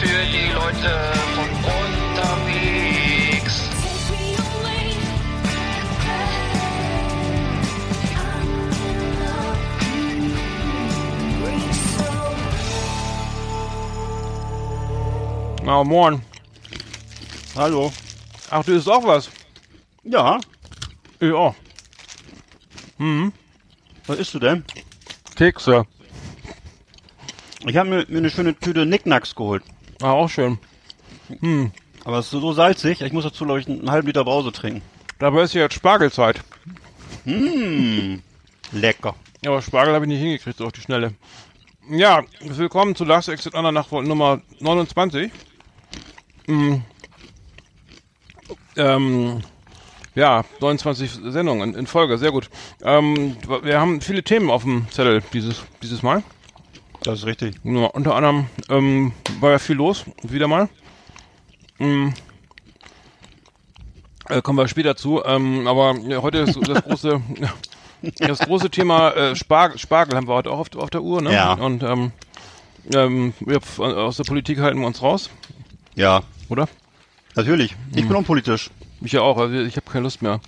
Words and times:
Für 0.00 0.06
die 0.32 0.50
Leute 0.52 1.12
von 1.34 1.48
unterwegs. 1.78 3.68
Na, 15.62 15.84
moin. 15.84 16.22
Hallo. 17.54 17.92
Ach, 18.50 18.64
du 18.64 18.72
isst 18.72 18.88
auch 18.88 19.06
was? 19.06 19.30
Ja, 20.02 20.40
Ich 21.20 21.32
auch. 21.32 21.54
was 24.06 24.18
isst 24.18 24.32
du 24.34 24.38
denn? 24.38 24.64
Kekse. 25.36 25.84
Ich 27.66 27.76
habe 27.76 27.90
mir, 27.90 28.06
mir 28.08 28.18
eine 28.18 28.30
schöne 28.30 28.54
Tüte 28.58 28.86
Nicknacks 28.86 29.34
geholt. 29.34 29.62
Ah, 30.00 30.12
auch 30.12 30.28
schön. 30.28 30.58
Aber 32.04 32.18
es 32.18 32.26
ist 32.26 32.32
so 32.32 32.52
salzig, 32.52 33.02
ich 33.02 33.12
muss 33.12 33.24
dazu, 33.24 33.44
glaube 33.44 33.60
ich, 33.60 33.68
einen 33.68 33.90
halben 33.90 34.06
Liter 34.06 34.24
Brause 34.24 34.52
trinken. 34.52 34.82
Dabei 35.18 35.42
ist 35.42 35.54
ja 35.54 35.62
jetzt 35.62 35.74
Spargelzeit. 35.74 36.40
Lecker. 37.24 39.14
Ja, 39.44 39.50
aber 39.50 39.60
Spargel 39.60 39.94
habe 39.94 40.06
ich 40.06 40.10
nicht 40.10 40.20
hingekriegt, 40.20 40.56
so 40.56 40.66
auf 40.66 40.72
die 40.72 40.80
Schnelle. 40.80 41.14
Ja, 41.90 42.22
willkommen 42.40 42.94
zu 42.94 43.04
Last 43.04 43.28
Exit 43.28 43.54
Andernach 43.54 43.90
Nummer 43.90 44.40
29. 44.60 45.30
Mm. 46.46 46.76
Ähm, 48.76 49.40
ja, 50.14 50.44
29 50.60 51.10
Sendungen 51.10 51.70
in, 51.70 51.80
in 51.80 51.86
Folge, 51.86 52.16
sehr 52.16 52.30
gut. 52.30 52.48
Ähm, 52.82 53.36
wir 53.62 53.80
haben 53.80 54.00
viele 54.00 54.22
Themen 54.22 54.50
auf 54.50 54.62
dem 54.62 54.90
Zettel 54.90 55.22
dieses, 55.32 55.62
dieses 55.82 56.02
Mal. 56.02 56.22
Das 57.02 57.20
ist 57.20 57.26
richtig. 57.26 57.56
Ja, 57.64 57.86
unter 57.86 58.14
anderem 58.14 58.46
ähm, 58.68 59.12
war 59.40 59.52
ja 59.52 59.58
viel 59.58 59.76
los, 59.76 60.04
wieder 60.22 60.48
mal. 60.48 60.68
Ähm, 61.78 62.12
äh, 64.28 64.42
kommen 64.42 64.58
wir 64.58 64.68
später 64.68 64.96
zu. 64.96 65.22
Ähm, 65.24 65.66
aber 65.66 65.96
ja, 66.06 66.20
heute 66.22 66.38
ist 66.38 66.58
das 66.68 66.82
große, 66.84 67.20
das 68.18 68.38
große 68.40 68.70
Thema 68.70 69.10
äh, 69.12 69.36
Spargel, 69.36 69.78
Spargel 69.78 70.16
haben 70.16 70.28
wir 70.28 70.34
heute 70.34 70.50
auch 70.50 70.58
auf, 70.58 70.76
auf 70.76 70.90
der 70.90 71.02
Uhr. 71.02 71.22
Ne? 71.22 71.32
Ja. 71.32 71.54
Und 71.54 71.82
ähm, 71.82 72.12
ähm, 72.94 73.32
wir, 73.40 73.60
aus 73.78 74.18
der 74.18 74.24
Politik 74.24 74.58
halten 74.60 74.80
wir 74.80 74.86
uns 74.86 75.00
raus, 75.02 75.30
Ja, 75.94 76.22
oder? 76.48 76.68
natürlich. 77.34 77.74
Ich 77.94 78.02
Hm. 78.02 78.08
bin 78.08 78.16
unpolitisch. 78.18 78.70
Ich 79.00 79.12
ja 79.12 79.22
auch. 79.22 79.38
Also 79.38 79.54
ich 79.56 79.76
habe 79.76 79.90
keine 79.90 80.02
Lust 80.02 80.20
mehr. 80.20 80.40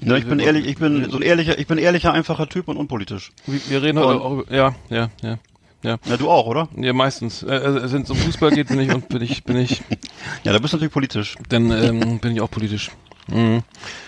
Ne, 0.00 0.16
ich 0.16 0.26
bin 0.26 0.38
ehrlich, 0.38 0.64
ich 0.66 0.76
bin 0.78 1.10
so 1.10 1.16
ein 1.16 1.22
ehrlicher, 1.22 1.58
ich 1.58 1.66
bin 1.66 1.76
ehrlicher, 1.76 2.12
einfacher 2.12 2.48
Typ 2.48 2.68
und 2.68 2.76
unpolitisch. 2.76 3.32
Wir, 3.46 3.60
wir 3.68 3.82
reden 3.82 3.98
heute 3.98 4.18
Und- 4.18 4.22
auch 4.22 4.32
über, 4.44 4.54
ja, 4.54 4.74
ja, 4.90 5.10
ja. 5.22 5.38
Ja, 5.82 5.96
Ja, 6.06 6.16
du 6.16 6.28
auch, 6.28 6.46
oder? 6.46 6.68
ja 6.76 6.92
meistens. 6.92 7.42
Äh, 7.42 7.54
äh, 7.54 7.92
wenn 7.92 8.02
es 8.02 8.10
um 8.10 8.16
Fußball 8.16 8.50
geht, 8.50 8.68
bin 8.68 8.80
ich 8.80 8.90
und 8.92 9.08
bin 9.08 9.22
ich, 9.22 9.44
bin 9.44 9.56
ich 9.56 9.82
Ja, 10.44 10.52
da 10.52 10.58
bist 10.58 10.72
du 10.72 10.76
natürlich 10.76 10.92
politisch. 10.92 11.36
dann 11.48 11.70
ähm, 11.70 12.18
bin 12.18 12.32
ich 12.32 12.40
auch 12.40 12.50
politisch. 12.50 12.90
Mhm. 13.28 13.62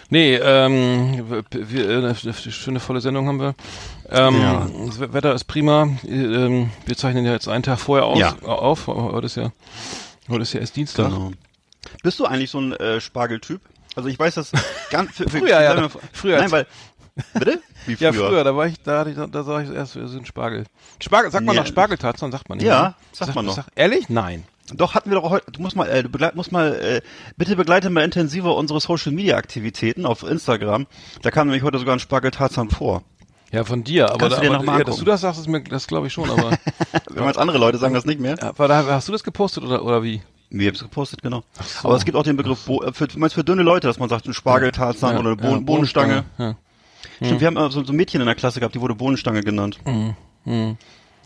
Nee, 0.08 0.34
ähm, 0.36 1.24
wir, 1.50 1.88
äh, 1.90 1.96
eine 1.98 2.14
schöne 2.34 2.80
volle 2.80 3.00
Sendung 3.00 3.28
haben 3.28 3.38
wir. 3.40 3.54
Ähm, 4.08 4.40
Ja. 4.40 4.66
Das 4.86 4.98
Wetter 5.12 5.34
ist 5.34 5.44
prima. 5.44 5.88
Ähm, 6.08 6.70
wir 6.86 6.96
zeichnen 6.96 7.24
ja 7.24 7.32
jetzt 7.32 7.46
einen 7.46 7.62
Tag 7.62 7.78
vorher 7.78 8.06
aus, 8.06 8.18
Ja. 8.18 8.34
auf. 8.42 8.86
Heute 8.86 9.26
ist 9.26 9.36
ja, 9.36 9.52
heute 10.28 10.42
ist 10.42 10.52
ja 10.54 10.60
erst 10.60 10.74
Dienstag. 10.76 11.10
Genau. 11.10 11.32
Bist 12.02 12.18
du 12.18 12.24
eigentlich 12.26 12.50
so 12.50 12.58
ein 12.60 12.72
äh, 12.72 13.00
Spargeltyp? 13.00 13.60
Also 13.94 14.08
ich 14.08 14.18
weiß 14.18 14.34
das 14.34 14.52
ganz 14.90 15.12
für, 15.16 15.28
für, 15.28 15.38
Früher, 15.38 15.60
ja, 15.62 15.88
früher 16.12 16.38
Nein, 16.38 16.50
weil 16.50 16.66
bitte? 17.34 17.60
Wie 17.86 17.94
Ja, 17.94 18.12
früher, 18.12 18.44
da 18.44 18.54
war 18.56 18.66
ich, 18.66 18.80
da, 18.82 19.06
ich, 19.06 19.16
da 19.16 19.42
sah 19.42 19.60
ich 19.60 19.70
erst 19.70 19.94
so 19.94 20.00
ein 20.00 20.26
Spargel. 20.26 20.64
Spargel, 21.00 21.30
sagt 21.30 21.44
man 21.44 21.54
Ja. 21.54 21.62
noch 21.62 21.68
Spargeltarzan, 21.68 22.32
sagt 22.32 22.48
man 22.48 22.58
nicht. 22.58 22.66
Ja, 22.66 22.82
ne? 22.88 22.94
sagt 23.12 23.34
man 23.34 23.46
noch. 23.46 23.58
ehrlich? 23.74 24.08
Nein. 24.08 24.44
Doch 24.72 24.94
hatten 24.94 25.10
wir 25.10 25.20
doch 25.20 25.30
heute. 25.30 25.50
Du 25.50 25.60
musst 25.62 25.74
mal, 25.74 25.88
äh, 25.88 26.02
du 26.02 26.08
begleit, 26.08 26.36
musst 26.36 26.52
mal, 26.52 26.74
äh, 26.74 27.00
bitte 27.36 27.56
begleite 27.56 27.90
mal 27.90 28.04
intensiver 28.04 28.54
unsere 28.56 28.80
Social 28.80 29.12
Media 29.12 29.36
Aktivitäten 29.36 30.06
auf 30.06 30.22
Instagram. 30.22 30.86
Da 31.22 31.30
kam 31.30 31.48
nämlich 31.48 31.64
heute 31.64 31.78
sogar 31.78 31.96
ein 31.96 32.00
Spargel 32.00 32.30
Tarzan 32.30 32.70
vor. 32.70 33.02
Ja, 33.50 33.64
von 33.64 33.82
dir, 33.82 34.10
aber, 34.10 34.18
Kannst 34.18 34.36
da, 34.36 34.40
du 34.40 34.42
dir 34.46 34.50
aber 34.54 34.58
noch 34.58 34.64
mal 34.64 34.78
ja, 34.78 34.84
dass 34.84 34.96
du 34.98 35.04
das 35.04 35.22
sagst, 35.22 35.40
ist 35.40 35.48
mir, 35.48 35.60
das 35.64 35.88
glaube 35.88 36.06
ich 36.06 36.12
schon, 36.12 36.30
aber, 36.30 36.56
Wenn 37.10 37.24
jetzt 37.24 37.36
andere 37.38 37.58
Leute 37.58 37.78
sagen 37.78 37.94
das 37.94 38.04
nicht 38.04 38.20
mehr. 38.20 38.40
aber 38.40 38.68
da, 38.68 38.86
hast 38.86 39.08
du 39.08 39.12
das 39.12 39.24
gepostet 39.24 39.64
oder, 39.64 39.84
oder 39.84 40.04
wie? 40.04 40.22
Wir 40.50 40.68
haben 40.68 40.74
es 40.76 40.82
gepostet, 40.82 41.20
genau. 41.22 41.42
Aber 41.82 41.96
es 41.96 42.04
gibt 42.04 42.16
auch 42.16 42.22
den 42.22 42.36
Begriff 42.36 42.64
Bo 42.64 42.82
äh, 42.82 42.92
für, 42.92 43.08
du 43.08 43.18
meinst 43.18 43.34
für 43.34 43.42
dünne 43.42 43.62
Leute, 43.62 43.88
dass 43.88 43.98
man 43.98 44.08
sagt, 44.08 44.26
ein 44.26 44.34
Spargeltarzan 44.34 45.18
oder 45.18 45.30
eine 45.30 45.36
Bohnen, 45.36 45.52
ja, 45.52 45.60
Bohnenstange. 45.60 46.24
Ja. 46.38 46.54
Stimmt, 47.22 47.40
wir 47.40 47.46
haben 47.46 47.70
so, 47.70 47.82
so 47.84 47.92
ein 47.92 47.96
Mädchen 47.96 48.20
in 48.20 48.26
der 48.26 48.34
Klasse 48.34 48.60
gehabt, 48.60 48.74
die 48.74 48.80
wurde 48.80 48.94
Bohnenstange 48.94 49.42
genannt. 49.42 49.78
Mhm. 49.86 50.76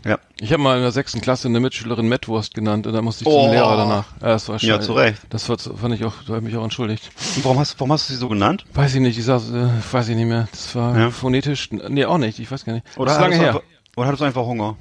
Ja. 0.04 0.18
Ich 0.38 0.52
habe 0.52 0.62
mal 0.62 0.76
in 0.76 0.82
der 0.82 0.92
sechsten 0.92 1.22
Klasse 1.22 1.48
eine 1.48 1.60
Mitschülerin 1.60 2.06
Mettwurst 2.06 2.52
genannt 2.52 2.86
und 2.86 2.92
da 2.92 3.00
musste 3.00 3.24
ich 3.24 3.28
Oh. 3.28 3.44
zum 3.44 3.52
Lehrer 3.52 3.76
danach. 3.76 4.04
Ja, 4.20 4.28
das 4.28 4.46
war 4.48 4.56
Ja, 4.56 4.74
scheiße. 4.76 4.86
zu 4.86 4.92
Recht. 4.92 5.22
Das 5.30 5.48
war, 5.48 5.56
fand 5.58 5.94
ich 5.94 6.04
auch, 6.04 6.12
da 6.26 6.34
habe 6.34 6.38
ich 6.38 6.44
mich 6.52 6.56
auch 6.56 6.64
entschuldigt. 6.64 7.10
Und 7.36 7.44
warum 7.46 7.58
hast, 7.58 7.80
warum 7.80 7.90
hast 7.92 8.08
du 8.08 8.12
sie 8.12 8.18
so 8.18 8.28
genannt? 8.28 8.66
Weiß 8.74 8.94
ich 8.94 9.00
nicht, 9.00 9.16
ich 9.18 9.24
saß, 9.24 9.50
äh, 9.52 9.68
weiß 9.92 10.08
ich 10.10 10.16
nicht 10.16 10.26
mehr. 10.26 10.46
Das 10.50 10.74
war 10.74 10.98
Ja. 10.98 11.10
phonetisch, 11.10 11.70
nee, 11.70 12.04
auch 12.04 12.18
nicht, 12.18 12.38
ich 12.38 12.50
weiß 12.50 12.66
gar 12.66 12.74
nicht. 12.74 12.84
Oder 12.98 13.06
das 13.06 13.14
ist 13.14 13.20
lange 13.22 13.36
hattest 13.36 13.40
du 13.40 13.44
her. 13.44 13.54
Einfach, 13.54 13.96
oder 13.96 14.06
hattest 14.08 14.20
du 14.20 14.24
einfach 14.26 14.44
Hunger? 14.44 14.76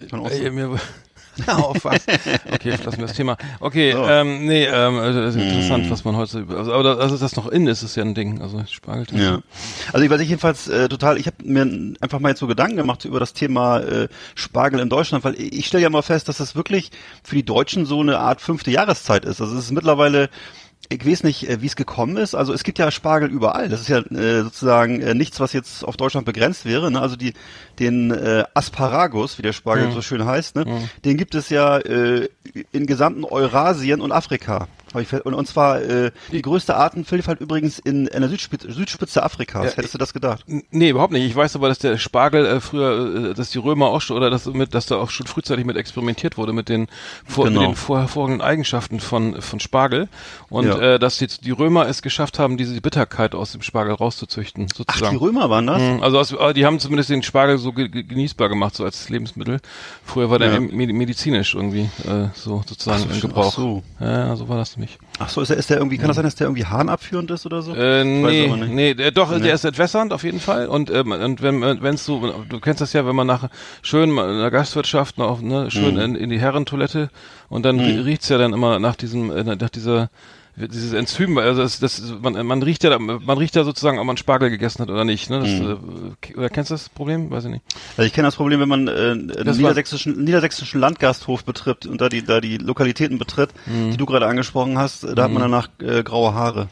Äh, 0.00 0.50
mir, 0.50 0.78
auf 1.46 1.84
was? 1.84 2.06
Okay, 2.52 2.70
lassen 2.70 2.98
wir 2.98 3.06
das 3.06 3.16
Thema. 3.16 3.36
Okay, 3.60 3.92
So. 3.92 4.04
ähm, 4.06 4.46
nee, 4.46 4.64
ähm, 4.64 4.98
also, 4.98 5.20
das 5.20 5.34
ist 5.34 5.42
interessant, 5.42 5.90
was 5.90 6.04
man 6.04 6.16
heute, 6.16 6.46
also, 6.56 6.72
aber 6.72 6.82
das, 6.82 6.98
also 6.98 7.16
das 7.18 7.36
noch 7.36 7.46
in 7.48 7.66
ist, 7.66 7.82
ist 7.82 7.96
ja 7.96 8.02
ein 8.02 8.14
Ding, 8.14 8.40
also 8.40 8.62
Spargel. 8.70 9.06
Ja. 9.18 9.40
Also 9.92 10.04
ich 10.04 10.10
weiß 10.10 10.20
ich 10.20 10.28
jedenfalls 10.28 10.68
äh, 10.68 10.88
total, 10.88 11.18
ich 11.18 11.26
habe 11.26 11.36
mir 11.42 11.62
einfach 12.00 12.20
mal 12.20 12.30
jetzt 12.30 12.40
so 12.40 12.46
Gedanken 12.46 12.76
gemacht 12.76 13.04
über 13.04 13.20
das 13.20 13.32
Thema 13.32 13.80
äh, 13.80 14.08
Spargel 14.34 14.80
in 14.80 14.88
Deutschland, 14.88 15.24
weil 15.24 15.34
ich, 15.34 15.52
ich 15.52 15.66
stelle 15.66 15.82
ja 15.82 15.90
mal 15.90 16.02
fest, 16.02 16.28
dass 16.28 16.38
das 16.38 16.54
wirklich 16.56 16.90
für 17.22 17.36
die 17.36 17.44
Deutschen 17.44 17.86
so 17.86 18.00
eine 18.00 18.18
Art 18.18 18.40
fünfte 18.40 18.70
Jahreszeit 18.70 19.24
ist. 19.24 19.40
Also 19.40 19.56
es 19.56 19.64
ist 19.66 19.72
mittlerweile 19.72 20.28
ich 20.88 21.06
weiß 21.06 21.24
nicht, 21.24 21.48
äh, 21.48 21.62
wie 21.62 21.66
es 21.66 21.76
gekommen 21.76 22.16
ist. 22.16 22.34
Also 22.34 22.52
es 22.52 22.62
gibt 22.62 22.78
ja 22.78 22.90
Spargel 22.90 23.30
überall. 23.30 23.68
Das 23.68 23.80
ist 23.80 23.88
ja 23.88 23.98
äh, 23.98 24.42
sozusagen 24.42 25.00
äh, 25.00 25.14
nichts, 25.14 25.40
was 25.40 25.52
jetzt 25.52 25.84
auf 25.84 25.96
Deutschland 25.96 26.26
begrenzt 26.26 26.64
wäre. 26.64 26.90
Ne? 26.90 27.00
Also 27.00 27.16
die 27.16 27.34
den 27.78 28.10
äh, 28.10 28.44
Asparagus, 28.54 29.38
wie 29.38 29.42
der 29.42 29.52
Spargel 29.52 29.92
so 29.92 30.02
schön 30.02 30.24
heißt, 30.24 30.56
ne? 30.56 30.88
den 31.04 31.16
gibt 31.16 31.34
es 31.34 31.50
ja 31.50 31.78
äh, 31.78 32.28
in 32.72 32.86
gesamten 32.86 33.24
Eurasien 33.24 34.00
und 34.00 34.12
Afrika. 34.12 34.68
Und, 34.94 35.34
und 35.34 35.46
zwar 35.46 35.82
äh, 35.82 36.10
die 36.32 36.40
größte 36.42 36.76
Artenvielfalt 36.76 37.40
übrigens 37.40 37.78
in, 37.78 38.06
in 38.06 38.20
der 38.20 38.30
Südspitze, 38.30 38.70
Südspitze 38.72 39.22
Afrikas. 39.22 39.64
Ja, 39.72 39.76
Hättest 39.76 39.94
du 39.94 39.98
das 39.98 40.12
gedacht? 40.14 40.44
Nee, 40.70 40.90
überhaupt 40.90 41.12
nicht. 41.12 41.24
Ich 41.26 41.34
weiß 41.36 41.54
aber, 41.56 41.68
dass 41.68 41.78
der 41.78 41.98
Spargel 41.98 42.46
äh, 42.46 42.60
früher, 42.60 43.30
äh, 43.30 43.34
dass 43.34 43.50
die 43.50 43.58
Römer 43.58 43.86
auch 43.88 44.00
schon, 44.00 44.16
oder 44.16 44.30
dass, 44.30 44.46
mit, 44.46 44.74
dass 44.74 44.86
da 44.86 44.96
auch 44.96 45.10
schon 45.10 45.26
frühzeitig 45.26 45.64
mit 45.66 45.76
experimentiert 45.76 46.36
wurde 46.38 46.52
mit 46.52 46.68
den, 46.68 46.86
vor, 47.26 47.44
Genau. 47.46 47.60
mit 47.60 47.70
den 47.70 47.74
vor, 47.76 47.98
hervorragenden 48.00 48.40
Eigenschaften 48.46 49.00
von, 49.00 49.42
von 49.42 49.60
Spargel. 49.60 50.08
Und 50.48 50.66
Ja. 50.68 50.78
äh, 50.94 50.98
dass 50.98 51.20
jetzt 51.20 51.44
die 51.44 51.50
Römer 51.50 51.86
es 51.88 52.00
geschafft 52.00 52.38
haben, 52.38 52.56
diese 52.56 52.80
Bitterkeit 52.80 53.34
aus 53.34 53.52
dem 53.52 53.62
Spargel 53.62 53.92
rauszuzüchten, 53.94 54.68
Ach, 54.70 54.76
sozusagen. 54.76 55.18
die 55.18 55.22
Römer 55.24 55.50
waren 55.50 55.66
das? 55.66 55.82
Mhm, 55.82 56.02
Also 56.02 56.18
aus, 56.18 56.32
äh, 56.32 56.54
die 56.54 56.64
haben 56.64 56.78
zumindest 56.78 57.10
den 57.10 57.22
Spargel 57.22 57.58
so 57.58 57.72
ge 57.72 57.88
ge 57.88 58.02
genießbar 58.04 58.48
gemacht, 58.48 58.74
so 58.76 58.84
als 58.84 59.08
Lebensmittel. 59.08 59.60
Früher 60.04 60.30
war 60.30 60.38
der 60.38 60.52
Ja. 60.54 60.60
me 60.60 60.86
medizinisch 60.92 61.54
irgendwie 61.54 61.90
äh, 62.06 62.28
so 62.34 62.62
sozusagen 62.66 63.02
Ach 63.02 63.08
so, 63.08 63.10
in 63.10 63.16
ach 63.16 63.20
Gebrauch. 63.20 63.52
so. 63.52 63.82
Ja, 64.00 64.36
so 64.36 64.48
war 64.48 64.56
das 64.58 64.75
nämlich. 64.76 64.98
Ach 65.18 65.28
so, 65.28 65.40
ist 65.40 65.48
der, 65.48 65.56
ist 65.56 65.70
der 65.70 65.78
irgendwie, 65.78 65.98
kann 65.98 66.08
das 66.08 66.16
sein, 66.16 66.24
dass 66.24 66.34
der 66.34 66.46
irgendwie 66.46 66.64
harnabführend 66.66 67.30
ist 67.30 67.46
oder 67.46 67.62
so? 67.62 67.74
Äh, 67.74 68.02
Ich 68.02 68.24
weiß 68.24 68.30
nee, 68.32 68.46
aber 68.46 68.56
nicht. 68.58 68.70
nee, 68.72 68.94
der, 68.94 69.10
doch, 69.10 69.30
Nee. 69.30 69.40
der 69.40 69.54
ist 69.54 69.64
entwässernd 69.64 70.12
auf 70.12 70.22
jeden 70.24 70.40
Fall. 70.40 70.66
Und, 70.68 70.90
ähm, 70.90 71.12
und 71.12 71.42
wenn 71.42 71.60
wenn's 71.82 72.04
so, 72.04 72.44
du 72.48 72.60
kennst 72.60 72.80
das 72.80 72.92
ja, 72.92 73.06
wenn 73.06 73.16
man 73.16 73.26
nach 73.26 73.48
schön 73.82 74.10
in 74.10 74.16
der 74.40 74.50
Gastwirtschaft 74.50 75.18
noch, 75.18 75.40
ne, 75.40 75.70
schön 75.70 75.94
Mhm. 75.94 76.00
in, 76.00 76.14
in 76.16 76.30
die 76.30 76.38
Herrentoilette 76.40 77.10
und 77.48 77.64
dann 77.64 77.78
rie- 77.80 78.04
riecht's 78.04 78.28
ja 78.28 78.38
dann 78.38 78.52
immer 78.52 78.78
nach 78.78 78.96
diesem, 78.96 79.30
äh, 79.30 79.42
nach 79.44 79.70
dieser 79.70 80.10
dieses 80.56 80.92
Enzym, 80.94 81.36
also 81.38 81.62
das, 81.62 81.78
das 81.80 82.02
man, 82.22 82.46
man 82.46 82.62
riecht 82.62 82.82
ja, 82.82 82.98
man 82.98 83.38
riecht 83.38 83.54
ja 83.56 83.64
sozusagen, 83.64 83.98
ob 83.98 84.06
man 84.06 84.16
Spargel 84.16 84.48
gegessen 84.50 84.80
hat 84.82 84.90
oder 84.90 85.04
nicht. 85.04 85.28
Ne? 85.28 85.40
Das, 85.40 85.50
Mhm. 85.50 86.16
äh, 86.32 86.36
oder 86.38 86.48
kennst 86.48 86.70
du 86.70 86.74
das 86.74 86.88
Problem? 86.88 87.30
Weiß 87.30 87.44
ich 87.44 87.50
nicht. 87.50 87.64
Also 87.96 88.06
ich 88.06 88.12
kenne 88.14 88.26
das 88.28 88.36
Problem, 88.36 88.60
wenn 88.60 88.68
man 88.68 88.88
äh, 88.88 88.90
einen 88.90 89.26
niedersächsischen, 89.56 90.24
niedersächsischen 90.24 90.80
Landgasthof 90.80 91.44
betritt 91.44 91.86
und 91.86 92.00
da 92.00 92.08
die, 92.08 92.24
da 92.24 92.40
die 92.40 92.56
Lokalitäten 92.58 93.18
betritt, 93.18 93.50
Mhm. 93.66 93.90
die 93.90 93.96
du 93.98 94.06
gerade 94.06 94.26
angesprochen 94.26 94.78
hast, 94.78 95.04
da 95.04 95.24
hat 95.24 95.30
man 95.30 95.42
danach 95.42 95.68
äh, 95.80 96.02
graue 96.02 96.32
Haare. 96.34 96.68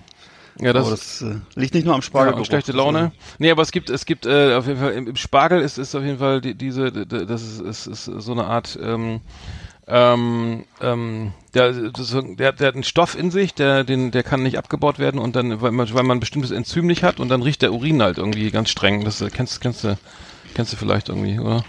Ja, 0.61 0.73
das, 0.73 0.87
Aber 0.87 0.91
das 0.93 1.23
äh, 1.23 1.61
liegt 1.61 1.75
nicht 1.75 1.85
nur 1.85 1.95
am 1.95 1.99
ja, 2.01 2.03
Spargel. 2.07 2.35
und 2.35 2.47
schlechte 2.47 2.71
Laune. 2.73 3.11
Nee, 3.39 3.51
aber 3.51 3.63
es 3.63 3.73
gibt, 3.73 3.91
es 3.91 4.07
gibt 4.07 4.25
äh, 4.25 4.55
auf 4.55 4.69
jeden 4.69 4.79
Fall 4.79 4.93
im, 4.93 5.09
im 5.09 5.17
Spargel 5.17 5.61
ist, 5.61 5.79
ist 5.79 5.95
auf 5.97 6.05
jeden 6.05 6.19
Fall 6.21 6.41
die, 6.41 6.55
diese, 6.55 6.93
d- 6.93 7.05
d- 7.07 7.27
das 7.27 7.43
ist, 7.43 7.61
ist, 7.61 7.87
ist 7.89 8.05
so 8.05 8.33
eine 8.33 8.45
Art 8.45 8.79
ähm, 8.81 9.21
ähm, 9.87 10.65
ähm, 10.81 11.33
der, 11.53 11.73
der, 11.73 12.53
der 12.53 12.67
hat 12.69 12.75
einen 12.75 12.85
Stoff 12.85 13.17
in 13.19 13.31
sich, 13.31 13.55
der, 13.55 13.85
den, 13.85 14.11
der 14.11 14.23
kann 14.23 14.43
nicht 14.43 14.57
abgebaut 14.59 14.99
werden 14.99 15.21
und 15.21 15.37
dann, 15.37 15.61
weil 15.61 15.73
man, 15.73 15.93
weil 15.93 16.03
man 16.05 16.17
ein 16.17 16.21
bestimmtes 16.21 16.51
Enzym 16.51 16.87
nicht 16.87 17.03
hat 17.03 17.21
und 17.21 17.29
dann 17.29 17.43
riecht 17.43 17.63
der 17.63 17.73
Urin 17.73 18.03
halt 18.03 18.19
irgendwie 18.19 18.51
ganz 18.51 18.71
streng. 18.71 19.05
Das 19.05 19.21
äh, 19.21 19.31
kennst, 19.31 19.61
kennst 19.61 19.85
du, 19.85 19.99
kennst 20.55 20.73
du 20.73 20.77
vielleicht 20.77 21.09
irgendwie, 21.11 21.39
oder? 21.39 21.65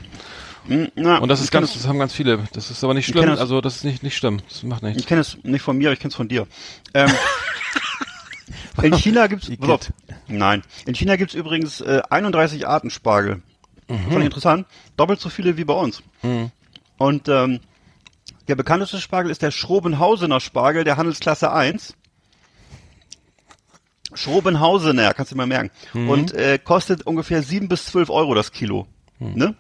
Na, 0.96 1.20
Und 1.20 1.30
das 1.30 1.40
ist 1.42 1.46
ich 1.46 1.52
ganz, 1.52 1.74
das 1.74 1.88
haben 1.88 2.00
ganz 2.00 2.14
viele. 2.14 2.40
Das 2.54 2.72
ist 2.72 2.84
aber 2.84 2.96
nicht 2.96 3.08
Ich 3.08 3.14
schlimm. 3.14 3.28
das- 3.28 3.40
Also 3.40 3.62
das 3.62 3.76
ist 3.76 3.84
nicht 3.84 4.02
nicht 4.02 4.18
schlimm. 4.18 4.42
Das 4.50 4.64
macht 4.64 4.82
Ich 4.82 4.90
nichts. 4.96 5.06
kenne 5.06 5.22
es 5.22 5.38
nicht 5.44 5.62
von 5.62 5.78
mir, 5.78 5.90
aber 5.90 5.94
ich 5.94 6.00
kenne 6.00 6.10
es 6.10 6.16
von 6.16 6.28
dir. 6.28 6.48
Ähm, 6.96 7.12
in 8.82 8.94
China 8.98 9.28
gibt's 9.28 9.50
auf. 9.62 9.92
Nein. 10.28 10.64
In 10.88 10.96
China 10.96 11.18
gibt's 11.18 11.36
übrigens 11.36 11.82
äh, 11.82 12.02
31 12.10 12.68
Arten 12.68 12.90
Spargel. 12.90 13.42
Mhm. 13.88 13.98
Fand 14.10 14.20
ich 14.20 14.26
interessant. 14.26 14.66
Doppelt 14.98 15.20
so 15.20 15.30
viele 15.30 15.58
wie 15.58 15.66
bei 15.66 15.76
uns. 15.76 16.02
Und 16.98 17.28
ähm, 17.30 17.60
der 18.48 18.56
bekannteste 18.56 19.00
Spargel 19.00 19.32
ist 19.32 19.42
der 19.42 19.52
Schrobenhausener 19.52 20.40
Spargel 20.40 20.84
der 20.84 20.98
Handelsklasse 20.98 21.52
1. 21.52 21.96
Schrobenhausener, 24.14 25.14
kannst 25.14 25.32
du 25.32 25.36
mal 25.36 25.48
merken. 25.48 25.72
Mhm. 25.94 26.10
Und 26.10 26.34
äh, 26.34 26.60
kostet 26.64 27.04
ungefähr 27.04 27.42
7 27.42 27.68
bis 27.68 27.86
12 27.88 28.10
Euro 28.10 28.34
das 28.34 28.52
Kilo. 28.52 28.88
Mhm. 29.20 29.34
Ne? 29.34 29.56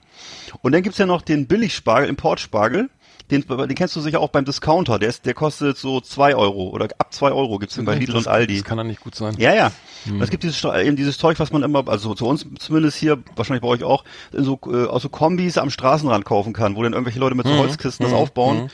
Und 0.61 0.71
dann 0.71 0.83
gibt's 0.83 0.97
ja 0.97 1.05
noch 1.05 1.21
den 1.21 1.47
Billigspargel, 1.47 2.09
Importspargel. 2.09 2.89
Den, 3.31 3.41
den 3.47 3.75
kennst 3.75 3.95
du 3.95 4.01
sicher 4.01 4.19
auch 4.19 4.29
beim 4.29 4.45
Discounter. 4.45 4.99
Der, 4.99 5.09
ist, 5.09 5.25
der 5.25 5.33
kostet 5.33 5.77
so 5.77 5.99
2 5.99 6.35
Euro 6.35 6.69
oder 6.69 6.85
ab 6.99 7.11
2 7.11 7.31
Euro 7.31 7.57
gibt's 7.57 7.73
den 7.75 7.85
bei 7.85 7.95
Lidl 7.95 8.15
und 8.15 8.27
Aldi. 8.27 8.57
Das 8.57 8.63
kann 8.63 8.77
dann 8.77 8.85
nicht 8.87 8.99
gut 9.01 9.15
sein. 9.15 9.33
Ja, 9.39 9.53
ja. 9.53 9.71
Hm. 10.03 10.21
Es 10.21 10.29
gibt 10.29 10.43
dieses, 10.43 10.63
eben 10.63 10.95
dieses 10.95 11.17
Zeug, 11.17 11.39
was 11.39 11.51
man 11.51 11.63
immer, 11.63 11.87
also 11.87 12.13
zu 12.13 12.27
uns 12.27 12.45
zumindest 12.59 12.97
hier, 12.97 13.17
wahrscheinlich 13.35 13.63
bei 13.63 13.67
euch 13.67 13.83
auch, 13.83 14.03
in 14.31 14.43
so, 14.43 14.59
äh, 14.67 14.85
aus 14.85 15.01
so 15.01 15.09
Kombis 15.09 15.57
am 15.57 15.71
Straßenrand 15.71 16.23
kaufen 16.23 16.53
kann, 16.53 16.75
wo 16.75 16.83
dann 16.83 16.93
irgendwelche 16.93 17.19
Leute 17.19 17.31
Hm. 17.31 17.37
mit 17.37 17.47
so 17.47 17.57
Holzkisten 17.57 18.05
das 18.05 18.13
aufbauen. 18.13 18.69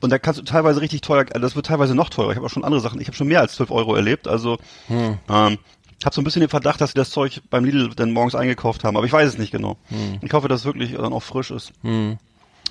Und 0.00 0.10
da 0.10 0.18
kannst 0.18 0.40
du 0.40 0.44
teilweise 0.44 0.80
richtig 0.80 1.00
teuer, 1.00 1.24
also 1.30 1.40
das 1.40 1.54
wird 1.56 1.66
teilweise 1.66 1.94
noch 1.94 2.10
teurer. 2.10 2.30
Ich 2.30 2.36
habe 2.36 2.46
auch 2.46 2.50
schon 2.50 2.64
andere 2.64 2.80
Sachen, 2.80 3.00
ich 3.00 3.06
habe 3.06 3.16
schon 3.16 3.28
mehr 3.28 3.40
als 3.40 3.54
12 3.54 3.70
Euro 3.70 3.94
erlebt. 3.94 4.26
Also 4.28 4.58
Hm. 4.88 5.18
ähm, 5.30 5.58
habe 6.04 6.14
so 6.14 6.20
ein 6.20 6.24
bisschen 6.24 6.40
den 6.40 6.50
Verdacht, 6.50 6.80
dass 6.80 6.90
sie 6.90 6.96
das 6.98 7.10
Zeug 7.10 7.40
beim 7.50 7.64
Lidl 7.64 7.90
dann 7.96 8.10
morgens 8.12 8.34
eingekauft 8.34 8.84
haben, 8.84 8.96
aber 8.96 9.06
ich 9.06 9.12
weiß 9.12 9.28
es 9.28 9.38
nicht 9.38 9.50
genau. 9.52 9.76
Hm. 9.88 10.18
Ich 10.22 10.32
hoffe, 10.32 10.48
dass 10.48 10.60
es 10.60 10.66
wirklich 10.66 10.92
dann 10.94 11.12
auch 11.12 11.22
frisch 11.22 11.50
ist. 11.50 11.72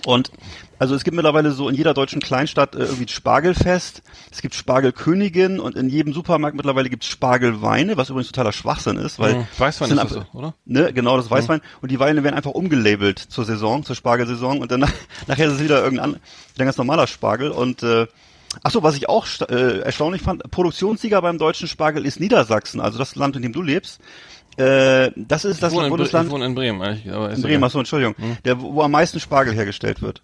Und 0.05 0.31
also 0.77 0.93
es 0.93 1.03
gibt 1.03 1.15
mittlerweile 1.15 1.51
so 1.51 1.67
in 1.67 1.75
jeder 1.75 1.93
deutschen 1.93 2.21
Kleinstadt 2.21 2.75
äh, 2.75 2.79
irgendwie 2.79 3.07
Spargelfest. 3.07 4.03
Es 4.31 4.41
gibt 4.41 4.53
Spargelkönigin 4.55 5.59
und 5.59 5.75
in 5.75 5.89
jedem 5.89 6.13
Supermarkt 6.13 6.55
mittlerweile 6.55 6.89
gibt 6.89 7.03
es 7.03 7.09
Spargelweine, 7.09 7.97
was 7.97 8.09
übrigens 8.09 8.27
totaler 8.27 8.51
Schwachsinn 8.51 8.97
ist, 8.97 9.17
weil 9.19 9.35
Mhm. 9.35 9.47
Weißwein 9.57 9.89
ist 9.89 9.95
das 9.97 10.11
einfach- 10.11 10.27
so, 10.31 10.37
oder? 10.37 10.53
Ne, 10.65 10.93
genau, 10.93 11.17
das 11.17 11.31
Weißwein. 11.31 11.61
Und 11.81 11.91
die 11.91 11.99
Weine 11.99 12.23
werden 12.23 12.35
einfach 12.35 12.51
umgelabelt 12.51 13.19
zur 13.19 13.45
Saison, 13.45 13.83
zur 13.83 13.95
Spargelsaison 13.95 14.59
und 14.59 14.71
dann 14.71 14.81
nachher 15.27 15.47
ist 15.47 15.53
es 15.53 15.63
wieder 15.63 15.83
irgendein 15.83 16.17
wieder 16.53 16.65
ganz 16.65 16.77
normaler 16.77 17.07
Spargel 17.07 17.51
und 17.51 17.83
äh, 17.83 18.07
Ach 18.63 18.71
so, 18.71 18.83
was 18.83 18.95
ich 18.95 19.09
auch 19.09 19.27
äh, 19.49 19.79
erstaunlich 19.81 20.21
fand, 20.21 20.49
Produktionssieger 20.49 21.21
beim 21.21 21.37
deutschen 21.37 21.67
Spargel 21.67 22.05
ist 22.05 22.21
Niedersachsen, 22.21 22.79
also 22.79 22.97
das 22.97 23.15
Land, 23.17 23.35
in 23.35 23.41
dem 23.41 23.51
du 23.51 23.61
lebst. 23.61 23.99
Äh, 24.57 25.11
das 25.15 25.45
ist 25.45 25.61
das 25.61 25.73
Bundesland 25.73 26.27
ich 26.27 26.31
wohne 26.31 26.45
in 26.45 26.55
Bremen. 26.55 26.81
eigentlich, 26.81 27.13
Aber 27.13 27.29
ist 27.29 27.37
in 27.37 27.43
Bremen, 27.43 27.63
achso, 27.63 27.79
Entschuldigung, 27.79 28.15
der, 28.45 28.61
wo 28.61 28.81
am 28.81 28.91
meisten 28.91 29.19
Spargel 29.19 29.53
hergestellt 29.53 30.01
wird. 30.01 30.21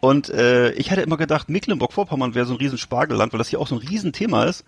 Und 0.00 0.30
äh, 0.30 0.72
ich 0.72 0.90
hätte 0.90 1.02
immer 1.02 1.16
gedacht, 1.16 1.48
Mecklenburg-Vorpommern 1.48 2.34
wäre 2.34 2.46
so 2.46 2.54
ein 2.54 2.58
riesen 2.58 2.78
Spargelland, 2.78 3.32
weil 3.32 3.38
das 3.38 3.48
hier 3.48 3.60
auch 3.60 3.66
so 3.66 3.74
ein 3.74 3.86
Riesenthema 3.86 4.44
ist. 4.44 4.64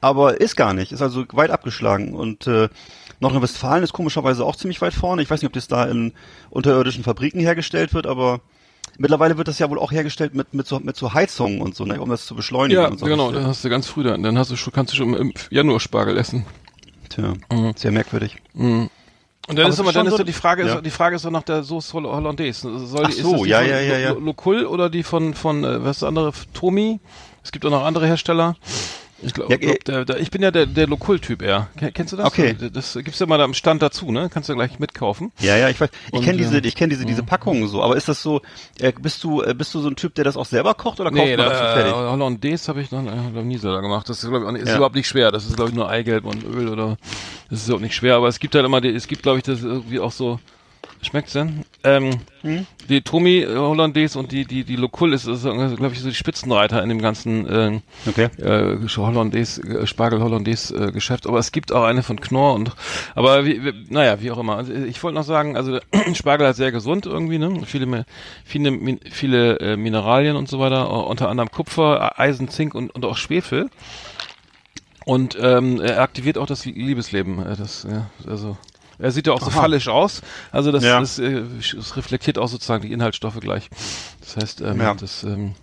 Aber 0.00 0.40
ist 0.40 0.56
gar 0.56 0.74
nicht, 0.74 0.92
ist 0.92 1.02
also 1.02 1.24
weit 1.32 1.50
abgeschlagen. 1.50 2.14
Und 2.14 2.46
äh, 2.46 2.68
Nordrhein-Westfalen 3.20 3.84
ist 3.84 3.92
komischerweise 3.92 4.44
auch 4.44 4.56
ziemlich 4.56 4.80
weit 4.80 4.94
vorne. 4.94 5.22
Ich 5.22 5.30
weiß 5.30 5.40
nicht, 5.40 5.46
ob 5.48 5.52
das 5.52 5.68
da 5.68 5.84
in 5.86 6.12
unterirdischen 6.50 7.04
Fabriken 7.04 7.40
hergestellt 7.40 7.94
wird, 7.94 8.06
aber 8.06 8.40
mittlerweile 8.98 9.38
wird 9.38 9.48
das 9.48 9.58
ja 9.58 9.70
wohl 9.70 9.78
auch 9.78 9.92
hergestellt 9.92 10.34
mit, 10.34 10.54
mit, 10.54 10.66
so, 10.66 10.80
mit 10.80 10.96
so 10.96 11.14
Heizungen 11.14 11.60
und 11.60 11.74
so, 11.74 11.84
ne, 11.84 12.00
um 12.00 12.10
das 12.10 12.26
zu 12.26 12.34
beschleunigen. 12.34 12.82
Ja, 12.82 12.88
und 12.88 12.98
so. 12.98 13.06
genau, 13.06 13.30
dann 13.32 13.46
hast 13.46 13.64
du 13.64 13.70
ganz 13.70 13.86
früh 13.86 14.02
dann, 14.02 14.22
dann 14.22 14.36
hast 14.38 14.50
du 14.50 14.56
schon, 14.56 14.72
kannst 14.72 14.92
du 14.92 14.96
schon 14.96 15.14
im 15.14 15.32
Januar 15.50 15.80
Spargel 15.80 16.16
essen. 16.16 16.44
Tja, 17.14 17.34
sehr 17.76 17.90
merkwürdig. 17.90 18.36
Und 18.54 18.88
dann 19.58 19.66
Aber 19.66 19.68
ist 19.68 19.78
ist 19.80 19.94
dann 19.96 20.06
ist 20.06 20.16
so- 20.16 20.22
die 20.22 20.32
Frage, 20.32 20.64
ja. 20.66 20.74
ist, 20.76 20.86
die 20.86 20.90
Frage 20.90 21.16
ist 21.16 21.24
doch 21.24 21.30
nach 21.30 21.42
der 21.42 21.62
Sauce 21.64 21.92
Holl- 21.92 22.06
Hollandaise. 22.06 22.60
Soll 22.86 23.04
Ach 23.04 23.08
die, 23.10 23.16
ist 23.16 23.22
so, 23.22 23.32
das 23.32 23.42
die 23.42 23.48
ja, 23.50 23.58
von 23.58 23.68
ja, 23.68 23.80
ja, 23.80 23.98
ja. 23.98 24.10
Lo- 24.12 24.20
Locul 24.20 24.66
oder 24.66 24.88
die 24.88 25.02
von 25.02 25.34
von 25.34 25.64
äh, 25.64 25.82
was 25.84 25.96
ist 25.96 26.02
das 26.02 26.08
andere 26.08 26.32
Tomi? 26.54 27.00
Es 27.42 27.50
gibt 27.50 27.66
auch 27.66 27.70
noch 27.70 27.84
andere 27.84 28.06
Hersteller. 28.06 28.56
Ich 29.24 29.34
glaube, 29.34 29.52
Ja, 29.52 29.58
glaub, 29.58 29.84
der, 29.84 30.04
der, 30.04 30.20
ich 30.20 30.30
bin 30.30 30.42
ja 30.42 30.50
der, 30.50 30.66
der 30.66 30.86
Locul-Typ 30.88 31.42
eher. 31.42 31.68
Ken- 31.78 31.92
Kennst 31.94 32.12
du 32.12 32.16
das? 32.16 32.26
Okay. 32.26 32.56
Das 32.72 32.94
gibt's 32.94 33.18
ja 33.18 33.26
mal 33.26 33.38
da 33.38 33.44
am 33.44 33.54
Stand 33.54 33.80
dazu, 33.82 34.10
ne? 34.10 34.28
Kannst 34.32 34.48
du 34.48 34.54
gleich 34.54 34.78
mitkaufen. 34.78 35.32
Ja, 35.38 35.56
ja, 35.56 35.68
ich 35.68 35.80
weiß. 35.80 35.90
Ich 36.12 36.20
kenne 36.22 36.38
diese, 36.38 36.58
ähm, 36.58 36.64
ich 36.64 36.74
kenne 36.74 36.90
diese, 36.90 37.04
diese 37.06 37.22
Packungen 37.22 37.68
so. 37.68 37.82
Aber 37.82 37.96
ist 37.96 38.08
das 38.08 38.22
so? 38.22 38.42
Äh, 38.80 38.92
bist 39.00 39.22
du, 39.22 39.42
äh, 39.42 39.54
bist 39.54 39.72
du 39.74 39.80
so 39.80 39.88
ein 39.88 39.96
Typ, 39.96 40.14
der 40.16 40.24
das 40.24 40.36
auch 40.36 40.46
selber 40.46 40.74
kocht 40.74 40.98
oder 41.00 41.10
kauft 41.10 41.22
Nee, 41.24 41.36
man 41.36 41.46
das 41.46 41.58
so 41.58 41.64
da, 41.64 41.74
fertig? 41.74 41.92
äh, 41.92 41.94
Hollandaise 41.96 42.68
habe 42.68 42.80
ich 42.82 42.90
noch, 42.90 43.00
äh, 43.06 43.30
noch 43.32 43.42
nie 43.44 43.58
selber 43.58 43.80
gemacht. 43.82 44.08
Das 44.08 44.24
ist, 44.24 44.30
auch 44.30 44.50
nicht, 44.52 44.62
ist 44.62 44.68
Ja. 44.70 44.76
überhaupt 44.76 44.96
nicht 44.96 45.08
schwer. 45.08 45.30
Das 45.30 45.44
ist, 45.46 45.54
glaube 45.54 45.70
ich, 45.70 45.76
nur 45.76 45.88
Eigelb 45.88 46.24
und 46.24 46.42
Öl 46.44 46.68
oder 46.68 46.96
das 47.48 47.60
ist 47.60 47.66
überhaupt 47.66 47.82
nicht 47.84 47.94
schwer. 47.94 48.16
Aber 48.16 48.28
es 48.28 48.40
gibt 48.40 48.54
halt 48.54 48.64
immer, 48.64 48.80
die, 48.80 48.88
es 48.90 49.06
gibt, 49.06 49.22
glaube 49.22 49.38
ich, 49.38 49.44
das 49.44 49.62
irgendwie 49.62 50.00
auch 50.00 50.12
so. 50.12 50.40
Schmeckt's 51.02 51.32
denn? 51.32 51.64
Ähm, 51.84 52.20
Hm? 52.42 52.66
Die 52.88 53.02
Tomi 53.02 53.38
äh, 53.40 53.56
Hollandaise 53.56 54.18
und 54.18 54.32
die 54.32 54.44
die 54.44 54.64
die 54.64 54.76
Locul 54.76 55.12
ist, 55.12 55.26
ist 55.26 55.42
glaube 55.42 55.90
ich, 55.92 56.00
so 56.00 56.08
die 56.08 56.14
Spitzenreiter 56.14 56.82
in 56.82 56.88
dem 56.88 57.00
ganzen 57.00 57.46
äh, 57.46 57.80
Okay. 58.08 58.28
äh, 58.38 58.76
Hollandaise, 58.96 59.62
äh, 59.62 59.86
Spargel 59.86 60.20
Hollandaise 60.22 60.74
äh, 60.74 60.92
Geschäft. 60.92 61.26
Aber 61.26 61.38
es 61.38 61.52
gibt 61.52 61.72
auch 61.72 61.84
eine 61.84 62.02
von 62.02 62.20
Knorr 62.20 62.54
und 62.54 62.72
aber 63.14 63.44
wie, 63.44 63.64
wie, 63.64 63.72
naja, 63.90 64.20
wie 64.20 64.30
auch 64.30 64.38
immer. 64.38 64.56
Also 64.56 64.72
ich 64.72 65.02
wollte 65.02 65.16
noch 65.16 65.24
sagen, 65.24 65.56
also 65.56 65.78
Spargel 66.14 66.48
ist 66.48 66.56
sehr 66.56 66.72
gesund 66.72 67.06
irgendwie, 67.06 67.38
ne? 67.38 67.62
Viele 67.66 68.04
viele 68.44 68.98
viele 69.10 69.60
äh, 69.60 69.76
Mineralien 69.76 70.36
und 70.36 70.48
so 70.48 70.58
weiter, 70.58 71.06
unter 71.06 71.28
anderem 71.28 71.50
Kupfer, 71.50 72.18
Eisen, 72.18 72.48
Zink 72.48 72.74
und 72.74 72.90
und 72.94 73.04
auch 73.04 73.16
Schwefel. 73.16 73.70
Und 75.04 75.36
ähm, 75.40 75.80
er 75.80 76.00
aktiviert 76.00 76.38
auch 76.38 76.46
das 76.46 76.64
Liebesleben. 76.64 77.38
Das, 77.58 77.86
ja, 77.90 78.10
also 78.26 78.56
er 79.02 79.10
sieht 79.12 79.26
ja 79.26 79.32
auch 79.34 79.40
so 79.40 79.46
Aha. 79.50 79.60
fallisch 79.62 79.88
aus. 79.88 80.22
Also 80.50 80.72
das, 80.72 80.84
Ja. 80.84 81.00
das, 81.00 81.18
äh, 81.18 81.42
das 81.76 81.96
reflektiert 81.96 82.38
auch 82.38 82.48
sozusagen 82.48 82.82
die 82.82 82.92
Inhaltsstoffe 82.92 83.40
gleich. 83.40 83.68
Das 84.20 84.36
heißt, 84.36 84.60
ähm, 84.62 84.80
Ja. 84.80 84.94
das 84.94 85.24
ähm, 85.24 85.54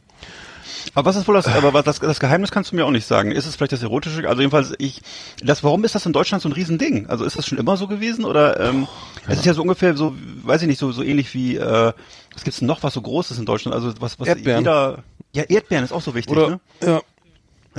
Aber 0.96 1.10
was 1.10 1.16
ist 1.18 1.28
wohl 1.28 1.36
das, 1.36 1.46
aber 1.48 1.74
was, 1.74 1.84
das, 1.84 2.00
das 2.00 2.20
Geheimnis 2.20 2.52
kannst 2.52 2.72
du 2.72 2.76
mir 2.76 2.86
auch 2.86 2.92
nicht 2.92 3.06
sagen. 3.06 3.32
Ist 3.32 3.46
es 3.46 3.56
vielleicht 3.56 3.74
das 3.74 3.84
Erotische? 3.84 4.28
Also 4.28 4.42
jedenfalls, 4.42 4.74
ich, 4.80 5.02
das, 5.44 5.64
warum 5.64 5.84
ist 5.84 5.94
das 5.94 6.06
in 6.06 6.14
Deutschland 6.14 6.42
so 6.42 6.50
ein 6.50 6.54
Riesending? 6.54 7.08
Also 7.08 7.26
ist 7.26 7.38
das 7.38 7.46
schon 7.48 7.58
immer 7.58 7.78
so 7.78 7.88
gewesen 7.88 8.26
oder, 8.26 8.60
ähm, 8.60 8.88
es 9.28 9.40
ist 9.40 9.46
ja 9.46 9.54
so 9.54 9.62
ungefähr 9.62 9.96
so, 9.96 10.16
weiß 10.44 10.62
ich 10.64 10.68
nicht, 10.68 10.80
so, 10.80 10.92
so 10.92 11.04
ähnlich 11.04 11.34
wie, 11.34 11.58
äh, 11.58 11.94
was 12.34 12.44
gibt's 12.44 12.60
denn 12.60 12.68
noch, 12.68 12.82
was 12.82 12.94
so 12.94 13.02
groß 13.02 13.32
ist 13.32 13.38
in 13.40 13.46
Deutschland? 13.46 13.76
Also 13.76 13.94
was, 14.00 14.20
was 14.20 14.28
Erdbeeren. 14.30 14.60
jeder, 14.64 15.04
ja, 15.34 15.44
Erdbeeren 15.44 15.84
ist 15.84 15.92
auch 15.92 16.02
so 16.02 16.16
wichtig, 16.16 16.32
Oder 16.36 16.50
ne? 16.50 16.60
ja. 16.82 17.02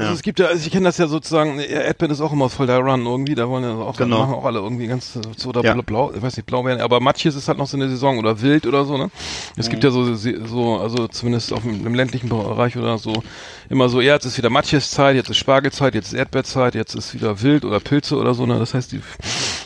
Also 0.00 0.12
es 0.14 0.23
gibt 0.23 0.38
ja, 0.40 0.47
also 0.47 0.64
ich 0.64 0.71
kenne 0.71 0.85
das 0.85 0.99
ja 0.99 1.07
sozusagen, 1.07 1.59
ja, 1.59 1.64
Erdbeeren 1.64 2.12
ist 2.12 2.21
auch 2.21 2.33
immer 2.33 2.49
voll 2.49 2.66
der 2.66 2.78
Run 2.78 3.07
irgendwie, 3.07 3.35
da 3.35 3.49
wollen 3.49 3.64
ja 3.64 3.75
auch, 3.76 3.97
Genau. 3.97 4.19
machen 4.21 4.35
auch 4.35 4.45
alle 4.45 4.59
irgendwie 4.61 4.87
ganz 4.87 5.19
so 5.37 5.49
oder 5.49 5.62
Ja. 5.62 5.75
blau, 5.75 6.12
ich 6.14 6.21
weiß 6.23 6.37
nicht, 6.37 6.47
Blaubeeren, 6.47 6.80
aber 6.80 7.00
Matjes 7.00 7.35
ist 7.35 7.49
halt 7.49 7.59
noch 7.59 7.66
so 7.66 7.76
eine 7.76 7.88
Saison 7.88 8.19
oder 8.19 8.40
wild 8.40 8.66
oder 8.66 8.85
so, 8.85 8.97
ne? 8.97 9.11
Es 9.57 9.69
gibt 9.69 9.85
ja 9.85 9.90
so, 9.90 10.14
so, 10.14 10.78
also 10.78 11.09
zumindest 11.09 11.52
auf 11.52 11.62
dem, 11.62 11.87
im 11.87 11.95
ländlichen 11.95 12.28
Bereich 12.28 12.76
oder 12.76 12.99
so, 12.99 13.23
immer 13.69 13.88
so, 13.88 14.00
ja, 14.00 14.14
jetzt 14.14 14.25
ist 14.25 14.38
wieder 14.38 14.50
Matjes-Zeit, 14.50 15.16
jetzt 15.16 15.30
ist 15.30 15.37
Spargelzeit, 15.38 15.95
jetzt 15.95 16.09
ist 16.09 16.14
Erdbeerzeit, 16.14 16.75
jetzt 16.75 16.95
ist 16.95 17.14
wieder 17.14 17.42
wild 17.42 17.64
oder 17.64 17.80
Pilze 17.80 18.16
oder 18.16 18.35
so, 18.35 18.47
ne? 18.47 18.59
Das 18.59 18.75
heißt, 18.75 18.92
die, 18.92 19.00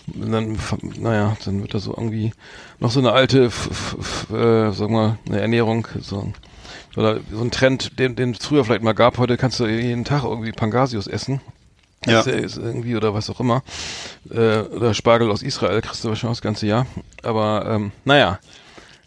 dann, 0.07 0.59
naja, 0.99 1.37
dann 1.45 1.61
wird 1.63 1.75
da 1.75 1.79
so 1.79 1.93
irgendwie 1.97 2.33
noch 2.81 2.91
so 2.91 3.01
eine 3.01 3.13
alte, 3.13 3.45
f, 3.47 3.69
f, 3.71 3.97
f, 3.99 4.31
äh, 4.37 4.73
sag 4.73 4.91
mal, 4.91 5.19
eine 5.27 5.41
Ernährung, 5.41 5.87
so, 6.01 6.33
oder 6.97 7.21
so 7.31 7.41
ein 7.41 7.51
Trend, 7.51 7.99
den, 7.99 8.17
den 8.17 8.33
es 8.33 8.45
früher 8.45 8.65
vielleicht 8.65 8.83
mal 8.83 8.93
gab, 8.93 9.19
heute 9.19 9.37
kannst 9.37 9.61
du 9.61 9.67
jeden 9.67 10.05
Tag 10.05 10.25
irgendwie 10.25 10.53
Pangasius 10.53 11.07
essen. 11.07 11.41
Ja. 12.07 12.21
Ist, 12.21 12.59
irgendwie 12.59 12.97
oder 12.97 13.15
was 13.15 13.31
auch 13.31 13.41
immer. 13.41 13.63
Äh, 14.31 14.59
oder 14.61 14.93
Spargel 14.93 15.31
aus 15.31 15.43
Israel 15.43 15.81
kriegst 15.81 16.05
du 16.05 16.09
wahrscheinlich 16.11 16.39
das 16.39 16.43
ganze 16.43 16.67
Jahr. 16.67 16.87
Aber 17.23 17.67
ähm, 17.67 17.93
naja. 18.05 18.39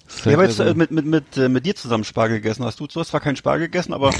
Ich 0.10 0.25
halt 0.25 0.36
habe 0.36 0.46
jetzt 0.46 0.58
so- 0.58 0.63
äh, 0.63 0.74
mit, 0.74 0.89
mit, 0.89 1.06
mit, 1.06 1.38
äh, 1.38 1.48
mit 1.48 1.65
dir 1.65 1.75
zusammen 1.75 2.03
Spargel 2.06 2.38
gegessen. 2.38 2.65
Hast 2.65 2.79
du, 2.79 2.88
du 2.88 3.00
hast 3.00 3.10
zwar 3.10 3.20
keinen 3.20 3.36
Spargel 3.36 3.67
gegessen, 3.67 3.94
aber 3.94 4.12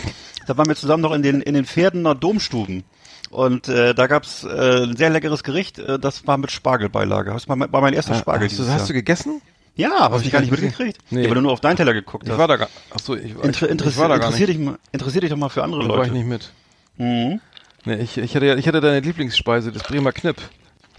da 0.46 0.58
waren 0.58 0.68
wir 0.68 0.76
zusammen 0.76 1.02
noch 1.02 1.14
in 1.14 1.24
den, 1.24 1.42
in 1.42 1.56
den 1.56 1.66
Pferdener 1.66 2.14
Domstuben. 2.14 2.84
Und 3.32 3.68
äh, 3.68 3.96
da 3.96 4.08
gab's 4.08 4.44
äh, 4.44 4.84
ein 4.84 4.96
sehr 4.96 5.10
leckeres 5.10 5.44
Gericht, 5.44 5.80
äh, 5.80 5.98
das 5.98 6.28
war 6.28 6.38
mit 6.38 6.52
Spargelbeilage. 6.52 7.32
Das 7.32 7.50
war 7.50 7.56
mein, 7.56 7.72
war 7.74 7.82
mein 7.82 7.94
erster 7.94 8.14
Ah, 8.14 8.20
Spargel 8.20 8.48
hast, 8.48 8.60
du, 8.60 8.68
hast 8.68 8.90
du 8.90 8.94
gegessen? 8.94 9.42
Ja, 9.78 10.10
hast 10.12 10.22
du 10.24 10.26
ich 10.28 10.32
gar 10.32 10.42
nicht 10.42 10.52
mitgekriegt? 10.52 10.98
Nee. 11.12 11.28
Weil 11.28 11.36
du 11.36 11.42
nur 11.42 11.52
auf 11.54 11.62
deinen 11.62 11.78
Teller 11.78 11.94
geguckt 11.94 12.26
Ich 12.26 12.32
hast. 12.32 12.38
war 12.38 12.48
da 12.48 12.58
gar 12.58 12.68
Achso, 12.90 13.16
ich, 13.16 13.32
Inter 13.36 13.66
ich, 13.66 13.72
interessier 13.72 13.92
ich 13.92 13.98
war 13.98 14.10
da 14.10 14.18
gar 14.18 14.28
interessier 14.32 14.48
nicht. 14.48 14.60
dich 14.70 14.76
interessier 14.92 15.22
dich 15.22 15.30
doch 15.30 15.38
mal 15.38 15.50
für 15.50 15.64
andere 15.64 15.84
Da 15.84 15.90
war 15.90 15.96
ich 16.02 16.12
Leute. 16.12 16.14
nicht 16.14 16.26
mit. 16.28 16.52
Mhm. 16.98 17.40
Nee, 17.86 17.96
ich, 17.96 18.18
ich 18.18 18.36
hatte 18.36 18.46
ja, 18.46 18.56
ich 18.56 18.68
hatte 18.68 18.82
deine 18.82 19.00
Lieblingsspeise, 19.00 19.72
das 19.72 19.84
Bremer 19.84 20.12
Knipp. 20.12 20.38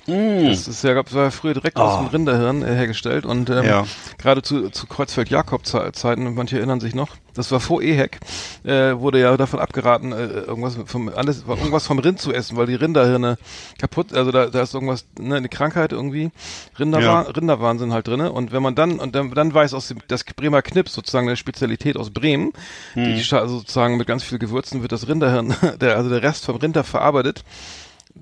Das 0.09 0.67
ist 0.69 0.83
ja, 0.85 0.95
gab- 0.95 1.13
war 1.13 1.25
ja 1.25 1.31
früher 1.31 1.53
direkt 1.53 1.77
aus 1.77 1.99
Oh. 1.99 2.03
dem 2.05 2.07
Rinderhirn 2.09 2.63
äh, 2.63 2.75
hergestellt 2.75 3.27
und 3.27 3.51
ähm, 3.51 3.65
Ja. 3.65 3.85
gerade 4.17 4.41
zu, 4.41 4.71
zu 4.71 4.87
Kreuzfeld-Jakob-Zeiten, 4.87 6.35
manche 6.35 6.57
erinnern 6.57 6.81
sich 6.81 6.95
noch, 6.95 7.09
das 7.35 7.53
war 7.53 7.61
vor 7.61 7.83
EHEC, 7.83 8.19
äh, 8.65 8.95
wurde 8.99 9.21
ja 9.21 9.37
davon 9.37 9.61
abgeraten, 9.61 10.13
äh, 10.13 10.25
irgendwas 10.27 10.79
vom, 10.87 11.11
alles, 11.15 11.45
irgendwas 11.47 11.87
vom 11.87 11.99
Rind 11.99 12.21
zu 12.21 12.33
essen, 12.33 12.57
weil 12.57 12.67
die 12.67 12.75
Rinderhirne 12.75 13.37
kaputt, 13.79 14.15
also 14.15 14.31
da, 14.33 14.47
da 14.47 14.63
ist 14.63 14.73
irgendwas, 14.73 15.05
ne, 15.19 15.37
eine 15.37 15.49
Krankheit 15.51 15.93
irgendwie, 15.93 16.31
Rinder, 16.79 17.01
Ja. 17.01 17.21
Rinderwahnsinn 17.21 17.93
halt 17.93 18.09
drinne 18.09 18.33
und 18.33 18.51
wenn 18.51 18.63
man 18.63 18.75
dann, 18.75 18.99
und 19.01 19.15
dann, 19.15 19.31
dann 19.33 19.53
weiß 19.53 19.75
aus 19.75 19.89
dem, 19.89 19.99
das 20.09 20.25
Bremer 20.25 20.63
Knipp 20.63 20.89
sozusagen 20.89 21.29
eine 21.29 21.37
Spezialität 21.37 21.97
aus 21.99 22.11
Bremen, 22.11 22.53
Hm. 22.95 23.05
die, 23.05 23.15
die 23.23 23.35
also 23.37 23.59
sozusagen 23.59 23.99
mit 23.99 24.07
ganz 24.07 24.23
viel 24.23 24.39
Gewürzen 24.39 24.81
wird 24.81 24.93
das 24.93 25.07
Rinderhirn, 25.07 25.55
der, 25.81 25.97
also 25.97 26.09
der 26.09 26.23
Rest 26.23 26.47
vom 26.47 26.57
Rinder 26.57 26.83
verarbeitet, 26.83 27.45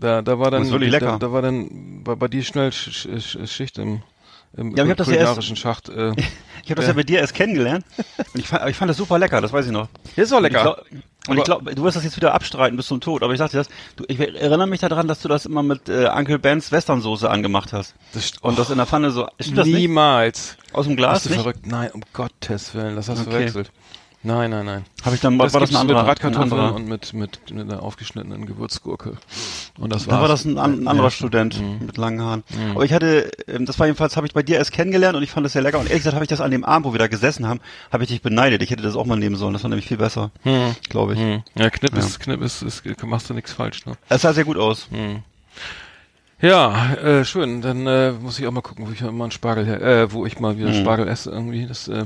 da, 0.00 0.22
da 0.22 0.38
war 0.38 0.50
dann, 0.50 0.60
Das 0.60 0.68
ist 0.68 0.72
wirklich 0.72 0.90
lecker. 0.92 1.12
Da, 1.12 1.18
da 1.18 1.32
war 1.32 1.42
dann 1.42 2.02
bei, 2.04 2.14
bei 2.14 2.28
dir 2.28 2.42
schnell 2.42 2.72
Sch 2.72 2.90
Sch 2.92 3.08
Sch 3.20 3.38
Schicht 3.50 3.78
im, 3.78 4.02
im 4.56 4.74
Ja, 4.76 4.84
ich 4.84 4.90
hab 4.90 4.96
das 4.96 5.08
ja 5.08 5.14
erst- 5.16 5.58
Schacht. 5.58 5.88
Äh, 5.88 6.12
Ich 6.64 6.70
habe 6.72 6.80
das 6.80 6.88
ja 6.88 6.94
bei 6.94 7.04
dir 7.04 7.20
erst 7.20 7.32
kennengelernt 7.34 7.84
und 8.34 8.40
ich 8.40 8.48
fand, 8.48 8.68
ich 8.68 8.76
fand 8.76 8.88
das 8.90 8.96
super 8.96 9.20
lecker, 9.20 9.40
das 9.40 9.52
weiß 9.52 9.66
ich 9.66 9.70
noch. 9.72 9.86
ist 10.16 10.32
auch 10.32 10.40
lecker. 10.40 10.62
glaub- 10.62 10.84
Und 11.28 11.38
ich 11.38 11.44
glaube, 11.44 11.72
du 11.72 11.82
wirst 11.84 11.96
das 11.96 12.02
jetzt 12.02 12.16
wieder 12.16 12.34
abstreiten 12.34 12.76
bis 12.76 12.88
zum 12.88 13.00
Tod, 13.00 13.22
aber 13.22 13.32
ich 13.32 13.38
sagte 13.38 13.56
das, 13.56 13.68
du, 13.94 14.02
ich 14.08 14.18
erinnere 14.18 14.66
mich 14.66 14.80
daran, 14.80 15.06
dass 15.06 15.20
du 15.20 15.28
das 15.28 15.46
immer 15.46 15.62
mit 15.62 15.88
äh, 15.88 16.08
Uncle 16.12 16.40
Bens 16.40 16.72
Westernsoße 16.72 17.30
angemacht 17.30 17.72
hast. 17.72 17.94
Das 18.14 18.32
Und 18.40 18.58
das 18.58 18.70
in 18.70 18.78
der 18.78 18.86
Pfanne 18.86 19.12
so, 19.12 19.28
stimmt 19.38 19.58
das 19.58 19.66
nicht? 19.68 19.76
Niemals. 19.76 20.56
Aus 20.72 20.86
dem 20.86 20.96
Glas 20.96 21.20
Bist 21.22 21.26
du 21.26 21.30
nicht? 21.30 21.38
verrückt? 21.42 21.66
Nein, 21.68 21.90
um 21.92 22.02
Gottes 22.12 22.74
Willen, 22.74 22.96
das 22.96 23.08
hast 23.08 23.18
du 23.18 23.22
Okay. 23.22 23.30
verwechselt. 23.30 23.70
Nein, 24.26 24.50
nein, 24.50 24.66
nein. 24.66 24.84
Habe 25.04 25.14
ich 25.14 25.20
dann, 25.20 25.38
war 25.38 25.46
das 25.46 25.70
ein 25.70 25.76
anderer? 25.76 26.04
ein 26.04 26.36
anderer 26.36 26.74
und 26.74 26.88
mit, 26.88 27.12
mit, 27.14 27.38
mit 27.52 27.70
einer 27.70 27.80
aufgeschnittenen 27.80 28.44
Gewürzgurke. 28.44 29.18
Und 29.78 29.92
das 29.92 30.06
da 30.06 30.20
war 30.20 30.26
das 30.26 30.44
ein, 30.44 30.58
an, 30.58 30.82
ein 30.82 30.88
anderer 30.88 31.06
Ja. 31.06 31.10
Student 31.12 31.62
mit 31.80 31.96
langen 31.96 32.20
Haaren. 32.20 32.42
Aber 32.74 32.84
ich 32.84 32.92
hatte, 32.92 33.30
ähm, 33.46 33.66
das 33.66 33.78
war 33.78 33.86
jedenfalls, 33.86 34.16
habe 34.16 34.26
ich 34.26 34.34
bei 34.34 34.42
dir 34.42 34.56
erst 34.56 34.72
kennengelernt 34.72 35.16
und 35.16 35.22
ich 35.22 35.30
fand 35.30 35.44
das 35.46 35.52
sehr 35.52 35.62
lecker. 35.62 35.78
Und 35.78 35.86
ehrlich 35.86 36.00
gesagt 36.00 36.16
habe 36.16 36.24
ich 36.24 36.28
das 36.28 36.40
an 36.40 36.50
dem 36.50 36.64
Abend, 36.64 36.86
wo 36.86 36.92
wir 36.92 36.98
da 36.98 37.06
gesessen 37.06 37.46
haben, 37.46 37.60
habe 37.92 38.02
ich 38.02 38.08
dich 38.08 38.20
beneidet. 38.20 38.62
Ich 38.62 38.70
hätte 38.70 38.82
das 38.82 38.96
auch 38.96 39.06
mal 39.06 39.16
nehmen 39.16 39.36
sollen. 39.36 39.52
Das 39.52 39.62
war 39.62 39.70
nämlich 39.70 39.86
viel 39.86 39.98
besser, 39.98 40.32
glaube 40.88 41.14
ich. 41.14 41.20
Hm. 41.20 41.42
Ja, 41.54 41.70
Knipp 41.70 41.92
Ja. 41.92 42.00
ist, 42.00 42.18
Knipp 42.18 42.42
ist, 42.42 42.62
ist, 42.62 42.82
machst 43.04 43.30
du 43.30 43.34
nichts 43.34 43.52
falsch, 43.52 43.86
ne? 43.86 43.92
Es 44.08 44.22
sah 44.22 44.32
sehr 44.32 44.44
gut 44.44 44.56
aus. 44.56 44.88
Ja, 46.38 46.92
äh, 46.96 47.24
schön. 47.24 47.62
Dann 47.62 47.86
äh, 47.86 48.12
muss 48.12 48.38
ich 48.38 48.46
auch 48.46 48.52
mal 48.52 48.60
gucken, 48.60 48.86
wo 48.86 48.92
ich 48.92 49.00
mal 49.00 49.08
einen 49.08 49.30
Spargel 49.30 49.64
her, 49.64 49.80
äh, 49.80 50.12
wo 50.12 50.26
ich 50.26 50.38
mal 50.38 50.58
wieder 50.58 50.74
Spargel 50.74 51.08
esse 51.08 51.30
irgendwie. 51.30 51.66
Das 51.66 51.88
äh, 51.88 52.04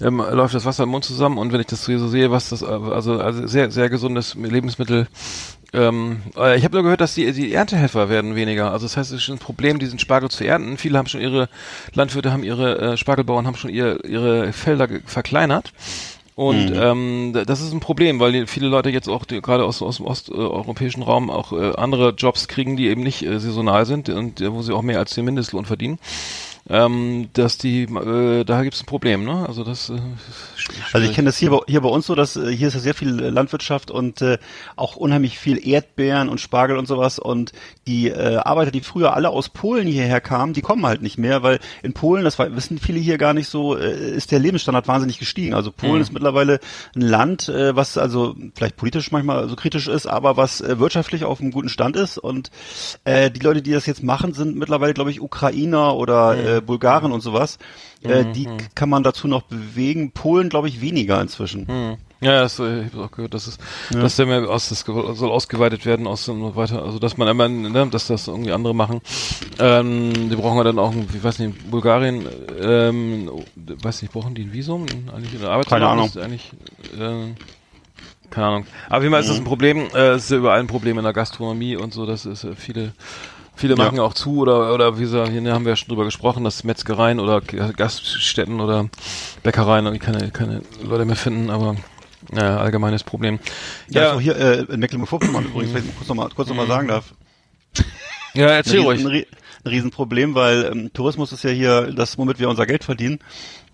ähm, 0.00 0.16
läuft 0.16 0.54
das 0.54 0.64
Wasser 0.64 0.84
im 0.84 0.88
Mund 0.88 1.04
zusammen 1.04 1.36
und 1.36 1.52
wenn 1.52 1.60
ich 1.60 1.66
das 1.66 1.84
so 1.84 2.08
sehe, 2.08 2.30
was 2.30 2.48
das 2.48 2.62
äh, 2.62 2.66
also 2.66 3.20
also 3.20 3.46
sehr 3.46 3.70
sehr 3.70 3.90
gesundes 3.90 4.34
Lebensmittel. 4.34 5.08
Ähm, 5.74 6.22
äh, 6.38 6.56
ich 6.56 6.64
habe 6.64 6.74
nur 6.74 6.84
gehört, 6.84 7.02
dass 7.02 7.14
die 7.14 7.30
die 7.32 7.52
Erntehelfer 7.52 8.08
werden 8.08 8.34
weniger. 8.34 8.72
Also 8.72 8.86
das 8.86 8.96
heißt, 8.96 9.10
es 9.10 9.16
ist 9.18 9.24
schon 9.24 9.36
ein 9.36 9.40
Problem, 9.40 9.78
diesen 9.78 9.98
Spargel 9.98 10.30
zu 10.30 10.46
ernten. 10.46 10.78
Viele 10.78 10.96
haben 10.96 11.08
schon 11.08 11.20
ihre 11.20 11.50
Landwirte 11.92 12.32
haben 12.32 12.44
ihre 12.44 12.92
äh, 12.92 12.96
Spargelbauern 12.96 13.46
haben 13.46 13.56
schon 13.56 13.70
ihr, 13.70 14.02
ihre 14.06 14.54
Felder 14.54 14.88
verkleinert. 15.04 15.74
Und 16.36 16.70
ähm, 16.76 17.32
d- 17.34 17.46
das 17.46 17.62
ist 17.62 17.72
ein 17.72 17.80
Problem, 17.80 18.20
weil 18.20 18.46
viele 18.46 18.68
Leute 18.68 18.90
jetzt 18.90 19.08
auch 19.08 19.24
die, 19.24 19.40
gerade 19.40 19.64
aus, 19.64 19.80
aus 19.80 19.96
dem 19.96 20.04
osteuropäischen 20.06 21.02
Raum 21.02 21.30
auch 21.30 21.52
äh, 21.52 21.72
andere 21.76 22.10
Jobs 22.10 22.46
kriegen, 22.46 22.76
die 22.76 22.88
eben 22.88 23.02
nicht 23.02 23.22
äh, 23.24 23.40
saisonal 23.40 23.86
sind 23.86 24.10
und 24.10 24.42
äh, 24.42 24.52
wo 24.52 24.60
sie 24.60 24.74
auch 24.74 24.82
mehr 24.82 24.98
als 24.98 25.14
den 25.14 25.24
Mindestlohn 25.24 25.64
verdienen. 25.64 25.98
Ähm, 26.68 27.28
dass 27.32 27.58
die, 27.58 27.82
äh, 27.84 28.44
da 28.44 28.62
gibt's 28.64 28.82
ein 28.82 28.86
Problem, 28.86 29.24
ne? 29.24 29.44
Also 29.46 29.62
das. 29.62 29.90
Äh, 29.90 30.00
Also 30.92 31.06
ich 31.06 31.14
kenne 31.14 31.26
das 31.26 31.36
hier 31.36 31.50
bei, 31.50 31.60
hier 31.68 31.80
bei 31.80 31.88
uns 31.88 32.06
so, 32.06 32.16
dass 32.16 32.34
äh, 32.36 32.50
hier 32.50 32.68
ist 32.68 32.74
ja 32.74 32.80
sehr 32.80 32.94
viel 32.94 33.22
äh, 33.22 33.28
Landwirtschaft 33.28 33.90
und 33.92 34.20
äh, 34.20 34.38
auch 34.74 34.96
unheimlich 34.96 35.38
viel 35.38 35.64
Erdbeeren 35.64 36.28
und 36.28 36.40
Spargel 36.40 36.76
und 36.76 36.86
sowas 36.88 37.20
und 37.20 37.52
die 37.86 38.08
äh, 38.08 38.36
Arbeiter, 38.38 38.72
die 38.72 38.80
früher 38.80 39.14
alle 39.14 39.30
aus 39.30 39.48
Polen 39.48 39.86
hierher 39.86 40.20
kamen, 40.20 40.54
die 40.54 40.62
kommen 40.62 40.84
halt 40.84 41.02
nicht 41.02 41.18
mehr, 41.18 41.44
weil 41.44 41.60
in 41.84 41.92
Polen, 41.92 42.24
das 42.24 42.38
wissen 42.38 42.78
viele 42.78 42.98
hier 42.98 43.16
gar 43.16 43.32
nicht 43.32 43.48
so, 43.48 43.76
äh, 43.76 44.16
ist 44.16 44.32
der 44.32 44.40
Lebensstandard 44.40 44.88
wahnsinnig 44.88 45.20
gestiegen. 45.20 45.54
Also 45.54 45.70
Polen 45.70 46.00
ist 46.02 46.12
mittlerweile 46.12 46.58
ein 46.96 47.02
Land, 47.02 47.48
äh, 47.48 47.76
was 47.76 47.96
also 47.96 48.34
vielleicht 48.56 48.76
politisch 48.76 49.12
manchmal 49.12 49.48
so 49.48 49.54
kritisch 49.54 49.86
ist, 49.86 50.06
aber 50.06 50.36
was 50.36 50.60
äh, 50.60 50.80
wirtschaftlich 50.80 51.24
auf 51.24 51.40
einem 51.40 51.52
guten 51.52 51.68
Stand 51.68 51.94
ist 51.94 52.18
und 52.18 52.50
äh, 53.04 53.30
die 53.30 53.40
Leute, 53.40 53.62
die 53.62 53.70
das 53.72 53.86
jetzt 53.86 54.02
machen, 54.02 54.32
sind 54.32 54.56
mittlerweile, 54.56 54.94
glaube 54.94 55.12
ich, 55.12 55.20
Ukrainer 55.20 55.94
oder 55.94 56.36
äh, 56.36 56.55
Bulgaren 56.60 57.12
und 57.12 57.20
sowas. 57.20 57.58
Äh, 58.02 58.24
die 58.32 58.48
kann 58.74 58.88
man 58.88 59.02
dazu 59.02 59.28
noch 59.28 59.42
bewegen. 59.42 60.12
Polen, 60.12 60.48
glaube 60.48 60.68
ich, 60.68 60.80
weniger 60.80 61.20
inzwischen. 61.20 61.66
Hm. 61.66 61.96
Ja, 62.20 62.40
das, 62.40 62.58
äh, 62.58 62.84
ich 62.84 62.92
habe 62.94 63.04
auch 63.04 63.10
gehört, 63.10 63.34
dass 63.34 63.46
es, 63.46 63.58
dass 63.90 64.16
der 64.16 64.24
mehr 64.24 64.48
aus, 64.48 64.70
das 64.70 64.80
soll 64.80 65.30
ausgeweitet 65.30 65.84
werden 65.84 66.06
aus 66.06 66.26
und 66.28 66.56
weiter, 66.56 66.82
also 66.82 66.98
dass 66.98 67.18
man 67.18 67.28
immer, 67.28 67.46
ne, 67.48 67.88
dass 67.90 68.06
das 68.06 68.26
irgendwie 68.26 68.52
andere 68.52 68.74
machen. 68.74 69.02
Ähm, 69.58 70.30
die 70.30 70.36
brauchen 70.36 70.56
wir 70.56 70.64
dann 70.64 70.78
auch, 70.78 70.94
ich 70.94 71.22
weiß 71.22 71.40
nicht, 71.40 71.62
in 71.62 71.70
Bulgarien, 71.70 72.26
ähm, 72.58 73.30
weiß 73.54 74.00
nicht, 74.00 74.14
brauchen 74.14 74.34
die 74.34 74.44
ein 74.44 74.52
Visum? 74.52 74.86
Eigentlich 75.14 75.38
eine 75.38 75.50
Arbeitserlaubnis? 75.50 76.14
Keine 76.14 76.24
Eigentlich, 76.24 76.52
äh, 76.98 77.34
keine 78.30 78.46
Ahnung. 78.46 78.66
Aber 78.88 79.02
wie 79.02 79.06
immer 79.08 79.18
ist 79.18 79.28
das 79.28 79.36
ein 79.36 79.44
Problem, 79.44 79.86
äh, 79.94 80.12
es 80.12 80.24
ist 80.24 80.30
ja 80.30 80.38
überall 80.38 80.60
ein 80.60 80.66
Problem 80.68 80.96
in 80.96 81.04
der 81.04 81.12
Gastronomie 81.12 81.76
und 81.76 81.92
so, 81.92 82.06
das 82.06 82.24
ist 82.24 82.44
äh, 82.44 82.56
viele, 82.56 82.92
viele 83.56 83.74
Ja. 83.76 83.84
machen 83.84 83.98
auch 83.98 84.14
zu 84.14 84.38
oder, 84.38 84.72
oder 84.72 84.96
wie 84.98 85.02
gesagt, 85.02 85.30
hier 85.32 85.52
haben 85.52 85.64
wir 85.64 85.72
ja 85.72 85.76
schon 85.76 85.88
drüber 85.88 86.04
gesprochen, 86.04 86.44
dass 86.44 86.62
Metzgereien 86.64 87.18
oder 87.18 87.40
Gaststätten 87.40 88.60
oder 88.60 88.88
Bäckereien 89.42 89.86
irgendwie 89.86 90.04
keine, 90.04 90.30
keine 90.30 90.62
Leute 90.84 91.04
mehr 91.04 91.16
finden, 91.16 91.50
aber 91.50 91.76
ja, 92.34 92.58
allgemeines 92.58 93.02
Problem. 93.04 93.38
Ja, 93.88 94.02
Ja, 94.02 94.12
auch 94.14 94.20
hier 94.20 94.36
äh, 94.36 94.60
in 94.72 94.80
Mecklenburg-Vorpommern 94.80 95.44
übrigens, 95.52 95.74
wenn 95.74 95.84
ich 95.88 95.96
kurz 95.96 96.08
nochmal 96.08 96.28
kurz 96.34 96.48
noch 96.48 96.56
mal 96.56 96.66
sagen 96.66 96.88
darf. 96.88 97.14
ja 98.34 98.46
erzähl 98.48 98.80
ein, 98.80 98.86
ruhig. 98.86 98.98
Riesen, 98.98 99.10
ein, 99.10 99.16
Rie- 99.16 99.26
ein 99.64 99.68
Riesenproblem, 99.70 100.34
weil 100.34 100.64
ähm, 100.72 100.92
Tourismus 100.92 101.32
ist 101.32 101.44
ja 101.44 101.50
hier 101.50 101.92
das, 101.92 102.18
womit 102.18 102.38
wir 102.38 102.48
unser 102.48 102.66
Geld 102.66 102.84
verdienen. 102.84 103.18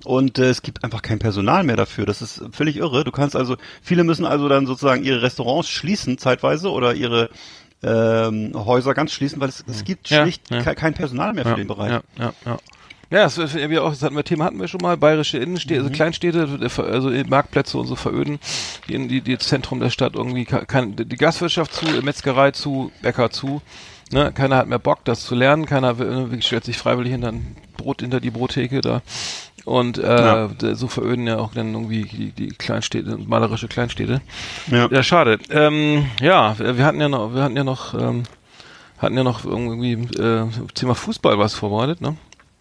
Und 0.04 0.38
äh, 0.38 0.48
es 0.50 0.62
gibt 0.62 0.82
einfach 0.84 1.00
kein 1.02 1.18
Personal 1.20 1.62
mehr 1.64 1.76
dafür. 1.76 2.06
Das 2.06 2.22
ist 2.22 2.42
völlig 2.52 2.76
irre. 2.76 3.04
Du 3.04 3.12
kannst 3.12 3.36
also, 3.36 3.56
viele 3.82 4.02
müssen 4.04 4.24
also 4.26 4.48
dann 4.48 4.66
sozusagen 4.66 5.04
ihre 5.04 5.22
Restaurants 5.22 5.68
schließen 5.68 6.18
zeitweise 6.18 6.70
oder 6.72 6.94
ihre 6.94 7.30
ähm, 7.82 8.52
Häuser 8.54 8.94
ganz 8.94 9.12
schließen, 9.12 9.40
weil 9.40 9.48
es, 9.48 9.64
es 9.66 9.84
gibt 9.84 10.08
Ja, 10.10 10.22
schlicht 10.22 10.50
ja. 10.50 10.62
ke- 10.62 10.74
kein 10.74 10.94
Personal 10.94 11.32
mehr 11.32 11.44
für 11.44 11.50
ja, 11.50 11.56
den 11.56 11.66
Bereich. 11.68 11.90
Ja, 11.90 12.02
ja, 12.18 12.32
ja. 12.46 12.58
Ja, 13.10 13.24
das, 13.24 13.36
ist 13.36 13.54
irgendwie 13.54 13.78
auch, 13.78 13.90
das 13.90 14.02
hatten 14.02 14.16
wir 14.16 14.24
Thema 14.24 14.46
hatten 14.46 14.58
wir 14.58 14.68
schon 14.68 14.80
mal, 14.80 14.96
bayerische 14.96 15.36
Innenstädte, 15.36 15.80
Mhm. 15.80 15.86
also 15.86 15.94
Kleinstädte, 15.96 16.70
also 16.90 17.10
Marktplätze 17.28 17.76
und 17.76 17.86
so 17.86 17.94
veröden, 17.94 18.38
die, 18.88 18.94
in 18.94 19.08
die, 19.08 19.20
die 19.20 19.36
Zentrum 19.36 19.80
der 19.80 19.90
Stadt 19.90 20.14
irgendwie, 20.14 20.46
kein, 20.46 20.96
die 20.96 21.16
Gastwirtschaft 21.16 21.74
zu, 21.74 21.84
Metzgerei 22.02 22.52
zu, 22.52 22.90
Bäcker 23.02 23.30
zu, 23.30 23.60
ne, 24.12 24.32
keiner 24.32 24.56
hat 24.56 24.66
mehr 24.66 24.78
Bock, 24.78 25.04
das 25.04 25.26
zu 25.26 25.34
lernen, 25.34 25.66
keiner 25.66 25.98
will- 25.98 26.40
stellt 26.40 26.64
sich 26.64 26.78
freiwillig 26.78 27.12
hinter 27.12 27.28
ein 27.32 27.54
Brot, 27.76 28.00
hinter 28.00 28.18
die 28.20 28.30
Brottheke 28.30 28.80
da. 28.80 29.02
Und 29.64 29.98
äh, 29.98 30.02
Ja. 30.24 30.50
so 30.74 30.88
veröden 30.88 31.26
ja 31.26 31.38
auch 31.38 31.54
dann 31.54 31.72
irgendwie 31.72 32.02
die, 32.04 32.32
die 32.32 32.48
Kleinstädte, 32.48 33.16
malerische 33.16 33.68
Kleinstädte. 33.68 34.20
Ja. 34.68 34.88
Ja, 34.90 35.02
schade. 35.02 35.38
Ähm, 35.50 36.06
ja, 36.20 36.56
wir 36.58 36.84
hatten 36.84 37.00
ja 37.00 37.08
noch, 37.08 37.34
wir 37.34 37.42
hatten 37.44 37.56
ja 37.56 37.62
noch, 37.64 37.94
ähm, 37.94 38.24
hatten 38.98 39.16
ja 39.16 39.22
noch 39.22 39.44
irgendwie 39.44 39.92
äh, 39.92 40.46
Thema 40.74 40.94
Fußball 40.94 41.38
was 41.38 41.54
vorbereitet, 41.54 42.00
ne? 42.00 42.16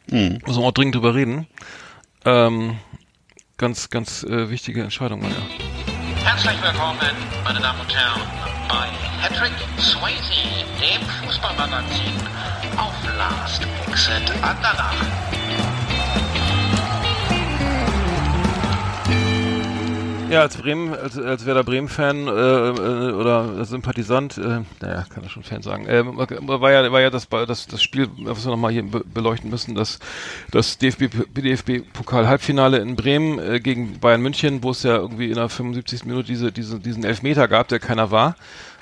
Mhm. 0.10 0.40
Muss 0.46 0.58
man 0.58 0.66
auch 0.66 0.72
dringend 0.72 0.96
drüber 0.96 1.16
reden. 1.16 1.48
Ähm, 2.26 2.78
ganz, 3.58 3.90
ganz 3.90 4.24
äh, 4.24 4.50
wichtige 4.50 4.84
Entscheidung, 4.84 5.22
meine 5.22 5.34
ja. 5.34 5.42
Herzlich 6.24 6.62
willkommen, 6.62 7.00
meine 7.44 7.60
Damen 7.60 7.80
und 7.82 7.96
Herren, 7.96 8.22
bei 8.70 8.88
Patrick 9.28 9.54
Swayze, 9.80 10.44
dem 10.80 11.02
Fußballmagazin 11.26 12.14
auf 12.78 12.94
Last 13.18 13.64
Exit 13.88 14.32
Andernach. 14.44 14.94
Ja, 20.32 20.42
als 20.42 20.58
Bremen, 20.58 20.94
als, 20.94 21.18
als 21.18 21.46
Werder 21.46 21.64
Bremen-Fan 21.64 22.28
äh, 22.28 22.32
äh, 22.32 23.12
oder 23.14 23.66
Sympathisant, 23.66 24.38
äh, 24.38 24.62
naja, 24.82 25.06
kann 25.14 25.24
ich 25.26 25.32
schon 25.32 25.44
Fan 25.44 25.62
sagen, 25.62 25.86
äh, 25.88 26.04
war 26.06 26.72
ja, 26.72 26.92
war 26.92 27.02
ja 27.02 27.10
das, 27.10 27.28
das, 27.30 27.68
das 27.68 27.82
Spiel, 27.82 28.08
was 28.20 28.46
wir 28.46 28.52
nochmal 28.52 28.72
hier 28.72 28.84
be 28.84 29.04
beleuchten 29.14 29.50
müssen, 29.50 29.76
das, 29.76 30.00
das 30.52 30.78
DFB, 30.78 31.10
DFB-Pokal-Halbfinale 31.36 32.78
in 32.78 32.96
Bremen 32.96 33.40
äh, 33.40 33.60
gegen 33.60 34.00
Bayern 34.00 34.22
München, 34.22 34.64
wo 34.64 34.72
es 34.72 34.84
ja 34.84 34.96
irgendwie 34.96 35.28
in 35.30 35.36
der 35.36 35.50
75. 35.50 36.06
Minute 36.06 36.28
diese, 36.28 36.52
diese, 36.52 36.80
diesen 36.80 37.04
Elfmeter 37.04 37.48
gab, 37.48 37.68
der 37.68 37.80
keiner 37.80 38.12
war. 38.12 38.36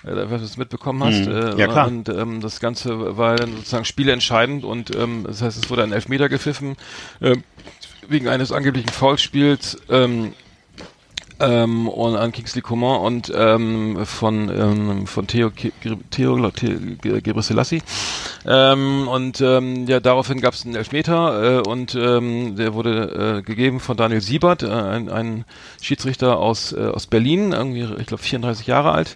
Äh, 0.03 0.15
wenn 0.15 0.29
du 0.29 0.43
es 0.43 0.57
mitbekommen 0.57 1.03
hast. 1.03 1.25
Mhm. 1.25 1.31
Äh, 1.31 1.55
Ja, 1.59 1.67
klar. 1.67 1.87
Und 1.87 2.09
ähm, 2.09 2.41
das 2.41 2.59
Ganze 2.59 3.17
war 3.17 3.35
dann 3.35 3.51
sozusagen 3.55 3.85
spielentscheidend 3.85 4.63
und 4.63 4.95
ähm, 4.95 5.23
das 5.27 5.41
heißt, 5.41 5.61
es 5.61 5.69
wurde 5.69 5.83
ein 5.83 5.91
Elfmeter 5.91 6.29
gepfiffen 6.29 6.75
äh, 7.19 7.35
wegen 8.07 8.27
eines 8.27 8.51
angeblichen 8.51 8.89
Foulspiels. 8.89 9.77
Ähm, 9.89 10.33
ähm, 11.39 11.87
und 11.87 12.15
an 12.15 12.31
Kingsley 12.31 12.61
Coman 12.61 13.01
und 13.01 13.31
ähm, 13.35 14.05
von 14.05 14.49
ähm, 14.49 15.07
von 15.07 15.27
Theo 15.27 15.51
Theo, 15.51 16.49
Theo 16.51 16.51
Gebre 17.01 17.41
Selassie. 17.41 17.81
Ähm, 18.45 19.07
und 19.07 19.41
ähm, 19.41 19.87
ja, 19.87 19.99
daraufhin 19.99 20.41
gab 20.41 20.53
es 20.53 20.65
einen 20.65 20.75
Elfmeter 20.75 21.59
äh, 21.59 21.69
und 21.69 21.95
ähm, 21.95 22.55
der 22.55 22.73
wurde 22.73 23.39
äh, 23.39 23.41
gegeben 23.41 23.79
von 23.79 23.97
Daniel 23.97 24.21
Siebert, 24.21 24.63
äh, 24.63 24.67
ein, 24.67 25.09
ein 25.09 25.45
Schiedsrichter 25.81 26.37
aus 26.37 26.73
äh, 26.73 26.79
aus 26.79 27.07
Berlin, 27.07 27.51
irgendwie 27.51 27.87
ich 27.99 28.07
glaube 28.07 28.23
34 28.23 28.67
Jahre 28.67 28.91
alt. 28.91 29.15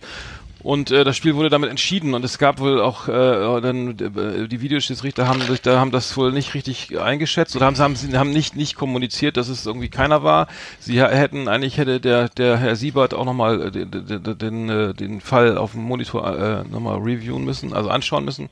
Und 0.64 0.92
äh, 0.92 1.04
das 1.04 1.18
Spiel 1.18 1.36
wurde 1.36 1.50
damit 1.50 1.70
entschieden 1.70 2.14
und 2.14 2.24
es 2.24 2.38
gab 2.38 2.60
wohl 2.60 2.80
auch 2.80 3.10
äh, 3.10 3.62
dann 3.62 3.90
äh, 4.00 4.48
die 4.48 4.62
Videoschiedsrichter 4.62 5.28
haben 5.28 5.42
sich 5.42 5.62
da 5.62 5.78
haben 5.78 5.92
das 5.92 6.16
wohl 6.16 6.32
nicht 6.32 6.54
richtig 6.54 6.98
eingeschätzt 6.98 7.56
oder 7.58 7.66
haben 7.66 7.78
haben, 7.78 7.98
sie 7.98 8.18
haben 8.18 8.32
nicht 8.32 8.56
nicht 8.56 8.76
kommuniziert, 8.76 9.36
dass 9.36 9.50
es 9.50 9.66
irgendwie 9.66 9.90
keiner 9.90 10.24
war. 10.24 10.48
Sie 10.80 11.02
hätten 11.04 11.50
eigentlich 11.50 11.78
hätte 11.78 12.00
der 12.00 12.30
der 12.30 12.58
Herr 12.58 12.78
Siebert 12.78 13.14
auch 13.14 13.26
nochmal 13.26 13.72
den, 13.72 13.92
den, 13.92 14.38
den, 14.38 14.70
äh, 14.70 14.94
den 14.94 15.20
Fall 15.20 15.58
auf 15.58 15.74
dem 15.74 15.82
Monitor 15.82 16.38
äh, 16.38 16.64
nochmal 16.64 17.00
reviewen 17.00 17.44
müssen, 17.44 17.74
also 17.74 17.90
anschauen 17.90 18.24
müssen. 18.24 18.50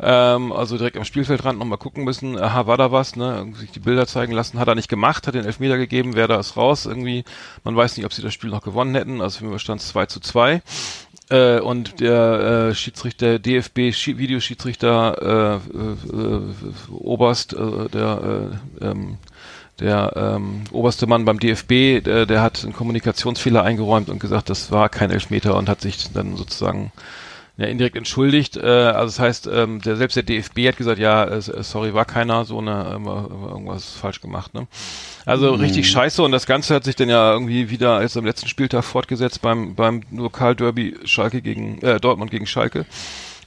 Ähm, 0.00 0.52
also 0.52 0.76
direkt 0.76 0.96
am 0.96 1.04
Spielfeldrand 1.04 1.58
nochmal 1.58 1.78
gucken 1.78 2.02
müssen, 2.04 2.36
aha, 2.36 2.66
war 2.66 2.76
da 2.76 2.90
was, 2.90 3.14
ne? 3.14 3.52
Sich 3.56 3.70
die 3.70 3.78
Bilder 3.80 4.06
zeigen 4.06 4.32
lassen, 4.32 4.58
hat 4.58 4.66
er 4.66 4.74
nicht 4.74 4.88
gemacht, 4.88 5.26
hat 5.26 5.34
den 5.34 5.44
Elfmeter 5.44 5.76
gegeben, 5.76 6.16
wer 6.16 6.26
da 6.26 6.40
ist 6.40 6.56
raus, 6.56 6.86
irgendwie, 6.86 7.24
man 7.62 7.76
weiß 7.76 7.96
nicht, 7.96 8.04
ob 8.04 8.12
sie 8.12 8.22
das 8.22 8.34
Spiel 8.34 8.50
noch 8.50 8.62
gewonnen 8.62 8.94
hätten, 8.94 9.20
also 9.20 9.38
für 9.38 9.44
mich 9.46 9.62
stand 9.62 9.80
es 9.80 9.88
2 9.88 10.06
zu 10.06 10.18
2. 10.18 10.62
Äh, 11.34 11.58
und 11.58 11.98
der 12.00 12.68
äh, 12.70 12.74
Schiedsrichter, 12.74 13.40
DFB 13.40 13.90
Schi- 13.92 14.18
Videoschiedsrichter 14.18 15.60
äh, 15.74 15.76
äh, 15.76 16.36
äh, 16.36 16.92
Oberst, 16.92 17.54
äh, 17.54 17.88
der 17.92 18.50
äh, 18.80 18.84
ähm, 18.86 19.18
der 19.80 20.12
ähm, 20.14 20.62
oberste 20.70 21.08
Mann 21.08 21.24
beim 21.24 21.40
DFB, 21.40 22.00
der, 22.04 22.26
der 22.26 22.42
hat 22.42 22.62
einen 22.62 22.72
Kommunikationsfehler 22.72 23.64
eingeräumt 23.64 24.08
und 24.08 24.20
gesagt, 24.20 24.48
das 24.48 24.70
war 24.70 24.88
kein 24.88 25.10
Elfmeter 25.10 25.56
und 25.56 25.68
hat 25.68 25.80
sich 25.80 26.12
dann 26.12 26.36
sozusagen 26.36 26.92
ja, 27.56 27.66
indirekt 27.66 27.96
entschuldigt. 27.96 28.56
Äh, 28.56 28.66
also 28.66 29.06
das 29.06 29.18
heißt, 29.20 29.46
ähm, 29.46 29.80
der 29.80 29.96
selbst 29.96 30.16
der 30.16 30.24
DFB 30.24 30.68
hat 30.68 30.76
gesagt, 30.76 30.98
ja, 30.98 31.24
äh, 31.24 31.40
sorry, 31.40 31.94
war 31.94 32.04
keiner, 32.04 32.44
so 32.44 32.58
eine 32.58 32.92
ähm, 32.96 33.06
äh, 33.06 33.48
irgendwas 33.50 33.92
falsch 33.92 34.20
gemacht. 34.20 34.54
Ne? 34.54 34.66
Also 35.24 35.54
richtig 35.54 35.88
scheiße 35.88 36.22
und 36.22 36.32
das 36.32 36.46
Ganze 36.46 36.74
hat 36.74 36.84
sich 36.84 36.96
dann 36.96 37.08
ja 37.08 37.32
irgendwie 37.32 37.70
wieder 37.70 38.02
jetzt 38.02 38.16
am 38.16 38.24
letzten 38.24 38.48
Spieltag 38.48 38.84
fortgesetzt 38.84 39.40
beim 39.40 39.74
beim 39.74 40.02
Lokalderby 40.10 40.96
Schalke 41.04 41.42
gegen 41.42 41.80
äh, 41.82 42.00
Dortmund 42.00 42.32
gegen 42.32 42.46
Schalke, 42.46 42.86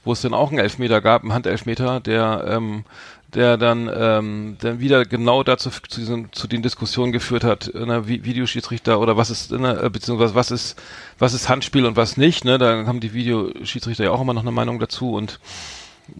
wo 0.06 0.14
es 0.14 0.22
dann 0.22 0.34
auch 0.34 0.50
einen 0.50 0.60
Elfmeter 0.60 1.02
gab, 1.02 1.24
einen 1.24 1.34
Handelfmeter, 1.34 2.00
der 2.00 2.46
ähm, 2.50 2.86
der 3.34 3.58
dann 3.58 3.90
ähm, 3.94 4.58
dann 4.62 4.80
wieder 4.80 5.06
genau 5.06 5.44
dazu 5.44 5.70
zu, 5.70 6.00
diesen, 6.00 6.32
zu 6.32 6.48
den 6.48 6.62
Diskussionen 6.62 7.12
geführt 7.12 7.44
hat, 7.44 7.72
ne, 7.74 8.04
Vi- 8.08 8.24
Videoschiedsrichter 8.24 9.00
oder 9.00 9.18
was 9.18 9.30
ist 9.30 9.52
ne, 9.52 9.82
äh, 9.84 9.90
beziehungsweise 9.90 10.34
was 10.36 10.50
ist 10.52 10.82
was 11.20 11.34
ist 11.34 11.50
Handspiel 11.50 11.86
und 11.86 11.98
was 11.98 12.16
nicht, 12.18 12.46
ne? 12.46 12.58
Da 12.58 12.86
haben 12.86 13.00
die 13.02 13.14
Videoschiedsrichter 13.14 14.06
ja 14.06 14.12
auch 14.12 14.22
immer 14.22 14.34
noch 14.34 14.44
eine 14.44 14.52
Meinung 14.52 14.80
dazu 14.80 15.14
und 15.14 15.40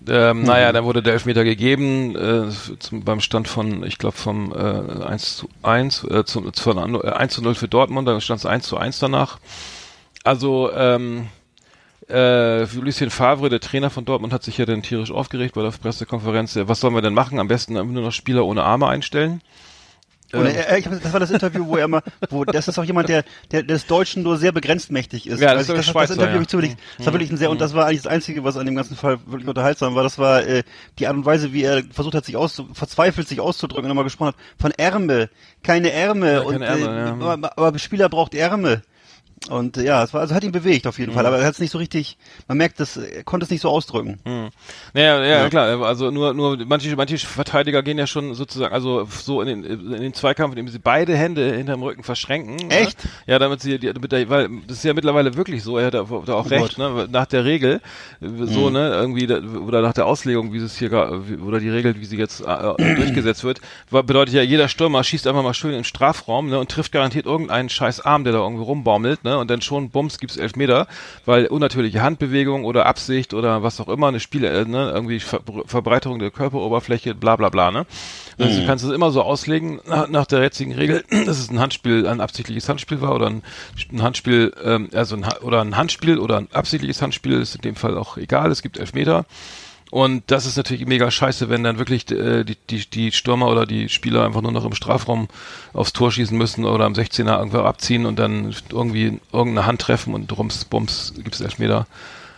ähm, 0.06 0.44
Naja, 0.44 0.74
dann 0.74 0.84
wurde 0.84 1.02
der 1.02 1.14
Elfmeter 1.14 1.46
gegeben 1.46 2.14
äh, 2.18 2.50
zum, 2.80 3.06
beim 3.06 3.22
Stand 3.22 3.48
von, 3.48 3.84
ich 3.86 3.98
glaube, 3.98 4.18
vom 4.18 4.52
äh, 4.52 5.04
1 5.06 5.38
zu 5.38 5.50
1, 5.64 6.04
äh, 6.04 6.26
zu, 6.26 6.52
zu, 6.52 6.72
äh, 6.72 7.10
1 7.10 7.34
zu 7.34 7.42
0 7.42 7.56
für 7.56 7.70
Dortmund, 7.70 8.06
da 8.06 8.20
stand 8.20 8.40
es 8.42 8.46
1 8.46 8.68
zu 8.68 8.76
1 8.76 9.00
danach. 9.00 9.40
Also, 10.26 10.72
ähm, 10.74 11.28
äh, 12.10 12.64
Lucien 12.64 13.10
Favre, 13.10 13.50
der 13.50 13.60
Trainer 13.60 13.90
von 13.90 14.06
Dortmund, 14.06 14.34
hat 14.34 14.44
sich 14.44 14.58
ja 14.58 14.66
dann 14.66 14.84
tierisch 14.84 15.12
aufgeregt 15.12 15.56
bei 15.56 15.62
der 15.62 15.72
Pressekonferenz. 15.72 16.58
Was 16.62 16.80
sollen 16.80 16.96
wir 16.96 17.02
denn 17.02 17.14
machen? 17.14 17.40
Am 17.40 17.48
besten 17.48 17.74
nur 17.74 18.04
noch 18.04 18.12
Spieler 18.12 18.46
ohne 18.46 18.64
Arme 18.64 18.88
einstellen. 18.88 19.42
Und 20.34 20.46
er, 20.46 20.78
ich 20.78 20.86
hab, 20.86 21.02
das 21.02 21.14
war 21.14 21.22
das 21.22 21.32
Interview, 21.32 21.66
wo 21.68 21.78
er 21.78 21.86
immer, 21.86 22.04
wo 22.30 22.44
das 22.44 22.68
ist 22.68 22.78
auch 22.78 22.84
jemand, 22.84 23.08
der, 23.08 23.24
der 23.52 23.64
des 23.64 23.86
Deutschen 23.86 24.24
nur 24.24 24.38
sehr 24.38 24.52
begrenzt 24.52 24.92
mächtig 24.92 25.26
ist. 25.26 25.40
Ja, 25.40 25.54
das 25.54 25.64
ist 25.64 25.70
Also 25.70 25.74
der 25.74 25.78
das, 25.78 25.86
das 25.86 25.94
Schweizer, 25.94 26.14
Interview 26.16 26.42
ja. 26.42 26.58
Mhm. 26.58 26.64
ich 26.66 26.78
das 26.98 27.06
war 27.06 27.14
wirklich 27.14 27.32
ein 27.32 27.38
sehr, 27.38 27.50
und 27.50 27.62
das 27.62 27.74
war 27.74 27.86
eigentlich 27.86 28.02
das 28.02 28.12
Einzige, 28.12 28.44
was 28.44 28.58
an 28.58 28.66
dem 28.66 28.76
ganzen 28.76 28.98
Fall 28.98 29.20
wirklich 29.26 29.48
unterhaltsam 29.48 29.96
war. 29.96 30.04
Das 30.04 30.20
war 30.20 30.46
äh, 30.46 30.64
die 31.00 31.08
Art 31.08 31.16
und 31.16 31.26
Weise, 31.26 31.54
wie 31.54 31.64
er 31.64 31.82
versucht 31.92 32.14
hat, 32.14 32.26
sich 32.26 32.36
auszu, 32.36 32.68
verzweifelt 32.74 33.28
sich 33.28 33.40
auszudrücken 33.40 33.86
und 33.86 33.90
nochmal 33.90 34.04
gesprochen 34.04 34.30
hat 34.30 34.36
von 34.60 34.72
Ärmel, 34.72 35.30
keine 35.64 35.92
Ärmel 35.92 36.34
Ja, 36.34 36.42
und 36.42 36.60
keine 36.60 36.66
Ärmel, 36.66 36.88
äh, 36.88 37.06
ja. 37.06 37.34
aber, 37.34 37.58
aber 37.58 37.80
Spieler 37.80 38.10
braucht 38.10 38.36
Ärmel. 38.36 38.82
Und 39.50 39.78
äh, 39.78 39.84
ja, 39.84 40.04
es 40.04 40.14
war, 40.14 40.22
also 40.22 40.34
hat 40.36 40.44
ihn 40.44 40.52
bewegt 40.52 40.88
auf 40.88 41.00
jeden 41.00 41.12
Mhm. 41.12 41.16
Fall, 41.16 41.26
aber 41.26 41.38
er 41.40 41.46
hat 41.46 41.54
es 41.54 41.60
nicht 41.60 41.72
so 41.72 41.78
richtig, 41.78 42.18
man 42.48 42.58
merkt, 42.58 42.80
das, 42.80 42.98
er 42.98 43.24
konnte 43.24 43.46
es 43.46 43.50
nicht 43.50 43.62
so 43.62 43.70
ausdrücken. 43.70 44.20
Naja, 44.94 45.24
ja, 45.24 45.50
klar, 45.50 45.82
also 45.84 46.12
nur, 46.12 46.34
nur 46.34 46.58
manche, 46.66 46.94
manche 46.96 47.18
Verteidiger 47.20 47.84
gehen 47.84 47.98
ja 47.98 48.08
schon 48.08 48.34
sozusagen, 48.34 48.74
also 48.74 49.08
so 49.10 49.42
in 49.42 49.48
den, 49.48 49.64
in 49.64 50.02
den 50.02 50.14
Zweikampf, 50.14 50.54
indem 50.54 50.68
sie 50.68 50.80
beide 50.80 51.16
Hände 51.16 51.54
hinterm 51.56 51.84
Rücken 51.84 52.04
verschränken. 52.04 52.70
Echt? 52.72 53.04
Ja, 53.04 53.34
ja 53.34 53.40
damit 53.40 53.62
sie, 53.62 53.78
die, 53.80 53.94
damit 53.94 54.12
der, 54.12 54.28
weil 54.30 54.50
das 54.68 54.78
ist 54.78 54.84
ja 54.84 54.94
mittlerweile 54.94 55.36
wirklich 55.36 55.64
so, 55.64 55.78
er 55.78 55.88
hat 55.88 55.94
da, 55.94 56.04
da 56.26 56.34
auch 56.34 56.46
Oh 56.46 56.50
recht, 56.50 56.78
ne, 56.78 57.08
nach 57.12 57.28
der 57.28 57.46
Regel, 57.46 57.80
äh, 58.22 58.28
so, 58.46 58.70
ne, 58.70 58.90
irgendwie, 58.90 59.28
da, 59.28 59.40
oder 59.40 59.82
nach 59.82 59.94
der 59.94 60.08
Auslegung, 60.08 60.52
wie 60.52 60.58
es 60.58 60.78
hier, 60.78 60.92
oder 60.92 61.60
die 61.60 61.70
Regel, 61.70 61.96
wie 62.00 62.06
sie 62.06 62.18
jetzt 62.18 62.42
äh, 62.42 62.46
durchgesetzt 62.96 63.44
wird, 63.44 63.62
bedeutet 63.92 64.34
ja, 64.34 64.42
jeder 64.42 64.68
Stürmer 64.68 65.04
schießt 65.04 65.28
einfach 65.28 65.44
mal 65.44 65.54
schön 65.54 65.72
in 65.72 65.78
den 65.78 65.84
Strafraum, 65.84 66.50
ne, 66.50 66.60
und 66.60 66.70
trifft 66.72 66.92
garantiert 66.92 67.26
irgendeinen 67.28 67.70
scheiß 67.70 68.02
Arm, 68.02 68.24
der 68.24 68.34
da 68.34 68.40
irgendwie 68.40 68.64
rumbaumelt, 68.64 69.24
ne, 69.28 69.38
und 69.38 69.50
dann 69.50 69.62
schon, 69.62 69.90
bums, 69.90 70.20
gibt's 70.20 70.38
Elfmeter, 70.38 70.88
weil 71.26 71.48
unnatürliche 71.48 72.02
Handbewegung 72.02 72.66
oder 72.66 72.86
Absicht 72.86 73.34
oder 73.34 73.64
was 73.64 73.80
auch 73.80 73.90
immer, 73.90 74.08
eine 74.08 74.20
Spiele, 74.20 74.50
äh, 74.50 74.66
ne, 74.66 74.92
irgendwie 74.94 75.20
Ver 75.20 75.42
Verbreiterung 75.66 76.20
der 76.20 76.32
Körperoberfläche, 76.32 77.14
bla 77.14 77.36
bla 77.36 77.50
bla, 77.50 77.72
ne. 77.72 77.86
Also 78.40 78.60
du 78.60 78.66
kannst 78.68 78.86
es 78.86 78.92
immer 78.92 79.12
so 79.12 79.24
auslegen, 79.24 79.80
nach, 79.88 80.08
nach 80.08 80.26
der 80.26 80.42
jetzigen 80.42 80.74
Regel, 80.74 81.04
dass 81.26 81.40
es 81.40 81.50
ein 81.50 81.60
Handspiel, 81.60 82.08
ein 82.08 82.22
absichtliches 82.22 82.70
Handspiel 82.70 83.02
war 83.02 83.14
oder 83.16 83.28
ein, 83.28 83.44
ein 83.92 84.02
Handspiel, 84.02 84.54
ähm, 84.64 84.90
also 84.94 85.16
ein, 85.16 85.26
oder 85.42 85.62
ein 85.62 85.76
Handspiel 85.76 86.20
oder 86.20 86.38
ein 86.38 86.48
absichtliches 86.54 87.02
Handspiel, 87.02 87.42
ist 87.42 87.56
in 87.56 87.62
dem 87.62 87.76
Fall 87.76 87.98
auch 87.98 88.18
egal, 88.18 88.52
es 88.52 88.62
gibt 88.62 88.78
Elfmeter. 88.78 89.26
Und 89.90 90.24
das 90.28 90.46
ist 90.46 90.58
natürlich 90.58 90.86
mega 90.86 91.10
scheiße, 91.10 91.50
wenn 91.50 91.64
dann 91.64 91.78
wirklich 91.78 92.10
äh, 92.12 92.44
die, 92.44 92.58
die, 92.70 92.86
die 92.90 93.12
Stürmer 93.12 93.48
oder 93.48 93.66
die 93.66 93.88
Spieler 93.90 94.26
einfach 94.26 94.42
nur 94.42 94.52
noch 94.52 94.66
im 94.66 94.74
Strafraum 94.74 95.28
aufs 95.74 95.94
Tor 95.94 96.12
schießen 96.12 96.38
müssen 96.38 96.66
oder 96.66 96.86
am 96.86 96.94
16er 96.94 97.38
irgendwo 97.40 97.60
abziehen 97.60 98.06
und 98.06 98.18
dann 98.20 98.54
irgendwie 98.70 99.20
irgendeine 99.32 99.66
Hand 99.66 99.82
treffen 99.82 100.14
und 100.14 100.38
rums, 100.38 100.66
bums, 100.66 101.14
gibt's 101.16 101.40
Elfmeter. 101.40 101.88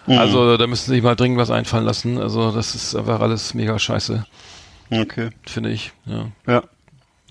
Also 0.06 0.58
da 0.58 0.66
müssen 0.66 0.86
sie 0.86 0.96
sich 0.96 1.04
mal 1.04 1.16
dringend 1.16 1.38
was 1.40 1.52
einfallen 1.52 1.86
lassen. 1.86 2.18
Also 2.18 2.52
das 2.52 2.74
ist 2.74 2.96
einfach 2.96 3.20
alles 3.20 3.54
mega 3.54 3.78
scheiße, 3.78 4.26
Okay. 4.92 5.30
finde 5.46 5.70
ich. 5.70 5.92
Ja. 6.06 6.28
Ja. 6.48 6.64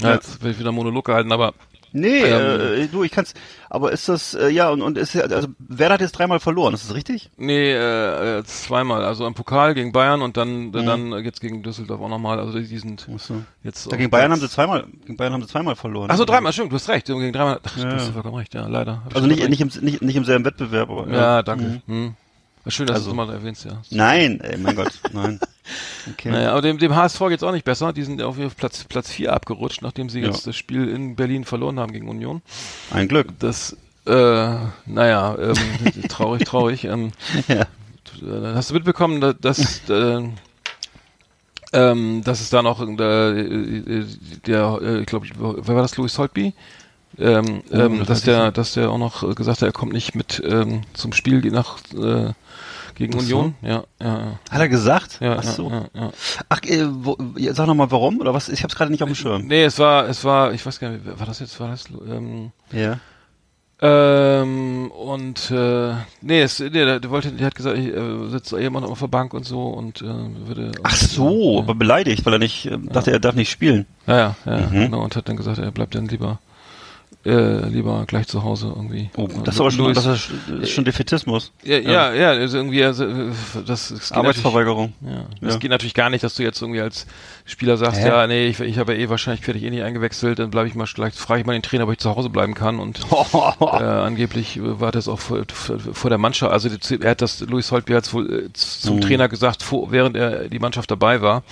Ja, 0.01 0.09
Ja. 0.11 0.15
jetzt 0.15 0.43
will 0.43 0.53
ich 0.53 0.61
wieder 0.61 0.71
Monolog 0.71 1.05
gehalten, 1.05 1.33
aber 1.33 1.55
Nee, 1.93 2.21
Ähm, 2.23 2.83
äh, 2.83 2.87
du, 2.89 3.03
ich 3.05 3.11
kann's, 3.11 3.35
aber 3.71 3.93
ist 3.93 4.09
das, 4.09 4.35
äh, 4.35 4.49
ja, 4.49 4.69
und, 4.71 4.83
und 4.83 4.99
ist 4.99 5.15
ja, 5.15 5.23
also, 5.23 5.49
Werder 5.59 5.95
hat 5.95 6.01
jetzt 6.01 6.13
dreimal 6.13 6.41
verloren, 6.41 6.75
ist 6.75 6.89
das 6.89 6.95
richtig? 6.95 7.31
nee, 7.37 7.73
äh, 7.73 8.39
äh, 8.39 8.45
zweimal. 8.45 9.05
Also 9.05 9.27
im 9.27 9.35
Pokal 9.35 9.75
gegen 9.75 9.93
Bayern 9.93 10.23
und 10.23 10.37
dann, 10.37 10.67
Mhm. 10.67 10.73
dann 10.73 11.13
jetzt 11.25 11.41
gegen 11.41 11.63
Düsseldorf 11.63 12.01
auch 12.01 12.09
nochmal. 12.09 12.39
Also 12.41 12.59
die 12.59 12.79
sind 12.79 13.09
Achso. 13.15 13.43
jetzt. 13.63 13.87
Ja, 13.87 13.93
auf 13.93 13.99
gegen 13.99 14.11
Bayern 14.11 14.33
haben 14.33 14.41
sie 14.41 14.49
zweimal, 14.49 14.85
gegen 15.05 15.17
Bayern 15.17 15.33
haben 15.33 15.43
sie 15.43 15.49
zweimal 15.49 15.77
verloren. 15.77 16.09
Ach 16.11 16.17
so, 16.17 16.25
dreimal, 16.25 16.53
stimmt, 16.53 16.73
du 16.73 16.77
hast 16.77 16.89
recht. 16.89 17.07
Gegen 17.07 17.33
dreimal. 17.33 17.61
Ach, 17.65 17.77
Ja. 17.77 17.85
du 17.85 17.95
hast 17.97 18.09
vollkommen 18.09 18.37
recht, 18.37 18.55
ja, 18.55 18.67
leider. 18.67 19.03
Hab 19.05 19.15
Also 19.17 19.27
nicht, 19.27 19.49
nicht, 19.49 19.61
im, 19.61 19.71
nicht, 19.85 20.03
nicht 20.03 20.17
im 20.17 20.25
selben 20.25 20.45
Wettbewerb, 20.45 20.91
aber. 20.91 21.09
Ja, 21.13 21.43
danke. 21.43 21.83
Hm. 21.87 22.15
Schön, 22.69 22.87
dass 22.87 22.97
Also- 22.97 23.13
du 23.13 23.21
es 23.21 23.27
mal 23.29 23.33
erwähnst, 23.35 23.65
ja. 23.65 23.81
Nein, 23.91 24.41
ey, 24.41 24.59
mein 24.59 24.77
Gott, 24.77 24.93
nein. 25.13 25.41
Okay. 26.11 26.31
Naja, 26.31 26.53
aber 26.53 26.63
dem, 26.63 26.79
dem 26.79 26.97
HSV 26.97 27.19
geht's 27.29 27.43
auch 27.43 27.53
nicht 27.53 27.67
besser. 27.67 27.93
Die 27.93 28.03
sind 28.03 28.23
auf 28.23 28.37
Platz, 28.57 28.85
Platz 28.85 29.11
4 29.11 29.35
abgerutscht, 29.35 29.83
nachdem 29.83 30.09
sie 30.09 30.21
Ja. 30.21 30.29
jetzt 30.29 30.47
das 30.47 30.57
Spiel 30.57 30.89
in 30.89 31.15
Berlin 31.15 31.45
verloren 31.45 31.79
haben 31.79 31.93
gegen 31.93 32.09
Union. 32.09 32.41
Ein 32.91 33.07
Glück. 33.07 33.39
Das, 33.39 33.77
äh, 34.07 34.57
naja, 34.87 35.37
ähm, 35.39 35.55
traurig, 36.09 36.45
traurig. 36.45 36.85
Ähm, 36.85 37.13
Ja. 37.49 37.57
äh, 38.23 38.55
hast 38.55 38.71
du 38.71 38.75
mitbekommen, 38.75 39.21
dass, 39.21 39.37
dass, 39.41 39.81
äh, 39.91 40.23
ähm, 41.75 42.23
dass 42.25 42.41
es 42.41 42.49
da 42.49 42.63
noch 42.63 42.81
äh, 42.81 42.95
der, 44.47 44.79
äh, 44.83 45.01
ich 45.01 45.07
glaube, 45.07 45.27
wer 45.39 45.75
war 45.75 45.83
das, 45.83 45.97
Louis 45.99 46.17
Holtby? 46.17 46.55
Ähm, 47.19 47.63
Oh, 47.71 47.77
ähm, 47.77 47.99
das 47.99 48.07
dass 48.09 48.23
der, 48.23 48.53
dass 48.53 48.73
der 48.75 48.91
auch 48.91 48.99
noch 48.99 49.35
gesagt 49.35 49.61
hat, 49.61 49.69
er 49.69 49.73
kommt 49.73 49.93
nicht 49.93 50.15
mit 50.15 50.43
ähm, 50.47 50.83
zum 50.95 51.13
Spiel 51.13 51.41
nach 51.51 51.79
äh, 51.95 52.33
gegen 52.99 53.17
Ach 53.17 53.21
so. 53.23 53.39
Union. 53.39 53.55
Ja, 53.63 53.85
ja, 54.01 54.19
ja. 54.19 54.39
Hat 54.51 54.61
er 54.61 54.69
gesagt? 54.69 55.19
Ja, 55.21 55.37
Ach 55.39 55.43
so. 55.43 55.71
ja, 55.71 55.87
ja, 55.95 56.03
ja. 56.03 56.11
Ach, 56.51 56.61
äh, 56.65 56.85
wo, 56.91 57.17
ja, 57.37 57.55
sag 57.55 57.67
noch 57.67 57.75
mal 57.75 57.91
warum 57.91 58.21
oder 58.21 58.35
was? 58.35 58.49
Ich 58.51 58.63
hab's 58.63 58.75
gerade 58.77 58.91
nicht 58.91 59.03
auf 59.03 59.09
dem 59.09 59.15
Schirm. 59.15 59.47
Nee, 59.47 59.65
es 59.65 59.79
war, 59.79 60.07
es 60.09 60.23
war, 60.25 60.53
ich 60.53 60.65
weiß 60.67 60.79
gar 60.81 60.91
nicht, 60.91 61.07
war 61.19 61.27
das 61.27 61.39
jetzt, 61.41 61.59
war 61.61 61.69
das, 61.69 61.85
ähm, 62.07 62.51
Ja. 62.73 62.99
ähm, 63.81 64.91
und, 64.91 65.51
äh, 65.53 65.93
nee, 66.21 66.41
es, 66.43 66.59
nee, 66.59 66.69
der, 66.71 66.99
der 67.01 67.11
wollte, 67.11 67.31
der 67.31 67.47
hat 67.47 67.55
gesagt, 67.55 67.79
ich 67.79 67.87
äh, 67.95 68.29
sitzt 68.29 68.51
jemand 68.53 68.85
auf 68.87 68.99
der 68.99 69.07
Bank 69.07 69.33
und 69.35 69.45
so 69.45 69.69
und, 69.69 70.03
äh, 70.03 70.05
würde. 70.47 70.73
Ach 70.83 70.97
so, 70.97 71.61
aber 71.61 71.75
beleidigt, 71.77 72.27
weil 72.27 72.33
er 72.35 72.39
nicht, 72.41 72.67
äh, 72.67 72.77
dachte, 72.79 73.13
er 73.13 73.21
darf 73.21 73.37
nicht 73.37 73.51
spielen. 73.51 73.87
Ja, 74.09 74.17
ja, 74.17 74.37
ja, 74.47 74.67
Mhm. 74.67 74.73
genau, 74.73 75.03
und 75.05 75.15
hat 75.15 75.29
dann 75.29 75.37
gesagt, 75.37 75.59
er 75.59 75.71
bleibt 75.71 75.95
dann 75.95 76.09
lieber, 76.09 76.41
äh, 77.27 77.67
lieber 77.69 78.05
gleich 78.07 78.27
zu 78.29 78.45
Hause 78.45 78.73
irgendwie. 78.75 79.11
Oh, 79.17 79.29
das 79.45 79.57
ist 79.57 79.61
aber 79.61 79.71
schon, 79.71 79.87
Louis- 79.87 79.95
das 79.97 80.31
ist, 80.63 80.71
schon 80.71 80.85
Defetismus. 80.85 81.53
ja, 81.65 81.79
ja, 81.79 82.13
ja, 82.15 82.31
also 82.31 82.57
irgendwie, 82.59 82.83
also, 82.85 83.05
äh, 83.05 83.33
das, 83.67 83.89
das 83.89 84.13
Arbeitsverweigerung. 84.13 84.93
Ja. 85.01 85.25
Das 85.41 85.55
Ja. 85.55 85.59
geht 85.59 85.71
natürlich 85.71 85.95
gar 85.95 86.11
nicht, 86.11 86.23
dass 86.23 86.35
du 86.37 86.43
jetzt 86.45 86.63
irgendwie 86.63 86.81
als 86.81 87.07
Spieler 87.45 87.77
sagst, 87.77 88.01
Hä? 88.01 88.09
ja, 88.09 88.27
nee, 88.27 88.47
ich, 88.47 88.61
ich 88.61 88.79
habe 88.79 88.95
ja 88.95 89.01
eh 89.01 89.09
wahrscheinlich 89.09 89.47
werde 89.47 89.59
ich 89.59 89.65
eh 89.67 89.71
nicht 89.71 89.83
eingewechselt, 89.83 90.39
dann 90.39 90.51
bleibe 90.51 90.69
ich 90.69 90.75
mal 90.77 90.87
gleich, 90.87 91.13
frage 91.15 91.41
ich 91.41 91.47
mal 91.47 91.55
den 91.55 91.63
Trainer, 91.63 91.85
ob 91.85 91.93
ich 91.93 91.99
zu 91.99 92.15
Hause 92.15 92.31
bleiben 92.31 92.55
kann 92.55 92.79
und 92.79 93.01
äh, 93.61 93.65
angeblich 93.67 94.61
war 94.63 94.93
das 94.93 95.09
auch 95.09 95.19
vor, 95.19 95.43
vor, 95.93 96.11
der 96.11 96.19
Mannschaft, 96.19 96.53
also 96.53 96.69
er 97.01 97.11
hat 97.11 97.21
das, 97.21 97.41
Louis 97.41 97.71
Holtby 97.73 97.93
hat 97.95 98.13
wohl 98.15 98.45
äh, 98.47 98.53
zum 98.53 98.97
Mhm. 98.97 99.01
Trainer 99.03 99.29
gesagt, 99.29 99.63
vor, 99.63 99.91
während 99.91 100.17
er 100.17 100.49
die 100.49 100.59
Mannschaft 100.61 100.91
dabei 100.91 101.21
war. 101.21 101.43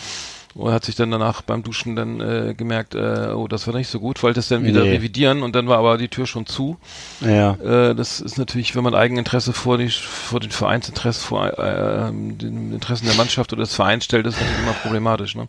Und 0.56 0.72
hat 0.72 0.86
sich 0.86 0.94
dann 0.94 1.10
danach 1.10 1.42
beim 1.42 1.62
Duschen 1.62 1.96
dann 1.96 2.18
äh, 2.20 2.54
gemerkt, 2.56 2.94
äh, 2.94 3.28
oh, 3.34 3.46
das 3.46 3.66
war 3.66 3.74
nicht 3.74 3.88
so 3.88 4.00
gut, 4.00 4.22
wollte 4.22 4.40
es 4.40 4.48
dann 4.48 4.64
wieder 4.64 4.84
Nee. 4.84 4.92
revidieren 4.92 5.42
und 5.42 5.54
dann 5.54 5.68
war 5.68 5.76
aber 5.76 5.98
die 5.98 6.08
Tür 6.08 6.26
schon 6.26 6.46
zu. 6.46 6.78
Ja. 7.20 7.52
Äh, 7.62 7.94
das 7.94 8.20
ist 8.20 8.38
natürlich, 8.38 8.74
wenn 8.74 8.82
man 8.82 8.94
Eigeninteresse 8.94 9.52
vor, 9.52 9.76
die, 9.76 9.90
vor 9.90 10.40
den 10.40 10.50
Vereinsinteresse, 10.50 11.20
vor 11.20 11.46
äh, 11.58 12.10
den 12.10 12.72
Interessen 12.72 13.04
der 13.04 13.16
Mannschaft 13.16 13.52
oder 13.52 13.64
des 13.64 13.74
Vereins 13.74 14.06
stellt, 14.06 14.26
ist 14.26 14.40
natürlich 14.40 14.62
immer 14.62 14.72
problematisch. 14.72 15.34
Ne? 15.34 15.46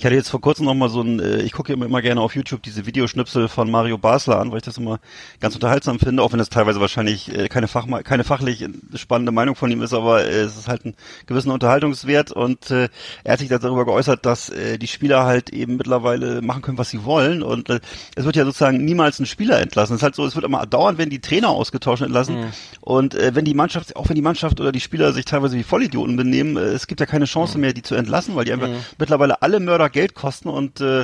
Ich 0.00 0.06
hatte 0.06 0.14
jetzt 0.14 0.30
vor 0.30 0.40
kurzem 0.40 0.64
noch 0.64 0.72
mal 0.72 0.88
so 0.88 1.02
ein, 1.02 1.20
äh, 1.20 1.42
ich 1.42 1.52
gucke 1.52 1.74
immer, 1.74 1.84
immer 1.84 2.00
gerne 2.00 2.22
auf 2.22 2.34
YouTube 2.34 2.62
diese 2.62 2.86
Videoschnipsel 2.86 3.48
von 3.48 3.70
Mario 3.70 3.98
Basler 3.98 4.40
an, 4.40 4.50
weil 4.50 4.56
ich 4.56 4.64
das 4.64 4.78
immer 4.78 4.98
ganz 5.40 5.54
unterhaltsam 5.56 5.98
finde, 5.98 6.22
auch 6.22 6.32
wenn 6.32 6.38
das 6.38 6.48
teilweise 6.48 6.80
wahrscheinlich 6.80 7.36
äh, 7.36 7.48
keine, 7.48 7.68
Fach, 7.68 7.86
keine 8.02 8.24
fachlich 8.24 8.66
spannende 8.94 9.30
Meinung 9.30 9.56
von 9.56 9.70
ihm 9.70 9.82
ist, 9.82 9.92
aber 9.92 10.24
äh, 10.24 10.40
es 10.40 10.56
ist 10.56 10.68
halt 10.68 10.86
ein 10.86 10.94
gewissen 11.26 11.50
Unterhaltungswert 11.50 12.32
und 12.32 12.70
äh, 12.70 12.88
er 13.24 13.34
hat 13.34 13.40
sich 13.40 13.50
darüber 13.50 13.84
geäußert, 13.84 14.24
dass 14.24 14.48
äh, 14.48 14.78
die 14.78 14.86
Spieler 14.86 15.24
halt 15.24 15.50
eben 15.50 15.76
mittlerweile 15.76 16.40
machen 16.40 16.62
können, 16.62 16.78
was 16.78 16.88
sie 16.88 17.04
wollen 17.04 17.42
und 17.42 17.68
äh, 17.68 17.80
es 18.16 18.24
wird 18.24 18.36
ja 18.36 18.46
sozusagen 18.46 18.82
niemals 18.82 19.18
ein 19.18 19.26
Spieler 19.26 19.60
entlassen. 19.60 19.96
Es 19.96 19.98
ist 19.98 20.02
halt 20.02 20.14
so, 20.14 20.24
es 20.24 20.34
wird 20.34 20.46
immer 20.46 20.64
dauernd, 20.64 20.96
wenn 20.96 21.10
die 21.10 21.20
Trainer 21.20 21.50
ausgetauscht 21.50 22.00
entlassen 22.00 22.54
und 22.80 23.14
äh, 23.14 23.34
wenn 23.34 23.44
die 23.44 23.52
Mannschaft, 23.52 23.94
auch 23.96 24.08
wenn 24.08 24.16
die 24.16 24.22
Mannschaft 24.22 24.62
oder 24.62 24.72
die 24.72 24.80
Spieler 24.80 25.12
sich 25.12 25.26
teilweise 25.26 25.58
wie 25.58 25.62
Vollidioten 25.62 26.16
benehmen, 26.16 26.56
äh, 26.56 26.60
es 26.60 26.86
gibt 26.86 27.00
ja 27.00 27.06
keine 27.06 27.26
Chance 27.26 27.58
mehr, 27.58 27.74
die 27.74 27.82
zu 27.82 27.96
entlassen, 27.96 28.34
weil 28.34 28.46
die 28.46 28.54
einfach 28.54 28.70
mittlerweile 28.96 29.42
alle 29.42 29.60
Mörder 29.60 29.89
Geld 29.90 30.14
kosten 30.14 30.48
und 30.48 30.80
äh, 30.80 31.02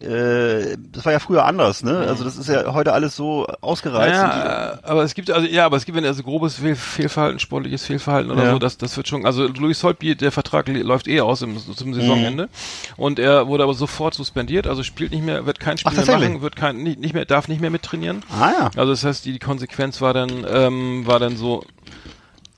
äh, 0.00 0.76
das 0.92 1.04
war 1.04 1.12
ja 1.12 1.18
früher 1.18 1.44
anders, 1.44 1.82
ne? 1.82 1.98
Also 1.98 2.24
das 2.24 2.36
ist 2.36 2.48
ja 2.48 2.72
heute 2.72 2.92
alles 2.92 3.16
so 3.16 3.46
ausgereizt. 3.60 4.14
Ja, 4.14 4.72
äh, 4.74 4.78
aber 4.82 5.02
es 5.02 5.14
gibt 5.14 5.30
also 5.30 5.46
ja, 5.46 5.66
aber 5.66 5.76
es 5.76 5.84
gibt 5.84 5.96
wenn 5.96 6.04
also 6.04 6.22
grobes 6.22 6.56
Fehl, 6.56 6.76
Fehlverhalten, 6.76 7.38
sportliches 7.38 7.84
Fehlverhalten 7.84 8.30
oder 8.30 8.44
Ja. 8.44 8.50
so, 8.52 8.58
das 8.58 8.78
das 8.78 8.96
wird 8.96 9.08
schon. 9.08 9.26
Also 9.26 9.46
Luis 9.46 9.82
Holtby, 9.82 10.14
der 10.14 10.32
Vertrag 10.32 10.68
läuft 10.68 11.08
eh 11.08 11.20
aus 11.20 11.42
im, 11.42 11.56
zum 11.58 11.94
Saisonende 11.94 12.44
Mhm. 12.44 12.48
und 12.96 13.18
er 13.18 13.46
wurde 13.48 13.62
aber 13.64 13.74
sofort 13.74 14.14
suspendiert, 14.14 14.66
also 14.66 14.82
spielt 14.82 15.12
nicht 15.12 15.24
mehr, 15.24 15.46
wird 15.46 15.60
kein 15.60 15.78
Spiel 15.78 15.92
Ach, 15.98 16.06
mehr 16.06 16.18
machen, 16.18 16.42
wird 16.42 16.56
kein 16.56 16.76
nicht, 16.82 17.00
nicht 17.00 17.14
mehr, 17.14 17.24
darf 17.24 17.48
nicht 17.48 17.60
mehr 17.60 17.70
mittrainieren. 17.70 18.22
ah 18.30 18.50
ja. 18.50 18.70
Also 18.76 18.92
das 18.92 19.04
heißt, 19.04 19.24
die, 19.24 19.32
die 19.32 19.38
Konsequenz 19.38 20.00
war 20.00 20.14
dann 20.14 20.46
ähm, 20.50 21.06
war 21.06 21.18
dann 21.18 21.36
so 21.36 21.64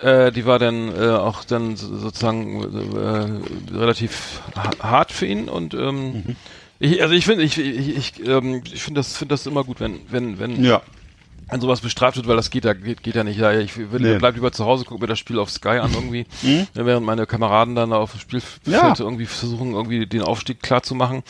äh, 0.03 0.33
die 0.33 0.47
war 0.47 0.59
dann 0.59 0.95
äh, 0.95 1.09
auch 1.11 1.45
dann 1.45 1.77
so- 1.77 1.97
sozusagen 1.99 2.63
äh, 2.97 3.75
relativ 3.77 4.41
ha- 4.57 4.71
hart 4.91 5.13
für 5.13 5.27
ihn 5.27 5.49
und 5.49 5.75
ähm, 5.75 6.13
Mhm. 6.13 6.37
ich, 6.79 7.03
also 7.03 7.15
ich 7.15 7.25
finde 7.27 7.45
ich 7.45 7.59
ich, 7.59 7.97
ich, 7.97 8.27
ähm, 8.27 8.63
ich 8.73 8.83
finde 8.83 9.01
das 9.01 9.17
finde 9.17 9.35
das 9.35 9.47
immer 9.47 9.65
gut 9.65 9.81
wenn 9.81 10.01
wenn 10.11 10.39
wenn 10.39 10.65
Ja. 10.65 10.81
an 11.49 11.61
sowas 11.61 11.81
bestraft 11.81 12.17
wird, 12.17 12.29
weil 12.29 12.37
das 12.37 12.51
geht 12.51 12.65
ja 12.65 12.73
geht, 12.75 13.03
geht 13.03 13.17
ja 13.17 13.25
nicht. 13.25 13.39
Ja, 13.39 13.51
ich 13.53 13.77
will, 13.77 14.01
Nee. 14.01 14.19
bleib 14.19 14.37
lieber 14.37 14.53
zu 14.53 14.65
Hause, 14.65 14.85
guck 14.87 15.01
mir 15.01 15.09
das 15.09 15.19
Spiel 15.19 15.39
auf 15.39 15.51
Sky 15.51 15.79
an 15.81 15.93
irgendwie, 15.93 16.25
Ja, 16.43 16.87
während 16.87 17.05
meine 17.05 17.27
Kameraden 17.27 17.75
dann 17.75 17.93
auf 17.93 18.13
dem 18.13 18.21
Spielfeld 18.21 18.67
Mhm. 18.69 18.73
Ja. 18.73 18.95
irgendwie 18.99 19.27
versuchen 19.27 19.73
irgendwie 19.73 20.07
den 20.07 20.23
Aufstieg 20.23 20.63
klar 20.63 20.83
zu 20.85 20.95
machen. 20.95 21.23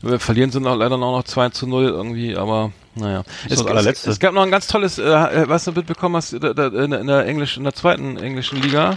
Wir 0.00 0.20
verlieren 0.20 0.50
sind 0.52 0.66
auch 0.68 0.76
leider 0.76 0.96
noch 0.96 1.24
2 1.24 1.48
zu 1.48 1.66
0 1.66 1.86
irgendwie, 1.86 2.36
aber 2.36 2.70
naja. 2.94 3.24
ist 3.48 3.60
das 3.60 3.66
allerletzte. 3.66 4.10
es, 4.10 4.16
es 4.16 4.20
gab 4.20 4.34
noch 4.34 4.42
ein 4.42 4.50
ganz 4.50 4.66
tolles, 4.66 4.98
äh, 4.98 5.48
was 5.48 5.64
du 5.64 5.72
mitbekommen 5.72 6.16
hast 6.16 6.32
da, 6.34 6.52
da, 6.54 6.66
in, 6.68 6.90
der- 6.90 7.00
in 7.00 7.06
der 7.06 7.26
englischen, 7.26 7.60
in 7.60 7.64
der 7.64 7.74
zweiten 7.74 8.16
englischen 8.16 8.60
Liga. 8.62 8.94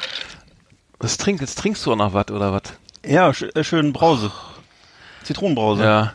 Was 1.00 1.18
trinkst, 1.18 1.42
jetzt 1.42 1.58
trinkst 1.60 1.86
du 1.86 1.92
auch 1.94 1.96
noch 1.98 2.14
was 2.14 2.30
oder 2.32 2.52
was? 2.54 2.64
Ja, 3.06 3.34
sch 3.34 3.44
äh, 3.54 3.64
schön 3.64 3.94
Brause. 3.94 4.32
Zitronenbrause. 5.24 5.84
Ja. 5.84 6.14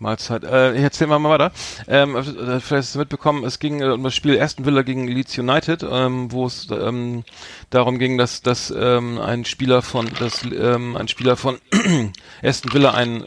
Mahlzeit. 0.00 0.44
Äh, 0.44 0.80
erzähl 0.80 1.08
mal, 1.08 1.18
mal 1.18 1.30
weiter. 1.30 1.50
Ähm, 1.88 2.14
äh, 2.14 2.22
vielleicht 2.22 2.70
hast 2.70 2.94
du 2.94 2.98
mitbekommen, 3.00 3.42
es 3.44 3.58
ging 3.58 3.80
äh, 3.80 3.86
um 3.86 4.04
das 4.04 4.14
Spiel 4.14 4.40
Aston 4.40 4.64
Villa 4.64 4.82
gegen 4.82 5.08
Leeds 5.08 5.36
United, 5.36 5.84
ähm, 5.90 6.30
wo 6.30 6.46
es 6.46 6.68
ähm, 6.70 7.24
darum 7.70 7.98
ging, 7.98 8.16
dass, 8.16 8.40
dass 8.42 8.70
ähm, 8.70 9.18
ein 9.20 9.44
Spieler 9.44 9.82
von, 9.82 10.08
dass 10.20 10.44
ähm, 10.44 10.96
ein 10.96 11.08
Spieler 11.08 11.36
von 11.36 11.58
Aston 12.44 12.72
Villa 12.72 12.92
ein 12.94 13.24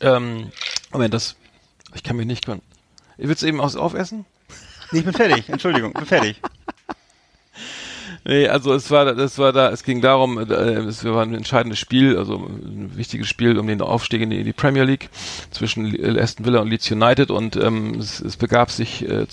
ähm, 0.00 0.50
Moment, 0.90 1.14
das 1.14 1.36
ich 1.94 2.02
kann 2.02 2.16
mich 2.16 2.26
nicht 2.26 2.46
können. 2.46 2.62
Willst 3.18 3.42
du 3.42 3.46
eben 3.46 3.60
aus 3.60 3.76
aufessen? 3.76 4.24
Nee, 4.92 5.00
ich 5.00 5.04
bin 5.04 5.12
fertig. 5.14 5.48
Entschuldigung, 5.48 5.92
bin 5.92 6.06
fertig. 6.06 6.40
Nee, 8.24 8.48
also 8.48 8.74
es 8.74 8.90
war, 8.90 9.14
das 9.14 9.38
war 9.38 9.52
da, 9.52 9.70
es 9.70 9.84
ging 9.84 10.00
darum, 10.00 10.38
äh, 10.38 10.42
es 10.42 11.04
war 11.04 11.22
ein 11.22 11.34
entscheidendes 11.34 11.78
Spiel, 11.78 12.16
also 12.18 12.36
ein 12.36 12.92
wichtiges 12.96 13.28
Spiel 13.28 13.58
um 13.58 13.66
den 13.66 13.80
Aufstieg 13.80 14.20
in 14.20 14.30
die, 14.30 14.38
in 14.40 14.44
die 14.44 14.52
Premier 14.52 14.84
League 14.84 15.08
zwischen 15.50 15.86
Le- 15.86 16.20
Aston 16.20 16.44
Villa 16.44 16.60
und 16.60 16.68
Leeds 16.68 16.90
United 16.90 17.30
und 17.30 17.56
ähm, 17.56 17.94
es, 17.98 18.20
es 18.20 18.36
begab 18.36 18.70
sich 18.70 19.02
äh, 19.08 19.22
äh, 19.22 19.26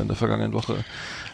in 0.00 0.08
der 0.08 0.16
vergangenen 0.16 0.52
Woche, 0.52 0.84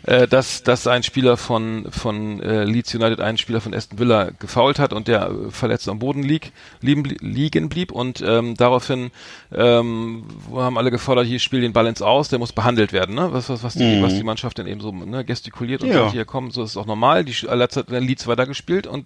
äh, 0.07 0.27
dass, 0.27 0.63
dass 0.63 0.87
ein 0.87 1.03
Spieler 1.03 1.37
von, 1.37 1.87
von 1.91 2.41
äh, 2.41 2.65
Leeds 2.65 2.95
United 2.95 3.21
einen 3.21 3.39
Spieler 3.39 3.61
von 3.61 3.75
Aston 3.75 3.99
Villa 3.99 4.31
gefoult 4.39 4.79
hat 4.79 4.93
und 4.93 5.09
der 5.09 5.29
äh, 5.31 5.51
verletzt 5.51 5.89
am 5.89 5.99
Boden 5.99 6.23
lieg, 6.23 6.53
liegen, 6.81 7.03
blie- 7.05 7.19
liegen 7.21 7.69
blieb 7.69 7.93
und 7.93 8.23
ähm, 8.27 8.57
daraufhin 8.57 9.11
ähm, 9.55 10.25
haben 10.55 10.79
alle 10.79 10.91
gefordert, 10.91 11.27
hier 11.27 11.39
spiel 11.39 11.61
den 11.61 11.75
ins 11.87 12.03
Aus, 12.03 12.29
der 12.29 12.39
muss 12.39 12.53
behandelt 12.53 12.93
werden, 12.93 13.15
ne? 13.15 13.29
Was, 13.33 13.49
was, 13.49 13.63
was, 13.63 13.75
die, 13.75 14.01
was 14.01 14.15
die 14.17 14.25
Mannschaft 14.25 14.59
dann 14.59 14.67
eben 14.67 14.81
so 14.81 14.91
ne, 14.93 15.25
gestikuliert 15.25 15.83
und 15.83 15.89
Ja. 15.91 15.95
sagt, 16.03 16.13
hier 16.13 16.25
komm, 16.25 16.51
so 16.51 16.63
ist 16.63 16.71
es 16.71 16.77
auch 16.77 16.87
normal. 16.87 17.25
Die 17.25 17.35
letzte 17.47 17.81
hat 17.81 17.91
Leeds 17.91 18.27
weiter 18.27 18.47
gespielt 18.47 18.87
und 18.87 19.05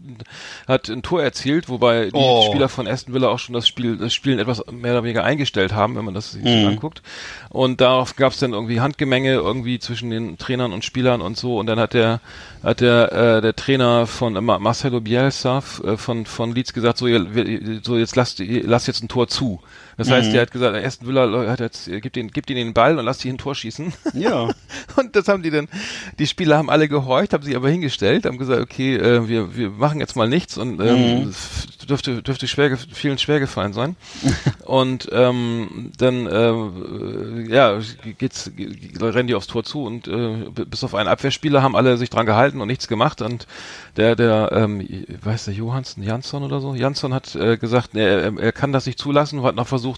hat 0.69 0.89
ein 0.89 1.03
Tor 1.03 1.23
erzielt, 1.23 1.69
wobei 1.69 2.07
die 2.07 2.11
Oh. 2.15 2.43
Spieler 2.47 2.69
von 2.69 2.87
Aston 2.87 3.15
Villa 3.15 3.29
auch 3.29 3.39
schon 3.39 3.55
das 3.55 3.67
Spiel, 3.67 3.97
das 3.97 4.13
Spielen 4.15 4.39
etwas 4.39 4.63
mehr 4.71 4.93
oder 4.93 5.05
weniger 5.05 5.25
eingestellt 5.25 5.73
haben, 5.73 5.97
wenn 5.97 6.05
man 6.05 6.15
das 6.15 6.33
sich 6.33 6.45
Mhm. 6.45 6.67
anguckt. 6.67 7.03
Und 7.49 7.81
darauf 7.81 8.17
gab 8.17 8.33
es 8.33 8.39
dann 8.39 8.53
irgendwie 8.53 8.81
Handgemenge 8.81 9.33
irgendwie 9.35 9.79
zwischen 9.79 10.11
den 10.11 10.39
Trainern 10.39 10.73
und 10.73 10.85
Spielern 10.91 11.21
und 11.21 11.37
so. 11.37 11.57
Und 11.57 11.67
dann 11.67 11.79
hat 11.79 11.95
der 11.95 12.21
hat 12.65 12.81
der 12.81 13.13
äh, 13.13 13.41
der 13.41 13.55
Trainer 13.55 14.09
von 14.09 14.35
äh, 14.35 14.41
Marcelo 14.41 15.01
Bielsa 15.01 15.59
äh, 15.85 15.97
von 15.97 16.27
von 16.27 16.53
Leeds 16.53 16.73
gesagt, 16.73 16.99
so, 16.99 17.07
ihr, 17.07 17.81
so 17.85 17.97
jetzt 17.97 18.17
lasst 18.17 18.41
lasst 18.41 18.89
jetzt 18.89 19.03
ein 19.03 19.09
Tor 19.09 19.29
zu. 19.29 19.61
Das 20.01 20.09
Mhm. 20.09 20.13
heißt, 20.15 20.33
der 20.33 20.41
hat 20.41 20.51
gesagt, 20.51 20.75
Aston 20.83 21.07
Villa 21.09 21.47
hat 21.47 21.61
jetzt 21.61 21.85
gibt 22.01 22.17
ihn 22.17 22.31
gibt 22.31 22.49
ihn 22.49 22.57
den 22.57 22.73
Ball 22.73 22.99
und 22.99 23.05
lasst 23.05 23.23
ihn 23.27 23.35
ein 23.35 23.39
Tor 23.39 23.55
schießen. 23.55 23.93
Ja. 24.15 24.49
Und 24.97 25.15
das 25.15 25.29
haben 25.29 25.43
die 25.43 25.51
dann, 25.51 25.69
die 26.19 26.27
Spieler 26.27 26.57
haben 26.57 26.71
alle 26.71 26.89
gehorcht, 26.89 27.35
haben 27.35 27.43
sich 27.43 27.55
aber 27.55 27.69
hingestellt, 27.69 28.25
haben 28.25 28.39
gesagt, 28.39 28.63
okay, 28.63 28.97
äh, 28.97 29.29
wir, 29.29 29.55
wir 29.57 29.69
machen 29.69 30.01
jetzt 30.01 30.17
mal 30.17 30.27
nichts 30.27 30.57
und 30.57 30.81
ähm, 30.81 31.29
es 31.29 31.67
dürfte, 31.87 32.23
dürfte 32.23 32.49
schwer, 32.49 32.79
vielen 32.93 33.19
schwer 33.19 33.41
gefallen 33.41 33.75
sein. 33.75 33.97
und 34.65 35.09
ähm, 35.13 35.93
dann 35.99 36.27
äh, 36.27 37.51
ja, 37.53 37.79
geht's, 38.19 38.51
ge- 38.57 38.75
rennen 39.01 39.29
die 39.29 39.35
aufs 39.35 39.49
Tor 39.49 39.65
zu 39.65 39.85
und 39.85 40.09
äh, 40.09 40.47
bis 40.67 40.83
auf 40.83 40.95
einen 40.95 41.09
Abwehrspieler 41.09 41.63
haben 41.63 41.77
alle 41.77 41.97
sich 41.99 42.09
dran 42.11 42.25
gehalten 42.27 42.61
und 42.63 42.69
nichts 42.69 42.89
gemacht. 42.89 43.21
Und 43.23 43.47
der, 43.97 44.17
der, 44.17 44.51
ähm, 44.53 44.87
weiß 45.23 45.45
der 45.47 45.55
Johansson, 45.55 46.03
Jansson 46.03 46.43
oder 46.43 46.61
so, 46.61 46.75
Jansson 46.75 47.13
hat 47.13 47.35
äh, 47.35 47.57
gesagt, 47.59 47.95
er, 47.95 48.33
er 48.39 48.53
kann 48.53 48.73
das 48.73 48.87
nicht 48.87 48.99
zulassen 48.99 49.39
und 49.41 49.45
hat 49.45 49.57
noch 49.57 49.67
versucht, 49.69 49.90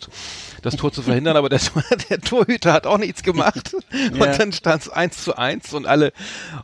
das 0.63 0.77
Tor 0.77 0.93
zu 0.93 1.03
verhindern, 1.03 1.37
aber 1.37 1.49
der, 1.49 1.61
der 2.11 2.21
Torhüter 2.21 2.73
hat 2.73 2.87
auch 2.87 2.99
nichts 2.99 3.23
gemacht. 3.23 3.75
Ja. 3.93 4.25
Und 4.25 4.39
dann 4.39 4.53
stand 4.53 4.83
es 4.83 4.89
eins 4.89 5.23
zu 5.23 5.37
eins 5.37 5.73
und 5.75 5.87
alle 5.87 6.13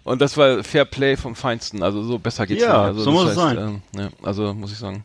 und 0.02 0.20
das 0.20 0.36
war 0.36 0.64
Fair 0.64 0.84
Play 0.84 1.16
vom 1.16 1.34
Feinsten. 1.36 1.82
Also 1.82 2.02
so 2.02 2.18
besser 2.18 2.46
geht's 2.46 2.62
Ja, 2.62 2.68
nicht. 2.68 2.86
Also 2.86 3.02
so 3.02 3.10
muss 3.12 3.28
es 3.30 3.34
sein. 3.34 3.58
Ähm, 3.58 3.82
ja, 3.96 4.08
also 4.22 4.54
muss 4.54 4.72
ich 4.72 4.78
sagen. 4.78 5.04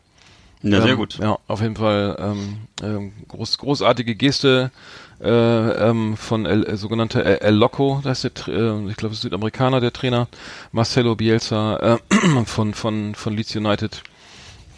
Ja, 0.62 0.80
sehr 0.80 0.92
Ähm, 0.92 0.96
gut. 0.96 1.18
Ja, 1.18 1.38
auf 1.46 1.60
jeden 1.60 1.76
Fall 1.76 2.16
ähm, 2.18 2.56
ähm, 2.82 3.12
groß, 3.28 3.58
großartige 3.58 4.14
Geste 4.14 4.70
äh, 5.20 5.28
ähm, 5.28 6.16
von 6.16 6.46
El, 6.46 6.64
äh, 6.66 6.76
sogenannter 6.76 7.24
El, 7.24 7.36
El 7.38 7.54
Loco, 7.54 8.00
das 8.02 8.24
ist 8.24 8.46
der, 8.46 8.54
äh, 8.54 8.90
ich 8.90 8.96
glaube, 8.96 9.14
Südamerikaner, 9.14 9.80
der 9.80 9.92
Trainer, 9.92 10.26
Marcelo 10.72 11.14
Bielsa 11.14 11.98
äh, 12.10 12.44
von 12.46 12.74
von 12.74 13.14
von 13.14 13.36
Leeds 13.36 13.54
United. 13.54 14.02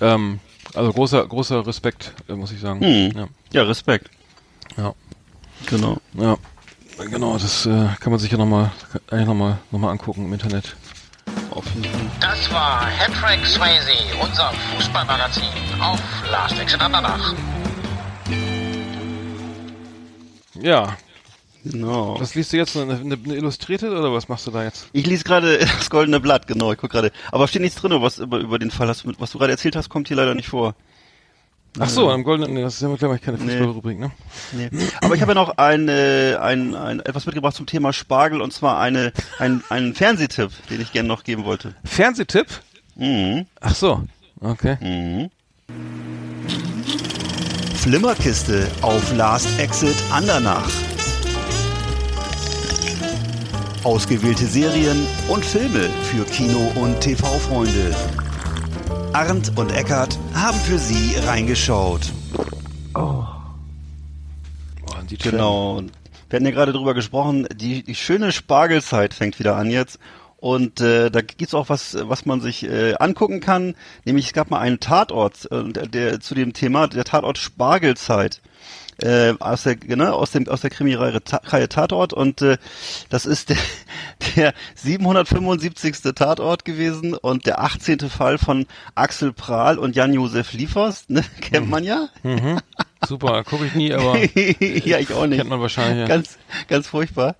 Ähm, 0.00 0.40
also 0.74 0.92
großer 0.92 1.26
großer 1.26 1.66
Respekt, 1.66 2.12
äh, 2.28 2.32
muss 2.34 2.52
ich 2.52 2.60
sagen. 2.60 2.80
Hm. 2.80 3.12
Ja, 3.16 3.26
Ja, 3.52 3.62
Respekt. 3.62 4.10
ja, 4.76 4.92
Genau. 5.66 5.96
ja, 6.14 6.36
genau. 7.10 7.38
Das 7.38 7.66
äh, 7.66 7.88
kann 8.00 8.10
man 8.10 8.18
sich 8.18 8.30
ja 8.30 8.38
nochmal 8.38 8.70
eigentlich 9.10 9.26
noch 9.26 9.34
mal, 9.34 9.58
noch 9.70 9.78
mal 9.78 9.90
angucken 9.90 10.24
im 10.26 10.32
Internet. 10.32 10.76
Das 12.20 12.52
war 12.52 12.84
Hattrick 12.86 13.46
Swayze, 13.46 13.90
unser 14.22 14.52
Fußballmagazin 14.76 15.44
auf 15.80 16.00
Last 16.30 16.58
Exit 16.58 16.80
Andernach. 16.82 17.34
Ja, 20.54 20.96
Genau. 21.72 22.20
was 22.20 22.34
liest 22.34 22.52
du 22.52 22.56
jetzt? 22.56 22.76
Eine, 22.76 22.94
eine, 22.94 23.14
eine 23.14 23.34
Illustrierte 23.34 23.90
oder 23.90 24.12
was 24.12 24.28
machst 24.28 24.46
du 24.46 24.50
da 24.50 24.64
jetzt? 24.64 24.88
Ich 24.92 25.06
lese 25.06 25.24
gerade 25.24 25.58
das 25.78 25.90
Goldene 25.90 26.20
Blatt, 26.20 26.46
genau, 26.46 26.72
ich 26.72 26.78
guck 26.78 26.90
gerade. 26.90 27.12
Aber 27.32 27.48
steht 27.48 27.62
nichts 27.62 27.80
drin, 27.80 27.92
was 28.00 28.18
über, 28.18 28.38
über 28.38 28.58
den 28.58 28.70
Fall 28.70 28.88
hast, 28.88 29.04
was 29.18 29.32
du 29.32 29.38
gerade 29.38 29.52
erzählt 29.52 29.76
hast, 29.76 29.88
kommt 29.88 30.08
hier 30.08 30.16
leider 30.16 30.34
nicht 30.34 30.48
vor. 30.48 30.74
Ach 31.78 31.88
so, 31.88 32.10
am 32.10 32.24
goldenen, 32.24 32.54
nee, 32.54 32.62
das 32.62 32.76
ist 32.76 32.82
ja 32.82 32.94
glaube 32.94 33.16
ich 33.16 33.22
keine. 33.22 33.36
Fußballrubrik, 33.36 33.98
ne? 33.98 34.10
Nee. 34.52 34.70
Aber 35.02 35.14
ich 35.14 35.20
habe 35.20 35.32
ja 35.32 35.34
noch 35.34 35.58
ein, 35.58 35.88
äh, 35.88 36.36
ein, 36.40 36.74
ein, 36.74 37.00
etwas 37.00 37.26
mitgebracht 37.26 37.54
zum 37.54 37.66
Thema 37.66 37.92
Spargel 37.92 38.40
und 38.40 38.52
zwar 38.52 38.80
eine, 38.80 39.12
ein, 39.38 39.62
einen 39.68 39.94
Fernsehtipp, 39.94 40.50
den 40.70 40.80
ich 40.80 40.92
gerne 40.92 41.08
noch 41.08 41.22
geben 41.22 41.44
wollte. 41.44 41.74
Fernsehtipp? 41.84 42.46
Mhm. 42.94 43.46
Ach 43.60 43.74
so, 43.74 44.02
okay. 44.40 44.78
Mhm. 44.80 45.30
Flimmerkiste 47.76 48.68
auf 48.80 49.14
Last 49.14 49.58
Exit 49.58 49.96
Andernach. 50.10 50.68
Ausgewählte 53.84 54.46
Serien 54.46 55.06
und 55.28 55.44
Filme 55.44 55.88
für 56.02 56.24
Kino- 56.24 56.72
und 56.76 57.00
TV-Freunde. 57.00 57.94
Arndt 59.12 59.52
und 59.56 59.72
Eckart 59.72 60.18
haben 60.34 60.58
für 60.58 60.78
Sie 60.78 61.14
reingeschaut. 61.26 62.12
Boah, 62.92 63.52
die 65.08 65.16
Genau. 65.16 65.82
Wir 66.28 66.36
hatten 66.36 66.46
ja 66.46 66.50
gerade 66.50 66.72
drüber 66.72 66.94
gesprochen, 66.94 67.46
die, 67.54 67.84
die 67.84 67.94
schöne 67.94 68.32
Spargelzeit 68.32 69.14
fängt 69.14 69.38
wieder 69.38 69.56
an 69.56 69.70
jetzt. 69.70 69.98
Und 70.46 70.80
äh, 70.80 71.10
da 71.10 71.22
gibt's 71.22 71.54
auch 71.54 71.70
was, 71.70 71.96
was 72.02 72.24
man 72.24 72.40
sich 72.40 72.62
äh, 72.62 72.94
angucken 73.00 73.40
kann. 73.40 73.74
Nämlich 74.04 74.26
es 74.26 74.32
gab 74.32 74.48
mal 74.48 74.60
einen 74.60 74.78
Tatort 74.78 75.50
äh, 75.50 75.72
der, 75.72 75.86
der, 75.88 76.20
zu 76.20 76.36
dem 76.36 76.52
Thema, 76.52 76.86
der 76.86 77.02
Tatort 77.02 77.36
Spargelzeit. 77.36 78.40
Äh, 79.02 79.34
aus 79.40 79.64
der 79.64 79.76
ne, 79.84 80.12
aus 80.12 80.30
dem 80.30 80.46
aus 80.48 80.60
der 80.60 80.70
Krimireihe 80.70 81.20
Ta 81.22 81.40
Reihe 81.44 81.68
Tatort 81.68 82.14
und 82.14 82.40
äh, 82.42 82.58
das 83.10 83.26
ist 83.26 83.50
der, 83.50 83.56
der 84.36 84.54
775. 84.76 86.14
Tatort 86.14 86.64
gewesen 86.64 87.14
und 87.14 87.44
der 87.46 87.60
18. 87.60 87.98
Fall 88.08 88.38
von 88.38 88.66
Axel 88.94 89.32
Prahl 89.32 89.78
und 89.78 89.96
Jan-Josef 89.96 90.52
Liefers, 90.52 91.06
ne, 91.08 91.24
kennt 91.40 91.68
man 91.68 91.82
ja. 91.82 92.08
Super, 93.04 93.42
gucke 93.42 93.66
ich 93.66 93.74
nie, 93.74 93.92
aber 93.92 94.16
ja, 94.24 94.98
ich 94.98 95.12
auch 95.12 95.26
nicht. 95.26 95.38
kennt 95.38 95.50
man 95.50 95.60
wahrscheinlich. 95.60 95.98
Ja. 95.98 96.06
Ganz, 96.06 96.38
ganz 96.68 96.86
furchtbar. 96.86 97.34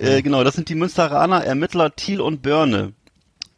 Äh, 0.00 0.22
genau, 0.22 0.44
das 0.44 0.54
sind 0.54 0.68
die 0.68 0.74
Münsteraner 0.74 1.44
Ermittler 1.44 1.94
Thiel 1.94 2.20
und 2.20 2.42
Börne. 2.42 2.92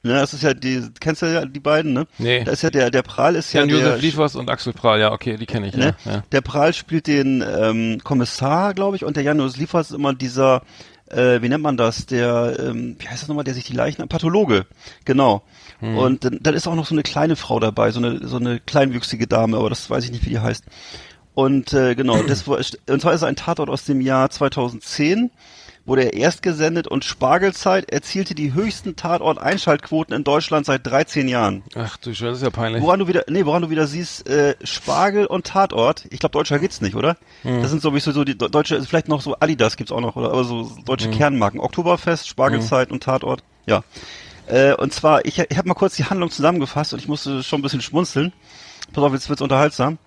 Ne, 0.05 0.15
das 0.15 0.35
ist 0.35 0.43
ja 0.43 0.53
die, 0.53 0.83
kennst 0.99 1.23
du 1.23 1.27
ja 1.27 1.45
die 1.45 1.61
beiden, 1.61 1.93
ne? 1.93 2.09
Nee. 2.19 2.43
Da 2.43 2.51
ist 2.51 2.63
ja 2.63 2.71
der, 2.71 2.91
der 2.91 3.03
Prahl 3.03 3.37
ist 3.37 3.53
ja 3.53 3.61
Jan 3.61 3.69
der, 3.69 3.79
Josef 3.79 4.03
Liefers 4.03 4.35
und 4.35 4.51
Axel 4.51 4.73
Prahl, 4.73 4.99
ja, 4.99 5.13
okay, 5.13 5.37
die 5.37 5.47
kenne 5.47 5.69
ich, 5.69 5.77
ne? 5.77 5.95
ja. 6.05 6.13
ja. 6.13 6.23
Der 6.33 6.41
Prahl 6.41 6.73
spielt 6.73 7.07
den 7.07 7.41
ähm, 7.41 8.01
Kommissar, 8.03 8.75
glaube 8.75 8.97
ich, 8.97 9.05
und 9.05 9.17
der 9.17 9.23
Jan 9.23 9.39
Josef 9.39 9.59
Liefers 9.59 9.91
ist 9.91 9.97
immer 9.97 10.13
dieser, 10.13 10.63
äh, 11.09 11.41
wie 11.41 11.49
nennt 11.49 11.63
man 11.63 11.77
das? 11.77 12.07
Der, 12.07 12.57
ähm, 12.59 12.97
wie 12.99 13.07
heißt 13.07 13.23
das 13.23 13.29
nochmal, 13.29 13.45
der 13.45 13.55
sich 13.55 13.63
die 13.63 13.75
Leichen, 13.75 14.09
Pathologe, 14.09 14.67
genau. 15.05 15.43
Hm. 15.79 15.97
Und 15.97 16.25
dann, 16.25 16.41
dann 16.43 16.55
ist 16.55 16.67
auch 16.67 16.75
noch 16.75 16.87
so 16.87 16.97
eine 16.97 17.05
kleine 17.05 17.37
Frau 17.37 17.61
dabei, 17.61 17.93
so 17.93 18.01
eine, 18.01 18.27
so 18.27 18.39
eine 18.39 18.59
kleinwüchsige 18.59 19.29
Dame, 19.29 19.57
aber 19.57 19.69
das 19.69 19.89
weiß 19.89 20.05
ich 20.05 20.11
nicht, 20.11 20.25
wie 20.25 20.31
die 20.31 20.41
heißt. 20.41 20.65
Und 21.35 21.73
äh, 21.75 21.95
genau, 21.95 22.21
das 22.25 22.49
war, 22.49 22.59
und 22.59 23.01
zwar 23.01 23.13
ist 23.13 23.21
es 23.21 23.23
ein 23.23 23.37
Tatort 23.37 23.71
aus 23.71 23.85
dem 23.85 24.01
Jahr 24.01 24.31
2010, 24.31 25.31
wurde 25.85 26.03
er 26.05 26.13
erst 26.15 26.43
gesendet 26.43 26.87
und 26.87 27.05
Spargelzeit 27.05 27.91
erzielte 27.91 28.35
die 28.37 28.55
höchsten 28.55 28.95
Tatort-Einschaltquoten 28.95 30.15
in 30.15 30.23
Deutschland 30.25 30.65
seit 30.67 30.87
13 30.87 31.27
Jahren. 31.29 31.63
Ach 31.75 31.97
du 31.97 32.11
Scheiße, 32.15 32.25
das 32.31 32.37
ist 32.39 32.45
ja 32.45 32.51
peinlich. 32.51 32.83
Woran 32.83 33.01
du 33.01 33.09
wieder, 33.09 33.25
nee, 33.29 33.45
woran 33.45 33.63
du 33.63 33.71
wieder 33.71 33.87
siehst, 33.89 34.29
äh, 34.29 34.55
Spargel 34.63 35.27
und 35.27 35.47
Tatort. 35.47 36.07
Ich 36.11 36.21
glaube, 36.21 36.33
deutscher 36.35 36.59
geht's 36.61 36.81
nicht, 36.81 36.95
oder? 36.95 37.17
Hm. 37.43 37.63
Das 37.63 37.71
sind 37.71 37.83
sowieso 37.83 38.13
so 38.13 38.23
die 38.25 38.39
de- 38.39 38.49
deutsche, 38.49 38.77
also 38.77 38.87
vielleicht 38.87 39.09
noch 39.09 39.21
so 39.23 39.37
Adidas 39.41 39.77
gibt's 39.77 39.91
auch 39.93 40.01
noch, 40.01 40.15
oder? 40.17 40.31
Aber 40.33 40.45
so 40.45 40.71
deutsche 40.85 41.07
Hm. 41.11 41.15
Kernmarken. 41.19 41.59
Oktoberfest, 41.61 42.29
Spargelzeit 42.29 42.93
und 42.93 43.03
Tatort. 43.03 43.43
Ja. 43.67 43.83
Äh, 44.47 44.75
und 44.75 44.93
zwar, 44.93 45.25
ich, 45.25 45.39
ich 45.39 45.57
habe 45.59 45.69
mal 45.69 45.75
kurz 45.75 45.97
die 45.97 46.05
Handlung 46.05 46.31
zusammengefasst 46.31 46.93
und 46.93 47.01
ich 47.01 47.09
musste 47.09 47.43
schon 47.43 47.59
ein 47.61 47.63
bisschen 47.63 47.81
schmunzeln. 47.83 48.33
Pass 48.93 49.03
auf, 49.05 49.13
jetzt 49.13 49.29
wird's 49.29 49.43
unterhaltsam. 49.43 49.99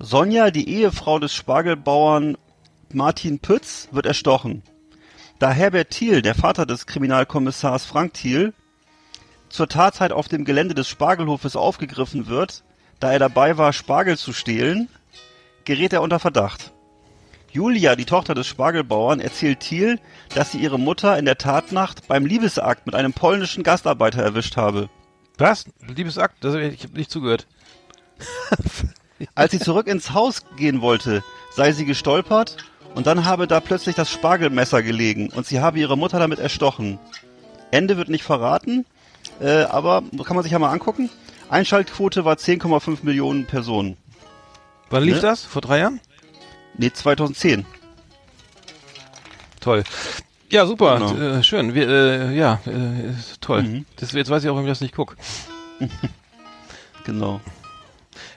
Sonja, 0.00 0.50
die 0.50 0.68
Ehefrau 0.68 1.18
des 1.20 1.32
Spargelbauern 1.34 2.36
Martin 2.92 3.38
Pütz, 3.38 3.88
wird 3.92 4.06
erstochen. 4.06 4.62
Da 5.38 5.50
Herbert 5.50 5.90
Thiel, 5.90 6.22
der 6.22 6.34
Vater 6.34 6.64
des 6.64 6.86
Kriminalkommissars 6.86 7.84
Frank 7.84 8.14
Thiel, 8.14 8.54
zur 9.48 9.68
Tatzeit 9.68 10.12
auf 10.12 10.28
dem 10.28 10.44
Gelände 10.44 10.74
des 10.74 10.88
Spargelhofes 10.88 11.56
aufgegriffen 11.56 12.28
wird, 12.28 12.62
da 13.00 13.12
er 13.12 13.18
dabei 13.18 13.58
war, 13.58 13.72
Spargel 13.72 14.16
zu 14.16 14.32
stehlen, 14.32 14.88
gerät 15.64 15.92
er 15.92 16.02
unter 16.02 16.20
Verdacht. 16.20 16.72
Julia, 17.50 17.96
die 17.96 18.04
Tochter 18.04 18.34
des 18.34 18.46
Spargelbauern, 18.46 19.20
erzählt 19.20 19.60
Thiel, 19.60 20.00
dass 20.34 20.52
sie 20.52 20.58
ihre 20.58 20.78
Mutter 20.78 21.18
in 21.18 21.24
der 21.24 21.38
Tatnacht 21.38 22.06
beim 22.08 22.26
Liebesakt 22.26 22.86
mit 22.86 22.94
einem 22.94 23.12
polnischen 23.12 23.62
Gastarbeiter 23.62 24.22
erwischt 24.22 24.56
habe. 24.56 24.88
Was? 25.38 25.66
Liebesakt? 25.86 26.42
Das 26.42 26.54
ich 26.54 26.84
habe 26.84 26.96
nicht 26.96 27.10
zugehört. 27.10 27.46
Als 29.34 29.52
sie 29.52 29.60
zurück 29.60 29.86
ins 29.86 30.12
Haus 30.12 30.44
gehen 30.56 30.80
wollte, 30.80 31.22
sei 31.52 31.72
sie 31.72 31.84
gestolpert 31.84 32.56
und 32.94 33.06
dann 33.06 33.24
habe 33.24 33.46
da 33.46 33.60
plötzlich 33.60 33.94
das 33.94 34.10
Spargelmesser 34.10 34.82
gelegen 34.82 35.30
und 35.30 35.46
sie 35.46 35.60
habe 35.60 35.78
ihre 35.78 35.96
Mutter 35.96 36.18
damit 36.18 36.38
erstochen. 36.38 36.98
Ende 37.70 37.96
wird 37.96 38.08
nicht 38.08 38.24
verraten, 38.24 38.86
äh, 39.40 39.62
aber 39.64 40.02
kann 40.24 40.36
man 40.36 40.42
sich 40.42 40.52
ja 40.52 40.58
mal 40.58 40.70
angucken. 40.70 41.10
Einschaltquote 41.50 42.24
war 42.24 42.36
10,5 42.36 42.98
Millionen 43.02 43.46
Personen. 43.46 43.96
Wann 44.90 45.02
lief 45.02 45.16
Ne? 45.16 45.20
das? 45.22 45.44
Vor 45.44 45.62
drei 45.62 45.78
Jahren? 45.80 46.00
Nee, 46.76 46.92
2010. 46.92 47.64
Toll. 49.60 49.84
Ja, 50.50 50.66
super. 50.66 50.98
Genau. 50.98 51.38
Äh, 51.38 51.42
schön. 51.42 51.74
Wir, 51.74 51.88
äh, 51.88 52.36
ja, 52.36 52.60
äh, 52.66 53.12
toll. 53.40 53.62
Mhm. 53.62 53.86
Das, 53.96 54.12
jetzt 54.12 54.30
weiß 54.30 54.44
ich 54.44 54.50
auch, 54.50 54.54
warum 54.54 54.66
ich 54.66 54.70
das 54.72 54.80
nicht 54.80 54.94
guck. 54.94 55.16
Genau. 57.04 57.40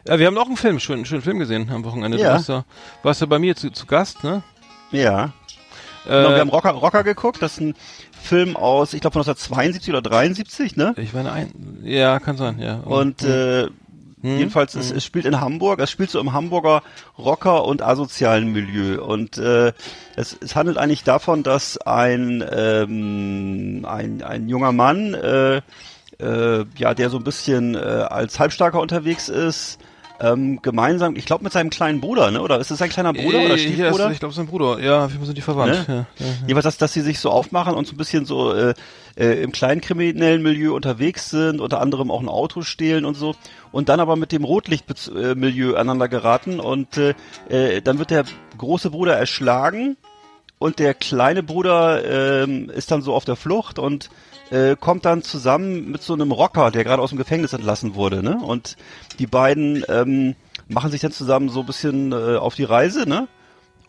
Ja, 0.08 0.20
wir 0.20 0.28
haben 0.28 0.38
auch 0.38 0.48
einen 0.48 0.58
Film, 0.58 0.80
schönen, 0.80 1.06
schönen 1.06 1.22
Film 1.22 1.40
gesehen 1.40 1.70
am 1.72 1.84
Wochenende. 1.84 2.18
Ja. 2.18 2.30
Du 2.30 2.34
warst 2.36 2.50
ja, 2.50 2.66
warst 3.04 3.22
ja 3.22 3.28
bei 3.28 3.40
mir 3.40 3.56
zu, 3.56 3.70
zu 3.72 3.86
Gast, 3.86 4.24
ne? 4.24 4.44
Ja. 4.92 5.26
Äh, 6.06 6.10
Genau, 6.10 6.30
wir 6.30 6.40
haben 6.40 6.50
Rocker, 6.50 6.72
Rocker 6.72 7.04
geguckt. 7.04 7.42
Das 7.42 7.54
ist 7.54 7.60
ein 7.62 7.76
Film 8.22 8.56
aus, 8.56 8.94
ich 8.94 9.02
glaube 9.02 9.14
von 9.14 9.22
1972 9.22 9.90
oder 9.90 10.02
73, 10.02 10.76
ne? 10.76 10.94
ich 10.98 11.14
meine 11.14 11.32
ein, 11.32 11.52
ja, 11.84 12.20
kann 12.20 12.38
sein, 12.38 12.60
ja. 12.60 12.78
Und 12.78 13.24
äh, 13.24 13.68
Mhm. 14.22 14.38
jedenfalls, 14.40 14.74
es, 14.74 14.90
es 14.90 15.06
spielt 15.06 15.26
in 15.26 15.40
Hamburg, 15.42 15.80
es 15.80 15.92
spielt 15.92 16.10
so 16.10 16.20
im 16.20 16.34
Hamburger 16.34 16.82
Rocker- 17.20 17.66
und 17.66 17.84
asozialen 17.84 18.52
Milieu. 18.52 19.00
Und 19.04 19.38
äh, 19.38 19.74
es, 20.16 20.36
es 20.42 20.56
handelt 20.56 20.78
eigentlich 20.80 21.04
davon, 21.04 21.44
dass 21.44 21.78
ein, 21.78 22.44
ähm, 22.52 23.86
ein, 23.88 24.24
ein 24.24 24.50
junger 24.50 24.72
Mann, 24.72 25.14
äh, 25.14 25.62
äh, 26.20 26.66
ja, 26.78 26.96
der 26.96 27.12
so 27.12 27.18
ein 27.18 27.24
bisschen 27.24 27.76
äh, 27.76 27.78
als 27.78 28.40
Halbstarker 28.40 28.80
unterwegs 28.82 29.30
ist, 29.30 29.78
ähm, 30.20 30.62
gemeinsam, 30.62 31.16
ich 31.16 31.26
glaube 31.26 31.44
mit 31.44 31.54
seinem 31.54 31.70
kleinen 31.70 32.02
Bruder, 32.02 32.32
ne? 32.32 32.42
Oder 32.42 32.60
ist 32.60 32.72
es 32.72 32.80
sein 32.80 32.90
kleiner 32.90 33.14
Bruder 33.14 33.40
Äh, 33.40 33.46
oder 33.46 33.56
hier 33.56 33.68
ist- 33.70 33.74
Stiefbruder? 33.74 34.12
ich 34.12 34.20
glaube, 34.20 34.34
sein 34.34 34.48
Bruder. 34.48 34.80
Ja, 34.80 35.08
Fall 35.10 35.26
sind 35.26 35.38
die 35.38 35.42
verwandt. 35.42 35.88
Ne? 35.88 36.08
Ja, 36.20 36.26
ja. 36.26 36.32
Jedenfalls, 36.48 36.64
dass, 36.64 36.78
dass 36.78 36.94
sie 36.94 37.02
sich 37.02 37.20
so 37.20 37.30
aufmachen 37.30 37.76
und 37.76 37.86
so 37.88 37.94
ein 37.94 37.98
bisschen 37.98 38.26
so 38.26 38.52
äh, 38.54 38.74
äh, 39.16 39.42
im 39.44 39.52
kleinen 39.52 39.82
kriminellen 39.82 40.42
Milieu 40.42 40.74
unterwegs 40.76 41.30
sind, 41.30 41.62
unter 41.62 41.82
anderem 41.82 42.10
auch 42.12 42.22
ein 42.22 42.30
Auto 42.30 42.62
stehlen 42.64 43.06
und 43.06 43.16
so, 43.16 43.36
und 43.72 43.90
dann 43.90 44.00
aber 44.00 44.16
mit 44.16 44.32
dem 44.32 44.44
Rotlichtmilieu 44.44 45.76
aneinander 45.76 46.08
geraten 46.08 46.60
und 46.60 46.98
äh, 46.98 47.14
äh, 47.50 47.82
dann 47.82 48.00
wird 48.00 48.10
der 48.12 48.26
große 48.58 48.90
Bruder 48.92 49.16
erschlagen 49.16 49.98
und 50.60 50.80
der 50.80 50.94
kleine 50.96 51.44
Bruder 51.44 52.44
ähm, 52.44 52.70
ist 52.70 52.90
dann 52.92 53.02
so 53.04 53.14
auf 53.14 53.26
der 53.26 53.36
Flucht 53.36 53.78
und 53.78 54.10
äh, 54.52 54.76
kommt 54.80 55.06
dann 55.06 55.24
zusammen 55.24 55.92
mit 55.92 56.02
so 56.02 56.14
einem 56.14 56.32
Rocker, 56.32 56.72
der 56.72 56.84
gerade 56.84 57.02
aus 57.02 57.10
dem 57.10 57.18
Gefängnis 57.18 57.54
entlassen 57.54 57.96
wurde, 57.96 58.24
ne? 58.24 58.38
Und 58.42 58.76
die 59.20 59.28
beiden 59.28 59.84
ähm, 59.90 60.36
machen 60.68 60.92
sich 60.92 61.02
dann 61.02 61.12
zusammen 61.12 61.50
so 61.50 61.62
ein 61.62 61.66
bisschen 61.66 62.12
äh, 62.12 62.36
auf 62.38 62.56
die 62.56 62.64
Reise, 62.64 63.08
ne? 63.08 63.28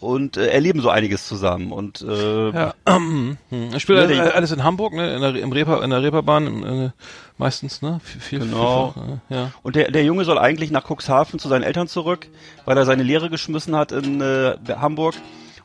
Und 0.00 0.36
äh, 0.36 0.46
erleben 0.50 0.80
so 0.80 0.90
einiges 0.90 1.26
zusammen 1.26 1.72
und 1.72 2.02
äh, 2.02 2.50
Ja, 2.50 2.74
ich 3.74 3.82
spiele 3.82 4.06
Ne, 4.06 4.14
der- 4.14 4.36
alles 4.36 4.52
in 4.52 4.62
Hamburg, 4.62 4.92
ne, 4.92 5.12
in 5.16 5.20
der, 5.20 5.34
im 5.34 5.50
Reeper, 5.50 5.82
in 5.82 5.90
der 5.90 6.00
Reeperbahn, 6.02 6.62
äh, 6.62 6.90
meistens, 7.36 7.82
ne, 7.82 7.98
viel, 8.04 8.20
viel, 8.20 8.38
Genau. 8.38 8.92
vielfach, 8.92 9.08
äh, 9.30 9.34
ja. 9.34 9.50
Und 9.64 9.74
der, 9.74 9.90
der 9.90 10.04
Junge 10.04 10.24
soll 10.24 10.38
eigentlich 10.38 10.70
nach 10.70 10.84
Cuxhaven 10.88 11.40
zu 11.40 11.48
seinen 11.48 11.64
Eltern 11.64 11.88
zurück, 11.88 12.28
weil 12.64 12.76
er 12.76 12.84
seine 12.86 13.02
Lehre 13.02 13.28
geschmissen 13.28 13.74
hat 13.74 13.90
in 13.90 14.20
äh, 14.20 14.54
Hamburg. 14.76 15.14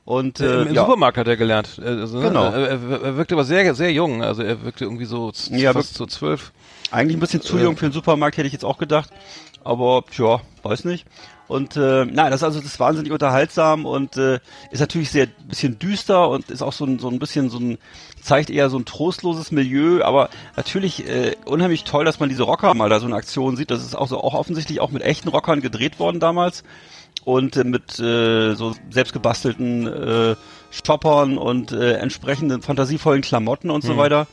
Und 0.05 0.41
äh, 0.41 0.61
Im, 0.63 0.67
im 0.67 0.73
ja, 0.75 0.81
Supermarkt 0.81 1.17
hat 1.17 1.27
er 1.27 1.37
gelernt. 1.37 1.79
Äh, 1.81 1.87
Also, 1.87 2.19
ne, 2.19 2.27
Genau. 2.27 2.45
Er, 2.51 2.69
er, 2.69 3.17
wirkte 3.17 3.35
aber 3.35 3.45
sehr, 3.45 3.73
sehr 3.73 3.91
jung. 3.91 4.21
Also 4.21 4.43
er 4.43 4.63
wirkte 4.63 4.83
irgendwie 4.83 5.05
so 5.05 5.31
Ja, 5.49 5.73
fast 5.73 5.95
so 5.95 6.05
zwölf. 6.05 6.51
eigentlich 6.91 7.15
ein 7.17 7.21
bisschen 7.21 7.41
zu 7.41 7.57
äh, 7.57 7.63
jung 7.63 7.77
für 7.77 7.85
den 7.85 7.93
Supermarkt, 7.93 8.37
hätte 8.37 8.47
ich 8.47 8.53
jetzt 8.53 8.65
auch 8.65 8.77
gedacht. 8.77 9.09
Aber 9.63 10.03
tja, 10.11 10.41
weiß 10.63 10.83
nicht. 10.85 11.05
Und 11.47 11.77
äh, 11.77 12.05
nein, 12.05 12.31
das 12.31 12.41
ist 12.41 12.43
also 12.43 12.59
das 12.59 12.69
ist 12.69 12.79
wahnsinnig 12.79 13.11
unterhaltsam 13.11 13.85
und 13.85 14.17
äh, 14.17 14.39
ist 14.71 14.79
natürlich 14.79 15.11
sehr 15.11 15.27
bisschen 15.47 15.77
düster 15.77 16.29
und 16.29 16.49
ist 16.49 16.61
auch 16.61 16.73
so 16.73 16.85
ein, 16.85 16.99
so 16.99 17.09
ein 17.09 17.19
bisschen 17.19 17.49
so 17.49 17.59
ein 17.59 17.77
zeigt 18.21 18.49
eher 18.49 18.69
so 18.69 18.77
ein 18.77 18.85
trostloses 18.85 19.51
Milieu, 19.51 20.03
aber 20.03 20.29
natürlich 20.55 21.07
äh, 21.07 21.35
unheimlich 21.45 21.83
toll, 21.83 22.05
dass 22.05 22.19
man 22.19 22.29
diese 22.29 22.43
Rocker 22.43 22.73
mal 22.73 22.89
da 22.89 22.99
so 22.99 23.07
in 23.07 23.13
Aktion 23.13 23.57
sieht. 23.57 23.71
Das 23.71 23.83
ist 23.83 23.95
auch 23.95 24.07
so 24.07 24.21
auch 24.21 24.33
offensichtlich 24.33 24.79
auch 24.79 24.91
mit 24.91 25.03
echten 25.03 25.27
Rockern 25.29 25.61
gedreht 25.61 25.99
worden 25.99 26.19
damals 26.19 26.63
und 27.25 27.57
äh, 27.57 27.63
mit 27.63 27.99
äh, 27.99 28.53
so 28.55 28.73
selbstgebastelten 28.89 29.87
äh, 29.87 30.35
Shoppern 30.71 31.37
und 31.37 31.71
äh, 31.71 31.93
entsprechenden 31.93 32.61
fantasievollen 32.61 33.21
Klamotten 33.21 33.69
und 33.69 33.83
so 33.83 33.97
weiter. 33.97 34.27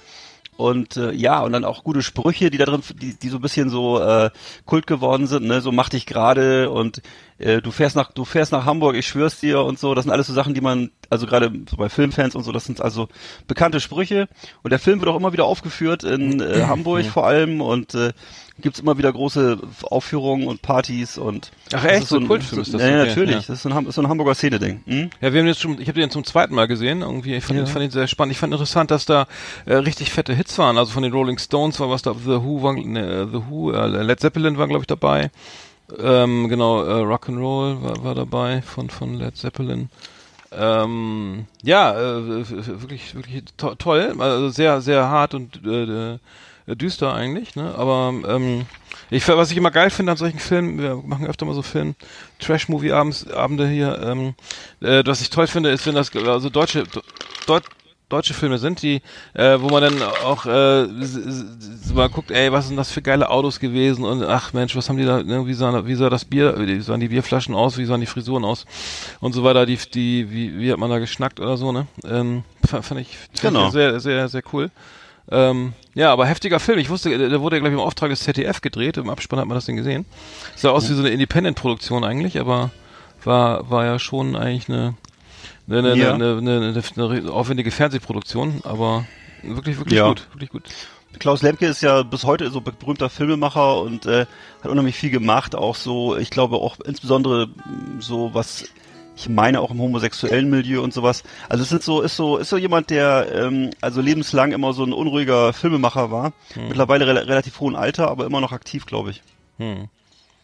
Und 0.60 0.98
äh, 0.98 1.12
ja, 1.12 1.40
und 1.40 1.52
dann 1.52 1.64
auch 1.64 1.84
gute 1.84 2.02
Sprüche, 2.02 2.50
die 2.50 2.58
da 2.58 2.66
drin, 2.66 2.82
die, 3.00 3.18
die 3.18 3.28
so 3.30 3.38
ein 3.38 3.40
bisschen 3.40 3.70
so 3.70 3.98
äh, 3.98 4.28
Kult 4.66 4.86
geworden 4.86 5.26
sind, 5.26 5.46
ne, 5.46 5.62
so 5.62 5.72
mach 5.72 5.88
dich 5.88 6.04
gerade 6.04 6.68
und 6.68 7.00
äh, 7.38 7.62
du 7.62 7.70
fährst 7.70 7.96
nach, 7.96 8.12
du 8.12 8.26
fährst 8.26 8.52
nach 8.52 8.66
Hamburg, 8.66 8.94
ich 8.94 9.08
schwör's 9.08 9.40
dir 9.40 9.62
und 9.62 9.78
so. 9.78 9.94
Das 9.94 10.04
sind 10.04 10.12
alles 10.12 10.26
so 10.26 10.34
Sachen, 10.34 10.52
die 10.52 10.60
man, 10.60 10.90
also 11.08 11.26
gerade 11.26 11.50
so 11.66 11.78
bei 11.78 11.88
Filmfans 11.88 12.34
und 12.34 12.42
so, 12.42 12.52
das 12.52 12.66
sind 12.66 12.82
also 12.82 13.08
bekannte 13.46 13.80
Sprüche. 13.80 14.28
Und 14.62 14.68
der 14.68 14.78
Film 14.78 15.00
wird 15.00 15.08
auch 15.08 15.16
immer 15.16 15.32
wieder 15.32 15.46
aufgeführt 15.46 16.04
in 16.04 16.42
äh, 16.42 16.64
Hamburg 16.68 17.06
vor 17.06 17.26
allem 17.26 17.62
und 17.62 17.94
äh, 17.94 18.12
gibt's 18.60 18.80
immer 18.80 18.98
wieder 18.98 19.12
große 19.12 19.58
Aufführungen 19.82 20.46
und 20.48 20.62
Partys 20.62 21.18
und 21.18 21.50
Ach, 21.72 21.84
echt? 21.84 22.08
So 22.08 22.16
ein 22.16 22.26
Kultfilm 22.26 22.62
ist 22.62 22.72
das? 22.74 22.80
Ja, 22.82 22.88
ja, 22.88 23.00
Okay, 23.00 23.08
natürlich. 23.08 23.30
ja. 23.30 23.36
Das 23.38 23.48
ist 23.50 23.62
so 23.62 23.68
ein, 23.70 23.86
ist 23.86 23.94
so 23.94 24.02
ein 24.02 24.08
Hamburger 24.08 24.34
Szene-Ding. 24.34 24.82
Hm? 24.86 25.10
Ja, 25.20 25.32
wir 25.32 25.40
haben 25.40 25.46
jetzt 25.46 25.60
schon, 25.60 25.80
ich 25.80 25.88
habe 25.88 26.00
den 26.00 26.10
zum 26.10 26.24
zweiten 26.24 26.54
Mal 26.54 26.66
gesehen. 26.68 27.02
Irgendwie, 27.02 27.34
ich 27.34 27.44
fand, 27.44 27.58
Ja. 27.58 27.64
ich 27.64 27.70
fand 27.70 27.84
ihn 27.84 27.90
sehr 27.90 28.06
spannend. 28.06 28.32
Ich 28.32 28.38
fand 28.38 28.52
interessant, 28.52 28.90
dass 28.90 29.06
da 29.06 29.26
äh, 29.66 29.74
richtig 29.74 30.10
fette 30.12 30.34
Hits 30.34 30.58
waren. 30.58 30.78
Also 30.78 30.92
von 30.92 31.02
den 31.02 31.12
Rolling 31.12 31.38
Stones 31.38 31.80
war 31.80 31.90
was 31.90 32.02
da, 32.02 32.14
The 32.14 32.42
Who 32.42 32.62
war, 32.62 32.74
ne, 32.74 33.28
The 33.32 33.40
Who, 33.48 33.72
äh, 33.72 33.86
Led 34.02 34.20
Zeppelin 34.20 34.58
war 34.58 34.66
glaube 34.68 34.82
ich 34.82 34.86
dabei. 34.86 35.30
Ähm, 35.98 36.48
genau, 36.48 36.84
äh, 36.84 37.02
Rock'n'Roll 37.02 37.82
war, 37.82 38.04
war 38.04 38.14
dabei 38.14 38.62
von 38.62 38.90
von 38.90 39.14
Led 39.14 39.36
Zeppelin. 39.36 39.88
Ähm, 40.52 41.46
ja, 41.62 41.92
äh, 41.92 42.26
wirklich, 42.80 43.14
wirklich 43.14 43.44
to 43.56 43.74
toll. 43.76 44.14
Also 44.18 44.48
sehr, 44.50 44.80
sehr 44.80 45.08
hart 45.08 45.34
und 45.34 45.64
äh, 45.64 46.14
äh, 46.14 46.18
düster 46.76 47.14
eigentlich, 47.14 47.56
ne? 47.56 47.74
Aber 47.76 48.12
ähm, 48.26 48.66
ich, 49.10 49.26
was 49.28 49.50
ich 49.50 49.56
immer 49.56 49.70
geil 49.70 49.90
finde 49.90 50.12
an 50.12 50.18
solchen 50.18 50.38
Filmen, 50.38 50.78
wir 50.78 50.96
machen 50.96 51.26
öfter 51.26 51.46
mal 51.46 51.54
so 51.54 51.62
Film, 51.62 51.94
Trash-Movie-Abends, 52.38 53.30
Abende 53.32 53.68
hier, 53.68 54.00
ähm, 54.02 54.34
äh, 54.80 55.02
was 55.04 55.20
ich 55.20 55.30
toll 55.30 55.46
finde, 55.46 55.70
ist, 55.70 55.86
wenn 55.86 55.94
das 55.94 56.14
also 56.14 56.48
deutsche 56.48 56.84
Deut 57.46 57.64
deutsche 58.10 58.34
Filme 58.34 58.58
sind, 58.58 58.82
die, 58.82 59.02
äh, 59.34 59.58
wo 59.60 59.68
man 59.68 59.82
dann 59.82 60.02
auch 60.02 60.44
äh, 60.44 60.86
mal 61.94 62.08
guckt, 62.08 62.30
ey, 62.30 62.52
was 62.52 62.66
sind 62.66 62.76
das 62.76 62.90
für 62.90 63.02
geile 63.02 63.30
Autos 63.30 63.60
gewesen 63.60 64.04
und 64.04 64.22
ach 64.24 64.52
Mensch, 64.52 64.76
was 64.76 64.88
haben 64.88 64.96
die 64.96 65.04
da, 65.04 65.22
ne, 65.22 65.46
wie 65.46 65.54
sah, 65.54 65.86
wie 65.86 65.94
sah 65.94 66.10
das 66.10 66.24
Bier, 66.24 66.54
wie 66.58 66.80
sahen 66.80 67.00
die 67.00 67.08
Bierflaschen 67.08 67.54
aus, 67.54 67.78
wie 67.78 67.84
sahen 67.84 68.00
die 68.00 68.06
Frisuren 68.06 68.44
aus 68.44 68.66
und 69.20 69.32
so 69.32 69.44
weiter, 69.44 69.64
die, 69.64 69.78
die, 69.94 70.30
wie, 70.30 70.58
wie 70.58 70.72
hat 70.72 70.78
man 70.78 70.90
da 70.90 70.98
geschnackt 70.98 71.40
oder 71.40 71.56
so, 71.56 71.72
ne? 71.72 71.86
Ähm, 72.04 72.42
fand, 72.66 73.00
ich, 73.00 73.16
fand 73.16 73.40
Genau. 73.40 73.66
ich 73.66 73.72
sehr, 73.72 74.00
sehr, 74.00 74.28
sehr 74.28 74.42
cool. 74.52 74.70
Ähm, 75.30 75.74
ja, 75.94 76.12
aber 76.12 76.26
heftiger 76.26 76.58
Film. 76.60 76.78
Ich 76.78 76.90
wusste, 76.90 77.16
der 77.16 77.40
wurde, 77.40 77.56
glaube 77.58 77.68
ich, 77.68 77.74
im 77.74 77.80
Auftrag 77.84 78.10
des 78.10 78.20
ZDF 78.20 78.60
gedreht. 78.60 78.96
Im 78.96 79.08
Abspann 79.10 79.38
hat 79.38 79.46
man 79.46 79.54
das 79.54 79.66
Ding 79.66 79.76
gesehen. 79.76 80.04
Sah 80.56 80.70
aus 80.70 80.88
wie 80.90 80.94
so 80.94 81.00
eine 81.00 81.10
Independent-Produktion 81.10 82.04
eigentlich, 82.04 82.40
aber 82.40 82.70
war, 83.24 83.68
war 83.70 83.84
ja 83.84 83.98
schon 83.98 84.34
eigentlich 84.36 84.68
eine, 84.68 84.94
eine, 85.68 85.94
Ja. 85.94 86.14
eine, 86.14 86.38
eine, 86.38 86.82
eine, 86.96 87.32
aufwendige 87.32 87.70
Fernsehproduktion, 87.70 88.60
aber 88.64 89.04
wirklich, 89.42 89.78
wirklich 89.78 89.98
Ja. 89.98 90.08
gut. 90.08 90.26
Wirklich 90.32 90.50
gut. 90.50 90.62
Klaus 91.18 91.42
Lemke 91.42 91.66
ist 91.66 91.82
ja 91.82 92.02
bis 92.04 92.24
heute 92.24 92.50
so 92.50 92.60
be- 92.60 92.72
berühmter 92.72 93.10
Filmemacher 93.10 93.80
und 93.82 94.06
äh, 94.06 94.26
hat 94.62 94.70
unheimlich 94.70 94.94
viel 94.96 95.10
gemacht, 95.10 95.54
auch 95.56 95.74
so, 95.74 96.16
ich 96.16 96.30
glaube 96.30 96.56
auch 96.56 96.78
insbesondere 96.80 97.48
so 97.98 98.30
was 98.32 98.64
ich 99.20 99.28
meine 99.28 99.60
auch 99.60 99.70
im 99.70 99.80
homosexuellen 99.80 100.48
Milieu 100.48 100.82
und 100.82 100.94
sowas. 100.94 101.22
Also 101.48 101.62
es 101.62 101.72
ist 101.72 101.84
so, 101.84 102.00
ist 102.00 102.16
so, 102.16 102.38
ist 102.38 102.48
so 102.48 102.56
jemand, 102.56 102.90
der 102.90 103.28
ähm, 103.32 103.70
also 103.80 104.00
lebenslang 104.00 104.52
immer 104.52 104.72
so 104.72 104.82
ein 104.82 104.92
unruhiger 104.92 105.52
Filmemacher 105.52 106.10
war. 106.10 106.32
Mittlerweile 106.56 107.06
rela 107.06 107.20
relativ 107.20 107.60
hohen 107.60 107.76
Alter, 107.76 108.10
aber 108.10 108.24
immer 108.24 108.40
noch 108.40 108.52
aktiv, 108.52 108.86
glaube 108.86 109.10
ich. 109.10 109.22
Hm. 109.58 109.88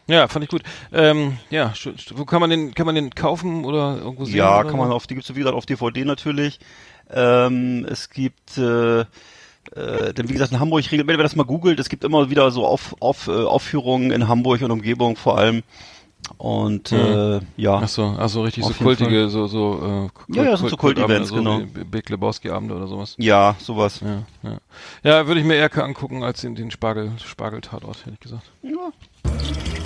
Ja, 0.07 0.27
fand 0.27 0.45
ich 0.45 0.51
gut. 0.51 0.61
Ähm, 0.93 1.37
ja, 1.49 1.73
wo 2.13 2.23
kann 2.25 2.39
man 2.39 2.49
den, 2.49 2.73
kann 2.73 2.85
man 2.85 2.95
den 2.95 3.09
kaufen 3.13 3.65
oder 3.65 3.97
irgendwo 3.97 4.25
sehen? 4.25 4.35
Ja, 4.35 4.63
kann 4.63 4.77
man 4.77 4.91
auf, 4.91 5.07
die 5.07 5.15
gibt's 5.15 5.33
wie 5.33 5.39
gesagt 5.39 5.55
auf 5.55 5.65
DVD 5.65 6.05
natürlich. 6.05 6.59
Ähm, 7.09 7.85
es 7.89 8.09
gibt 8.09 8.57
äh, 8.57 9.01
äh, 9.75 10.13
denn 10.13 10.29
wie 10.29 10.33
gesagt 10.33 10.51
in 10.51 10.59
Hamburg, 10.59 10.85
wenn 10.91 11.09
ihr 11.09 11.17
das 11.17 11.35
mal 11.35 11.43
googelt, 11.43 11.79
es 11.79 11.89
gibt 11.89 12.03
immer 12.03 12.29
wieder 12.29 12.51
so 12.51 12.65
auf, 12.65 12.95
auf, 12.99 13.27
äh, 13.27 13.31
Aufführungen 13.31 14.11
in 14.11 14.27
Hamburg 14.27 14.61
und 14.61 14.71
Umgebung 14.71 15.15
vor 15.15 15.37
allem. 15.37 15.63
Und 16.37 16.91
äh, 16.91 17.39
ja, 17.55 17.79
Ach 17.83 17.87
so, 17.87 18.15
ach 18.17 18.29
so 18.29 18.43
richtig 18.43 18.63
Auf 18.63 18.77
so 18.77 18.83
kultige, 18.83 19.29
so 19.29 19.47
so 19.47 20.09
äh, 20.29 20.35
Ja, 20.35 20.43
ja, 20.43 20.57
sind 20.57 20.69
so 20.69 20.77
Kult-Events, 20.77 21.29
so 21.29 21.35
genau. 21.35 21.61
wie 21.73 21.83
Big 21.83 22.09
Lebowski 22.09 22.49
Abende 22.49 22.75
oder 22.75 22.87
sowas. 22.87 23.15
ja, 23.17 23.55
sowas. 23.59 24.01
Ja, 24.01 24.23
ja. 24.49 24.57
Ja, 25.03 25.27
würde 25.27 25.39
ich 25.39 25.47
mir 25.47 25.55
eher 25.55 25.75
angucken 25.83 26.23
als 26.23 26.41
den, 26.41 26.53
den 26.55 26.69
Spargel, 26.69 27.13
Spargel-Tatort, 27.23 28.05
hätte 28.05 28.11
ich 28.13 28.19
gesagt. 28.19 28.51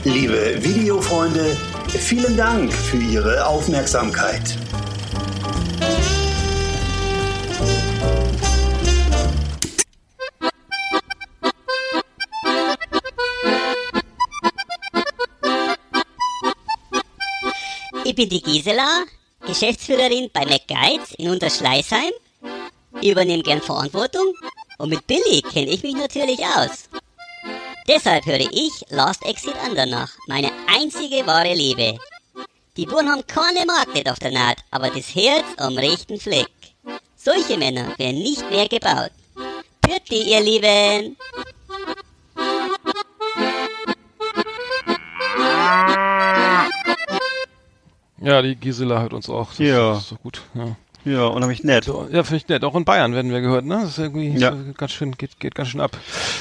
Liebe 0.03 0.57
Videofreunde, 0.63 1.55
vielen 1.87 2.35
Dank 2.35 2.73
für 2.73 2.97
Ihre 2.97 3.45
Aufmerksamkeit. 3.45 4.57
Ich 18.11 18.17
bin 18.17 18.27
die 18.27 18.41
Gisela, 18.41 19.05
Geschäftsführerin 19.47 20.29
bei 20.33 20.41
McGuides 20.41 21.13
in 21.17 21.29
Unterschleißheim. 21.29 22.11
Ich 22.99 23.09
übernehme 23.09 23.41
gern 23.41 23.61
Verantwortung 23.61 24.33
und 24.79 24.89
mit 24.89 25.07
Billy 25.07 25.41
kenne 25.41 25.71
ich 25.71 25.81
mich 25.81 25.95
natürlich 25.95 26.41
aus. 26.41 26.89
Deshalb 27.87 28.25
höre 28.25 28.51
ich 28.51 28.85
Last 28.89 29.23
Exit 29.23 29.55
Andernach, 29.65 30.11
meine 30.27 30.51
einzige 30.67 31.25
wahre 31.25 31.53
Liebe. 31.53 31.97
Die 32.75 32.85
Buren 32.85 33.09
haben 33.09 33.25
keine 33.27 33.65
nicht 33.93 34.09
auf 34.09 34.19
der 34.19 34.31
Naht, 34.31 34.57
aber 34.71 34.89
das 34.89 35.15
Herz 35.15 35.45
am 35.55 35.77
rechten 35.77 36.19
Fleck. 36.19 36.51
Solche 37.15 37.55
Männer 37.55 37.97
werden 37.97 38.21
nicht 38.21 38.43
mehr 38.49 38.67
gebaut. 38.67 39.11
Pürti, 39.79 40.21
ihr 40.23 40.41
Lieben! 40.41 41.15
Ja, 48.21 48.41
die 48.41 48.55
Gisela 48.55 49.01
hört 49.01 49.13
uns 49.13 49.29
auch. 49.29 49.49
Das 49.49 49.57
Ja. 49.59 49.97
ist 49.97 50.09
so 50.09 50.15
gut. 50.15 50.41
Ja, 50.53 50.75
Ja, 51.03 51.25
unheimlich 51.25 51.63
nett. 51.63 51.87
ja 51.87 52.23
finde 52.23 52.35
ich 52.37 52.47
nett. 52.47 52.63
Auch 52.63 52.75
in 52.75 52.85
Bayern 52.85 53.13
werden 53.15 53.31
wir 53.31 53.41
gehört, 53.41 53.65
ne? 53.65 53.79
Das 53.81 53.89
ist 53.91 53.97
irgendwie 53.97 54.29
Ja. 54.37 54.51
so 54.55 54.57
ganz 54.77 54.91
schön, 54.91 55.13
geht, 55.13 55.39
geht 55.39 55.55
ganz 55.55 55.69
schön 55.69 55.81
ab. 55.81 55.97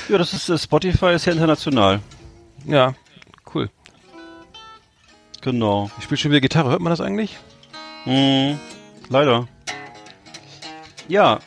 Ja, 0.08 0.18
das 0.18 0.34
ist 0.34 0.48
äh, 0.50 0.58
Spotify 0.58 1.12
ist 1.14 1.24
ja 1.24 1.32
international. 1.32 2.00
Ja, 2.66 2.94
cool. 3.54 3.70
Genau. 5.40 5.90
Ich 5.96 6.04
spiele 6.04 6.18
schon 6.18 6.30
wieder 6.30 6.42
Gitarre. 6.42 6.70
Hört 6.70 6.80
man 6.82 6.90
das 6.90 7.00
eigentlich? 7.00 7.38
Mhm. 8.04 8.58
Leider. 9.08 9.48
Ja. 11.08 11.38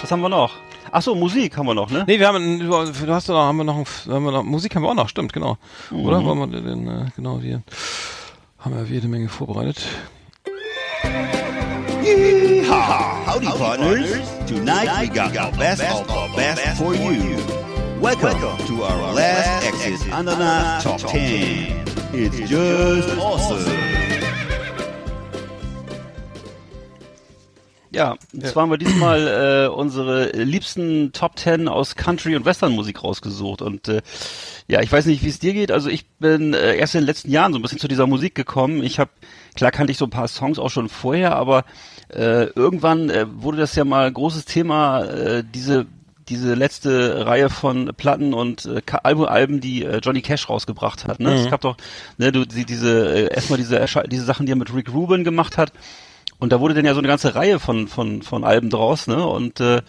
Was 0.00 0.10
haben 0.12 0.20
wir 0.20 0.28
noch? 0.28 0.52
Ach 0.94 1.00
so, 1.02 1.14
Musik 1.14 1.56
haben 1.56 1.66
wir 1.66 1.74
noch, 1.74 1.90
ne? 1.90 2.04
Nee, 2.06 2.18
wir 2.20 2.28
haben, 2.28 2.58
du 2.60 2.76
hast 3.14 3.28
doch 3.28 3.34
noch, 3.34 3.44
haben 3.44 3.56
wir 3.56 3.64
noch, 3.64 3.76
haben 4.08 4.24
wir 4.24 4.30
noch, 4.32 4.42
Musik 4.42 4.74
haben 4.76 4.82
wir 4.82 4.90
auch 4.90 4.94
noch, 4.94 5.08
stimmt, 5.08 5.32
genau. 5.32 5.56
Mhm. 5.90 6.00
Oder? 6.04 6.22
Wollen 6.24 6.38
wir 6.52 6.60
den, 6.60 6.86
äh, 6.86 7.06
genau, 7.16 7.40
hier 7.40 7.62
haben 8.62 8.76
wir 8.76 8.84
jede 8.84 9.08
Menge 9.08 9.28
vorbereitet. 9.28 9.84
Howdy, 13.26 13.46
partners. 13.46 14.20
Tonight 14.46 14.88
we 15.00 15.08
got 15.08 15.32
the 15.32 15.58
best 15.58 15.82
of 15.82 16.06
the 16.06 16.36
best 16.36 16.78
for 16.78 16.94
you. 16.94 17.36
Welcome 18.00 18.58
to 18.66 18.84
our 18.84 19.14
last 19.14 19.66
exit 19.66 20.12
Ananas 20.12 20.84
Top 20.84 21.00
10. 21.00 21.84
It's 22.12 22.38
just 22.48 23.18
awesome. 23.18 23.91
Ja, 27.94 28.16
und 28.32 28.46
zwar 28.46 28.62
haben 28.62 28.70
wir 28.70 28.78
diesmal 28.78 29.66
äh, 29.66 29.68
unsere 29.68 30.30
liebsten 30.30 31.12
Top 31.12 31.38
10 31.38 31.68
aus 31.68 31.94
Country- 31.94 32.36
und 32.36 32.46
Westernmusik 32.46 33.04
rausgesucht. 33.04 33.60
Und 33.60 33.88
äh, 33.88 34.00
ja, 34.66 34.80
ich 34.80 34.90
weiß 34.90 35.04
nicht, 35.06 35.22
wie 35.22 35.28
es 35.28 35.38
dir 35.38 35.52
geht. 35.52 35.70
Also 35.70 35.90
ich 35.90 36.08
bin 36.18 36.54
äh, 36.54 36.76
erst 36.76 36.94
in 36.94 37.02
den 37.02 37.06
letzten 37.06 37.30
Jahren 37.30 37.52
so 37.52 37.58
ein 37.58 37.62
bisschen 37.62 37.78
zu 37.78 37.88
dieser 37.88 38.06
Musik 38.06 38.34
gekommen. 38.34 38.82
Ich 38.82 38.98
habe, 38.98 39.10
klar 39.54 39.70
kannte 39.70 39.90
ich 39.90 39.98
so 39.98 40.06
ein 40.06 40.10
paar 40.10 40.28
Songs 40.28 40.58
auch 40.58 40.70
schon 40.70 40.88
vorher, 40.88 41.36
aber 41.36 41.64
äh, 42.08 42.44
irgendwann 42.44 43.10
äh, 43.10 43.26
wurde 43.28 43.58
das 43.58 43.74
ja 43.74 43.84
mal 43.84 44.10
großes 44.10 44.46
Thema, 44.46 45.04
äh, 45.04 45.44
diese 45.44 45.86
diese 46.28 46.54
letzte 46.54 47.26
Reihe 47.26 47.50
von 47.50 47.92
Platten 47.96 48.32
und 48.32 48.64
äh, 48.64 48.80
Album, 49.02 49.26
Alben, 49.26 49.60
die 49.60 49.84
äh, 49.84 49.98
Johnny 49.98 50.22
Cash 50.22 50.48
rausgebracht 50.48 51.06
hat. 51.06 51.20
Ne? 51.20 51.34
Es 51.34 51.50
gab 51.50 51.60
doch 51.62 51.76
ne, 52.16 52.30
du, 52.32 52.46
die, 52.46 52.64
diese 52.64 53.28
äh, 53.28 53.34
erstmal 53.34 53.58
diese 53.58 53.84
diese 54.06 54.24
Sachen, 54.24 54.46
die 54.46 54.52
er 54.52 54.56
mit 54.56 54.72
Rick 54.72 54.94
Rubin 54.94 55.24
gemacht 55.24 55.58
hat. 55.58 55.72
Und 56.42 56.52
da 56.52 56.58
wurde 56.58 56.74
dann 56.74 56.84
ja 56.84 56.92
so 56.92 56.98
eine 56.98 57.06
ganze 57.06 57.36
Reihe 57.36 57.60
von 57.60 57.86
von 57.86 58.20
von 58.20 58.42
Alben 58.42 58.68
draus, 58.68 59.06
ne? 59.06 59.24
Und 59.24 59.60
äh, 59.60 59.80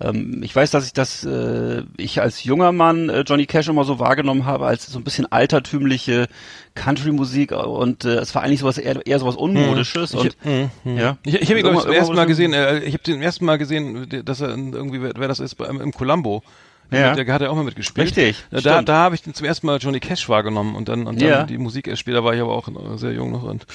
ähm, 0.00 0.42
ich 0.42 0.56
weiß, 0.56 0.72
dass 0.72 0.84
ich 0.84 0.92
das 0.92 1.22
äh, 1.22 1.84
ich 1.96 2.20
als 2.20 2.42
junger 2.42 2.72
Mann 2.72 3.08
äh, 3.08 3.20
Johnny 3.20 3.46
Cash 3.46 3.68
immer 3.68 3.84
so 3.84 4.00
wahrgenommen 4.00 4.44
habe 4.44 4.66
als 4.66 4.86
so 4.86 4.98
ein 4.98 5.04
bisschen 5.04 5.30
altertümliche 5.30 6.26
Country-Musik 6.74 7.52
und 7.52 8.04
äh, 8.04 8.16
es 8.16 8.34
war 8.34 8.42
eigentlich 8.42 8.58
sowas 8.58 8.78
eher, 8.78 9.06
eher 9.06 9.20
sowas 9.20 9.36
unmodisches 9.36 10.12
und 10.16 10.36
ja. 10.84 11.16
Ich, 11.24 11.34
ich 11.42 11.48
habe 11.48 11.60
ihn, 11.60 11.62
glaube 11.62 11.76
ich, 11.76 11.82
zum 11.84 11.92
ersten 11.92 12.16
Mal 12.16 12.26
gesehen, 12.26 12.54
äh, 12.54 12.80
ich 12.80 12.94
habe 12.94 13.04
den 13.04 13.22
ersten 13.22 13.44
Mal 13.44 13.58
gesehen, 13.58 14.08
dass 14.24 14.40
er 14.40 14.48
irgendwie, 14.48 15.02
wer, 15.02 15.12
wer 15.16 15.28
das 15.28 15.38
ist, 15.38 15.60
im 15.60 15.92
Columbo. 15.92 16.42
Ja. 16.90 17.14
Der 17.14 17.32
hat 17.32 17.40
ja 17.42 17.50
auch 17.50 17.54
mal 17.56 17.64
mitgespielt. 17.64 18.06
Richtig, 18.08 18.36
Da, 18.50 18.60
stimmt. 18.60 18.88
da 18.88 18.94
habe 18.96 19.14
ich 19.14 19.22
zum 19.22 19.46
ersten 19.46 19.66
Mal 19.66 19.78
Johnny 19.78 20.00
Cash 20.00 20.28
wahrgenommen 20.28 20.74
und 20.74 20.88
dann, 20.88 21.06
und 21.06 21.20
dann 21.20 21.28
Ja. 21.28 21.42
die 21.44 21.58
Musik 21.58 21.86
erst 21.86 22.00
später 22.00 22.24
war 22.24 22.34
ich 22.34 22.40
aber 22.40 22.52
auch 22.54 22.68
sehr 22.96 23.12
jung 23.12 23.32
noch 23.32 23.42
und 23.44 23.66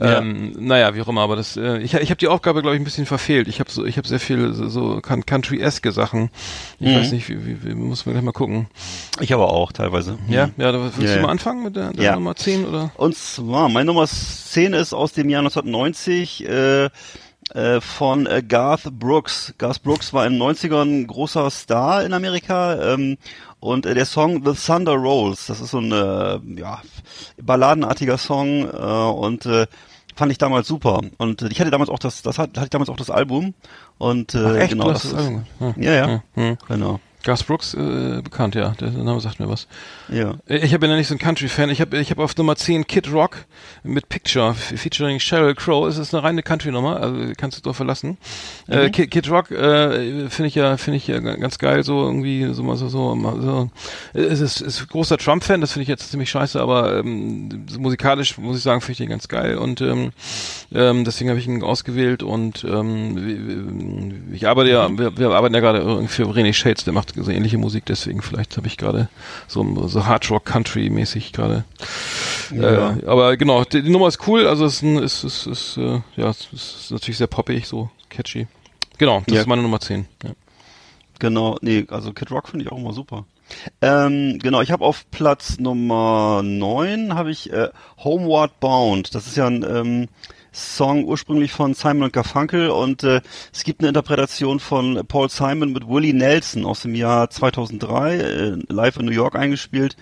Ja. 0.00 0.18
ähm, 0.18 0.52
naja, 0.58 0.94
wie 0.94 1.02
auch 1.02 1.08
immer, 1.08 1.22
aber 1.22 1.36
das, 1.36 1.56
äh, 1.56 1.78
ich, 1.78 1.94
ich 1.94 2.10
habe 2.10 2.16
die 2.18 2.28
Aufgabe, 2.28 2.62
glaube 2.62 2.76
ich, 2.76 2.80
ein 2.80 2.84
bisschen 2.84 3.06
verfehlt. 3.06 3.48
Ich 3.48 3.60
habe 3.60 3.70
so, 3.70 3.84
ich 3.84 3.96
habe 3.98 4.06
sehr 4.08 4.20
viel 4.20 4.52
so, 4.54 4.68
so 4.68 5.00
Coun- 5.02 5.24
Country-eske 5.26 5.92
Sachen. 5.92 6.30
Ich 6.78 6.88
Mhm. 6.88 6.94
weiß 7.00 7.12
nicht, 7.12 7.28
wie, 7.28 7.44
wie, 7.46 7.64
wie 7.64 7.74
muss 7.74 8.06
man 8.06 8.14
gleich 8.14 8.24
mal 8.24 8.32
gucken. 8.32 8.66
Ich 9.20 9.32
aber 9.34 9.52
auch 9.52 9.72
teilweise. 9.72 10.18
Ja, 10.28 10.50
ja, 10.56 10.72
da 10.72 10.82
willst 10.82 10.98
Ja, 10.98 11.04
du 11.06 11.16
ja. 11.16 11.22
mal 11.22 11.28
anfangen 11.30 11.64
mit 11.64 11.76
der, 11.76 11.92
der 11.92 12.04
Ja. 12.04 12.14
Nummer 12.14 12.34
10 12.36 12.64
oder? 12.64 12.90
Und 12.96 13.16
zwar, 13.16 13.68
meine 13.68 13.86
Nummer 13.86 14.06
10 14.06 14.72
ist 14.72 14.92
aus 14.92 15.12
dem 15.12 15.28
Jahr 15.28 15.42
1990. 15.42 16.46
Äh, 16.48 16.84
äh, 16.84 16.90
von 17.80 18.26
äh, 18.26 18.42
Garth 18.42 18.90
Brooks. 18.98 19.54
Garth 19.58 19.82
Brooks 19.82 20.12
war 20.12 20.26
in 20.26 20.34
den 20.34 20.42
90ern 20.42 21.02
ein 21.02 21.06
großer 21.06 21.50
Star 21.50 22.04
in 22.04 22.12
Amerika 22.12 22.94
ähm, 22.94 23.18
und 23.60 23.86
äh, 23.86 23.94
der 23.94 24.06
Song 24.06 24.42
The 24.44 24.54
Thunder 24.54 24.94
Rolls, 24.94 25.46
das 25.46 25.60
ist 25.60 25.70
so 25.70 25.78
ein 25.78 25.92
äh, 25.92 26.60
ja, 26.60 26.82
balladenartiger 27.40 28.18
Song 28.18 28.68
äh, 28.68 28.76
und 28.76 29.46
äh, 29.46 29.66
fand 30.16 30.32
ich 30.32 30.38
damals 30.38 30.68
super 30.68 31.00
und 31.18 31.42
äh, 31.42 31.48
ich 31.48 31.60
hatte 31.60 31.70
damals 31.70 31.90
auch 31.90 31.98
das 31.98 32.22
das 32.22 32.38
hat, 32.38 32.50
hatte 32.56 32.64
ich 32.66 32.70
damals 32.70 32.90
auch 32.90 32.96
das 32.96 33.10
Album 33.10 33.54
und 33.98 34.34
äh, 34.34 34.44
Ach, 34.44 34.54
echt? 34.56 34.72
genau 34.72 34.88
das 34.88 35.04
hast 35.04 35.04
ist, 35.04 35.12
das 35.14 35.26
Album? 35.26 35.44
Hm. 35.58 35.74
ja 35.82 35.92
ja 35.92 36.06
Hm, 36.06 36.20
hm. 36.34 36.58
genau 36.68 37.00
Gus 37.22 37.42
Brooks, 37.44 37.74
äh, 37.74 38.20
bekannt, 38.22 38.54
ja. 38.54 38.74
Der 38.80 38.90
Name 38.90 39.20
sagt 39.20 39.40
mir 39.40 39.48
was. 39.48 39.66
ja 40.08 40.34
Äh, 40.46 40.58
Ich 40.64 40.78
bin 40.78 40.90
ja 40.90 40.96
nicht 40.96 41.08
so 41.08 41.14
ein 41.14 41.18
Country-Fan. 41.18 41.70
Ich 41.70 41.80
habe 41.80 41.98
ich 41.98 42.10
hab 42.10 42.18
auf 42.18 42.36
Nummer 42.36 42.56
10 42.56 42.86
Kid 42.86 43.12
Rock 43.12 43.36
mit 43.82 44.08
Picture 44.08 44.54
featuring 44.54 45.18
Sheryl 45.20 45.54
Crow. 45.54 45.86
Es 45.88 45.98
ist 45.98 46.14
eine 46.14 46.22
reine 46.22 46.42
Country-Nummer, 46.42 47.00
also 47.00 47.32
kannst 47.36 47.58
du 47.58 47.62
doch 47.62 47.76
verlassen. 47.76 48.18
Äh, 48.68 48.90
Kid, 48.90 49.10
Kid 49.10 49.30
Rock 49.30 49.50
äh, 49.50 50.28
finde 50.28 50.48
ich 50.48 50.54
ja 50.54 50.76
finde 50.76 50.96
ich 50.96 51.06
ja 51.06 51.18
ga- 51.20 51.36
ganz 51.36 51.58
geil, 51.58 51.82
so 51.84 52.02
irgendwie 52.02 52.52
so 52.52 52.62
mal 52.62 52.76
so 52.76 52.88
so. 52.88 53.16
so. 53.40 53.70
Äh, 54.14 54.22
Es 54.24 54.40
ist, 54.40 54.60
ist 54.60 54.88
großer 54.88 55.18
Trump-Fan, 55.18 55.60
das 55.60 55.72
finde 55.72 55.82
ich 55.82 55.88
jetzt 55.88 56.10
ziemlich 56.10 56.30
scheiße, 56.30 56.60
aber 56.60 56.98
ähm, 56.98 57.66
musikalisch 57.78 58.38
muss 58.38 58.56
ich 58.56 58.62
sagen, 58.62 58.80
finde 58.80 58.92
ich 58.92 58.98
den 58.98 59.08
ganz 59.10 59.28
geil 59.28 59.56
und 59.58 59.80
ähm, 59.80 60.12
ähm, 60.74 61.04
deswegen 61.04 61.30
habe 61.30 61.38
ich 61.40 61.46
ihn 61.46 61.62
ausgewählt 61.62 62.22
und 62.22 62.64
ähm, 62.64 64.32
ich 64.32 64.46
arbeite 64.48 64.70
ja, 64.70 64.88
wir, 64.98 65.16
wir 65.16 65.30
arbeiten 65.30 65.54
ja 65.54 65.60
gerade 65.60 65.78
irgendwie 65.80 66.08
für 66.08 66.24
René 66.24 66.52
Shades, 66.52 66.84
der 66.84 66.92
macht 66.92 67.11
so 67.14 67.30
ähnliche 67.30 67.58
Musik, 67.58 67.84
deswegen 67.86 68.22
vielleicht 68.22 68.56
habe 68.56 68.66
ich 68.66 68.76
gerade 68.76 69.08
so, 69.48 69.86
so 69.88 70.06
Hard 70.06 70.30
Rock 70.30 70.44
Country 70.44 70.90
mäßig 70.90 71.32
gerade. 71.32 71.64
Ja. 72.54 72.96
Äh, 72.96 73.06
aber 73.06 73.36
genau, 73.36 73.64
die, 73.64 73.82
die 73.82 73.90
Nummer 73.90 74.08
ist 74.08 74.26
cool, 74.26 74.46
also 74.46 74.64
es 74.64 74.74
ist, 74.76 74.82
ein, 74.82 74.98
ist, 74.98 75.24
ist, 75.24 75.46
ist 75.46 75.76
äh, 75.76 76.00
ja, 76.16 76.28
es 76.30 76.48
ist 76.52 76.90
natürlich 76.90 77.18
sehr 77.18 77.26
poppig, 77.26 77.66
so 77.66 77.90
catchy. 78.10 78.46
Genau, 78.98 79.22
das 79.26 79.34
Ja. 79.34 79.40
ist 79.42 79.46
meine 79.46 79.62
Nummer 79.62 79.80
10. 79.80 80.06
Ja. 80.22 80.30
Genau, 81.18 81.56
nee, 81.60 81.86
also 81.88 82.12
Kid 82.12 82.30
Rock 82.30 82.48
finde 82.48 82.64
ich 82.64 82.72
auch 82.72 82.78
immer 82.78 82.92
super. 82.92 83.24
Ähm, 83.80 84.38
genau, 84.42 84.60
ich 84.62 84.70
habe 84.70 84.84
auf 84.84 85.10
Platz 85.10 85.58
Nummer 85.58 86.40
9 86.42 87.14
habe 87.14 87.30
ich 87.30 87.52
äh, 87.52 87.68
Homeward 88.02 88.58
Bound. 88.60 89.14
Das 89.14 89.26
ist 89.26 89.36
ja 89.36 89.46
ein 89.46 89.62
ähm, 89.62 90.08
Song 90.52 91.04
ursprünglich 91.04 91.52
von 91.52 91.74
Simon 91.74 92.04
und 92.04 92.12
Garfunkel 92.12 92.70
und 92.70 93.02
äh, 93.02 93.20
es 93.52 93.64
gibt 93.64 93.80
eine 93.80 93.88
Interpretation 93.88 94.60
von 94.60 95.02
Paul 95.06 95.28
Simon 95.30 95.72
mit 95.72 95.88
Willie 95.88 96.14
Nelson 96.14 96.66
aus 96.66 96.82
dem 96.82 96.94
Jahr 96.94 97.30
2003, 97.30 98.16
äh, 98.16 98.56
live 98.68 98.96
in 98.98 99.06
New 99.06 99.12
York 99.12 99.34
eingespielt. 99.34 99.96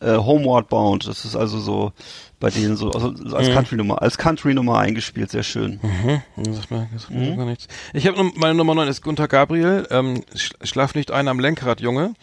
Äh, 0.00 0.16
Homeward 0.16 0.68
Bound, 0.68 1.06
das 1.06 1.24
ist 1.24 1.36
also 1.36 1.60
so 1.60 1.92
bei 2.40 2.50
denen 2.50 2.76
so 2.76 2.90
also 2.90 3.14
als 3.36 3.50
Country-Nummer, 3.50 4.02
als 4.02 4.18
Country-Nummer 4.18 4.78
eingespielt, 4.78 5.30
sehr 5.30 5.44
schön. 5.44 5.78
Das 6.36 6.56
sagt 6.56 6.70
mir, 6.72 6.88
das 6.92 7.02
sagt 7.02 7.14
mir 7.14 7.36
gar 7.36 7.46
nichts. 7.46 7.68
Ich 7.92 8.08
habe 8.08 8.32
meine 8.34 8.54
Nummer 8.54 8.74
9 8.74 8.88
ist 8.88 9.02
Gunter 9.02 9.28
Gabriel, 9.28 9.86
ähm, 9.90 10.24
Sch 10.34 10.50
Schlaf 10.64 10.96
nicht 10.96 11.12
ein 11.12 11.28
am 11.28 11.38
Lenkrad, 11.38 11.80
Junge. 11.80 12.14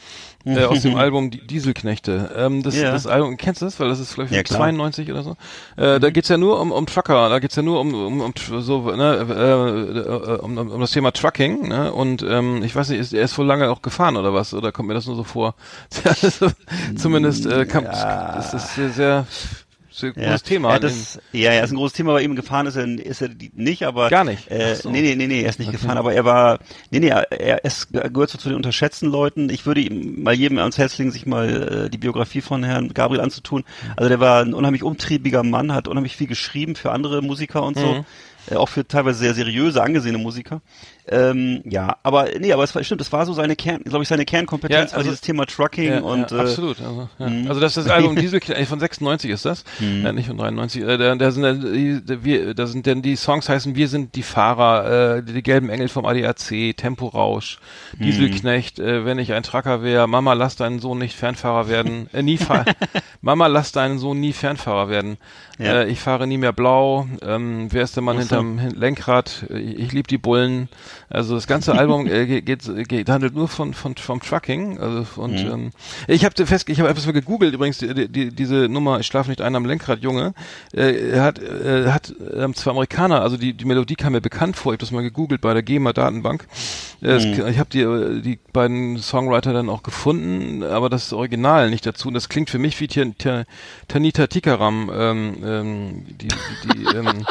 Äh, 0.45 0.63
aus 0.63 0.81
dem 0.81 0.95
Album 0.97 1.31
Die 1.31 1.45
Dieselknechte. 1.45 2.31
Ähm, 2.35 2.63
das, 2.63 2.75
Ja. 2.75 2.91
das 2.91 3.07
Album, 3.07 3.35
kennst 3.37 3.61
du 3.61 3.65
das? 3.65 3.79
Weil 3.79 3.89
das 3.89 3.99
ist 3.99 4.13
vielleicht 4.13 4.31
Ja, 4.31 4.41
klar. 4.43 4.59
92 4.59 5.11
oder 5.11 5.23
so. 5.23 5.35
Äh, 5.75 5.99
Da 5.99 6.09
geht's 6.11 6.29
ja 6.29 6.37
nur 6.37 6.59
um, 6.61 6.71
um 6.71 6.85
Trucker, 6.85 7.27
da 7.29 7.39
geht's 7.39 7.55
ja 7.57 7.61
nur 7.61 7.81
um, 7.81 7.93
um, 7.93 8.21
um 8.21 8.33
so, 8.61 8.81
ne, 8.91 9.27
äh, 9.29 10.33
äh, 10.33 10.39
um, 10.39 10.57
um 10.57 10.71
um 10.71 10.79
das 10.81 10.91
Thema 10.91 11.11
Trucking, 11.11 11.67
ne? 11.67 11.91
Und 11.91 12.23
ähm, 12.23 12.63
ich 12.63 12.75
weiß 12.75 12.89
nicht, 12.89 12.99
ist, 12.99 13.13
er 13.13 13.23
ist 13.23 13.37
wohl 13.37 13.45
lange 13.45 13.69
auch 13.69 13.81
gefahren 13.81 14.15
oder 14.17 14.33
was? 14.33 14.53
Oder 14.53 14.71
kommt 14.71 14.87
mir 14.87 14.93
das 14.93 15.05
nur 15.07 15.15
so 15.15 15.23
vor? 15.23 15.55
Zumindest 16.95 17.45
äh, 17.45 17.65
kam, 17.65 17.83
das 17.85 18.53
ist 18.53 18.75
sehr, 18.75 18.89
sehr, 18.89 19.25
sehr 19.99 20.11
großes 20.11 20.43
Thema. 20.43 20.71
Ja, 20.71 20.79
das, 20.79 21.19
ja, 21.31 21.53
ja, 21.53 21.61
ist 21.63 21.71
ein 21.71 21.75
großes 21.77 21.95
Thema, 21.95 22.13
bei 22.13 22.21
ihm 22.21 22.35
gefahren 22.35 22.65
ist 22.67 22.75
er, 22.75 22.85
ist 22.87 23.21
er 23.21 23.29
nicht, 23.53 23.83
aber 23.83 24.09
Gar 24.09 24.23
nicht? 24.23 24.49
Äh, 24.49 24.75
so. 24.75 24.89
Nee, 24.89 25.01
nee, 25.01 25.15
nee, 25.15 25.27
nee, 25.27 25.41
er 25.43 25.49
ist 25.49 25.59
nicht 25.59 25.71
gefahren, 25.71 25.97
aber 25.97 26.13
er 26.13 26.25
war, 26.25 26.59
nee, 26.91 26.99
nee, 26.99 27.09
er, 27.09 27.31
er 27.31 27.63
ist, 27.63 27.93
er 27.93 28.09
gehört 28.09 28.29
so 28.29 28.37
zu 28.37 28.49
den 28.49 28.55
unterschätzten 28.55 29.09
Leuten. 29.09 29.49
Ich 29.49 29.65
würde 29.65 29.81
ihm 29.81 30.23
mal 30.23 30.33
jedem 30.33 30.57
ans 30.59 30.77
Herz 30.77 30.97
legen, 30.97 31.11
sich 31.11 31.25
mal 31.25 31.85
äh, 31.85 31.89
die 31.89 31.97
Biografie 31.97 32.41
von 32.41 32.63
Herrn 32.63 32.93
Gabriel 32.93 33.21
anzutun. 33.21 33.63
Also 33.95 34.09
der 34.09 34.19
war 34.19 34.41
ein 34.41 34.53
unheimlich 34.53 34.83
umtriebiger 34.83 35.43
Mann, 35.43 35.73
hat 35.73 35.87
unheimlich 35.87 36.15
viel 36.17 36.27
geschrieben 36.27 36.75
für 36.75 36.91
andere 36.91 37.21
Musiker 37.21 37.63
und 37.63 37.75
Mhm. 37.77 37.81
so. 37.81 38.05
Äh, 38.49 38.55
auch 38.55 38.69
für 38.69 38.87
teilweise 38.87 39.19
sehr 39.19 39.33
seriöse, 39.33 39.83
angesehene 39.83 40.17
Musiker. 40.17 40.61
Ähm, 41.11 41.61
ja, 41.65 41.97
aber 42.03 42.27
nee, 42.39 42.53
aber 42.53 42.63
es 42.63 42.75
war, 42.75 42.83
stimmt, 42.83 43.01
es 43.01 43.11
war 43.11 43.25
so 43.25 43.33
seine 43.33 43.55
Kern, 43.55 43.81
glaube 43.83 44.03
ich, 44.03 44.09
seine 44.09 44.25
Kernkompetenz 44.25 44.91
Ja, 44.91 44.91
war 44.91 44.97
also- 44.99 45.09
dieses 45.09 45.21
Thema 45.21 45.45
Trucking 45.45 45.91
Ja, 45.91 45.99
und 46.01 46.29
ja, 46.31 46.37
äh, 46.37 46.41
absolut. 46.41 46.77
Also, 46.81 47.09
ja. 47.17 47.25
also 47.49 47.59
das 47.59 47.75
ist 47.77 47.87
das 47.87 47.93
Album 47.93 48.15
Diesel 48.19 48.39
äh, 48.49 48.65
von 48.65 48.79
96 48.79 49.31
ist 49.31 49.45
das, 49.45 49.63
äh, 49.81 50.11
nicht 50.13 50.27
von 50.27 50.37
93. 50.37 50.83
Äh, 50.83 50.97
da, 50.97 51.15
da 51.15 51.31
sind 51.31 51.43
äh, 51.43 52.23
wir, 52.23 52.53
da 52.53 52.67
sind 52.67 52.85
denn 52.85 53.01
die 53.01 53.15
Songs 53.15 53.49
heißen 53.49 53.75
Wir 53.75 53.87
sind 53.87 54.15
die 54.15 54.23
Fahrer, 54.23 55.17
äh, 55.17 55.23
die, 55.23 55.41
gelben 55.41 55.69
Engel 55.69 55.87
vom 55.87 56.05
ADAC, 56.05 56.75
Temporausch, 56.77 57.59
Dieselknecht, 57.97 58.79
äh, 58.79 59.05
wenn 59.05 59.19
ich 59.19 59.33
ein 59.33 59.43
Trucker 59.43 59.83
wäre, 59.83 60.07
Mama 60.07 60.33
lass 60.33 60.55
deinen 60.55 60.79
Sohn 60.79 60.99
nicht 60.99 61.15
Fernfahrer 61.15 61.67
werden, 61.69 62.09
äh, 62.13 62.21
nie 62.21 62.37
fahr 62.37 62.65
Mama 63.21 63.47
lass 63.47 63.71
deinen 63.71 63.99
Sohn 63.99 64.19
nie 64.19 64.33
Fernfahrer 64.33 64.89
werden. 64.89 65.17
Ja. 65.57 65.81
Äh, 65.81 65.89
ich 65.89 65.99
fahre 65.99 66.25
nie 66.27 66.37
mehr 66.37 66.53
blau. 66.53 67.07
Ähm, 67.21 67.67
wer 67.71 67.83
ist 67.83 67.95
der 67.95 68.03
Mann 68.03 68.15
so. 68.15 68.21
hinterm 68.21 68.59
Hin- 68.59 68.75
Lenkrad? 68.75 69.45
Äh, 69.49 69.57
Ich 69.59 69.91
lieb 69.91 70.07
die 70.07 70.17
Bullen. 70.17 70.69
Also 71.11 71.33
das 71.35 71.47
ganze 71.47 71.73
Album 71.73 72.05
äh, 72.05 72.41
geht, 72.41 72.69
geht, 72.87 73.09
handelt 73.09 73.33
nur 73.35 73.47
von 73.47 73.73
von 73.73 73.95
vom 73.95 74.21
Trucking. 74.21 74.77
Also 74.77 75.05
und 75.21 75.43
Mhm. 75.43 75.51
ähm, 75.51 75.69
ich 76.07 76.23
habe 76.23 76.45
fest, 76.45 76.69
ich 76.69 76.79
habe 76.79 76.89
etwas 76.89 77.05
mal 77.07 77.13
gegoogelt 77.13 77.53
übrigens 77.53 77.79
die, 77.79 78.07
die, 78.07 78.29
diese 78.29 78.69
Nummer. 78.69 78.99
Ich 78.99 79.07
schlafe 79.07 79.29
nicht 79.29 79.41
ein 79.41 79.55
am 79.55 79.65
Lenkrad, 79.65 80.01
Junge. 80.03 80.33
Äh, 80.71 81.09
er 81.11 81.23
hat 81.23 81.39
äh, 81.39 81.87
hat 81.91 82.13
ähm, 82.35 82.53
zwei 82.53 82.71
Amerikaner. 82.71 83.21
Also 83.21 83.37
die 83.37 83.53
die 83.53 83.65
Melodie 83.65 83.95
kam 83.95 84.13
mir 84.13 84.21
bekannt 84.21 84.55
vor. 84.55 84.71
Ich 84.71 84.75
habe 84.75 84.81
das 84.81 84.91
mal 84.91 85.01
gegoogelt 85.01 85.41
bei 85.41 85.53
der 85.53 85.63
GEMA 85.63 85.93
Datenbank. 85.93 86.45
Äh, 87.01 87.07
es- 87.07 87.25
Mhm. 87.25 87.47
Ich 87.47 87.57
habe 87.57 87.69
die 87.71 87.81
äh, 87.81 88.21
die 88.21 88.37
beiden 88.53 88.97
Songwriter 88.99 89.51
dann 89.51 89.69
auch 89.69 89.81
gefunden, 89.81 90.61
aber 90.63 90.89
das 90.89 91.11
Original 91.11 91.69
nicht 91.71 91.85
dazu. 91.87 92.09
Und 92.09 92.13
das 92.13 92.29
klingt 92.29 92.49
für 92.51 92.59
mich 92.59 92.79
wie 92.79 92.87
Tan- 92.87 93.17
Tan- 93.17 93.45
Tanita 93.87 94.27
Tikaram. 94.27 94.91
Ähm, 94.93 95.35
ähm, 95.43 96.05
die 96.07 96.27
die, 96.27 96.77
die 96.77 96.95
ähm, 96.95 97.25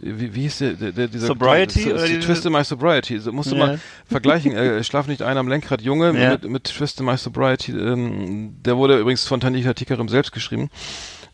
wie, 0.00 0.34
wie 0.34 0.40
hieß 0.42 0.58
der, 0.58 0.72
der, 0.74 0.92
der 0.92 1.08
dieser 1.08 1.26
Sobriety 1.26 1.84
die, 1.84 1.92
oder 1.92 2.06
die, 2.06 2.14
diese- 2.16 2.20
Twist 2.26 2.46
in 2.46 2.52
My 2.52 2.64
Sobriety. 2.64 3.17
So, 3.20 3.32
musst 3.32 3.50
du 3.50 3.56
Ja. 3.56 3.66
mal 3.66 3.80
vergleichen. 4.06 4.52
Äh, 4.52 4.82
Schlaf 4.88 5.06
nicht 5.06 5.22
ein 5.22 5.36
am 5.38 5.48
Lenkrad, 5.48 5.82
Junge, 5.82 6.18
Ja. 6.18 6.30
mit, 6.32 6.48
mit 6.48 6.64
Twist 6.64 7.00
in 7.00 7.06
My 7.06 7.16
Sobriety. 7.16 7.72
Ähm, 7.72 8.56
der 8.64 8.76
wurde 8.76 8.98
übrigens 8.98 9.26
von 9.26 9.40
Tanita 9.40 9.74
Tikaram 9.74 10.08
selbst 10.08 10.32
geschrieben. 10.32 10.70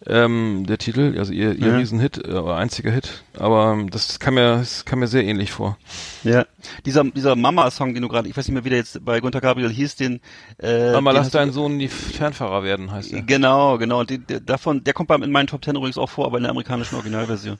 Ähm, 0.07 0.67
der 0.69 0.77
Titel, 0.77 1.15
also 1.19 1.33
ihr, 1.33 1.55
ihr 1.55 1.69
Ja. 1.69 1.77
Riesenhit, 1.79 2.19
äh, 2.29 2.39
einziger 2.39 2.91
Hit. 2.91 3.25
Aber 3.39 3.79
das 3.91 4.19
kam 4.19 4.35
mir, 4.35 4.57
das 4.59 4.85
kam 4.85 4.99
mir 4.99 5.07
sehr 5.07 5.25
ähnlich 5.25 5.51
vor. 5.51 5.79
Ja, 6.25 6.45
dieser 6.85 7.05
dieser 7.05 7.37
Mama-Song, 7.37 7.95
den 7.95 8.03
du 8.03 8.09
gerade, 8.09 8.29
ich 8.29 8.37
weiß 8.37 8.47
nicht 8.49 8.55
mehr, 8.55 8.65
wie 8.65 8.69
der 8.71 8.79
jetzt 8.79 9.03
bei 9.05 9.21
Gunter 9.21 9.41
Gabriel 9.41 9.71
hieß, 9.71 9.97
den 9.97 10.21
äh, 10.63 10.93
Mama, 10.93 11.13
den 11.13 11.17
lass 11.17 11.31
deinen 11.31 11.53
Sohn 11.53 11.79
nie 11.79 11.89
Fernfahrer 11.89 12.63
werden, 12.65 12.93
heißt 12.93 13.13
er. 13.15 13.23
Genau, 13.23 13.79
genau. 13.79 14.01
Und 14.01 14.11
den, 14.11 14.27
der, 14.27 14.41
davon, 14.41 14.85
der 14.85 14.93
kommt 14.93 15.11
in 15.11 15.31
meinen 15.33 15.47
Top 15.47 15.63
Ten 15.63 15.75
übrigens 15.77 15.97
auch 15.97 16.11
vor, 16.11 16.27
aber 16.27 16.37
in 16.37 16.43
der 16.43 16.51
amerikanischen 16.51 16.97
Originalversion. 16.97 17.59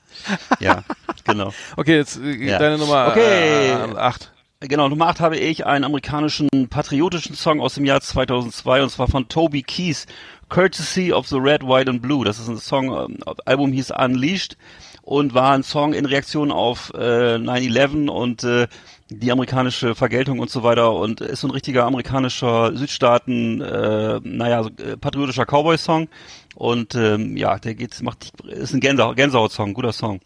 ja, 0.61 0.83
genau. 1.25 1.53
Okay, 1.77 1.97
jetzt 1.97 2.19
äh, 2.21 2.33
Ja. 2.45 2.59
deine 2.59 2.77
Nummer 2.77 3.09
Okay. 3.09 3.71
äh, 3.71 3.97
acht. 3.97 4.31
Genau, 4.61 4.89
Nummer 4.89 5.09
8 5.09 5.21
habe 5.21 5.37
ich 5.37 5.67
einen 5.67 5.85
amerikanischen 5.85 6.49
patriotischen 6.71 7.35
Song 7.35 7.61
aus 7.61 7.75
dem 7.75 7.85
Jahr 7.85 8.01
2002 8.01 8.83
und 8.83 8.89
zwar 8.89 9.09
von 9.09 9.29
Toby 9.29 9.63
Keith, 9.63 10.07
Courtesy 10.49 11.13
of 11.13 11.27
the 11.29 11.37
Red, 11.37 11.63
White 11.63 11.91
and 11.91 12.03
Blue. 12.03 12.25
Das 12.25 12.39
ist 12.39 12.49
ein 12.49 12.59
Song, 12.59 12.87
ähm, 12.87 13.19
Album 13.45 13.73
hieß 13.73 13.91
Unleashed 13.93 14.57
und 15.03 15.35
war 15.35 15.53
ein 15.53 15.63
Song 15.63 15.93
in 15.95 16.07
Reaktion 16.07 16.51
auf 16.51 16.93
äh, 16.95 17.37
9-11 17.37 18.09
und 18.09 18.45
äh, 18.45 18.67
die 19.11 19.31
amerikanische 19.31 19.95
Vergeltung 19.95 20.39
und 20.39 20.51
so 20.51 20.63
weiter 20.63 20.93
und 20.93 21.21
ist 21.21 21.41
so 21.41 21.49
ein 21.49 21.51
richtiger 21.51 21.85
amerikanischer 21.85 22.75
Südstaaten, 22.77 23.61
äh, 23.61 24.21
naja, 24.23 24.63
so, 24.63 24.71
äh, 24.83 24.97
patriotischer 24.97 25.45
Cowboy-Song 25.45 26.09
und 26.55 26.95
ähm, 26.95 27.37
ja, 27.37 27.59
der 27.59 27.75
geht, 27.75 28.01
macht, 28.03 28.33
ist 28.47 28.73
ein 28.73 28.81
Gänsehaut- 28.81 29.17
Gänsehaut-Song, 29.17 29.75
guter 29.75 29.93
Song. 29.93 30.21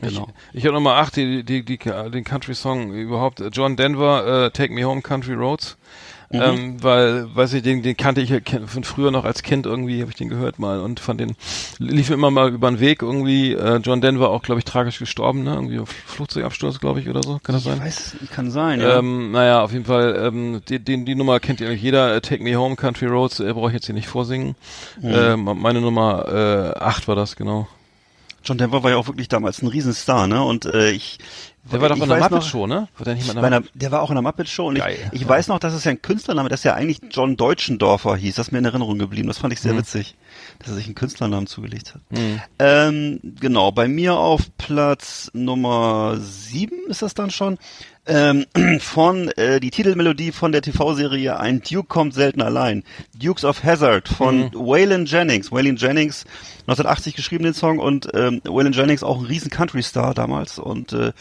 Genau. 0.00 0.28
Ich, 0.52 0.58
ich 0.58 0.64
habe 0.64 0.74
Nummer 0.74 0.94
8, 0.96 1.16
die, 1.16 1.44
die, 1.44 1.64
die, 1.64 1.78
den 1.78 2.24
Country-Song 2.24 2.92
überhaupt. 2.92 3.42
John 3.52 3.76
Denver, 3.76 4.46
äh, 4.46 4.50
Take 4.50 4.72
Me 4.74 4.84
Home 4.84 5.00
Country 5.00 5.32
Roads. 5.34 5.78
Mhm. 6.30 6.40
Ähm, 6.42 6.82
weil, 6.82 7.34
weiß 7.34 7.52
ich, 7.52 7.62
den, 7.62 7.82
den 7.82 7.96
kannte 7.96 8.20
ich 8.20 8.32
von 8.66 8.84
früher 8.84 9.10
noch 9.10 9.24
als 9.24 9.42
Kind 9.42 9.64
irgendwie, 9.64 10.00
habe 10.00 10.10
ich 10.10 10.16
den 10.16 10.28
gehört 10.28 10.58
mal 10.58 10.80
und 10.80 10.98
fand 10.98 11.20
den, 11.20 11.36
lief 11.78 12.08
mir 12.08 12.14
immer 12.14 12.30
mal 12.30 12.52
über 12.52 12.68
den 12.68 12.80
Weg 12.80 13.02
irgendwie. 13.02 13.52
Äh, 13.52 13.76
John 13.76 14.00
Denver 14.00 14.30
auch, 14.30 14.42
glaube 14.42 14.58
ich, 14.58 14.64
tragisch 14.64 14.98
gestorben, 14.98 15.44
ne? 15.44 15.54
Irgendwie 15.54 15.78
auf 15.78 15.88
Flugzeugabsturz, 15.88 16.80
glaube 16.80 17.00
ich, 17.00 17.08
oder 17.08 17.22
so. 17.22 17.38
Kann 17.42 17.54
das 17.54 17.64
sein? 17.64 17.76
Ich 17.78 17.84
weiß, 17.84 18.16
kann 18.32 18.50
sein, 18.50 18.80
ja. 18.80 18.98
Ähm, 18.98 19.30
naja, 19.30 19.62
auf 19.62 19.72
jeden 19.72 19.84
Fall, 19.84 20.16
ähm, 20.26 20.62
die, 20.68 20.80
die, 20.80 21.04
die 21.04 21.14
Nummer 21.14 21.38
kennt 21.38 21.60
ja 21.60 21.68
eigentlich 21.68 21.82
jeder, 21.82 22.16
äh, 22.16 22.20
Take 22.20 22.42
Me 22.42 22.56
Home, 22.56 22.76
Country 22.76 23.06
Roads, 23.06 23.40
äh, 23.40 23.52
brauche 23.52 23.68
ich 23.68 23.74
jetzt 23.74 23.86
hier 23.86 23.94
nicht 23.94 24.08
vorsingen. 24.08 24.56
Mhm. 25.00 25.12
Ähm, 25.14 25.58
meine 25.60 25.80
Nummer 25.80 26.74
äh, 26.76 26.78
8 26.78 27.06
war 27.08 27.14
das, 27.14 27.36
genau. 27.36 27.68
John 28.46 28.58
Denver 28.58 28.82
war 28.84 28.90
ja 28.90 28.96
auch 28.96 29.08
wirklich 29.08 29.28
damals 29.28 29.60
ein 29.60 29.66
Riesenstar, 29.66 30.26
ne? 30.28 30.42
Und 30.42 30.66
äh, 30.66 30.90
ich 30.90 31.18
Der 31.72 31.80
war 31.80 31.88
doch 31.88 31.96
in 31.96 32.00
der 32.02 32.10
weiß 32.10 32.20
Muppet 32.20 32.38
noch- 32.38 32.48
Show, 32.48 32.66
ne? 32.66 32.88
War 32.96 33.04
der 33.04 33.14
nicht 33.14 33.34
mal 33.34 33.52
in 33.52 33.68
der 33.74 33.90
war 33.92 34.02
auch 34.02 34.10
in 34.10 34.14
der 34.16 34.22
Muppet 34.22 34.48
Show 34.48 34.68
und 34.68 34.76
ich, 34.76 34.82
Geil. 34.82 35.10
ich 35.12 35.28
weiß 35.28 35.48
noch, 35.48 35.58
dass 35.58 35.74
es 35.74 35.84
ja 35.84 35.90
ein 35.90 36.00
Künstlername, 36.02 36.48
dass 36.48 36.64
er 36.64 36.74
eigentlich 36.74 37.00
John 37.10 37.36
Deutschendorfer 37.36 38.16
hieß. 38.16 38.36
Das 38.36 38.48
ist 38.48 38.52
mir 38.52 38.58
in 38.58 38.64
Erinnerung 38.64 38.98
geblieben. 38.98 39.28
Das 39.28 39.38
fand 39.38 39.52
ich 39.52 39.60
sehr 39.60 39.72
Mhm. 39.74 39.78
witzig, 39.78 40.16
dass 40.60 40.68
er 40.68 40.74
sich 40.74 40.86
einen 40.86 40.94
Künstlernamen 40.94 41.46
zugelegt 41.46 41.94
hat. 41.94 42.00
Ähm, 42.58 43.20
genau, 43.40 43.72
bei 43.72 43.88
mir 43.88 44.14
auf 44.16 44.42
Platz 44.58 45.30
Nummer 45.34 46.16
sieben 46.20 46.86
ist 46.88 47.02
das 47.02 47.14
dann 47.14 47.30
schon. 47.30 47.58
Ähm, 48.08 48.46
von 48.78 49.30
äh, 49.30 49.58
die 49.58 49.72
Titelmelodie 49.72 50.30
von 50.30 50.52
der 50.52 50.62
TV-Serie 50.62 51.40
Ein 51.40 51.60
Duke 51.62 51.88
kommt 51.88 52.14
selten 52.14 52.40
allein. 52.40 52.84
Dukes 53.20 53.44
of 53.44 53.64
Hazard 53.64 54.06
von 54.08 54.38
Mhm. 54.42 54.50
Waylon 54.54 55.06
Jennings. 55.06 55.50
Waylon 55.50 55.74
Jennings 55.74 56.24
1980 56.68 57.16
geschrieben 57.16 57.42
den 57.42 57.54
Song 57.54 57.80
und 57.80 58.08
ähm, 58.14 58.40
Waylon 58.44 58.72
Jennings 58.72 59.02
auch 59.02 59.18
ein 59.18 59.24
riesen 59.26 59.50
Country-Star 59.50 60.14
damals 60.14 60.60
und 60.60 60.92
äh, 60.92 61.12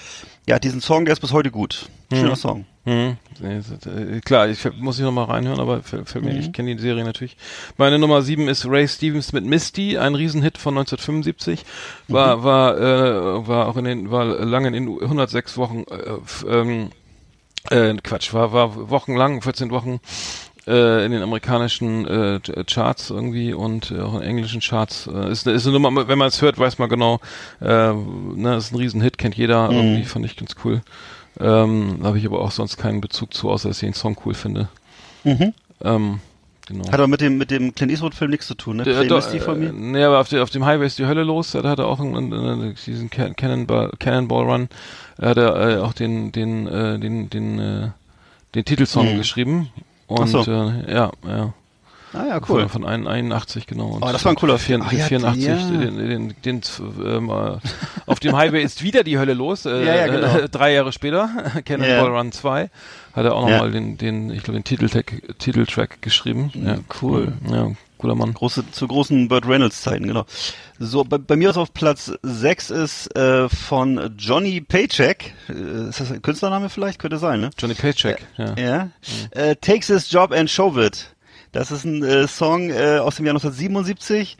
ja, 0.47 0.59
diesen 0.59 0.81
Song, 0.81 1.05
der 1.05 1.13
ist 1.13 1.19
bis 1.21 1.31
heute 1.31 1.51
gut. 1.51 1.89
Schöner 2.13 2.35
Song. 2.35 2.65
Hm, 2.85 3.17
das- 3.41 3.87
äh, 3.87 4.21
klar, 4.21 4.47
ich 4.47 4.59
muss 4.77 4.99
ich 4.99 5.03
noch 5.03 5.11
mal 5.11 5.23
reinhören, 5.23 5.59
aber 5.59 5.81
fällt, 5.81 6.07
fällt 6.07 6.23
mir, 6.23 6.33
Mhm. 6.33 6.39
ich 6.39 6.53
kenne 6.53 6.75
die 6.75 6.81
Serie 6.81 7.03
natürlich. 7.03 7.35
Meine 7.77 7.97
Nummer 7.97 8.21
sieben 8.21 8.47
ist 8.47 8.65
Ray 8.67 8.87
Stevens 8.87 9.33
mit 9.33 9.43
Misty, 9.43 9.97
ein 9.97 10.13
Riesenhit 10.13 10.59
von 10.59 10.75
1975. 10.75 11.65
War 12.07 12.37
Mhm. 12.37 12.43
war 12.43 12.77
äh, 12.77 13.47
war 13.47 13.67
auch 13.67 13.77
in 13.77 13.85
den 13.85 14.11
war 14.11 14.23
lange 14.25 14.67
in 14.67 14.73
den 14.73 14.87
106 15.01 15.57
Wochen 15.57 15.83
äh, 15.89 16.47
ähm, 16.47 16.89
äh, 17.71 17.95
Quatsch, 18.03 18.33
war 18.33 18.53
war 18.53 18.89
wochenlang, 18.91 19.41
14 19.41 19.71
Wochen 19.71 19.99
äh, 20.67 21.05
in 21.05 21.11
den 21.11 21.21
amerikanischen 21.21 22.05
äh, 22.07 22.39
Ch- 22.43 22.65
Charts 22.73 23.09
irgendwie 23.09 23.53
und 23.53 23.91
äh, 23.91 23.99
auch 24.01 24.15
in 24.15 24.21
englischen 24.23 24.61
Charts. 24.61 25.07
Äh, 25.07 25.31
ist, 25.31 25.45
ist 25.47 25.67
eine 25.67 25.79
Nummer, 25.79 26.07
wenn 26.07 26.17
man 26.17 26.27
es 26.27 26.41
hört, 26.41 26.57
weiß 26.57 26.79
man 26.79 26.89
genau, 26.89 27.19
äh, 27.61 27.93
ne, 27.93 28.55
ist 28.57 28.71
ein 28.71 28.77
Riesenhit, 28.77 29.17
kennt 29.17 29.35
jeder. 29.35 29.69
Mhm. 29.71 29.77
Irgendwie 29.77 30.03
fand 30.05 30.25
ich 30.25 30.35
ganz 30.37 30.55
cool. 30.63 30.81
Ähm, 31.39 31.97
da 32.01 32.07
habe 32.07 32.17
ich 32.17 32.25
aber 32.25 32.39
auch 32.41 32.51
sonst 32.51 32.77
keinen 32.77 33.01
Bezug 33.01 33.33
zu, 33.33 33.49
außer 33.49 33.67
dass 33.67 33.77
ich 33.83 33.87
den 33.87 33.93
Song 33.93 34.17
cool 34.25 34.33
finde. 34.33 34.69
Mhm. 35.25 35.53
Ähm, 35.83 36.19
genau. 36.65 36.85
Hat 36.87 36.93
aber 36.95 37.07
mit 37.07 37.19
dem 37.21 37.37
mit 37.37 37.51
dem 37.51 37.75
Clint 37.75 37.91
Eastwood 37.91 38.15
Film 38.15 38.31
nichts 38.31 38.47
zu 38.47 38.55
tun, 38.55 38.77
ne? 38.77 38.83
Der- 38.83 38.93
Play 38.99 39.07
doch, 39.07 39.17
Misty 39.17 39.39
von 39.41 39.61
äh, 39.61 39.65
mir. 39.65 39.73
Nee, 39.73 40.03
aber 40.03 40.19
auf, 40.21 40.29
der, 40.29 40.43
auf 40.43 40.49
dem 40.49 40.65
Highway 40.65 40.85
ist 40.87 40.97
die 40.97 41.05
Hölle 41.05 41.23
los. 41.23 41.51
Da 41.51 41.61
hat 41.63 41.79
er 41.79 41.87
auch 41.87 41.99
einen, 41.99 42.33
einen, 42.33 42.75
diesen 42.85 43.09
Can- 43.09 43.35
Cannonball, 43.35 43.91
Cannonball 43.99 44.45
Run. 44.49 44.69
Da 45.17 45.27
hat 45.29 45.37
er 45.37 45.69
äh, 45.69 45.77
auch 45.81 45.93
den, 45.93 46.31
den, 46.31 46.67
äh, 46.67 46.97
den, 46.99 47.29
den, 47.29 47.59
äh, 47.59 47.89
den 48.55 48.63
Titelsong 48.65 49.13
Mhm. 49.13 49.17
geschrieben. 49.17 49.69
Und 50.07 50.27
so. 50.27 50.41
äh, 50.41 50.91
ja, 50.93 51.11
ja. 51.27 51.53
Ah 52.13 52.27
ja, 52.29 52.35
cool. 52.47 52.61
Von, 52.69 52.83
von 52.83 52.85
ein- 52.85 53.07
81, 53.07 53.67
genau. 53.67 53.87
Und 53.87 54.03
Oh, 54.03 54.09
das 54.09 54.23
war 54.23 54.31
ein 54.31 54.37
cooler 54.37 54.57
Film. 54.57 54.81
Ach 54.85 54.91
ja, 54.93 55.03
84, 55.05 55.43
ja. 55.45 55.55
den, 55.57 55.97
den, 55.97 56.35
den, 56.45 56.61
ähm, 57.05 57.29
äh, 57.29 57.57
auf 58.05 58.19
dem 58.21 58.37
Highway 58.37 58.63
ist 58.63 58.83
wieder 58.83 59.03
die 59.03 59.17
Hölle 59.19 59.33
los. 59.33 59.65
Äh, 59.65 59.83
Ja, 59.85 59.95
ja, 59.95 60.07
genau. 60.07 60.37
äh, 60.37 60.47
drei 60.51 60.71
Jahre 60.73 60.93
später, 60.93 61.29
Cannonball. 61.65 62.15
Run 62.17 62.31
2, 62.31 62.69
hat 63.13 63.25
er 63.25 63.35
auch 63.35 63.41
nochmal 63.49 63.71
den, 63.71 63.97
den, 63.97 64.29
ich 64.31 64.43
glaube, 64.43 64.57
den 64.59 64.63
Titeltrack, 64.63 65.23
Titeltrack 65.39 66.01
geschrieben. 66.01 66.51
Ja, 66.53 66.77
cool. 67.01 67.33
Ja, 67.51 67.71
cooler 68.05 68.15
Mann. 68.15 68.33
Große, 68.33 68.71
zu 68.71 68.87
großen 68.87 69.27
Burt 69.27 69.47
Reynolds 69.47 69.81
Zeiten, 69.81 70.07
genau. 70.07 70.25
So, 70.77 71.03
bei, 71.03 71.17
bei 71.17 71.35
mir 71.35 71.49
ist 71.49 71.57
auf 71.57 71.73
Platz 71.73 72.11
6 72.21 72.69
ist 72.69 73.15
äh, 73.15 73.49
von 73.49 74.15
Johnny 74.17 74.61
Paycheck. 74.61 75.33
Äh, 75.49 75.89
ist 75.89 75.99
das 75.99 76.11
ein 76.11 76.21
Künstlername 76.21 76.69
vielleicht? 76.69 76.99
Könnte 76.99 77.17
sein, 77.17 77.41
ne? 77.41 77.49
Johnny 77.57 77.73
Paycheck, 77.73 78.19
ja. 78.37 78.55
Ja. 78.57 78.89
Äh, 79.31 79.55
Takes 79.55 79.87
his 79.87 80.11
job 80.11 80.31
and 80.31 80.49
show 80.49 80.77
it. 80.77 81.15
Das 81.51 81.71
ist 81.71 81.85
ein 81.85 82.03
äh, 82.03 82.27
Song 82.27 82.69
äh, 82.69 82.99
aus 82.99 83.15
dem 83.15 83.25
Jahr 83.25 83.33
1977. 83.33 84.37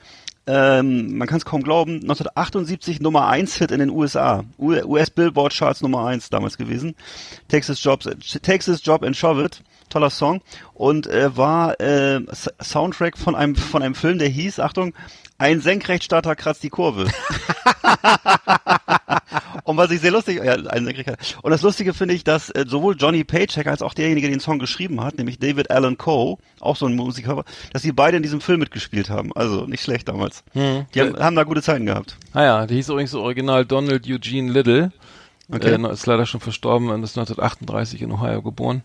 Ähm, 0.48 1.18
man 1.18 1.28
kann 1.28 1.38
es 1.38 1.46
kaum 1.46 1.64
glauben, 1.64 1.96
1978 1.96 3.00
Nummer 3.02 3.28
1 3.28 3.56
Hit 3.56 3.72
in 3.72 3.80
den 3.80 3.90
USA. 3.90 4.44
US 4.58 5.10
Billboard 5.10 5.54
Charts 5.54 5.82
Nummer 5.82 6.06
1 6.06 6.30
damals 6.30 6.58
gewesen. 6.58 6.96
Takes 7.48 7.68
his, 7.68 7.84
job, 7.84 8.02
Takes 8.44 8.66
his 8.66 8.86
job 8.86 9.04
and 9.04 9.16
shove 9.16 9.44
it. 9.44 9.62
Toller 9.90 10.10
Song. 10.10 10.42
Und 10.74 11.08
äh, 11.08 11.36
war 11.38 11.80
äh, 11.80 12.22
Soundtrack 12.62 13.18
von 13.18 13.36
einem, 13.36 13.56
von 13.56 13.82
einem 13.82 13.96
Film, 13.96 14.20
der 14.20 14.28
hieß, 14.28 14.60
Achtung, 14.60 14.94
ein 15.38 15.62
Senkrechtstarter 15.62 16.36
kratzt 16.36 16.64
die 16.64 16.70
Kurve. 16.70 17.08
Und 19.64 19.78
was 19.78 19.90
ich 19.92 20.00
sehr 20.00 20.12
lustig, 20.12 20.44
ja, 20.44 20.54
ein 20.54 20.86
Senkrechtstarter. 20.86 21.24
Und 21.42 21.52
das 21.52 21.62
Lustige 21.62 21.94
finde 21.94 22.14
ich, 22.14 22.24
dass 22.24 22.50
äh, 22.52 22.66
sowohl 22.68 22.96
Johnny 22.98 23.24
Paycheck 23.24 23.68
als 23.68 23.82
auch 23.82 23.94
derjenige, 23.94 24.28
der 24.28 24.36
den 24.38 24.40
Song 24.40 24.60
geschrieben 24.60 25.02
hat, 25.02 25.18
nämlich 25.18 25.40
David 25.40 25.72
Allen 25.72 25.98
Coe, 25.98 26.38
auch 26.60 26.76
so 26.76 26.86
ein 26.86 26.96
Musiker, 26.96 27.44
dass 27.74 27.82
sie 27.82 27.92
beide 27.92 28.18
in 28.18 28.24
diesem 28.24 28.42
Film 28.42 28.60
mitgespielt 28.60 29.10
haben. 29.10 29.34
Also 29.34 29.66
nicht 29.66 29.84
schlecht 29.84 30.08
damals. 30.08 30.44
Die 30.54 31.02
haben, 31.02 31.18
haben 31.18 31.36
da 31.36 31.44
gute 31.44 31.62
Zeiten 31.62 31.86
gehabt. 31.86 32.18
Ah 32.34 32.44
ja, 32.44 32.68
die 32.68 32.76
hieß 32.76 32.90
übrigens 32.90 33.12
so 33.12 33.22
original 33.22 33.66
Donald 33.66 34.08
Eugene 34.08 34.52
Little. 34.52 34.92
Okay. 35.52 35.76
Äh, 35.76 35.92
ist 35.92 36.06
leider 36.06 36.26
schon 36.26 36.42
verstorben 36.42 36.90
und 36.90 37.04
ist 37.04 37.18
1938 37.18 38.02
in 38.02 38.12
Ohio 38.12 38.42
geboren. 38.42 38.84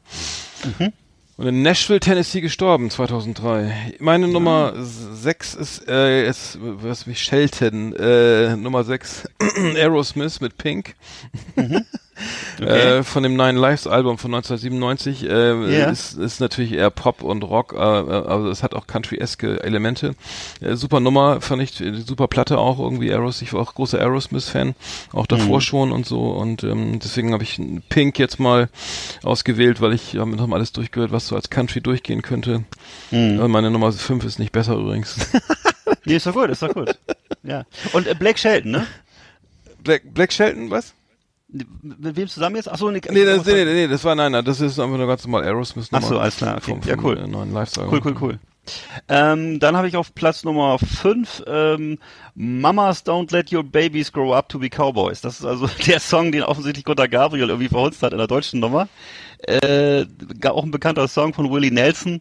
Mhm. 0.78 0.92
Und 1.41 1.47
in 1.47 1.62
Nashville, 1.62 2.01
Tennessee 2.01 2.43
gestorben, 2.43 2.91
2003. 2.91 3.95
Meine 3.99 4.28
Nummer 4.28 4.74
6 4.76 5.55
ist, 5.55 5.88
äh, 5.88 6.28
ist, 6.28 6.59
was 6.61 7.07
mich 7.07 7.22
Shelton, 7.22 7.95
äh, 7.95 8.57
Nummer 8.57 8.84
6, 8.84 9.26
Aerosmith 9.74 10.43
mit 10.43 10.59
Pink. 10.59 10.97
Mhm. 11.57 11.86
Äh, 12.61 13.03
von 13.03 13.23
dem 13.23 13.37
Nine 13.37 13.59
Lives 13.59 13.87
Album 13.87 14.18
von 14.18 14.35
1997 14.35 15.25
äh, 15.29 15.79
Ja. 15.79 15.91
ist, 15.91 16.14
ist 16.18 16.41
natürlich 16.41 16.73
eher 16.73 16.91
Pop 16.91 17.23
und 17.23 17.43
Rock, 17.43 17.73
äh, 17.75 17.79
also 17.79 18.51
es 18.51 18.62
hat 18.62 18.75
auch 18.75 18.87
Country-eske 18.87 19.62
Elemente. 19.62 20.14
Äh, 20.61 20.75
super 20.77 21.01
Nummer, 21.01 21.41
fand 21.41 21.62
ich, 21.62 21.81
äh, 21.81 21.95
super 21.95 22.29
Platte 22.29 22.59
auch 22.59 22.79
irgendwie 22.79 23.11
Aeros, 23.11 23.41
ich 23.43 23.53
war 23.53 23.61
auch 23.62 23.75
großer 23.75 23.99
Aerosmith-Fan, 23.99 24.75
auch 25.12 25.27
davor 25.27 25.57
Mhm. 25.59 25.61
schon 25.62 25.93
und 25.93 26.07
so 26.07 26.31
und 26.31 26.62
ähm, 26.64 26.99
deswegen 26.99 27.33
habe 27.33 27.43
ich 27.45 27.61
Pink 27.89 28.18
jetzt 28.18 28.39
mal 28.39 28.68
ausgewählt, 29.23 29.81
weil 29.81 29.93
ich 29.95 30.16
habe 30.16 30.31
noch 30.37 30.47
mal 30.47 30.57
alles 30.57 30.73
durchgehört, 30.73 31.12
was 31.12 31.27
so 31.29 31.37
als 31.37 31.49
Country 31.51 31.81
durchgehen 31.81 32.23
könnte. 32.23 32.64
Mhm. 33.11 33.41
Äh, 33.41 33.49
Meine 33.49 33.71
Nummer 33.71 33.91
5 33.93 34.25
ist 34.25 34.39
nicht 34.39 34.53
besser 34.53 34.75
übrigens. 34.77 35.16
Nee, 36.05 36.16
ist 36.16 36.25
doch 36.27 36.33
gut, 36.33 36.49
ist 36.49 36.62
doch 36.62 36.73
gut. 36.73 36.97
Ja. 37.43 37.64
Und 37.93 38.07
äh, 38.07 38.14
Black 38.14 38.39
Shelton, 38.39 38.71
ne? 38.71 38.87
Black, 39.83 40.03
Black 40.14 40.33
Shelton, 40.33 40.71
was? 40.71 40.95
Mit 41.53 42.16
wem 42.16 42.28
zusammen 42.28 42.57
jetzt? 42.57 42.70
Achso, 42.70 42.90
nee, 42.90 43.01
Nee, 43.11 43.24
das, 43.24 43.44
nee, 43.44 43.64
nee, 43.64 43.74
nee, 43.74 43.88
das 43.88 44.05
war 44.05 44.14
nein, 44.14 44.32
nein, 44.32 44.44
das 44.44 44.61
ist 44.61 44.78
einfach 44.78 44.96
nur 44.96 45.07
ganz 45.07 45.24
normal 45.24 45.44
Aerosmith 45.44 45.88
Ach 45.90 46.01
Nummer 46.01 46.07
so, 46.07 46.18
alles 46.18 46.36
klar, 46.36 46.57
okay. 46.59 46.70
vom, 46.70 46.80
Ja, 46.84 46.94
vom, 46.94 47.05
cool. 47.05 47.18
äh, 47.18 47.26
neuen 47.26 47.53
Lifestyle. 47.53 47.88
Cool, 47.90 48.01
cool, 48.05 48.16
cool. 48.20 48.38
Ähm, 49.09 49.59
dann 49.59 49.76
habe 49.76 49.88
ich 49.88 49.96
auf 49.96 50.14
Platz 50.14 50.44
Nummer 50.44 50.78
5 50.78 51.44
ähm, 51.46 51.98
Mamas 52.34 53.05
Don't 53.05 53.32
Let 53.32 53.53
Your 53.53 53.64
Babies 53.64 54.12
Grow 54.12 54.34
Up 54.34 54.48
to 54.48 54.59
Be 54.59 54.68
Cowboys. 54.68 55.20
Das 55.20 55.40
ist 55.40 55.46
also 55.46 55.66
der 55.86 55.98
Song, 55.98 56.30
den 56.30 56.42
offensichtlich 56.42 56.84
Gunter 56.84 57.09
Gabriel 57.09 57.48
irgendwie 57.48 57.68
verhunzt 57.68 58.03
hat 58.03 58.12
in 58.12 58.18
der 58.18 58.26
deutschen 58.26 58.61
Nummer. 58.61 58.88
Äh, 59.38 60.05
auch 60.44 60.62
ein 60.62 60.70
bekannter 60.70 61.09
Song 61.09 61.34
von 61.34 61.51
Willie 61.51 61.72
Nelson. 61.72 62.20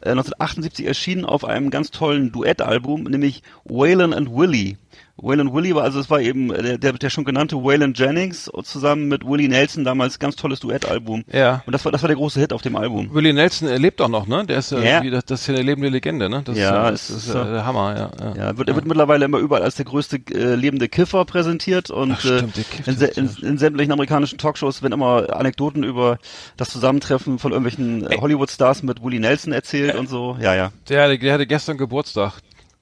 Äh, 0.00 0.10
1978 0.12 0.86
erschienen 0.86 1.24
auf 1.24 1.44
einem 1.44 1.70
ganz 1.70 1.90
tollen 1.90 2.32
Duettalbum, 2.32 3.04
nämlich 3.04 3.42
Waylon 3.64 4.14
and 4.14 4.30
Willie. 4.30 4.76
Waylon 5.22 5.52
Willie 5.52 5.74
war, 5.74 5.84
also 5.84 6.00
es 6.00 6.10
war 6.10 6.20
eben 6.20 6.50
äh, 6.52 6.62
der, 6.62 6.78
der, 6.78 6.92
der 6.94 7.10
schon 7.10 7.24
genannte 7.24 7.56
Waylon 7.56 7.94
Jennings 7.94 8.50
zusammen 8.64 9.08
mit 9.08 9.24
Willie 9.26 9.48
Nelson 9.48 9.84
damals 9.84 10.18
ganz 10.18 10.36
tolles 10.36 10.60
Duettalbum. 10.60 11.24
Ja. 11.32 11.62
Und 11.66 11.72
das 11.72 11.84
war, 11.84 11.92
das 11.92 12.02
war 12.02 12.08
der 12.08 12.16
große 12.16 12.40
Hit 12.40 12.52
auf 12.52 12.62
dem 12.62 12.76
Album. 12.76 13.08
Willie 13.12 13.32
Nelson 13.32 13.68
lebt 13.76 14.00
auch 14.00 14.08
noch, 14.08 14.26
ne? 14.26 14.44
Der 14.46 14.58
ist 14.58 14.72
ja, 14.72 14.80
Ja. 14.80 15.10
das, 15.10 15.24
das 15.24 15.40
ist 15.42 15.46
ja 15.48 15.54
eine 15.54 15.62
lebende 15.62 15.88
Legende, 15.88 16.28
ne? 16.28 16.42
Das 16.44 16.56
Ja, 16.56 16.88
ist, 16.88 17.10
das 17.10 17.16
es 17.16 17.22
ist 17.24 17.28
ist 17.28 17.34
ja 17.34 17.44
der 17.44 17.64
Hammer, 17.66 17.96
ja. 17.96 18.10
ja. 18.24 18.36
Ja, 18.50 18.58
wird, 18.58 18.68
er 18.68 18.74
wird 18.74 18.86
mittlerweile 18.86 19.24
immer 19.24 19.38
überall 19.38 19.62
als 19.62 19.76
der 19.76 19.84
größte 19.84 20.20
äh, 20.32 20.54
lebende 20.54 20.88
Kiffer 20.88 21.24
präsentiert 21.24 21.90
und 21.90 22.12
Ach, 22.12 22.20
stimmt, 22.20 22.56
der 22.56 22.64
äh, 22.86 22.90
in, 23.20 23.26
ja 23.26 23.40
in, 23.42 23.48
in 23.48 23.58
sämtlichen 23.58 23.92
amerikanischen 23.92 24.38
Talkshows 24.38 24.82
werden 24.82 24.94
immer 24.94 25.34
Anekdoten 25.36 25.84
über 25.84 26.18
das 26.56 26.70
Zusammentreffen 26.70 27.38
von 27.38 27.52
irgendwelchen 27.52 28.10
äh, 28.10 28.16
Hollywood-Stars 28.20 28.82
mit 28.82 29.02
Willie 29.02 29.20
Nelson 29.20 29.52
erzählt 29.52 29.94
und 29.96 30.08
so. 30.08 30.36
Ja, 30.40 30.54
ja. 30.54 30.72
Der, 30.88 31.16
der 31.16 31.34
hatte 31.34 31.46
gestern 31.46 31.78
Geburtstag. 31.78 32.34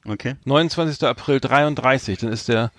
Okay. 0.06 0.34
29. 0.44 1.02
April 1.06 1.40
33, 1.40 2.18
dann 2.18 2.32
ist 2.32 2.48
der 2.48 2.70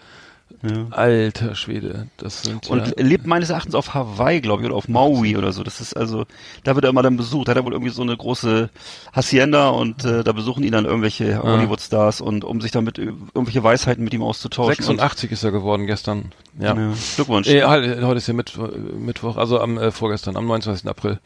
Ja. 0.63 0.87
alter 0.89 1.53
Schwede. 1.53 2.07
Das 2.17 2.41
sind 2.41 2.69
Und 2.71 2.87
ja, 2.87 2.93
lebt 3.03 3.27
meines 3.27 3.51
Erachtens 3.51 3.75
auf 3.75 3.93
Hawaii, 3.93 4.41
glaube 4.41 4.63
ich, 4.63 4.65
oder 4.67 4.75
auf 4.75 4.87
Maui 4.87 5.37
oder 5.37 5.51
so. 5.53 5.61
Das 5.63 5.79
ist 5.79 5.93
also, 5.95 6.25
da 6.63 6.73
wird 6.73 6.85
er 6.85 6.89
immer 6.89 7.03
dann 7.03 7.17
besucht. 7.17 7.47
Da 7.47 7.51
hat 7.51 7.57
er 7.57 7.65
wohl 7.65 7.73
irgendwie 7.73 7.91
so 7.91 8.01
eine 8.01 8.17
große 8.17 8.71
Hacienda 9.13 9.69
und 9.69 10.03
äh, 10.05 10.23
da 10.23 10.31
besuchen 10.31 10.63
ihn 10.63 10.71
dann 10.71 10.85
irgendwelche 10.85 11.39
Ah. 11.39 11.43
Hollywood-Stars 11.43 12.19
und 12.21 12.43
um 12.43 12.61
sich 12.61 12.71
damit 12.71 12.97
irgendwelche 12.97 13.63
Weisheiten 13.63 14.03
mit 14.03 14.11
ihm 14.15 14.23
auszutauschen. 14.23 14.73
86 14.83 15.31
ist 15.31 15.43
er 15.43 15.51
geworden 15.51 15.85
gestern. 15.85 16.31
Ja. 16.59 16.75
Ja. 16.75 16.93
Glückwunsch. 17.15 17.47
Äh, 17.47 17.63
heute 17.65 18.17
ist 18.17 18.27
ja 18.27 18.33
Mitt 18.33 18.53
Mittwoch, 18.99 19.37
also 19.37 19.59
am 19.61 19.77
äh, 19.77 19.91
vorgestern, 19.91 20.35
am 20.35 20.47
29. 20.47 20.87
April. 20.89 21.19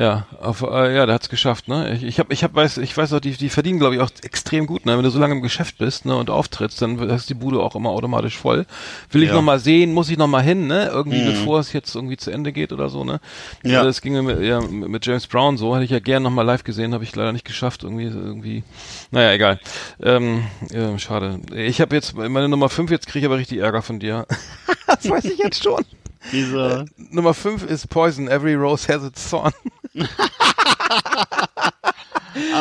Ja, 0.00 0.24
auf, 0.40 0.62
äh, 0.62 0.96
ja, 0.96 1.04
der 1.04 1.14
hat's 1.16 1.28
geschafft, 1.28 1.68
ne? 1.68 1.92
Ich, 1.92 2.02
ich 2.04 2.18
hab, 2.18 2.32
ich 2.32 2.42
hab, 2.42 2.54
weiß, 2.54 2.78
ich 2.78 2.96
weiß 2.96 3.12
auch, 3.12 3.20
die, 3.20 3.32
die 3.32 3.50
verdienen, 3.50 3.78
glaube 3.78 3.96
ich, 3.96 4.00
auch 4.00 4.08
extrem 4.22 4.66
gut, 4.66 4.86
ne? 4.86 4.96
Wenn 4.96 5.04
du 5.04 5.10
so 5.10 5.18
lange 5.18 5.34
im 5.34 5.42
Geschäft 5.42 5.76
bist, 5.76 6.06
ne, 6.06 6.16
und 6.16 6.30
auftrittst, 6.30 6.80
dann 6.80 6.98
ist 7.10 7.28
die 7.28 7.34
Bude 7.34 7.60
auch 7.60 7.74
immer 7.76 7.90
automatisch 7.90 8.38
voll. 8.38 8.64
Will 9.10 9.22
ich 9.22 9.28
Ja. 9.28 9.34
noch 9.34 9.42
mal 9.42 9.58
sehen, 9.58 9.92
muss 9.92 10.08
ich 10.08 10.16
noch 10.16 10.26
mal 10.26 10.42
hin, 10.42 10.66
ne? 10.66 10.86
Irgendwie, 10.86 11.20
Mhm. 11.20 11.26
bevor 11.26 11.60
es 11.60 11.74
jetzt 11.74 11.94
irgendwie 11.94 12.16
zu 12.16 12.30
Ende 12.30 12.50
geht 12.52 12.72
oder 12.72 12.88
so, 12.88 13.04
ne? 13.04 13.20
Ja. 13.62 13.84
Das 13.84 14.00
ging 14.00 14.14
mir 14.14 14.22
mit, 14.22 14.40
ja, 14.40 14.60
mit 14.62 15.04
James 15.04 15.26
Brown 15.26 15.58
so, 15.58 15.74
hätte 15.74 15.84
ich 15.84 15.90
ja 15.90 15.98
gern 15.98 16.22
noch 16.22 16.30
mal 16.30 16.44
live 16.46 16.64
gesehen, 16.64 16.94
habe 16.94 17.04
ich 17.04 17.14
leider 17.14 17.32
nicht 17.32 17.44
geschafft, 17.44 17.82
irgendwie, 17.84 18.04
irgendwie. 18.04 18.64
Naja, 19.10 19.32
egal. 19.32 19.60
Ähm, 20.02 20.44
ja, 20.72 20.98
schade. 20.98 21.40
Ich 21.54 21.82
habe 21.82 21.94
jetzt 21.94 22.16
meine 22.16 22.48
Nummer 22.48 22.70
5, 22.70 22.90
jetzt 22.90 23.06
kriege 23.06 23.18
ich 23.18 23.26
aber 23.26 23.36
richtig 23.36 23.58
Ärger 23.58 23.82
von 23.82 23.98
dir. 23.98 24.26
das 24.86 25.10
weiß 25.10 25.26
ich 25.26 25.36
jetzt 25.38 25.62
schon. 25.62 25.84
Dieser, 26.32 26.84
Nummer 26.96 27.32
5 27.34 27.64
ist 27.64 27.88
Poison, 27.88 28.28
Every 28.28 28.54
Rose 28.54 28.92
Has 28.92 29.02
Its 29.04 29.28
Thorn. 29.30 29.52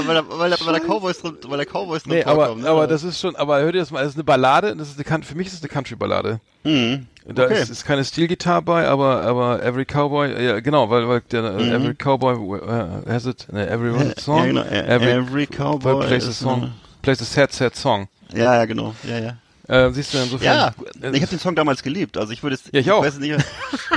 weil, 0.06 0.14
der, 0.16 0.30
weil, 0.30 0.52
weil 0.52 0.74
der 0.74 0.82
Cowboys 0.82 1.20
drin, 1.20 1.38
weil 1.48 1.58
der 1.58 1.68
Cowboys 1.68 2.04
drin 2.04 2.14
Nee, 2.14 2.24
aber, 2.24 2.46
vorkommen, 2.46 2.64
ne? 2.64 2.70
aber 2.70 2.88
das 2.88 3.04
ist 3.04 3.20
schon, 3.20 3.36
aber 3.36 3.60
hört 3.62 3.76
ihr 3.76 3.82
das 3.82 3.92
mal, 3.92 4.02
das 4.02 4.12
ist 4.14 4.16
eine 4.18 4.24
Ballade, 4.24 4.76
das 4.76 4.90
ist 4.90 5.08
eine, 5.12 5.24
für 5.24 5.36
mich 5.36 5.48
ist 5.48 5.54
es 5.54 5.62
eine 5.62 5.70
Country-Ballade. 5.70 6.40
Mhm. 6.64 7.08
Da 7.26 7.44
Okay. 7.44 7.62
ist, 7.62 7.70
ist 7.70 7.86
keine 7.86 8.04
Steel-Gitarre 8.04 8.62
bei, 8.64 8.88
aber, 8.88 9.22
aber 9.22 9.62
Every 9.64 9.86
Cowboy, 9.86 10.44
ja, 10.44 10.60
genau, 10.60 10.90
weil, 10.90 11.08
weil 11.08 11.22
der, 11.32 11.44
äh, 11.44 11.72
Every 11.76 11.94
Cowboy 11.94 12.36
uh, 12.36 13.08
has 13.08 13.26
it, 13.28 13.48
ne, 13.52 13.70
Every 13.70 13.92
Song. 14.20 14.50
Mhm. 14.50 14.56
Ja, 14.58 14.64
genau, 14.64 14.64
e- 14.64 15.16
every 15.16 15.46
cowboy 15.46 16.08
plays 16.08 16.28
a 16.28 16.32
song, 16.32 16.72
plays 17.04 17.22
a 17.22 17.26
sad, 17.26 17.52
sad 17.54 17.76
song. 17.76 18.08
Ja, 18.34 18.56
ja, 18.56 18.66
genau. 18.66 18.96
Ja, 19.08 19.20
ja. 19.20 19.38
Äh, 19.70 19.92
siehst 19.92 20.14
du 20.14 20.18
insofern. 20.18 20.46
Ja, 20.46 20.68
äh, 21.02 21.12
ich 21.16 21.22
habe 21.22 21.28
den 21.30 21.40
Song 21.40 21.54
damals 21.56 21.84
geliebt. 21.84 22.18
Also 22.18 22.34
ich 22.34 22.42
würde 22.42 22.56
es. 22.56 22.64
Ja, 22.72 22.80
ich 22.80 22.92
auch. 22.92 23.04
Weiß 23.04 23.20
nicht, 23.20 23.38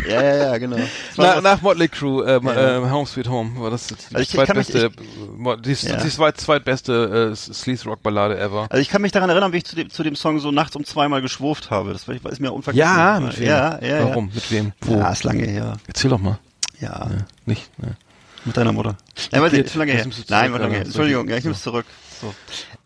ja, 0.07 0.23
ja, 0.23 0.37
ja, 0.37 0.59
genau. 0.59 0.77
Na, 1.17 1.41
nach 1.41 1.63
Motley 1.63 1.89
Crue, 1.89 2.27
äh, 2.27 2.41
Ja. 2.45 2.79
äh, 2.87 2.91
Home 2.91 3.07
Sweet 3.07 3.27
Home, 3.29 3.59
war 3.59 3.71
das 3.71 3.87
die 3.87 3.95
Also 4.13 4.19
ich 4.19 4.29
zweitbeste, 4.29 4.91
Mo- 5.37 5.57
die, 5.57 5.73
Ja. 5.73 5.97
die 5.97 6.09
zweit, 6.11 6.39
zweitbeste 6.39 7.31
äh, 7.33 7.35
Sleaze 7.35 7.87
Rock 7.89 8.03
Ballade 8.03 8.39
ever. 8.39 8.67
also 8.69 8.83
ich 8.83 8.91
kann 8.91 9.01
mich 9.01 9.13
daran 9.13 9.31
erinnern, 9.31 9.53
wie 9.55 9.59
ich 9.59 9.65
zu 9.65 9.75
dem, 9.75 9.89
zu 9.89 10.03
dem 10.03 10.15
Song 10.15 10.39
so 10.41 10.51
nachts 10.51 10.77
um 10.77 10.85
zweimal 10.85 11.23
geschwurft 11.23 11.71
habe. 11.71 11.93
Das 11.95 12.07
ist 12.07 12.41
mir 12.41 12.53
unvergessen. 12.53 12.87
Ja, 12.87 13.19
mit 13.21 13.39
wem? 13.41 13.47
Ja, 13.49 13.79
ja, 13.83 14.05
Warum? 14.09 14.31
Mit 14.35 14.51
wem? 14.51 14.73
Wo? 14.83 14.93
Ja. 14.95 14.99
ja, 15.01 15.13
ist 15.13 15.25
lange 15.25 15.47
her. 15.47 15.79
Erzähl 15.87 16.11
doch 16.11 16.19
mal. 16.21 16.39
Ja, 16.81 17.09
Nicht? 17.47 17.71
Ne. 17.81 17.97
mit 18.45 18.57
deiner 18.57 18.73
Mutter. 18.73 18.97
Nein, 19.31 19.41
weiß 19.43 19.53
nicht, 19.53 19.67
ist 19.67 19.75
lange 19.77 19.93
her. 19.93 20.05
Nein, 20.29 20.53
war 20.53 20.59
lange 20.59 20.75
her. 20.75 20.85
Entschuldigung, 20.85 21.29
ja, 21.29 21.37
ich 21.39 21.45
nehme 21.45 21.55
es 21.55 21.63
zurück. 21.63 21.87
So. 22.21 22.35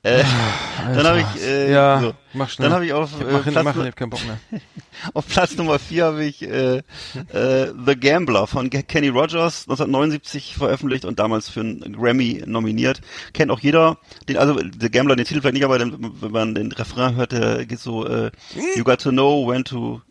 Äh, 0.06 0.22
dann 0.94 1.06
habe 1.06 1.20
ich, 1.20 1.42
äh, 1.42 1.72
ja, 1.72 2.00
so. 2.00 2.14
mach 2.32 2.48
schnell. 2.48 2.68
Dann 2.68 2.74
habe 2.74 2.86
ich 2.86 2.92
auf, 2.92 3.10
ich 3.18 3.26
äh, 3.26 3.32
mach, 3.32 3.42
hin, 3.44 3.52
Platz, 3.52 3.64
mach, 3.64 3.76
ich 3.76 3.86
hab 3.86 3.96
keinen 3.96 4.10
Bock 4.10 4.20
mehr. 4.24 4.60
auf 5.14 5.26
Platz 5.26 5.56
Nummer 5.56 5.80
4 5.80 6.04
habe 6.04 6.24
ich 6.24 6.42
äh, 6.42 6.76
äh, 6.76 7.72
The 7.84 7.98
Gambler 7.98 8.46
von 8.46 8.70
Kenny 8.70 9.08
Rogers 9.08 9.62
1979 9.62 10.54
veröffentlicht 10.56 11.04
und 11.04 11.18
damals 11.18 11.48
für 11.48 11.60
einen 11.60 11.92
Grammy 11.92 12.44
nominiert. 12.46 13.00
Kennt 13.32 13.50
auch 13.50 13.58
jeder. 13.58 13.98
Den, 14.28 14.36
also 14.36 14.56
The 14.58 14.90
Gambler, 14.90 15.16
den 15.16 15.26
Titel 15.26 15.40
vielleicht 15.40 15.54
nicht, 15.54 15.64
aber 15.64 15.80
den, 15.80 16.14
wenn 16.20 16.30
man 16.30 16.54
den 16.54 16.70
Refrain 16.70 17.16
hört, 17.16 17.32
der 17.32 17.66
geht 17.66 17.80
so 17.80 18.06
äh, 18.06 18.30
You 18.76 18.84
got 18.84 19.00
to 19.00 19.10
know 19.10 19.48
when 19.48 19.64
to. 19.64 20.02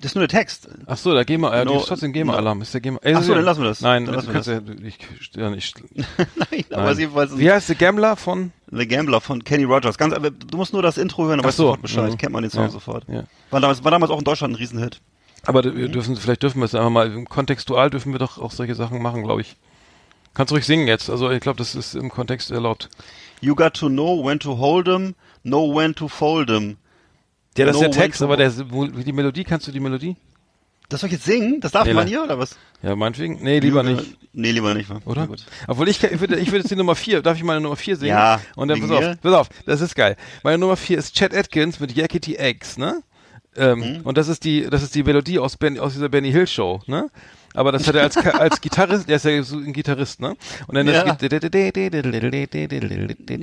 Das 0.00 0.10
ist 0.10 0.14
nur 0.16 0.26
der 0.26 0.36
Text. 0.36 0.68
Ach 0.86 0.96
so, 0.96 1.14
der 1.14 1.24
GEMA, 1.24 1.54
äh, 1.54 1.64
No, 1.64 1.78
trotzdem 1.78 2.12
GEMA-Alarm. 2.12 2.60
Ist 2.62 2.74
der 2.74 2.80
GEMA, 2.80 2.98
äh, 3.02 3.14
Ach 3.14 3.22
so, 3.22 3.34
dann 3.34 3.44
lassen 3.44 3.62
wir 3.62 3.68
das. 3.68 3.80
Nein, 3.82 4.04
Dann 4.04 4.16
lassen 4.16 4.26
wir 4.26 4.34
kannst 4.34 4.48
ja, 4.48 4.60
ich, 4.82 4.98
ja 5.36 5.50
nicht. 5.50 5.76
Nein, 5.94 6.64
aber 6.72 6.82
Nein. 6.86 6.98
jedenfalls 6.98 7.38
Wie 7.38 7.50
heißt 7.50 7.68
der 7.68 7.76
Gambler 7.76 8.16
von? 8.16 8.50
The 8.76 8.88
Gambler 8.88 9.20
von 9.20 9.43
Kenny 9.44 9.64
Rogers. 9.64 9.96
Ganz, 9.98 10.14
aber 10.14 10.30
du 10.30 10.56
musst 10.56 10.72
nur 10.72 10.82
das 10.82 10.98
Intro 10.98 11.26
hören, 11.26 11.40
du 11.40 11.44
so, 11.50 11.64
sofort 11.64 11.82
Bescheid. 11.82 12.12
mhm. 12.12 12.18
Kennt 12.18 12.32
man 12.32 12.42
den 12.42 12.50
Song 12.50 12.64
Ja, 12.64 12.70
sofort. 12.70 13.04
ja. 13.08 13.24
War 13.50 13.60
damals, 13.60 13.84
war 13.84 13.90
damals 13.90 14.10
auch 14.10 14.18
in 14.18 14.24
Deutschland 14.24 14.54
ein 14.54 14.56
Riesenhit. 14.56 15.00
Aber 15.46 15.62
wir 15.62 15.88
dürfen, 15.88 16.16
vielleicht 16.16 16.42
dürfen 16.42 16.60
wir 16.60 16.64
es 16.64 16.74
einfach 16.74 16.90
mal, 16.90 17.24
kontextual 17.24 17.90
dürfen 17.90 18.12
wir 18.12 18.18
doch 18.18 18.38
auch 18.38 18.50
solche 18.50 18.74
Sachen 18.74 19.02
machen, 19.02 19.22
glaube 19.24 19.42
ich. 19.42 19.56
Kannst 20.32 20.52
ruhig 20.52 20.64
singen 20.64 20.88
jetzt. 20.88 21.10
Also 21.10 21.30
ich 21.30 21.40
glaube, 21.40 21.58
das 21.58 21.74
ist 21.74 21.94
im 21.94 22.08
Kontext 22.10 22.50
erlaubt. 22.50 22.88
You 23.40 23.54
got 23.54 23.74
to 23.74 23.88
know 23.88 24.24
when 24.24 24.38
to 24.40 24.56
hold 24.58 24.88
'em, 24.88 25.14
know 25.42 25.74
when 25.76 25.94
to 25.94 26.08
fold 26.08 26.48
'em. 26.50 26.76
Ja, 27.56 27.66
das 27.66 27.76
Know 27.76 27.84
ist 27.86 27.94
der 27.94 28.02
Text, 28.02 28.22
aber 28.22 28.36
der, 28.36 28.50
die 28.50 29.12
Melodie, 29.12 29.44
kannst 29.44 29.68
du 29.68 29.70
die 29.72 29.78
Melodie? 29.80 30.16
Das 30.88 31.00
soll 31.00 31.08
ich 31.08 31.14
jetzt 31.14 31.24
singen? 31.24 31.60
Das 31.60 31.72
darf 31.72 31.86
Nee, 31.86 31.94
man 31.94 32.06
hier 32.06 32.22
oder 32.22 32.38
was? 32.38 32.56
Ja, 32.82 32.94
meinetwegen? 32.94 33.38
Nee, 33.42 33.58
lieber 33.58 33.82
nicht. 33.82 34.16
Nee, 34.32 34.50
lieber 34.52 34.74
nicht. 34.74 34.90
wa? 34.90 35.00
Oder? 35.06 35.26
Gut. 35.26 35.44
Obwohl 35.66 35.88
ich, 35.88 36.02
ich 36.04 36.20
würde, 36.20 36.36
ich 36.36 36.48
würde 36.48 36.58
jetzt 36.58 36.70
die 36.70 36.76
Nummer 36.76 36.94
4, 36.94 37.22
darf 37.22 37.36
ich 37.36 37.42
meine 37.42 37.60
Nummer 37.60 37.76
4 37.76 37.96
singen? 37.96 38.10
Ja, 38.10 38.40
Und 38.56 38.68
dann, 38.68 38.80
pass 38.80 38.90
auf, 38.90 39.00
mir. 39.00 39.16
pass 39.22 39.32
auf, 39.32 39.48
das 39.66 39.80
ist 39.80 39.94
geil. 39.94 40.16
Meine 40.42 40.58
Nummer 40.58 40.76
4 40.76 40.98
ist 40.98 41.14
Chad 41.16 41.34
Atkins 41.34 41.80
mit 41.80 41.92
Yakety 41.96 42.36
Eggs, 42.36 42.76
ne? 42.76 43.02
Ähm, 43.56 43.78
Mhm. 43.78 44.00
Und 44.02 44.18
das 44.18 44.28
ist 44.28 44.44
die, 44.44 44.66
das 44.68 44.82
ist 44.82 44.94
die 44.94 45.02
Melodie 45.04 45.38
aus, 45.38 45.56
ben, 45.56 45.78
aus 45.78 45.92
dieser 45.94 46.08
Benny 46.08 46.30
Hill 46.32 46.46
Show, 46.46 46.80
ne? 46.86 47.08
Aber 47.54 47.70
das 47.70 47.86
hat 47.86 47.94
er 47.94 48.02
als, 48.02 48.16
als 48.16 48.60
Gitarrist, 48.60 49.08
der 49.08 49.16
ist 49.16 49.24
ja 49.24 49.42
so 49.44 49.56
ein 49.56 49.72
Gitarrist, 49.72 50.20
ne? 50.20 50.36
Und 50.66 50.74
dann 50.74 50.86
Ja. 50.88 50.92
das 50.92 51.04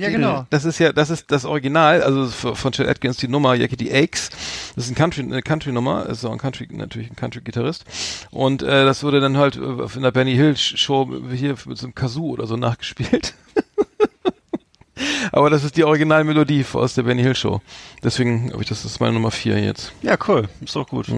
Ja, 0.02 0.10
genau. 0.10 0.46
Das 0.50 0.66
ist 0.66 0.78
ja, 0.78 0.92
das 0.92 1.08
ist 1.08 1.30
das 1.30 1.46
Original, 1.46 2.02
also 2.02 2.26
von 2.54 2.72
Chad 2.72 2.88
Atkins 2.88 3.16
die 3.16 3.28
Nummer 3.28 3.54
Yakety 3.54 3.88
Eggs. 3.88 4.28
Das 4.76 4.84
ist 4.84 4.90
ein 4.90 4.94
Country, 4.94 5.22
eine 5.22 5.42
Country-Nummer, 5.42 6.06
ist 6.10 6.24
auch 6.26 6.32
ein 6.32 6.38
Country, 6.38 6.68
natürlich 6.70 7.10
ein 7.10 7.16
Country-Gitarrist. 7.16 7.84
Und 8.30 8.62
äh, 8.62 8.84
das 8.84 9.02
wurde 9.02 9.20
dann 9.20 9.38
halt 9.38 9.56
äh, 9.56 9.60
in 9.96 10.02
der 10.02 10.10
Benny 10.10 10.34
Hill 10.34 10.56
Show 10.56 11.08
hier 11.32 11.56
mit 11.64 11.78
so 11.78 11.86
einem 11.86 11.94
Kazoo 11.94 12.32
oder 12.32 12.46
so 12.46 12.56
nachgespielt. 12.56 13.34
Aber 15.32 15.48
das 15.48 15.64
ist 15.64 15.76
die 15.76 15.84
Originalmelodie 15.84 16.64
aus 16.74 16.94
der 16.94 17.04
Benny 17.04 17.22
Hill 17.22 17.34
Show. 17.34 17.60
Deswegen 18.04 18.52
habe 18.52 18.62
ich 18.62 18.68
das, 18.68 18.82
das 18.82 18.92
ist 18.92 19.00
meine 19.00 19.14
Nummer 19.14 19.30
4 19.30 19.58
jetzt. 19.58 19.92
Ja, 20.02 20.16
cool. 20.28 20.48
Ist 20.60 20.76
doch 20.76 20.86
gut. 20.86 21.08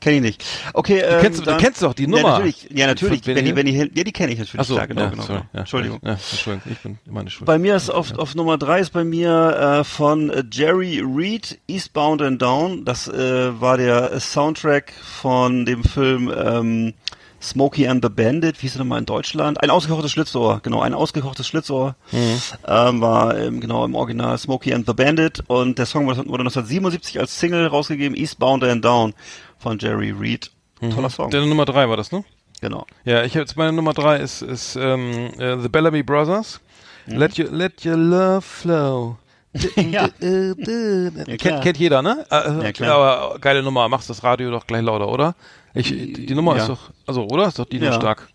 Kenn 0.00 0.14
ich 0.14 0.20
nicht. 0.20 0.44
Okay, 0.74 1.00
ähm, 1.00 1.16
Mhm. 1.16 1.20
kennst 1.22 1.38
du- 1.38 1.44
du 1.44 1.50
dann- 1.50 1.60
kennst 1.60 1.82
doch 1.82 1.92
die 1.94 2.06
Nummer. 2.06 2.22
Ja, 2.22 2.30
natürlich. 2.38 2.68
Ja, 2.72 2.86
natürlich. 2.86 3.22
Benny, 3.22 3.40
Benny 3.40 3.52
Benny 3.52 3.72
Hill. 3.72 3.90
Ja, 3.94 4.04
die 4.04 4.12
kenne 4.12 4.32
ich 4.32 4.38
natürlich. 4.38 4.60
Achso, 4.60 4.74
Klar, 4.74 4.86
genau, 4.86 5.00
ja, 5.02 5.08
genau. 5.10 5.22
sorry. 5.22 5.38
genau. 5.40 5.48
Ja, 5.54 5.60
Entschuldigung. 5.60 5.98
Ja, 6.04 6.10
Entschuldigung, 6.12 6.72
ich 6.72 6.78
bin 6.78 6.98
meine 7.10 7.30
Schuld. 7.30 7.46
Bei 7.46 7.58
mir 7.58 7.74
ist 7.76 7.90
auf, 7.90 8.12
auf 8.16 8.34
Nummer 8.34 8.58
drei 8.58 8.80
ist 8.80 8.90
bei 8.90 9.04
mir 9.04 9.80
äh, 9.80 9.84
von 9.84 10.32
Jerry 10.52 11.00
Reed 11.04 11.58
Eastbound 11.68 12.22
and 12.22 12.40
Down. 12.40 12.84
Das 12.84 13.08
äh, 13.08 13.60
war 13.60 13.76
der 13.76 14.20
Soundtrack 14.20 14.92
von 15.02 15.64
dem 15.66 15.82
Film 15.84 16.32
ähm, 16.36 16.94
Smokey 17.40 17.86
and 17.86 18.04
the 18.04 18.08
Bandit. 18.10 18.56
Wie 18.58 18.62
hieß 18.62 18.74
er 18.74 18.78
nochmal 18.80 18.98
in 18.98 19.06
Deutschland? 19.06 19.62
Ein 19.62 19.70
ausgekochtes 19.70 20.10
Schlitzohr. 20.10 20.58
Genau, 20.64 20.80
ein 20.80 20.92
ausgekochtes 20.92 21.46
Schlitzohr 21.46 21.94
ähm, 22.12 23.00
war 23.00 23.38
ähm, 23.38 23.60
genau 23.60 23.84
im 23.84 23.94
Original 23.94 24.36
Smokey 24.36 24.74
and 24.74 24.86
the 24.88 24.92
Bandit. 24.92 25.44
Und 25.46 25.78
der 25.78 25.86
Song 25.86 26.06
wurde, 26.06 26.18
wurde 26.26 26.42
1977 26.42 27.20
als 27.20 27.38
Single 27.38 27.68
rausgegeben. 27.68 28.16
Eastbound 28.16 28.64
and 28.64 28.84
Down 28.84 29.14
von 29.58 29.78
Jerry 29.78 30.10
Reed. 30.10 30.50
Toller 30.80 31.10
Song. 31.10 31.30
Der 31.30 31.44
Nummer 31.44 31.64
3 31.64 31.88
war 31.88 31.96
das, 31.96 32.12
ne? 32.12 32.24
Genau. 32.60 32.86
Ja, 33.04 33.22
ich 33.24 33.34
jetzt 33.34 33.56
meine 33.56 33.72
Nummer 33.72 33.92
3 33.94 34.18
ist, 34.18 34.42
ist 34.42 34.76
ähm, 34.76 35.30
äh, 35.38 35.58
The 35.60 35.68
Bellamy 35.68 36.02
Brothers. 36.02 36.60
Let 37.06 37.38
your 37.38 37.50
let 37.50 37.84
your 37.86 37.96
love 37.96 38.42
flow. 38.42 39.16
Ja. 39.76 40.08
kennt, 40.08 41.62
kennt 41.62 41.78
jeder, 41.78 42.02
ne? 42.02 42.26
Äh, 42.30 42.64
Ja, 42.64 42.72
klar. 42.72 42.94
Aber 42.96 43.38
geile 43.38 43.62
Nummer, 43.62 43.88
machst 43.88 44.10
das 44.10 44.22
Radio 44.22 44.50
doch 44.50 44.66
gleich 44.66 44.82
lauter, 44.82 45.08
oder? 45.08 45.34
Ich, 45.74 45.88
die, 45.88 46.26
die 46.26 46.34
Nummer 46.34 46.56
Ja. 46.56 46.62
ist 46.62 46.68
doch, 46.68 46.90
also, 47.06 47.24
oder? 47.26 47.48
Ist 47.48 47.58
doch 47.58 47.64
die 47.64 47.78
Ja. 47.78 47.92
stark. 47.94 48.28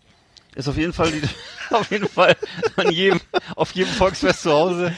Ist 0.56 0.68
auf 0.68 0.76
jeden 0.76 0.92
Fall 0.92 1.10
die, 1.10 1.22
auf 1.74 1.90
jeden 1.90 2.08
Fall 2.08 2.36
an 2.76 2.90
jedem, 2.92 3.20
auf 3.56 3.72
jedem 3.72 3.92
Volksfest 3.92 4.42
zu 4.42 4.52
Hause. 4.52 4.92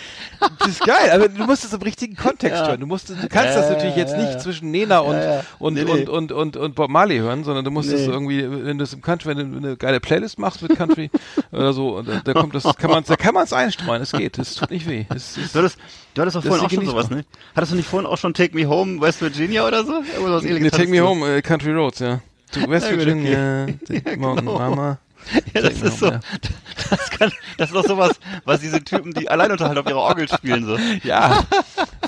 Das 0.58 0.68
ist 0.68 0.80
geil, 0.84 1.10
aber 1.12 1.28
du 1.28 1.44
musst 1.44 1.64
es 1.64 1.72
im 1.72 1.80
richtigen 1.80 2.14
Kontext 2.14 2.58
Ja. 2.60 2.68
hören. 2.68 2.80
Du 2.80 2.86
musst, 2.86 3.08
du 3.08 3.14
kannst 3.14 3.56
das 3.56 3.70
Ja, 3.70 3.70
natürlich 3.72 3.96
jetzt 3.96 4.12
ja, 4.12 4.18
nicht 4.18 4.32
ja. 4.34 4.38
zwischen 4.38 4.70
Nena 4.70 4.98
und, 4.98 5.16
Ja, 5.16 5.34
ja. 5.36 5.42
und, 5.58 5.74
Nee, 5.74 5.84
nee. 5.84 5.90
und, 5.90 6.08
und, 6.10 6.32
und, 6.32 6.56
und 6.58 6.74
Bob 6.74 6.90
Marley 6.90 7.18
hören, 7.18 7.42
sondern 7.44 7.64
du 7.64 7.70
musst 7.70 7.90
es 7.90 8.02
Nee. 8.02 8.12
irgendwie, 8.12 8.64
wenn 8.66 8.76
du 8.76 8.84
es 8.84 8.92
im 8.92 9.00
Country, 9.00 9.34
wenn 9.34 9.52
du 9.52 9.58
eine 9.58 9.76
geile 9.78 9.98
Playlist 9.98 10.38
machst 10.38 10.60
mit 10.60 10.76
Country 10.76 11.10
oder 11.52 11.72
so, 11.72 11.96
und 11.96 12.08
da, 12.08 12.20
da 12.22 12.34
kommt 12.34 12.54
das, 12.54 12.64
kann 12.76 12.90
man, 12.90 13.02
da 13.04 13.16
kann 13.16 13.32
man 13.32 13.44
es 13.44 13.54
einstreuen. 13.54 14.02
Es 14.02 14.12
geht, 14.12 14.36
es 14.38 14.54
tut 14.56 14.70
nicht 14.70 14.86
weh. 14.86 15.06
Es, 15.14 15.38
es, 15.38 15.52
Du 15.52 15.60
hattest, 15.60 15.78
du 16.12 16.20
hattest 16.20 16.36
doch 16.36 16.42
Das 16.42 16.48
vorhin 16.48 16.66
auch 16.66 16.70
schon 16.70 16.86
sowas, 16.86 17.08
ne? 17.08 17.24
Hattest 17.54 17.72
du 17.72 17.76
nicht 17.76 17.88
vorhin 17.88 18.06
auch 18.06 18.18
schon 18.18 18.34
Take 18.34 18.54
Me 18.54 18.66
Home 18.68 19.00
West 19.00 19.22
Virginia 19.22 19.66
oder 19.66 19.84
so? 19.84 20.02
Irgendwas 20.14 20.42
nee, 20.42 20.68
Take 20.70 20.88
Me. 20.88 21.00
Home, 21.00 21.36
äh, 21.36 21.40
Country 21.40 21.72
Roads, 21.72 22.00
ja. 22.00 22.20
To 22.52 22.60
West 22.68 22.90
Ja, 22.90 22.96
Virginia, 22.98 23.64
okay. 23.64 24.16
Mountain 24.18 24.46
genau. 24.46 24.58
Mama. 24.58 24.98
Ja, 25.54 25.62
das 25.62 25.80
ist 25.82 25.98
so, 25.98 26.10
das 26.90 27.10
kann, 27.10 27.32
das 27.58 27.70
ist 27.70 27.74
doch 27.74 27.84
sowas, 27.86 28.12
was 28.44 28.60
diese 28.60 28.82
Typen, 28.82 29.12
die 29.12 29.28
Alleinunterhalt 29.28 29.78
auf 29.78 29.86
ihrer 29.86 30.00
Orgel 30.00 30.28
spielen, 30.28 30.64
so. 30.64 30.76
Ja, 31.02 31.44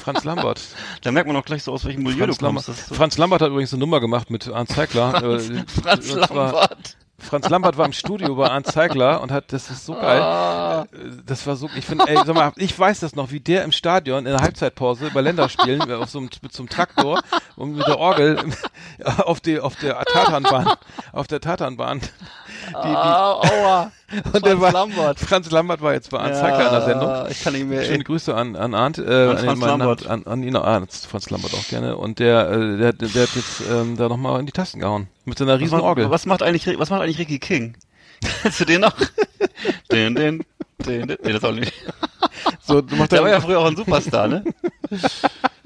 Franz 0.01 0.25
Lambert. 0.25 0.61
Da 1.03 1.11
merkt 1.13 1.27
man 1.27 1.37
auch 1.37 1.45
gleich 1.45 1.63
so, 1.63 1.73
aus 1.73 1.85
welchem 1.85 2.03
Milieu 2.03 2.25
Franz 2.25 2.39
du 2.39 2.45
Lambert. 2.45 2.67
kommst. 2.67 2.81
Ist 2.81 2.89
so. 2.89 2.95
Franz 2.95 3.19
Lambert 3.19 3.43
hat 3.43 3.49
übrigens 3.49 3.73
eine 3.73 3.81
Nummer 3.81 4.01
gemacht 4.01 4.31
mit 4.31 4.49
Arndt 4.49 4.71
Zeigler. 4.71 5.11
Franz, 5.13 5.49
äh, 5.49 5.65
Franz 5.83 6.13
Lambert. 6.13 6.97
Franz 7.21 7.49
Lambert 7.49 7.77
war 7.77 7.85
im 7.85 7.93
Studio 7.93 8.37
bei 8.37 8.49
Arndt 8.49 8.69
Zeigler 8.69 9.21
und 9.21 9.33
hat, 9.33 9.53
das 9.53 9.71
ist 9.71 9.85
so 9.85 9.95
geil. 9.95 10.23
Ah. 10.23 10.87
Das 11.27 11.47
war 11.49 11.57
so, 11.57 11.69
ich 11.75 11.85
finde, 11.85 12.07
ey, 12.07 12.17
sag 12.17 12.35
mal, 12.35 12.53
ich 12.57 12.79
weiß 12.79 13.01
das 13.01 13.17
noch, 13.17 13.33
wie 13.33 13.41
der 13.41 13.65
im 13.65 13.73
Stadion 13.73 14.19
in 14.19 14.33
der 14.33 14.41
Halbzeitpause 14.41 15.11
bei 15.13 15.21
Länderspielen 15.21 15.91
äh, 15.91 15.95
auf 15.95 16.11
so 16.11 16.19
einem, 16.21 16.31
mit 16.43 16.53
so 16.53 16.63
einem 16.63 16.69
Traktor 16.69 17.21
und 17.57 17.75
mit 17.75 17.87
der 17.89 17.99
Orgel 17.99 18.39
auf 19.19 19.41
die, 19.41 19.59
auf 19.59 19.75
der 19.77 20.01
Tatanbahn, 20.05 20.73
auf 21.13 21.27
der 21.27 21.41
Tatanbahn. 21.41 22.01
Die, 22.69 22.89
die, 22.89 22.97
Au, 22.97 23.41
aua. 23.41 23.93
und 24.33 24.45
der 24.45 24.57
Franz 24.57 24.61
war, 24.61 24.73
Lambert. 24.73 25.21
Franz 25.21 25.51
Lambert 25.51 25.81
war 25.83 25.93
jetzt 25.93 26.11
bei 26.11 26.19
Arndt 26.19 26.37
Zeigler 26.37 26.67
in 26.67 26.73
der 26.73 26.83
Sendung. 26.83 27.27
Ich 27.31 27.43
kann 27.43 27.53
nicht 27.53 27.67
mehr, 27.67 27.83
Schöne 27.83 27.99
ey. 27.99 28.05
Grüße 28.05 28.35
an, 28.35 28.57
an 28.57 28.75
Arndt, 28.75 28.99
äh, 28.99 29.03
An 29.03 29.37
an, 29.37 29.45
Franz 29.45 29.61
Lambert. 29.61 30.07
an, 30.07 30.27
an 30.27 30.43
ihn, 30.43 30.57
ah, 30.57 30.83
Franz 31.09 31.31
Lambert 31.31 31.55
auch 31.55 31.69
gerne. 31.69 31.97
Und 31.97 32.19
der, 32.19 32.51
äh, 32.51 32.77
der, 32.79 32.93
der, 32.93 33.09
der 33.09 33.23
hat 33.25 33.35
jetzt 33.35 33.63
ähm, 33.71 33.97
da 33.97 34.09
nochmal 34.09 34.41
in 34.41 34.47
die 34.47 34.53
Tasten 34.53 34.81
gehauen. 34.81 35.09
Mit 35.25 35.39
seiner 35.39 35.59
riesen 35.59 35.81
Orgel. 35.81 36.11
was 36.11 36.27
macht 36.27 36.43
eigentlich, 36.43 36.79
was 36.79 36.91
macht 36.91 37.03
eigentlich 37.03 37.19
Ricky 37.19 37.39
King? 37.39 37.77
Kennst 38.43 38.61
du 38.61 38.65
den 38.65 38.81
noch? 38.81 38.95
den, 39.93 40.15
den, 40.15 40.45
den, 40.87 41.09
den, 41.09 41.19
nee, 41.23 41.33
das 41.33 41.45
auch 41.45 41.53
nicht. 41.53 41.73
So, 42.63 42.81
du 42.81 42.97
machst 42.97 43.13
Der 43.13 43.23
war 43.23 43.31
ja 43.31 43.41
früher 43.41 43.59
auch 43.61 43.67
ein 43.67 43.77
Superstar, 43.77 44.29
ne? 44.29 44.45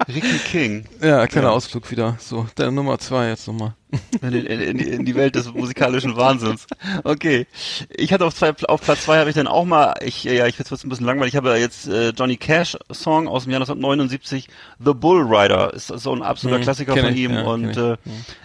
Ricky 0.07 0.37
King. 0.39 0.85
Ja, 1.01 1.27
kleiner 1.27 1.51
Ausflug 1.51 1.89
wieder. 1.91 2.15
So, 2.19 2.47
deine 2.55 2.71
Nummer 2.71 2.99
zwei 2.99 3.29
jetzt 3.29 3.47
nochmal. 3.47 3.73
In, 4.21 4.33
in, 4.33 4.79
in, 4.79 5.05
die 5.05 5.15
Welt 5.15 5.35
des 5.35 5.53
musikalischen 5.53 6.15
Wahnsinns. 6.15 6.65
Okay. 7.03 7.45
Ich 7.89 8.11
hatte 8.11 8.25
auf, 8.25 8.33
zwei, 8.33 8.53
auf 8.67 8.81
Platz 8.81 9.03
zwei 9.03 9.19
habe 9.19 9.29
ich 9.29 9.35
dann 9.35 9.47
auch 9.47 9.65
mal, 9.65 9.93
ich, 10.01 10.23
ja, 10.23 10.47
ich 10.47 10.57
jetzt 10.57 10.71
wird's 10.71 10.83
ein 10.83 10.89
bisschen 10.89 11.05
langweilig, 11.05 11.33
ich 11.33 11.37
habe 11.37 11.55
jetzt 11.57 11.87
äh, 11.87 12.09
Johnny 12.09 12.37
Cash 12.37 12.77
Song 12.91 13.27
aus 13.27 13.43
dem 13.43 13.51
Jahr 13.51 13.61
1979, 13.61 14.47
The 14.83 14.93
Bull 14.93 15.21
Rider, 15.21 15.73
ist 15.73 15.87
so 15.87 16.13
ein 16.13 16.23
absoluter 16.23 16.57
Hm, 16.57 16.63
Klassiker 16.63 16.97
von 16.97 17.13
ich, 17.13 17.19
ihm 17.19 17.33
ja, 17.33 17.43
und 17.43 17.77
äh, 17.77 17.97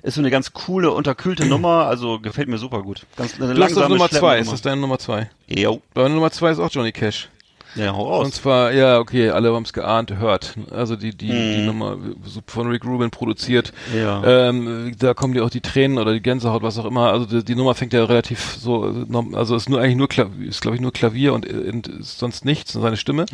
ist 0.03 0.15
so 0.15 0.21
eine 0.21 0.31
ganz 0.31 0.53
coole, 0.53 0.91
unterkühlte 0.91 1.47
Nummer, 1.47 1.87
also 1.87 2.19
gefällt 2.21 2.49
mir 2.49 2.59
super 2.59 2.83
gut. 2.83 3.07
Ganz 3.17 3.35
eine 3.41 3.55
Du 3.55 3.63
hast 3.63 3.73
auf 3.73 3.79
langsame, 3.79 3.89
Nummer 3.95 4.11
zwei, 4.11 4.39
ist 4.39 4.53
das 4.53 4.63
deine 4.63 4.81
Nummer 4.81 4.99
zwei? 4.99 5.31
Jo. 5.47 5.81
Deine 5.95 6.15
Nummer 6.15 6.31
zwei 6.31 6.51
ist 6.51 6.59
auch 6.59 6.71
Johnny 6.71 6.93
Cash. 6.93 7.31
Ja, 7.75 7.93
hau 7.95 8.19
Und 8.21 8.27
raus. 8.27 8.33
zwar, 8.33 8.73
ja, 8.73 8.99
okay, 8.99 9.31
alle 9.31 9.53
haben 9.55 9.63
es 9.65 9.73
geahnt, 9.73 10.17
hört. 10.17 10.55
Also 10.71 10.97
die, 10.97 11.11
die, 11.17 11.29
die 11.29 11.59
Mhm. 11.61 11.67
Nummer 11.67 11.97
so 12.25 12.41
von 12.47 12.69
Rick 12.69 12.85
Rubin 12.85 13.11
produziert. 13.11 13.73
Ja. 13.97 14.23
Ähm, 14.49 14.95
da 14.99 15.15
kommen 15.15 15.35
dir 15.35 15.45
auch 15.45 15.51
die 15.51 15.61
Tränen 15.61 15.99
oder 15.99 16.13
die 16.13 16.21
Gänsehaut, 16.23 16.63
was 16.63 16.79
auch 16.79 16.85
immer. 16.85 17.11
Also 17.13 17.27
die, 17.27 17.45
die 17.45 17.55
Nummer 17.55 17.75
fängt 17.75 17.93
ja 17.93 18.05
relativ 18.05 18.57
so, 18.59 19.07
also 19.35 19.57
ist 19.57 19.69
nur 19.69 19.81
eigentlich 19.81 19.97
nur 19.97 20.09
Klavier, 20.09 20.49
ist 20.49 20.61
glaube 20.63 20.77
ich 20.77 20.81
nur 20.81 20.93
Klavier 20.93 21.35
und, 21.35 21.47
und 21.47 21.91
sonst 22.01 22.45
nichts, 22.45 22.75
und 22.75 22.83
seine 22.83 22.97
Stimme. 22.97 23.27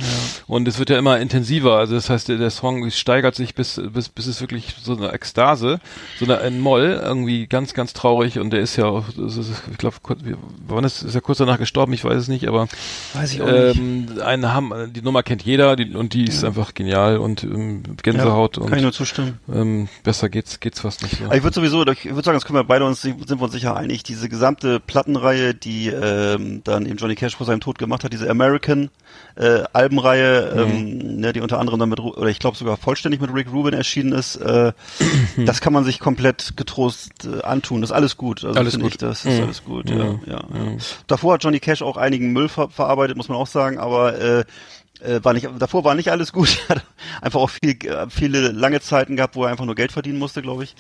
Und 0.47 0.67
es 0.69 0.79
wird 0.79 0.91
ja 0.91 0.99
immer 0.99 1.19
intensiver. 1.21 1.77
Also 1.79 1.95
das 1.95 2.11
heißt, 2.11 2.29
der, 2.29 2.37
der 2.39 2.51
Song 2.51 2.91
steigert 2.91 3.35
sich 3.35 3.55
bis, 3.55 3.81
bis, 3.93 4.09
bis 4.09 4.27
es 4.27 4.41
wirklich 4.41 4.75
so 4.83 4.97
eine 4.97 5.13
Ekstase, 5.13 5.81
so 6.19 6.25
eine, 6.25 6.39
ein 6.39 6.61
Moll, 6.61 7.01
irgendwie 7.03 7.47
ganz, 7.47 7.75
ganz 7.75 7.93
traurig. 7.93 8.39
Und 8.39 8.51
der 8.51 8.61
ist 8.61 8.77
ja 8.77 8.87
auch, 8.87 9.05
ist, 9.09 9.39
ich 9.71 9.79
glaube, 9.79 9.97
wann 10.67 10.85
ist, 10.85 11.03
ist 11.03 11.15
er 11.15 11.21
kurz 11.21 11.39
danach 11.39 11.59
gestorben? 11.59 11.93
Ich 11.93 12.05
weiß 12.05 12.19
es 12.19 12.29
nicht, 12.29 12.47
aber 12.49 12.69
Weiß 13.15 13.33
ich 13.33 13.43
auch 13.43 13.47
nicht. 13.47 14.24
Einen 14.25 14.53
haben, 14.53 14.93
die 14.93 15.03
Nummer 15.03 15.23
kennt 15.23 15.43
jeder 15.43 15.77
die, 15.77 15.95
und 15.95 16.13
die 16.15 16.25
ist 16.25 16.45
einfach 16.45 16.75
genial 16.75 17.19
und 17.19 17.43
ähm, 17.45 17.83
Gänsehaut 18.03 18.55
Kann 18.57 18.67
ich 18.75 18.81
nur 18.81 18.87
und 18.87 18.93
zustimmen. 18.93 19.39
ähm, 19.53 19.89
besser 20.03 20.29
geht's 20.29 20.61
geht's 20.61 20.81
fast 20.81 21.03
nicht. 21.03 21.23
Aber 21.25 21.37
ich 21.37 21.43
würde 21.43 21.55
sowieso, 21.55 21.83
ich 21.87 22.05
würde 22.05 22.23
sagen, 22.23 22.37
das 22.37 22.45
können 22.45 22.59
wir 22.59 22.65
beide 22.65 22.85
uns, 22.85 23.03
sind 23.03 23.29
wir 23.29 23.43
uns 23.43 23.53
sicher 23.53 23.77
einig, 23.77 24.03
diese 24.03 24.29
gesamte 24.29 24.81
Plattenreihe, 24.81 25.55
die 25.55 25.89
ähm, 25.89 26.63
dann 26.65 26.87
eben 26.87 26.97
Johnny 26.97 27.15
Cash 27.15 27.37
vor 27.37 27.47
seinem 27.47 27.61
Tod 27.61 27.79
gemacht 27.79 28.05
hat, 28.05 28.13
diese 28.13 28.29
American 28.31 28.91
äh, 29.37 29.63
Albenreihe, 29.73 30.53
ähm, 30.57 31.21
ne, 31.21 31.33
die 31.33 31.41
unter 31.41 31.59
anderem 31.59 31.79
dann 31.81 31.89
mit, 31.89 32.01
oder 32.01 32.29
ich 32.29 32.39
glaube 32.39 32.57
sogar 32.57 32.77
vollständig 32.77 33.21
mit 33.21 33.33
Rick 33.35 33.53
Rubin 33.53 33.75
erschienen 33.75 34.13
ist, 34.13 34.37
äh, 34.37 34.73
das 35.45 35.61
kann 35.61 35.73
man 35.73 35.85
sich 35.85 36.01
komplett 36.01 36.57
getrost 36.57 37.11
äh, 37.27 37.43
antun. 37.43 37.81
Das 37.81 37.91
ist 37.91 37.97
alles 37.97 38.17
gut. 38.17 38.45
Also 38.45 38.59
Alles 38.59 38.79
gut. 38.79 38.93
ich, 38.93 38.99
das 38.99 39.25
ist 39.25 39.39
Mhm. 39.39 39.45
alles 39.45 39.65
gut. 39.65 39.91
Mhm. 39.91 39.99
Ja, 39.99 40.05
ja, 40.27 40.37
ja. 40.37 40.77
Davor 41.07 41.35
hat 41.35 41.45
Johnny 41.45 41.61
Cash 41.61 41.83
auch 41.83 41.97
einigen 41.97 42.33
Müll 42.33 42.49
ver 42.49 42.69
verarbeitet, 42.71 43.17
muss 43.17 43.29
man 43.29 43.37
auch 43.39 43.47
sagen, 43.47 43.79
aber 43.79 44.14
äh, 44.15 44.41
äh, 44.41 44.45
war 45.23 45.33
nicht, 45.35 45.49
davor 45.59 45.85
war 45.85 45.95
nicht 45.95 46.11
alles 46.11 46.33
gut. 46.33 46.59
Er 46.69 46.77
hat 46.77 46.85
einfach 47.21 47.41
auch 47.41 47.51
viel, 47.51 47.71
äh, 47.87 48.07
viele 48.09 48.51
lange 48.51 48.81
Zeiten 48.81 49.17
gehabt, 49.17 49.37
wo 49.37 49.45
er 49.45 49.51
einfach 49.51 49.67
nur 49.67 49.75
Geld 49.75 49.93
verdienen 49.93 50.19
musste, 50.19 50.41
glaube 50.41 50.65
ich. 50.65 50.75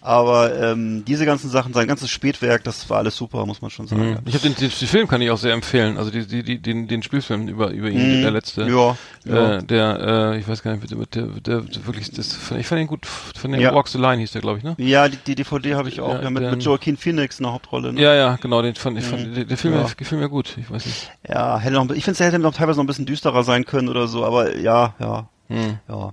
Aber 0.00 0.52
ähm, 0.60 1.04
diese 1.06 1.24
ganzen 1.24 1.50
Sachen, 1.50 1.72
sein 1.72 1.86
ganzes 1.86 2.10
Spätwerk, 2.10 2.64
das 2.64 2.88
war 2.90 2.98
alles 2.98 3.16
super, 3.16 3.46
muss 3.46 3.62
man 3.62 3.70
schon 3.70 3.86
sagen. 3.86 4.10
ja. 4.10 4.18
Ich 4.24 4.34
habe 4.34 4.42
den, 4.42 4.54
den, 4.56 4.70
den 4.70 4.88
Film 4.88 5.06
kann 5.08 5.20
ich 5.22 5.30
auch 5.30 5.38
sehr 5.38 5.52
empfehlen. 5.52 5.96
Also 5.96 6.10
die, 6.10 6.26
die, 6.26 6.42
die, 6.42 6.58
den, 6.60 6.88
den 6.88 7.02
Spielfilm 7.02 7.46
über 7.48 7.70
über 7.70 7.88
ihn, 7.88 8.18
Mhm. 8.18 8.22
der 8.22 8.30
letzte. 8.32 8.62
Ja, 8.68 8.96
ja. 9.24 9.56
Äh, 9.58 9.62
der, 9.62 10.32
äh, 10.34 10.38
ich 10.38 10.48
weiß 10.48 10.62
gar 10.62 10.74
nicht, 10.76 10.90
der, 10.90 10.98
der, 10.98 11.22
der, 11.40 11.60
der 11.60 11.86
wirklich, 11.86 12.10
das, 12.10 12.36
ich 12.58 12.66
fand 12.66 12.80
ihn 12.80 12.86
gut. 12.86 13.06
Von 13.06 13.52
den 13.52 13.60
Ja. 13.60 13.74
Walks 13.74 13.92
the 13.92 13.98
Line 13.98 14.18
hieß 14.18 14.32
der, 14.32 14.40
glaube 14.40 14.58
ich, 14.58 14.64
ne? 14.64 14.74
Ja, 14.78 15.08
die, 15.08 15.16
die 15.18 15.34
DVD 15.36 15.74
habe 15.74 15.88
ich 15.88 16.00
auch, 16.00 16.14
Ja, 16.14 16.22
ja, 16.22 16.30
mit, 16.30 16.42
dann- 16.42 16.50
mit 16.52 16.62
Joaquin 16.64 16.96
Phoenix 16.96 17.38
in 17.38 17.44
der 17.44 17.52
Hauptrolle. 17.52 17.92
Ne? 17.92 18.00
Ja, 18.00 18.14
ja, 18.14 18.36
genau. 18.36 18.62
Den 18.62 18.74
fand 18.74 18.98
ich, 18.98 19.04
fand, 19.04 19.28
Mhm. 19.28 19.34
der, 19.34 19.44
der 19.44 19.56
Film 19.56 19.74
Ja. 19.74 19.86
gefiel 19.96 20.18
mir 20.18 20.28
gut. 20.28 20.56
Ich 20.58 20.70
weiß 20.70 20.84
nicht. 20.86 21.10
Ja, 21.28 21.58
hätte 21.58 21.74
noch, 21.74 21.88
ich 21.90 22.04
finde, 22.04 22.12
es 22.12 22.20
hätte 22.20 22.38
noch 22.38 22.54
teilweise 22.54 22.78
noch 22.78 22.84
ein 22.84 22.88
bisschen 22.88 23.06
düsterer 23.06 23.44
sein 23.44 23.57
können 23.64 23.88
oder 23.88 24.06
so, 24.08 24.24
aber 24.24 24.56
ja, 24.56 24.94
ja. 24.98 25.28
Hm. 25.48 25.78
Ja. 25.88 26.12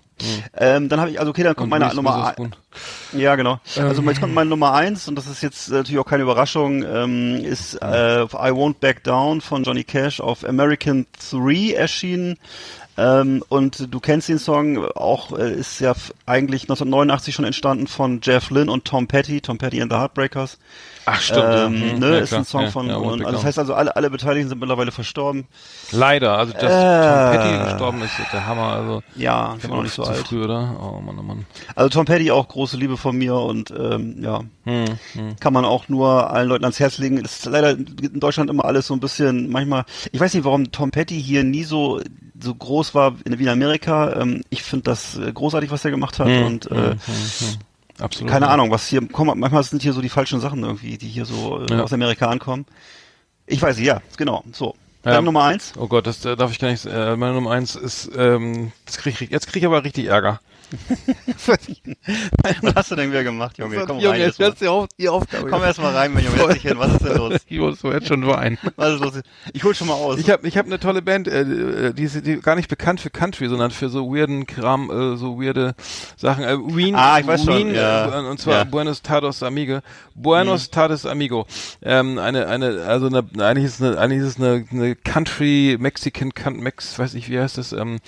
Ähm, 0.55 0.87
dann 0.87 1.01
habe 1.01 1.11
ich, 1.11 1.19
also 1.19 1.31
okay, 1.31 1.43
dann 1.43 1.55
kommt 1.55 1.73
Und 1.73 1.77
meine 1.79 1.93
Nummer 1.93 2.17
Witherspoon. 2.19 2.55
ein. 3.11 3.19
Ja, 3.19 3.35
genau. 3.35 3.59
Also 3.77 4.01
Ähm. 4.01 4.07
jetzt 4.07 4.21
kommt 4.21 4.33
meine 4.33 4.49
Nummer 4.49 4.73
eins 4.73 5.09
und 5.09 5.15
das 5.15 5.27
ist 5.27 5.43
jetzt 5.43 5.69
natürlich 5.69 5.99
auch 5.99 6.05
keine 6.05 6.23
Überraschung, 6.23 6.83
ähm, 6.83 7.35
ist 7.43 7.75
äh, 7.81 8.23
I 8.23 8.51
Won't 8.51 8.75
Back 8.79 9.03
Down 9.03 9.41
von 9.41 9.63
Johnny 9.63 9.83
Cash 9.83 10.21
auf 10.21 10.45
American 10.47 11.05
3 11.31 11.73
erschienen. 11.73 12.37
Ähm, 12.97 13.43
und 13.49 13.93
du 13.93 13.99
kennst 13.99 14.29
den 14.29 14.39
Song, 14.39 14.85
auch 14.85 15.37
äh, 15.37 15.53
ist 15.53 15.81
ja 15.81 15.93
eigentlich 16.25 16.63
1989 16.63 17.35
schon 17.35 17.43
entstanden 17.43 17.87
von 17.87 18.21
Jeff 18.23 18.49
Lynne 18.51 18.71
und 18.71 18.85
Tom 18.85 19.07
Petty, 19.07 19.41
Tom 19.41 19.57
Petty 19.57 19.81
and 19.81 19.91
the 19.91 19.97
Heartbreakers. 19.97 20.57
Ach, 21.07 21.21
stimmt. 21.21 21.45
Ähm, 21.53 21.81
Hm, 21.81 21.99
ne, 21.99 22.09
ja, 22.13 22.17
ist 22.17 22.29
klar. 22.29 22.41
ein 22.41 22.45
Song 22.45 22.61
ja, 22.63 22.69
von, 22.71 22.87
ja, 22.87 22.95
und, 22.97 23.19
das 23.23 23.43
heißt 23.45 23.59
also, 23.59 23.73
alle, 23.75 23.95
alle 23.95 24.09
Beteiligten 24.09 24.49
sind 24.49 24.59
mittlerweile 24.59 24.91
verstorben. 24.91 25.45
Leider, 25.91 26.37
also 26.37 26.53
dass 26.53 26.63
Äh. 26.73 27.05
Tom 27.05 27.31
Petty 27.31 27.63
gestorben 27.71 28.01
ist, 28.01 28.17
ist 28.19 28.33
der 28.33 28.45
Hammer. 28.47 28.73
Also 28.73 29.03
Ja, 29.15 29.55
der 29.61 29.69
war 29.69 29.77
noch 29.77 29.83
nicht 29.83 29.93
so 29.93 30.03
alt. 30.03 30.17
früh, 30.27 30.43
oder? 30.43 30.75
Oh 30.81 30.99
Mann, 31.01 31.17
oh 31.19 31.23
Mann. 31.23 31.45
Also 31.75 31.89
Tom 31.89 32.05
Petty 32.05 32.31
auch 32.31 32.47
große 32.47 32.77
Liebe 32.77 32.97
von 32.97 33.15
mir 33.17 33.35
und 33.35 33.71
ähm, 33.71 34.17
ja, 34.23 34.41
Hm, 34.63 34.85
hm. 35.13 35.35
kann 35.39 35.53
man 35.53 35.63
auch 35.63 35.89
nur 35.89 36.31
allen 36.31 36.49
Leuten 36.49 36.63
ans 36.65 36.79
Herz 36.79 36.97
legen. 36.97 37.17
Es 37.23 37.37
ist 37.37 37.45
leider 37.45 37.71
in 37.71 38.19
Deutschland 38.19 38.49
immer 38.49 38.65
alles 38.65 38.87
so 38.87 38.95
ein 38.95 38.99
bisschen, 38.99 39.51
manchmal, 39.51 39.85
ich 40.11 40.19
weiß 40.19 40.33
nicht, 40.33 40.43
warum 40.43 40.71
Tom 40.71 40.89
Petty 40.89 41.21
hier 41.21 41.43
nie 41.43 41.63
so 41.63 42.01
so 42.41 42.53
groß 42.53 42.93
war 42.95 43.13
in- 43.23 43.37
wie 43.39 43.43
in 43.43 43.49
Amerika. 43.49 44.19
Ähm, 44.19 44.41
ich 44.49 44.61
finde 44.63 44.83
das 44.85 45.15
äh, 45.17 45.31
großartig, 45.31 45.69
was 45.71 45.85
er 45.85 45.91
gemacht 45.91 46.19
hat 46.19 46.27
Hm, 46.27 46.43
und 46.45 46.65
hm, 46.65 46.77
äh, 46.77 46.81
hm, 46.89 46.97
hm. 46.97 47.55
Absolut. 47.99 48.29
keine 48.31 48.45
ja. 48.47 48.51
Ahnung, 48.51 48.71
was 48.71 48.87
hier, 48.87 49.01
komm, 49.11 49.27
manchmal 49.39 49.63
sind 49.63 49.81
hier 49.81 49.93
so 49.93 50.01
die 50.01 50.09
falschen 50.09 50.39
Sachen 50.41 50.63
irgendwie, 50.63 50.97
die 50.97 51.07
hier 51.07 51.25
so 51.25 51.61
äh, 51.61 51.71
Ja. 51.71 51.83
aus 51.83 51.93
Amerika 51.93 52.27
ankommen. 52.27 52.65
Ich 53.47 53.61
weiß, 53.61 53.79
ja, 53.79 54.01
genau, 54.17 54.43
so. 54.51 54.75
Ja. 55.05 55.13
Dann 55.13 55.23
Nummer 55.25 55.43
eins. 55.43 55.73
Oh 55.77 55.87
Gott, 55.87 56.07
das 56.07 56.25
äh, 56.25 56.35
darf 56.35 56.51
ich 56.51 56.57
gar 56.59 56.69
nicht. 56.71 56.85
Äh, 56.85 57.15
meine 57.15 57.33
Nummer 57.33 57.51
eins 57.51 57.75
ist, 57.75 58.09
ähm, 58.17 58.71
das 58.85 58.97
krieg 58.97 59.21
ich, 59.21 59.29
jetzt 59.29 59.47
krieg 59.47 59.61
ich 59.61 59.65
aber 59.67 59.83
richtig 59.83 60.07
Ärger. 60.07 60.39
Was 62.61 62.75
hast 62.75 62.91
du 62.91 62.95
denn 62.95 63.09
wieder 63.11 63.23
gemacht, 63.23 63.57
Junge? 63.57 63.83
Komm 63.85 63.97
Junge, 63.99 64.09
rein. 64.15 64.21
jetzt 64.21 64.39
wird's 64.39 64.59
die, 64.59 64.67
Auf 64.67 64.87
die 64.97 65.09
Aufgabe. 65.09 65.49
Komm 65.49 65.63
erst 65.63 65.79
mal 65.81 65.93
rein, 65.93 66.13
mein 66.13 66.23
Junge, 66.25 66.53
dich 66.53 66.63
hin. 66.63 66.77
Was 66.77 66.93
ist 66.93 67.03
denn 67.05 67.17
los? 67.17 67.33
Ich 67.47 67.59
muss 67.59 67.79
so 67.79 67.91
jetzt 67.91 68.07
schon 68.07 68.25
weinen. 68.27 68.57
Was 68.75 68.93
ist 68.95 68.99
los? 69.01 69.13
Ich 69.53 69.63
hol 69.63 69.73
schon 69.75 69.87
mal 69.87 69.93
aus. 69.93 70.19
Ich 70.19 70.29
habe 70.29 70.47
ich 70.47 70.57
hab 70.57 70.65
eine 70.65 70.79
tolle 70.79 71.01
Band, 71.01 71.27
äh, 71.27 71.41
äh, 71.41 71.93
die 71.93 72.03
ist 72.03 72.25
die 72.25 72.39
gar 72.39 72.55
nicht 72.55 72.69
bekannt 72.69 72.99
für 72.99 73.09
Country, 73.09 73.47
sondern 73.47 73.71
für 73.71 73.89
so 73.89 74.07
weirden 74.13 74.45
Kram, 74.47 74.89
äh, 74.89 75.17
so 75.17 75.39
weirde 75.41 75.75
Sachen. 76.17 76.43
Äh, 76.43 76.57
Wien, 76.75 76.95
Ah, 76.95 77.19
ich 77.19 77.27
weiß 77.27 77.43
schon, 77.45 77.57
Wien, 77.57 77.75
ja. 77.75 78.21
äh, 78.21 78.25
und 78.25 78.39
zwar 78.39 78.55
Ja. 78.59 78.65
Mhm. 78.65 78.71
Buenos 78.71 79.01
Tardes 79.01 79.43
Amigo. 79.43 79.79
Buenos 80.15 80.69
Tardes 80.69 81.05
Amigo. 81.05 81.45
Ähm, 81.81 82.17
eine, 82.17 82.47
eine, 82.47 82.83
also 82.87 83.07
eine, 83.07 83.23
eigentlich 83.45 83.65
ist 83.65 83.81
eine, 83.81 83.97
eigentlich 83.97 84.21
ist 84.21 84.27
es 84.27 84.37
eine, 84.37 84.65
eine 84.71 84.95
Country, 84.95 85.77
Mexican, 85.79 86.33
Can- 86.33 86.57
Mex, 86.57 86.97
weiß 86.97 87.13
ich 87.15 87.29
wie 87.29 87.39
heißt 87.39 87.57
das, 87.57 87.73
ähm, 87.73 87.99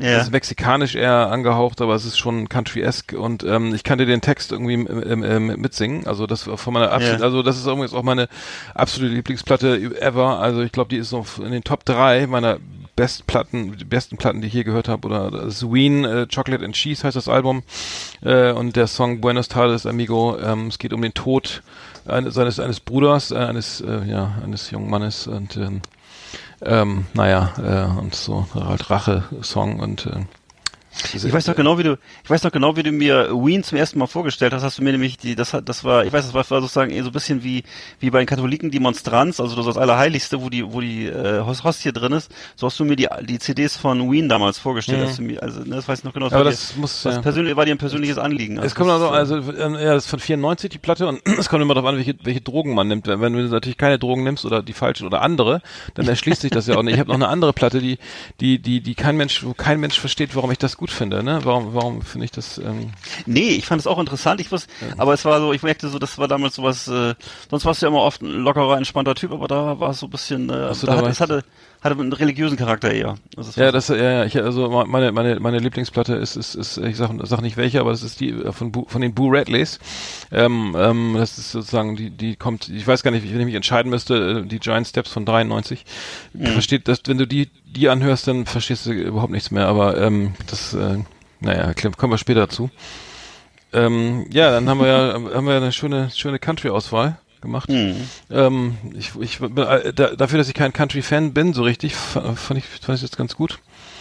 Ja. 0.00 0.14
das 0.14 0.24
ist 0.24 0.32
mexikanisch 0.32 0.94
eher 0.94 1.12
angehaucht, 1.30 1.80
aber 1.80 1.94
es 1.94 2.05
ist 2.06 2.18
schon 2.18 2.48
Country-esque 2.48 3.14
und 3.18 3.44
ähm, 3.44 3.74
ich 3.74 3.84
kannte 3.84 4.06
den 4.06 4.20
Text 4.20 4.52
irgendwie 4.52 4.74
ähm, 4.74 5.46
mitsingen, 5.60 6.06
also 6.06 6.26
das 6.26 6.42
von 6.44 6.72
meiner 6.72 6.92
absolut, 6.92 7.20
Ja. 7.20 7.24
also 7.24 7.42
das 7.42 7.56
ist 7.56 7.66
übrigens 7.66 7.92
auch 7.94 8.02
meine 8.02 8.28
absolute 8.74 9.14
Lieblingsplatte 9.14 9.76
ever, 10.00 10.38
also 10.38 10.62
ich 10.62 10.72
glaube, 10.72 10.88
die 10.90 10.96
ist 10.96 11.12
noch 11.12 11.38
in 11.38 11.52
den 11.52 11.64
Top 11.64 11.84
3 11.84 12.26
meiner 12.26 12.58
Bestplatten, 12.96 13.76
die 13.76 13.84
besten 13.84 14.16
Platten, 14.16 14.40
die 14.40 14.46
ich 14.46 14.54
je 14.54 14.64
gehört 14.64 14.88
habe, 14.88 15.06
oder 15.06 15.30
das 15.30 15.70
Wien, 15.70 16.06
äh, 16.06 16.26
Chocolate 16.34 16.64
and 16.64 16.74
Cheese 16.74 17.04
heißt 17.04 17.14
das 17.14 17.28
Album. 17.28 17.62
Äh, 18.22 18.52
und 18.52 18.74
der 18.74 18.86
Song 18.86 19.20
Buenos 19.20 19.48
Tardes 19.48 19.84
Amigo, 19.84 20.38
ähm, 20.38 20.68
es 20.68 20.78
geht 20.78 20.94
um 20.94 21.02
den 21.02 21.12
Tod 21.12 21.62
eines, 22.06 22.32
seines, 22.32 22.58
eines 22.58 22.80
Bruders, 22.80 23.32
äh, 23.32 23.36
eines, 23.36 23.82
äh, 23.82 24.02
ja, 24.06 24.38
eines 24.42 24.70
jungen 24.70 24.88
Mannes. 24.88 25.26
Und 25.26 25.58
ähm, 25.58 25.82
ähm, 26.62 27.04
naja, 27.12 27.52
äh, 27.58 27.98
und 28.00 28.14
so 28.14 28.46
halt 28.54 28.88
Rache-Song. 28.88 29.78
Und 29.78 30.06
äh, 30.06 30.20
Ich 31.14 31.32
weiß 31.32 31.46
noch 31.46 31.56
genau, 31.56 31.78
wie 31.78 31.82
du, 31.82 31.98
ich 32.24 32.30
weiß 32.30 32.42
noch 32.42 32.52
genau, 32.52 32.76
wie 32.76 32.82
du 32.82 32.90
mir 32.92 33.30
Wien 33.30 33.62
zum 33.62 33.78
ersten 33.78 33.98
Mal 33.98 34.06
vorgestellt 34.06 34.52
hast. 34.52 34.62
Hast 34.62 34.78
du 34.78 34.82
mir 34.82 34.92
nämlich 34.92 35.18
die, 35.18 35.34
das 35.34 35.52
hat, 35.52 35.68
das 35.68 35.84
war, 35.84 36.04
ich 36.04 36.12
weiß, 36.12 36.30
das 36.30 36.50
war, 36.50 36.60
sozusagen 36.60 36.90
so 37.02 37.10
ein 37.10 37.12
bisschen 37.12 37.44
wie, 37.44 37.64
wie 38.00 38.10
bei 38.10 38.18
den 38.18 38.26
Katholiken 38.26 38.70
die 38.70 38.80
Monstranz, 38.80 39.40
also 39.40 39.62
das 39.62 39.76
Allerheiligste, 39.76 40.42
wo 40.42 40.48
die, 40.50 40.72
wo 40.72 40.80
die 40.80 41.06
äh, 41.06 41.40
Host- 41.44 41.64
Hostie 41.64 41.92
drin 41.92 42.12
ist. 42.12 42.30
So 42.56 42.66
hast 42.66 42.78
du 42.80 42.84
mir 42.84 42.96
die, 42.96 43.08
die 43.22 43.38
CDs 43.38 43.76
von 43.76 44.10
Wien 44.10 44.28
damals 44.28 44.58
vorgestellt. 44.58 45.00
Mhm. 45.00 45.06
Hast 45.06 45.18
du 45.18 45.22
mir, 45.22 45.42
also, 45.42 45.60
ne, 45.60 45.76
das 45.76 45.88
weiß 45.88 46.00
ich 46.00 46.04
noch 46.04 46.14
genau. 46.14 46.26
Aber 46.26 46.44
das 46.44 46.74
dir, 46.74 46.80
muss, 46.80 47.04
was 47.04 47.16
ja. 47.16 47.22
persönlich, 47.22 47.56
war 47.56 47.64
dir 47.64 47.74
ein 47.74 47.78
persönliches 47.78 48.18
Anliegen. 48.18 48.58
Es 48.58 48.74
kommt 48.74 48.90
das 48.90 49.02
also, 49.02 49.36
äh, 49.36 49.38
also, 49.38 49.52
ähm, 49.52 49.74
ja, 49.74 49.94
das 49.94 50.04
ist 50.04 50.10
von 50.10 50.18
94 50.20 50.70
die 50.70 50.78
Platte 50.78 51.06
und 51.06 51.20
es 51.38 51.48
kommt 51.48 51.62
immer 51.62 51.74
darauf 51.74 51.90
an, 51.90 51.96
welche, 51.96 52.14
welche 52.22 52.40
Drogen 52.40 52.74
man 52.74 52.88
nimmt. 52.88 53.06
Wenn, 53.06 53.20
wenn 53.20 53.32
du 53.32 53.42
natürlich 53.42 53.76
keine 53.76 53.98
Drogen 53.98 54.24
nimmst 54.24 54.44
oder 54.44 54.62
die 54.62 54.72
falschen 54.72 55.06
oder 55.06 55.22
andere, 55.22 55.60
dann 55.94 56.08
erschließt 56.08 56.42
sich 56.42 56.50
das 56.50 56.66
ja 56.66 56.76
auch 56.76 56.82
nicht. 56.82 56.94
Ich 56.94 57.00
habe 57.00 57.08
noch 57.08 57.16
eine 57.16 57.28
andere 57.28 57.52
Platte, 57.52 57.80
die, 57.80 57.98
die, 58.40 58.58
die, 58.58 58.80
die 58.80 58.94
kein 58.94 59.16
Mensch, 59.16 59.44
wo 59.44 59.52
kein 59.54 59.80
Mensch 59.80 59.98
versteht, 59.98 60.34
warum 60.34 60.50
ich 60.50 60.58
das 60.58 60.76
gut 60.76 60.85
finde, 60.90 61.22
ne? 61.22 61.40
Warum, 61.44 61.74
warum 61.74 62.02
finde 62.02 62.24
ich 62.26 62.30
das, 62.30 62.58
ähm, 62.58 62.92
Nee, 63.26 63.50
ich 63.50 63.66
fand 63.66 63.80
es 63.80 63.86
auch 63.86 63.98
interessant. 63.98 64.40
Ich 64.40 64.50
wusste, 64.52 64.72
aber 64.98 65.14
es 65.14 65.24
war 65.24 65.40
so, 65.40 65.52
ich 65.52 65.62
merkte 65.62 65.88
so, 65.88 65.98
das 65.98 66.18
war 66.18 66.28
damals 66.28 66.54
sowas, 66.56 66.88
äh, 66.88 67.14
sonst 67.50 67.64
warst 67.64 67.82
du 67.82 67.86
ja 67.86 67.90
immer 67.90 68.02
oft 68.02 68.22
ein 68.22 68.30
lockerer, 68.30 68.76
entspannter 68.76 69.14
Typ, 69.14 69.32
aber 69.32 69.48
da 69.48 69.78
war 69.80 69.90
es 69.90 70.00
so 70.00 70.06
ein 70.06 70.10
bisschen, 70.10 70.50
äh, 70.50 70.74
so, 70.74 70.86
da 70.86 70.96
da 70.96 71.02
hat, 71.02 71.10
es 71.10 71.20
hatte, 71.20 71.44
hatte 71.80 72.00
einen 72.00 72.12
religiösen 72.12 72.56
Charakter 72.56 72.90
eher. 72.90 73.16
Also 73.36 73.50
es 73.50 73.56
war 73.56 73.64
Ja, 73.64 73.72
das, 73.72 73.88
ja, 73.88 73.96
ja, 73.96 74.24
ich, 74.24 74.36
also 74.36 74.68
meine, 74.86 75.12
meine, 75.12 75.40
meine 75.40 75.58
Lieblingsplatte 75.58 76.14
ist, 76.14 76.36
ist, 76.36 76.54
ist 76.54 76.78
ich 76.78 76.96
sag, 76.96 77.10
sag 77.24 77.42
nicht 77.42 77.56
welche, 77.56 77.80
aber 77.80 77.90
das 77.90 78.02
ist 78.02 78.20
die 78.20 78.30
äh, 78.30 78.52
von, 78.52 78.72
Bu, 78.72 78.86
von 78.88 79.00
den 79.00 79.14
Boo 79.14 79.28
Radleys. 79.30 79.78
Ähm, 80.32 80.76
ähm, 80.78 81.14
das 81.16 81.38
ist 81.38 81.52
sozusagen, 81.52 81.96
die, 81.96 82.10
die 82.10 82.36
kommt, 82.36 82.68
ich 82.68 82.86
weiß 82.86 83.02
gar 83.02 83.10
nicht, 83.10 83.30
wenn 83.30 83.40
ich 83.40 83.46
mich 83.46 83.54
entscheiden 83.54 83.90
müsste, 83.90 84.42
äh, 84.44 84.46
die 84.46 84.58
Giant 84.58 84.86
Steps 84.86 85.10
von 85.10 85.24
93. 85.24 85.84
Versteht, 86.52 86.88
das, 86.88 87.00
wenn 87.06 87.18
du 87.18 87.26
die, 87.26 87.50
die 87.64 87.88
anhörst, 87.88 88.26
dann 88.26 88.46
verstehst 88.46 88.86
du 88.86 88.92
überhaupt 88.92 89.32
nichts 89.32 89.50
mehr, 89.50 89.68
aber, 89.68 89.98
ähm, 90.00 90.34
das, 90.46 90.74
äh, 90.74 90.98
Naja, 91.40 91.74
kommen 91.74 92.12
wir 92.12 92.18
später 92.18 92.48
zu. 92.48 92.70
Ähm, 93.72 94.26
ja, 94.32 94.50
dann 94.50 94.68
haben 94.68 94.80
wir 94.80 94.86
ja, 94.86 95.12
haben 95.12 95.46
wir 95.46 95.56
eine 95.56 95.72
schöne, 95.72 96.10
schöne 96.10 96.38
Country-Auswahl 96.38 97.18
gemacht. 97.40 97.68
Ähm, 97.70 98.76
ich, 98.96 99.12
ich 99.20 99.38
bin, 99.38 99.56
äh, 99.58 99.92
da, 99.92 100.14
dafür, 100.16 100.38
dass 100.38 100.48
ich 100.48 100.54
kein 100.54 100.72
Country-Fan 100.72 101.32
bin, 101.32 101.52
so 101.54 101.62
richtig, 101.62 101.94
fa- 101.94 102.34
fand 102.34 102.58
ich, 102.58 102.64
fand 102.66 102.96
ich 102.98 103.02
das 103.08 103.16
ganz 103.16 103.36
gut. 103.36 103.58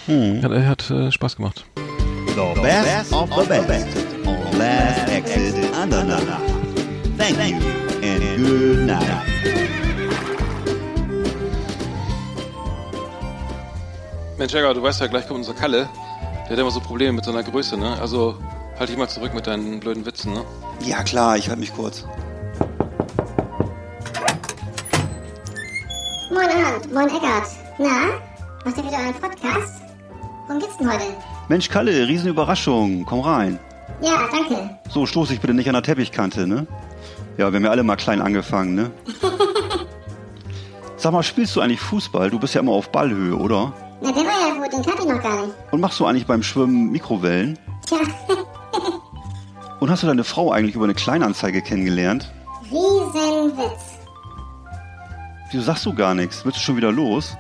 Hat, 0.08 0.52
hat 0.52 0.90
äh, 0.92 1.12
Spaß 1.12 1.36
gemacht. 1.38 1.66
The 2.28 2.62
best 2.62 3.14
of 3.14 3.30
the 3.34 3.60
best 3.68 3.88
on 4.26 4.58
Last 4.60 5.10
Exit 5.10 5.56
Andernach. 5.74 6.22
Thank 7.18 7.38
you 7.50 7.58
and 8.04 8.38
good 8.38 8.86
night. 8.86 9.06
Mensch, 14.38 14.54
Jäger, 14.54 14.74
du 14.74 14.84
weißt 14.84 15.00
ja, 15.02 15.08
gleich 15.08 15.28
kommt 15.28 15.40
unser 15.40 15.54
Kalle. 15.54 15.88
Der 16.46 16.52
hat 16.52 16.60
immer 16.60 16.72
so 16.72 16.82
Probleme 16.82 17.14
mit 17.14 17.26
seiner 17.26 17.42
Größe, 17.42 17.78
ne? 17.78 17.98
Also 18.00 18.38
halt 18.78 18.90
dich 18.90 18.98
mal 18.98 19.08
zurück 19.08 19.34
mit 19.34 19.48
deinen 19.48 19.80
blöden 19.80 20.06
Witzen, 20.06 20.34
ne? 20.34 20.44
Ja 20.86 21.04
klar, 21.04 21.38
ich 21.38 21.48
halte 21.48 21.62
mich 21.62 21.74
kurz. 21.74 22.06
Moin 26.36 26.50
Arndt, 26.50 26.94
moin 26.94 27.08
Eckart. 27.08 27.48
Na, 27.78 28.20
macht 28.66 28.78
ihr 28.78 28.84
wieder 28.84 28.98
einen 28.98 29.14
Podcast? 29.14 29.82
Worum 30.48 30.60
geht's 30.60 30.76
denn 30.78 30.92
heute? 30.92 31.06
Mensch 31.48 31.70
Kalle, 31.70 32.06
Riesenüberraschung, 32.10 33.06
komm 33.06 33.22
rein. 33.22 33.58
Ja, 34.02 34.28
danke. 34.30 34.70
So, 34.90 35.06
stoß 35.06 35.32
ich 35.32 35.40
bitte 35.40 35.54
nicht 35.54 35.68
an 35.70 35.76
der 35.76 35.84
Teppichkante, 35.84 36.46
ne? 36.46 36.68
Ja, 37.38 37.54
wir 37.54 37.56
haben 37.58 37.64
ja 37.64 37.72
alle 37.72 37.84
mal 37.84 37.96
klein 37.96 38.20
angefangen, 38.22 38.76
ne? 38.76 38.92
Sag 40.98 41.14
mal, 41.14 41.24
spielst 41.24 41.56
du 41.56 41.62
eigentlich 41.62 41.80
Fußball? 41.80 42.30
Du 42.30 42.38
bist 42.38 42.54
ja 42.54 42.60
immer 42.60 42.74
auf 42.74 42.90
Ballhöhe, 42.92 43.38
oder? 43.38 43.72
Na, 44.02 44.12
der 44.12 44.24
war 44.26 44.50
ja 44.50 44.56
gut, 44.62 44.74
den 44.74 44.84
kannte 44.84 45.04
ich 45.04 45.08
noch 45.08 45.24
gar 45.24 45.46
nicht. 45.46 45.56
Und 45.72 45.80
machst 45.80 45.98
du 46.02 46.06
eigentlich 46.06 46.28
beim 46.28 46.44
Schwimmen 46.44 46.92
Mikrowellen? 46.92 47.58
Tja, 47.88 48.00
Und 49.80 49.90
hast 49.90 50.04
du 50.04 50.08
deine 50.08 50.26
Frau 50.26 50.52
eigentlich 50.52 50.76
über 50.76 50.84
eine 50.84 50.96
Kleinanzeige 50.96 51.62
kennengelernt? 51.62 52.30
Riesenwitz. 52.70 53.95
Wieso 55.56 55.68
sagst 55.68 55.86
du 55.86 55.96
gar 55.96 56.14
nichts? 56.14 56.44
Willst 56.44 56.58
du 56.58 56.62
schon 56.64 56.76
wieder 56.76 56.92
los? 56.92 57.38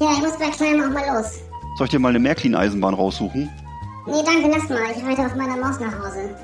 Ja, 0.00 0.12
ich 0.12 0.20
muss 0.20 0.38
bei 0.38 0.48
Kleinem 0.48 0.84
auch 0.84 0.90
mal 0.90 1.06
los. 1.14 1.34
Soll 1.76 1.84
ich 1.84 1.90
dir 1.90 1.98
mal 1.98 2.08
eine 2.08 2.18
Märklin-Eisenbahn 2.18 2.94
raussuchen? 2.94 3.50
Nee, 4.06 4.22
danke, 4.24 4.48
lass 4.48 4.70
mal. 4.70 4.78
Ich 4.96 5.04
reite 5.04 5.26
auf 5.26 5.34
meiner 5.34 5.54
Maus 5.54 5.78
nach 5.78 5.92
Hause. 5.92 6.34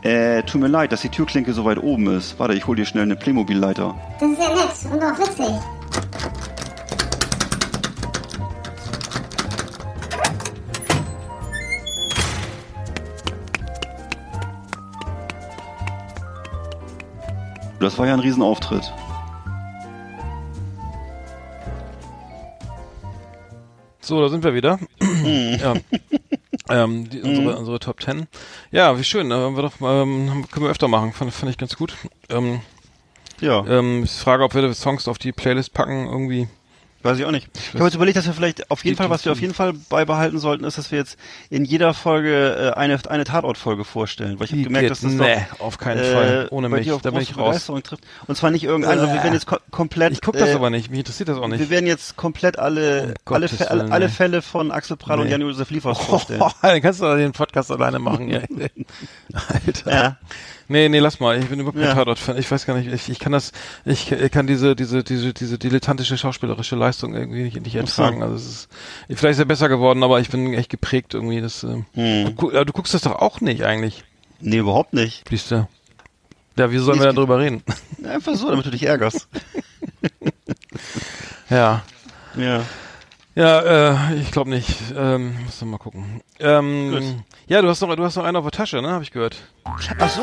Äh, 0.00 0.42
tut 0.44 0.62
mir 0.62 0.68
leid, 0.68 0.90
dass 0.90 1.02
die 1.02 1.10
Türklinke 1.10 1.52
so 1.52 1.66
weit 1.66 1.76
oben 1.76 2.06
ist. 2.16 2.38
Warte, 2.38 2.54
ich 2.54 2.66
hol 2.66 2.76
dir 2.76 2.86
schnell 2.86 3.02
eine 3.02 3.14
Playmobil-Leiter. 3.14 3.94
Das 4.18 4.30
ist 4.30 4.38
ja 4.38 4.48
nett 4.48 4.94
und 4.94 5.04
auch 5.04 5.18
witzig. 5.18 5.54
Das 17.80 17.98
war 17.98 18.06
ja 18.06 18.14
ein 18.14 18.20
Riesenauftritt. 18.20 18.94
So, 24.04 24.20
da 24.20 24.28
sind 24.28 24.44
wir 24.44 24.54
wieder. 24.54 24.78
ja. 25.00 25.74
Ähm, 26.68 27.08
die, 27.08 27.22
unsere, 27.22 27.56
unsere 27.56 27.78
Top 27.78 28.02
10. 28.02 28.26
Ja, 28.70 28.98
wie 28.98 29.04
schön. 29.04 29.30
Äh, 29.30 29.34
haben 29.34 29.56
wir 29.56 29.62
doch, 29.62 29.74
ähm, 29.80 30.46
können 30.50 30.66
wir 30.66 30.70
öfter 30.70 30.88
machen. 30.88 31.12
Fand, 31.12 31.32
fand 31.32 31.50
ich 31.50 31.58
ganz 31.58 31.76
gut. 31.76 31.94
Ähm, 32.28 32.60
Ja, 33.40 33.66
ähm, 33.66 34.04
ich 34.04 34.12
frage, 34.12 34.44
ob 34.44 34.54
wir 34.54 34.72
Songs 34.74 35.08
auf 35.08 35.18
die 35.18 35.32
Playlist 35.32 35.72
packen 35.72 36.06
irgendwie. 36.06 36.48
Weiß 37.04 37.18
ich 37.18 37.24
auch 37.24 37.30
nicht. 37.30 37.48
Ich 37.54 37.74
habe 37.74 37.84
jetzt 37.84 37.94
überlegt, 37.94 38.16
dass 38.16 38.26
wir 38.26 38.32
vielleicht 38.32 38.70
auf 38.70 38.84
jeden 38.84 38.96
Fall, 38.96 39.10
was 39.10 39.24
wir 39.24 39.32
auf 39.32 39.40
jeden 39.40 39.54
Fall 39.54 39.72
beibehalten 39.88 40.38
sollten, 40.38 40.64
ist, 40.64 40.78
dass 40.78 40.90
wir 40.90 40.98
jetzt 40.98 41.16
in 41.50 41.64
jeder 41.64 41.94
Folge 41.94 42.72
äh, 42.74 42.78
eine, 42.78 42.98
eine 43.08 43.24
Tatort-Folge 43.24 43.84
vorstellen. 43.84 44.38
Weil 44.38 44.46
ich 44.46 44.52
habe 44.52 44.62
gemerkt, 44.62 44.90
dass 44.90 45.00
das 45.00 45.12
nee, 45.12 45.36
doch, 45.50 45.60
auf 45.60 45.78
keinen 45.78 46.04
Fall. 46.04 46.48
Ohne 46.50 46.68
mich. 46.68 46.90
Da 47.02 47.10
bin 47.10 47.20
ich 47.20 47.36
raus. 47.36 47.66
Trifft. 47.84 48.04
Und 48.26 48.36
zwar 48.36 48.50
nicht 48.50 48.64
irgendein, 48.64 48.98
also 48.98 49.12
wir 49.12 49.22
werden 49.22 49.34
jetzt 49.34 49.46
ko 49.46 49.56
komplett... 49.70 50.12
Ich 50.12 50.20
guck 50.20 50.36
das 50.36 50.50
äh, 50.50 50.54
aber 50.54 50.70
nicht. 50.70 50.90
Mich 50.90 51.00
interessiert 51.00 51.28
das 51.28 51.38
auch 51.38 51.48
nicht. 51.48 51.60
Wir 51.60 51.70
werden 51.70 51.86
jetzt 51.86 52.16
komplett 52.16 52.58
alle, 52.58 53.14
Um 53.26 53.34
alle, 53.34 53.46
Gottes 53.46 53.60
Fä- 53.60 53.64
alle, 53.66 53.92
alle. 53.92 54.08
Fälle 54.08 54.42
von 54.42 54.70
Axel 54.70 54.96
Prahl 54.96 55.18
und 55.18 55.26
Nee. 55.26 55.32
Jan-Josef 55.32 55.70
Liefers 55.70 55.98
vorstellen. 55.98 56.40
Oh, 56.42 56.50
dann 56.62 56.80
kannst 56.80 57.00
du 57.00 57.04
doch 57.04 57.16
den 57.16 57.32
Podcast 57.32 57.70
alleine 57.70 57.98
machen. 57.98 58.30
Alter. 59.32 59.92
Ja. 59.92 60.16
Nee, 60.68 60.88
nee, 60.88 60.98
lass 60.98 61.20
mal. 61.20 61.38
Ich 61.38 61.46
bin 61.46 61.60
überhaupt 61.60 61.76
kein 61.78 61.88
Ja. 61.88 61.94
Tatort-Fan. 61.94 62.38
Ich 62.38 62.50
weiß 62.50 62.64
gar 62.66 62.76
nicht, 62.76 62.90
ich, 62.92 63.08
ich 63.10 63.18
kann 63.18 63.32
das, 63.32 63.52
ich 63.84 64.12
kann 64.30 64.46
diese, 64.46 64.74
diese, 64.74 65.04
diese, 65.04 65.34
diese 65.34 65.58
dilettantische 65.58 66.16
schauspielerische 66.16 66.74
Leistung 66.76 67.14
irgendwie 67.14 67.42
nicht, 67.42 67.60
nicht 67.62 67.74
ertragen. 67.74 68.22
Also 68.22 68.36
es 68.36 68.46
ist, 68.46 68.68
vielleicht 69.08 69.32
ist 69.34 69.38
er 69.40 69.44
besser 69.44 69.68
geworden, 69.68 70.02
aber 70.02 70.20
ich 70.20 70.30
bin 70.30 70.54
echt 70.54 70.70
geprägt 70.70 71.12
irgendwie. 71.14 71.40
Das, 71.40 71.62
ähm, 71.64 71.84
Hm. 71.94 72.34
du, 72.36 72.50
du 72.64 72.72
guckst 72.72 72.94
das 72.94 73.02
doch 73.02 73.16
auch 73.16 73.40
nicht 73.40 73.64
eigentlich, 73.64 74.04
Nee, 74.40 74.56
überhaupt 74.58 74.94
nicht. 74.94 75.28
siehst 75.28 75.50
du. 75.50 75.68
Ja, 76.56 76.70
wieso 76.70 76.84
sollen 76.84 77.00
wir 77.00 77.08
Ich- 77.08 77.14
da 77.14 77.20
drüber 77.20 77.38
reden? 77.40 77.62
Einfach 78.04 78.34
so, 78.36 78.48
damit 78.48 78.64
du 78.64 78.70
dich 78.70 78.84
ärgerst. 78.84 79.28
ja. 81.50 81.82
Ja. 82.36 82.62
Ja, 83.36 84.10
äh, 84.10 84.14
ich 84.14 84.30
glaube 84.30 84.50
nicht. 84.50 84.76
Ähm, 84.96 85.36
muss 85.44 85.60
noch 85.60 85.68
mal 85.68 85.78
gucken. 85.78 86.22
Ähm, 86.38 87.24
ja, 87.48 87.60
du 87.62 87.68
hast 87.68 87.80
noch, 87.80 87.94
du 87.96 88.04
hast 88.04 88.16
noch 88.16 88.24
einen 88.24 88.36
auf 88.36 88.44
der 88.44 88.52
Tasche, 88.52 88.80
ne? 88.80 88.90
Habe 88.90 89.02
ich 89.02 89.10
gehört. 89.10 89.36
Ach 89.64 90.08
so. 90.08 90.22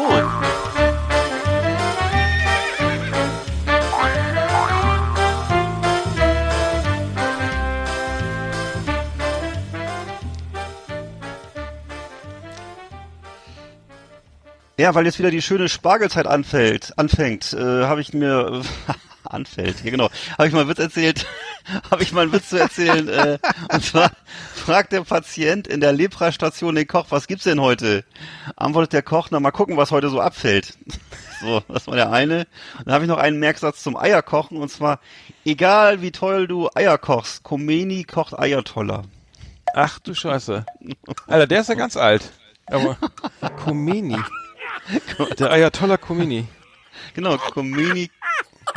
Ja, 14.78 14.96
weil 14.96 15.06
jetzt 15.06 15.20
wieder 15.20 15.30
die 15.30 15.44
schöne 15.44 15.70
Spargelzeit 15.70 16.26
anfällt, 16.26 16.98
anfängt, 16.98 17.54
äh, 17.54 17.84
habe 17.86 18.02
ich 18.02 18.14
mir 18.14 18.64
anfällt, 19.34 19.80
hier 19.82 19.92
genau, 19.92 20.10
habe 20.38 20.48
ich 20.48 20.54
mal 20.54 20.62
einen 20.62 20.70
Witz 20.70 20.80
erzählt, 20.80 21.26
habe 21.92 22.04
ich 22.04 22.12
mal 22.12 22.22
einen 22.22 22.34
Witz 22.34 22.50
zu 22.50 22.58
erzählen. 22.60 23.08
äh, 23.08 23.40
und 23.72 23.84
zwar 23.84 24.12
fragt 24.54 24.92
der 24.92 25.02
Patient 25.02 25.68
in 25.68 25.82
der 25.82 25.94
Lepra-Station 25.94 26.76
den 26.76 26.88
Koch, 26.88 27.08
was 27.10 27.28
gibt's 27.28 27.46
denn 27.46 27.62
heute? 27.62 28.04
Antwortet 28.56 28.94
der 28.94 29.04
Koch, 29.04 29.30
na 29.32 29.40
mal 29.40 29.52
gucken, 29.52 29.78
was 29.78 29.92
heute 29.92 30.10
so 30.10 30.20
abfällt. 30.20 30.78
So, 31.42 31.60
das 31.70 31.88
war 31.88 31.96
der 31.96 32.12
eine. 32.12 32.46
Und 32.78 32.86
dann 32.86 32.94
habe 32.94 33.04
ich 33.06 33.10
noch 33.10 33.18
einen 33.18 33.40
Merksatz 33.40 33.82
zum 33.82 33.98
Eierkochen 33.98 34.58
und 34.58 34.70
zwar, 34.70 35.00
egal 35.44 36.04
wie 36.04 36.12
toll 36.12 36.46
du 36.46 36.70
Eier 36.76 37.00
kochst, 37.00 37.42
Komeni 37.42 38.04
kocht 38.04 38.38
Eier 38.38 38.64
toller. 38.64 39.06
Ach 39.74 39.98
du 39.98 40.14
Scheiße. 40.14 40.64
Alter, 41.26 41.48
der 41.48 41.62
ist 41.62 41.70
ja 41.70 41.74
ganz 41.74 41.98
alt. 41.98 42.32
Aber 42.68 42.96
Komini. 43.64 44.18
Der 45.40 45.52
Ayatollah 45.52 45.98
Komini. 45.98 46.48
Genau, 47.14 47.38
Komeni. 47.38 48.10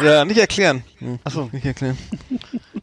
Ja, 0.02 0.24
nicht 0.24 0.38
erklären. 0.38 0.82
Hm, 0.98 1.18
Achso. 1.24 1.48
Nicht 1.52 1.64
erklären. 1.66 1.98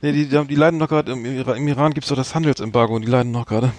Nee, 0.01 0.12
die, 0.14 0.26
die, 0.28 0.45
die 0.47 0.55
leiden 0.55 0.80
doch 0.80 0.88
gerade, 0.89 1.12
im, 1.12 1.26
im 1.26 1.68
Iran 1.68 1.93
gibt's 1.93 2.09
doch 2.09 2.16
das 2.16 2.34
Handelsembargo 2.36 2.95
und 2.95 3.03
die 3.03 3.12
leiden 3.12 3.32
noch 3.32 3.45
gerade. 3.45 3.72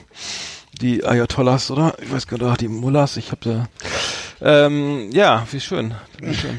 Die 0.80 1.05
Ayatollahs, 1.05 1.70
oder? 1.70 1.95
Ich 2.03 2.12
weiß 2.12 2.26
gar 2.26 2.39
nicht, 2.39 2.61
die 2.61 2.68
Mullahs, 2.68 3.16
ich 3.16 3.30
hab 3.33 3.41
da... 3.41 3.68
Ähm, 4.41 5.11
ja, 5.12 5.47
wie 5.53 5.61
schön. 5.61 5.95
Wie 6.20 6.35
schön. 6.35 6.59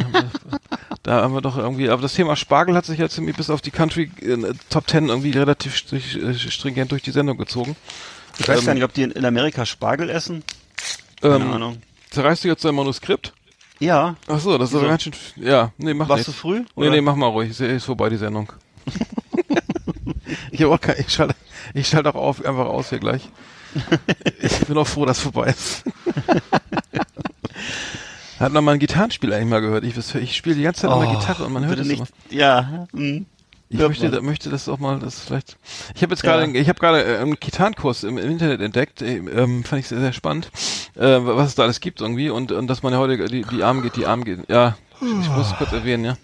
Da 1.04 1.22
haben 1.22 1.34
wir 1.34 1.42
doch 1.42 1.58
irgendwie, 1.58 1.90
aber 1.90 2.02
das 2.02 2.14
Thema 2.14 2.38
Spargel 2.38 2.76
hat 2.76 2.86
sich 2.86 2.98
ja 2.98 3.10
ziemlich 3.10 3.36
bis 3.36 3.50
auf 3.50 3.60
die 3.62 3.72
Country 3.72 4.10
äh, 4.22 4.54
Top 4.70 4.88
Ten 4.88 5.10
irgendwie 5.10 5.32
relativ 5.32 5.84
äh, 5.92 6.34
stringent 6.34 6.92
durch 6.94 7.02
die 7.02 7.12
Sendung 7.12 7.38
gezogen. 7.38 7.76
Ich 8.40 8.48
weiß 8.48 8.62
Ähm, 8.62 8.66
gar 8.66 8.74
nicht, 8.76 8.84
ob 8.86 8.94
die 8.94 9.04
in, 9.04 9.12
in 9.12 9.26
Amerika 9.26 9.66
Spargel 9.66 10.10
essen. 10.10 10.44
Keine 11.22 11.36
Ähm, 11.36 11.52
Ahnung. 11.52 11.82
Zerreißt 12.12 12.46
du 12.46 12.48
jetzt 12.48 12.64
dein 12.64 12.76
Manuskript? 12.76 13.34
Ja. 13.84 14.16
Ach 14.28 14.40
so, 14.40 14.58
das 14.58 14.70
ist 14.70 14.76
aber 14.76 14.88
ganz 14.88 15.04
schön. 15.04 15.14
Ja, 15.36 15.72
nee, 15.78 15.94
mach 15.94 16.08
Warst 16.08 16.28
nicht. 16.28 16.38
du 16.38 16.42
früh? 16.42 16.60
Nee, 16.60 16.66
oder? 16.76 16.90
nee, 16.92 17.02
mach 17.02 17.16
mal 17.16 17.28
ruhig. 17.28 17.50
Ist, 17.50 17.60
ist 17.60 17.84
vorbei 17.84 18.10
die 18.10 18.16
Sendung. 18.18 18.52
ich 20.52 20.62
habe 20.62 20.74
auch 20.74 20.80
kein, 20.80 20.96
ich 21.00 21.10
schalte, 21.10 21.36
ich 21.74 21.88
schalte 21.88 22.10
auch 22.16 22.16
auf, 22.16 22.46
einfach 22.46 22.66
aus 22.66 22.90
hier 22.90 23.00
gleich. 23.00 23.30
ich 24.42 24.60
bin 24.68 24.78
auch 24.78 24.88
froh, 24.88 25.06
dass 25.06 25.20
vorbei 25.20 25.48
ist. 25.48 25.84
Hat 28.40 28.54
noch 28.54 28.62
mal 28.62 28.74
ein 28.74 28.80
Gitarrenspiel 28.80 29.34
eigentlich 29.34 29.50
mal 29.50 29.62
gehört. 29.62 29.84
Ich, 29.84 29.98
ich 30.16 30.36
spiele 30.36 30.56
die 30.56 30.64
ganze 30.64 30.82
Zeit 30.82 30.92
Oh, 30.92 31.00
Gitarre 31.20 31.46
und 31.46 31.54
man 31.54 31.66
hört 31.66 31.80
es 31.80 31.88
nicht. 31.88 32.00
immer. 32.00 32.08
Ja. 32.30 32.88
Hm. 32.94 33.26
Ich 33.74 33.80
Hört 33.80 33.90
möchte, 33.90 34.12
da, 34.12 34.22
möchte 34.22 34.50
das 34.52 34.70
auch 34.70 34.78
mal, 34.78 35.00
das 35.00 35.20
vielleicht. 35.20 35.58
Ich 35.96 36.04
habe 36.04 36.14
jetzt 36.14 36.22
gerade, 36.22 36.46
Ja. 36.46 36.62
ich 36.62 36.70
habe 36.70 36.80
gerade 36.80 37.04
äh, 37.04 37.18
einen 37.18 37.40
Gitarrenkurs 37.40 38.04
im, 38.04 38.20
im 38.20 38.30
Internet 38.30 38.62
entdeckt, 38.62 39.02
äh, 39.02 39.16
ähm, 39.18 39.64
fand 39.64 39.80
ich 39.80 39.88
sehr, 39.88 40.00
sehr 40.00 40.14
spannend, 40.14 40.52
äh, 40.96 41.18
was 41.22 41.48
es 41.50 41.56
da 41.56 41.64
alles 41.64 41.80
gibt 41.80 42.00
irgendwie 42.00 42.30
und, 42.30 42.52
und 42.52 42.68
dass 42.68 42.84
man 42.84 42.94
ja 42.94 43.00
heute 43.00 43.18
die, 43.26 43.42
die 43.42 43.64
Arme 43.64 43.82
geht, 43.82 43.96
die 43.96 44.06
Arme 44.06 44.26
geht. 44.26 44.48
Ja, 44.48 44.78
ich 45.02 45.28
muss 45.30 45.48
es 45.48 45.58
kurz 45.58 45.72
erwähnen, 45.72 46.06
ja. 46.06 46.18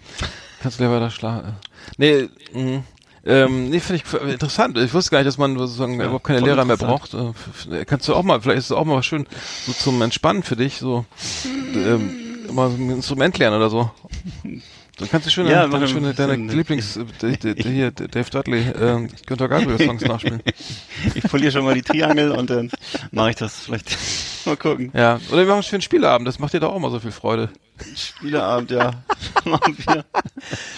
Kannst 0.62 0.78
du 0.78 0.88
weiter 0.88 1.10
schlagen. 1.10 1.56
Nee, 1.96 2.28
mh. 2.52 2.84
Ähm, 3.26 3.68
nee, 3.68 3.80
finde 3.80 4.02
ich 4.06 4.22
interessant. 4.32 4.78
Ich 4.78 4.94
wusste 4.94 5.10
gar 5.10 5.18
nicht, 5.18 5.26
dass 5.26 5.36
man 5.36 5.58
sozusagen 5.58 5.96
überhaupt 6.00 6.24
keine 6.24 6.40
Lehrer 6.40 6.64
mehr 6.64 6.76
braucht. 6.76 7.14
Äh, 7.14 7.84
Kannst 7.84 8.06
du 8.06 8.14
auch 8.14 8.22
mal, 8.22 8.40
vielleicht 8.40 8.60
ist 8.60 8.66
es 8.66 8.72
auch 8.72 8.84
mal 8.84 8.96
was 8.96 9.06
schön, 9.06 9.26
so 9.66 9.72
zum 9.72 10.00
Entspannen 10.02 10.44
für 10.44 10.56
dich, 10.56 10.78
so 10.78 11.04
ähm, 11.74 12.14
mal 12.52 12.70
so 12.70 12.76
ein 12.76 12.90
Instrument 12.90 13.36
lernen 13.38 13.56
oder 13.56 13.70
so. 13.70 13.90
Dann 15.00 15.08
kannst 15.10 15.26
du 15.26 15.30
schön 15.30 15.46
Ja, 15.46 15.66
deine, 15.66 15.86
machen 15.86 16.14
deine 16.14 16.34
bisschen- 16.34 16.48
Lieblings, 16.50 16.96
äh, 16.96 17.62
hier, 17.62 17.90
Dave 17.90 18.30
Dudley, 18.30 18.60
äh, 18.68 19.08
Günter 19.26 19.48
Gabriel 19.48 19.78
Songs 19.84 20.02
nachspielen. 20.04 20.42
Ich 21.14 21.24
poliere 21.24 21.50
schon 21.50 21.64
mal 21.64 21.74
die 21.74 21.82
Triangel 21.82 22.30
und 22.32 22.50
dann 22.50 22.70
mache 23.10 23.30
ich 23.30 23.36
das 23.36 23.60
vielleicht. 23.60 23.96
mal 24.46 24.56
gucken. 24.56 24.90
Ja, 24.94 25.18
oder 25.30 25.38
wir 25.38 25.44
machen 25.46 25.54
einen 25.54 25.62
schönen 25.62 25.80
Spieleabend, 25.82 26.28
das 26.28 26.38
macht 26.38 26.52
dir 26.52 26.60
doch 26.60 26.72
auch 26.72 26.78
mal 26.78 26.90
so 26.90 27.00
viel 27.00 27.12
Freude. 27.12 27.48
Spieleabend, 27.96 28.70
ja. 28.72 28.90
Machen. 29.46 29.74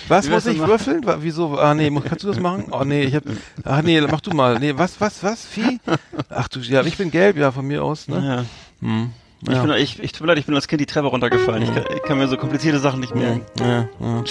Was 0.06 0.28
muss 0.28 0.46
ich 0.46 0.58
mal- 0.58 0.68
würfeln? 0.68 1.02
Wieso? 1.20 1.58
Ah 1.58 1.74
nee, 1.74 1.90
kannst 2.08 2.22
du 2.22 2.28
das 2.28 2.38
machen? 2.38 2.66
Oh 2.70 2.84
nee, 2.84 3.02
ich 3.02 3.14
hab. 3.16 3.24
Ach 3.64 3.82
nee, 3.82 4.00
mach 4.02 4.20
du 4.20 4.30
mal. 4.30 4.60
Nee, 4.60 4.74
was, 4.76 5.00
was, 5.00 5.20
was? 5.24 5.44
Vieh? 5.44 5.80
Ach 6.30 6.46
du, 6.46 6.60
ja, 6.60 6.82
ich 6.84 6.96
bin 6.96 7.10
gelb, 7.10 7.36
ja, 7.36 7.50
von 7.50 7.66
mir 7.66 7.82
aus, 7.82 8.06
ne? 8.06 8.46
Ja. 8.80 8.86
Hm. 8.86 9.10
Ich, 9.48 9.54
Ja. 9.54 9.62
bin, 9.62 9.72
ich, 9.72 10.00
ich 10.00 10.12
tut 10.12 10.20
mir 10.20 10.28
leid, 10.28 10.38
ich 10.38 10.46
bin 10.46 10.54
als 10.54 10.68
Kind 10.68 10.80
die 10.80 10.86
Treppe 10.86 11.08
runtergefallen. 11.08 11.62
Ich, 11.64 11.74
kann, 11.74 11.84
ich 11.96 12.02
kann 12.04 12.16
mir 12.18 12.28
so 12.28 12.36
komplizierte 12.36 12.78
Sachen 12.78 13.00
nicht 13.00 13.12
merken. 13.14 13.44
Ja, 13.58 13.88
ja. 13.98 14.24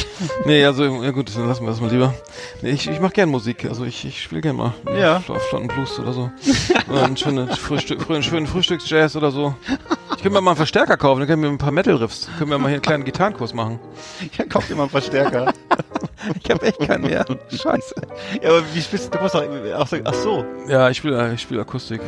Nee, 0.45 0.63
also, 0.63 0.85
ja 0.85 1.11
gut, 1.11 1.35
dann 1.35 1.47
lassen 1.47 1.63
wir 1.63 1.69
das 1.69 1.81
mal 1.81 1.91
lieber. 1.91 2.13
Nee, 2.61 2.69
ich, 2.71 2.89
ich 2.89 2.99
mach 3.01 3.11
gern 3.11 3.27
Musik, 3.29 3.65
also 3.65 3.83
ich, 3.83 4.05
ich 4.05 4.21
spiele 4.23 4.39
gern 4.41 4.55
mal. 4.55 4.73
Ja. 4.97 5.21
Auf 5.27 5.43
Stunden 5.47 5.67
Blues 5.67 5.99
oder 5.99 6.13
so. 6.13 6.31
oder 6.89 7.03
einen 7.03 7.17
schönen, 7.17 7.49
Frühstück, 7.49 8.01
frühen, 8.01 8.23
schönen 8.23 8.47
Frühstücksjazz 8.47 9.17
oder 9.17 9.31
so. 9.31 9.53
Ich 10.11 10.23
könnte 10.23 10.29
mir 10.29 10.41
mal 10.41 10.51
einen 10.51 10.57
Verstärker 10.57 10.95
kaufen, 10.95 11.19
dann 11.19 11.27
können 11.27 11.41
wir 11.43 11.49
ein 11.49 11.57
paar 11.57 11.71
Metal-Riffs. 11.71 12.29
Können 12.37 12.51
wir 12.51 12.57
mal 12.57 12.67
hier 12.69 12.75
einen 12.75 12.81
kleinen 12.81 13.03
Gitarrenkurs 13.03 13.53
machen. 13.53 13.79
Ja, 14.37 14.45
kauf 14.45 14.67
dir 14.67 14.75
mal 14.75 14.83
einen 14.83 14.91
Verstärker. 14.91 15.53
Ich 16.43 16.51
habe 16.51 16.63
echt 16.67 16.79
keinen 16.79 17.05
mehr. 17.05 17.25
Scheiße. 17.49 17.95
ja, 18.43 18.49
aber 18.49 18.63
wie 18.75 18.81
spielst 18.81 19.07
du? 19.11 19.17
Du 19.17 19.23
musst 19.23 19.33
doch, 19.33 19.43
ach 20.05 20.13
so. 20.13 20.45
Ja, 20.67 20.87
ich 20.87 20.97
spiele 20.97 21.33
ich 21.33 21.41
spiel 21.41 21.59
Akustik. 21.59 21.99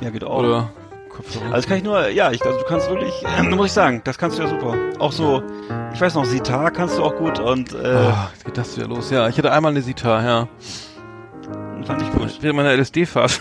Ja, 0.00 0.08
geht 0.08 0.24
auch. 0.24 0.38
Oder 0.38 0.70
Kopfhörer. 1.12 1.52
Also 1.54 1.68
kann 1.68 1.76
ich 1.78 1.84
nur, 1.84 2.08
ja, 2.08 2.30
ich, 2.32 2.42
also 2.44 2.58
du 2.58 2.64
kannst 2.64 2.88
wirklich, 2.88 3.12
ähm, 3.38 3.50
muss 3.50 3.66
ich 3.66 3.72
sagen, 3.72 4.00
das 4.04 4.16
kannst 4.18 4.38
du 4.38 4.42
ja 4.42 4.48
super. 4.48 4.74
Auch 4.98 5.12
so, 5.12 5.42
ich 5.94 6.00
weiß 6.00 6.14
noch, 6.14 6.24
Sitar 6.24 6.70
kannst 6.70 6.96
du 6.98 7.02
auch 7.04 7.14
gut 7.16 7.38
und 7.38 7.72
äh, 7.74 7.86
Ah, 7.86 8.30
jetzt 8.32 8.44
geht 8.44 8.56
das 8.58 8.76
wieder 8.76 8.88
los. 8.88 9.10
Ja, 9.10 9.28
ich 9.28 9.36
hatte 9.38 9.52
einmal 9.52 9.72
eine 9.72 9.82
Sitar, 9.82 10.24
ja. 10.24 10.48
fand 11.84 12.02
ich 12.02 12.10
gut. 12.12 12.38
Während 12.40 12.56
meiner 12.56 12.72
LSD-Fahrt. 12.76 13.40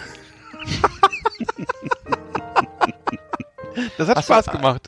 das 3.98 4.08
hat 4.08 4.18
so, 4.18 4.24
Spaß 4.24 4.46
gemacht. 4.48 4.88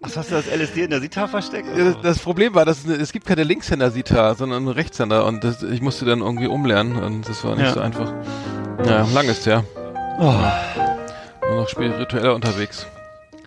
Was 0.00 0.16
hast 0.18 0.30
du 0.30 0.34
das 0.36 0.46
LSD 0.46 0.84
in 0.84 0.90
der 0.90 1.00
Sitar 1.00 1.28
versteckt? 1.28 1.66
Ja, 1.76 1.84
Das, 1.84 1.96
das 2.02 2.18
Problem 2.18 2.54
war, 2.54 2.64
dass 2.64 2.84
es, 2.84 2.98
es 2.98 3.12
gibt 3.12 3.26
keine 3.26 3.42
Linkshänder-Sitar, 3.42 4.34
sondern 4.34 4.64
nur 4.64 4.76
Rechtshänder 4.76 5.24
und 5.26 5.42
das, 5.42 5.62
ich 5.62 5.80
musste 5.80 6.04
dann 6.04 6.20
irgendwie 6.20 6.46
umlernen 6.46 6.96
und 7.02 7.28
das 7.28 7.42
war 7.44 7.56
nicht 7.56 7.64
Ja. 7.66 7.72
so 7.72 7.80
einfach. 7.80 8.12
Ja, 8.86 9.06
lang 9.14 9.26
ist 9.26 9.46
her. 9.46 9.64
Oh. 10.20 10.34
Nur 11.54 11.62
noch 11.62 11.68
spiritueller 11.68 12.34
unterwegs. 12.34 12.84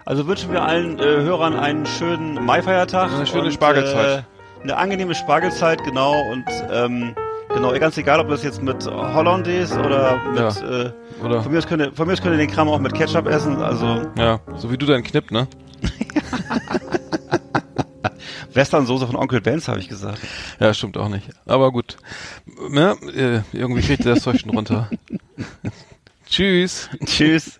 Also 0.06 0.26
wünschen 0.28 0.54
wir 0.54 0.64
allen 0.64 0.98
äh, 0.98 1.04
Hörern 1.04 1.58
einen 1.58 1.86
schönen 1.86 2.36
Maifeiertag. 2.46 3.12
Eine 3.12 3.28
schöne 3.28 3.48
und, 3.48 3.52
Spargelzeit. 3.52 4.20
Äh, 4.20 4.64
eine 4.64 4.78
angenehme 4.78 5.14
Spargelzeit, 5.14 5.84
genau. 5.84 6.14
Und 6.32 6.46
ähm, 6.72 7.14
genau, 7.54 7.78
ganz 7.78 7.98
egal, 7.98 8.22
ob 8.22 8.30
das 8.30 8.44
jetzt 8.44 8.64
mit 8.64 8.86
Hollandaise 8.86 9.78
oder 9.82 10.22
mit 10.30 10.40
Ja. 10.40 10.48
äh, 10.86 10.92
Oder? 11.22 11.44
von 11.44 11.52
mir 11.52 11.58
aus 11.58 11.68
könnt 11.68 11.82
ihr, 11.82 11.92
von 11.92 12.08
mir 12.08 12.14
aus 12.14 12.22
könnt 12.22 12.36
ihr 12.36 12.38
den 12.38 12.50
Kram 12.50 12.70
auch 12.70 12.80
mit 12.80 12.94
Ketchup 12.94 13.28
essen. 13.28 13.62
Also 13.62 14.04
Ja, 14.18 14.40
so 14.56 14.72
wie 14.72 14.78
du 14.78 14.86
deinen 14.86 15.04
Knipp, 15.04 15.30
ne? 15.32 15.50
Westernsoße 18.54 19.06
von 19.06 19.18
Onkel 19.18 19.42
Benz, 19.42 19.68
habe 19.68 19.80
ich 19.80 19.90
gesagt. 19.90 20.20
Ja, 20.62 20.74
stimmt 20.74 20.98
auch 20.98 21.10
nicht. 21.10 21.28
Aber 21.46 21.74
gut. 21.74 21.98
Ja, 22.72 22.94
äh, 22.94 23.42
irgendwie 23.52 23.82
kriegt 23.82 24.06
ihr 24.06 24.14
das 24.16 24.24
Zeug 24.24 24.40
schon 24.40 24.52
runter. 24.52 24.90
Tschüss. 26.30 26.90
Tschüss. 27.06 27.60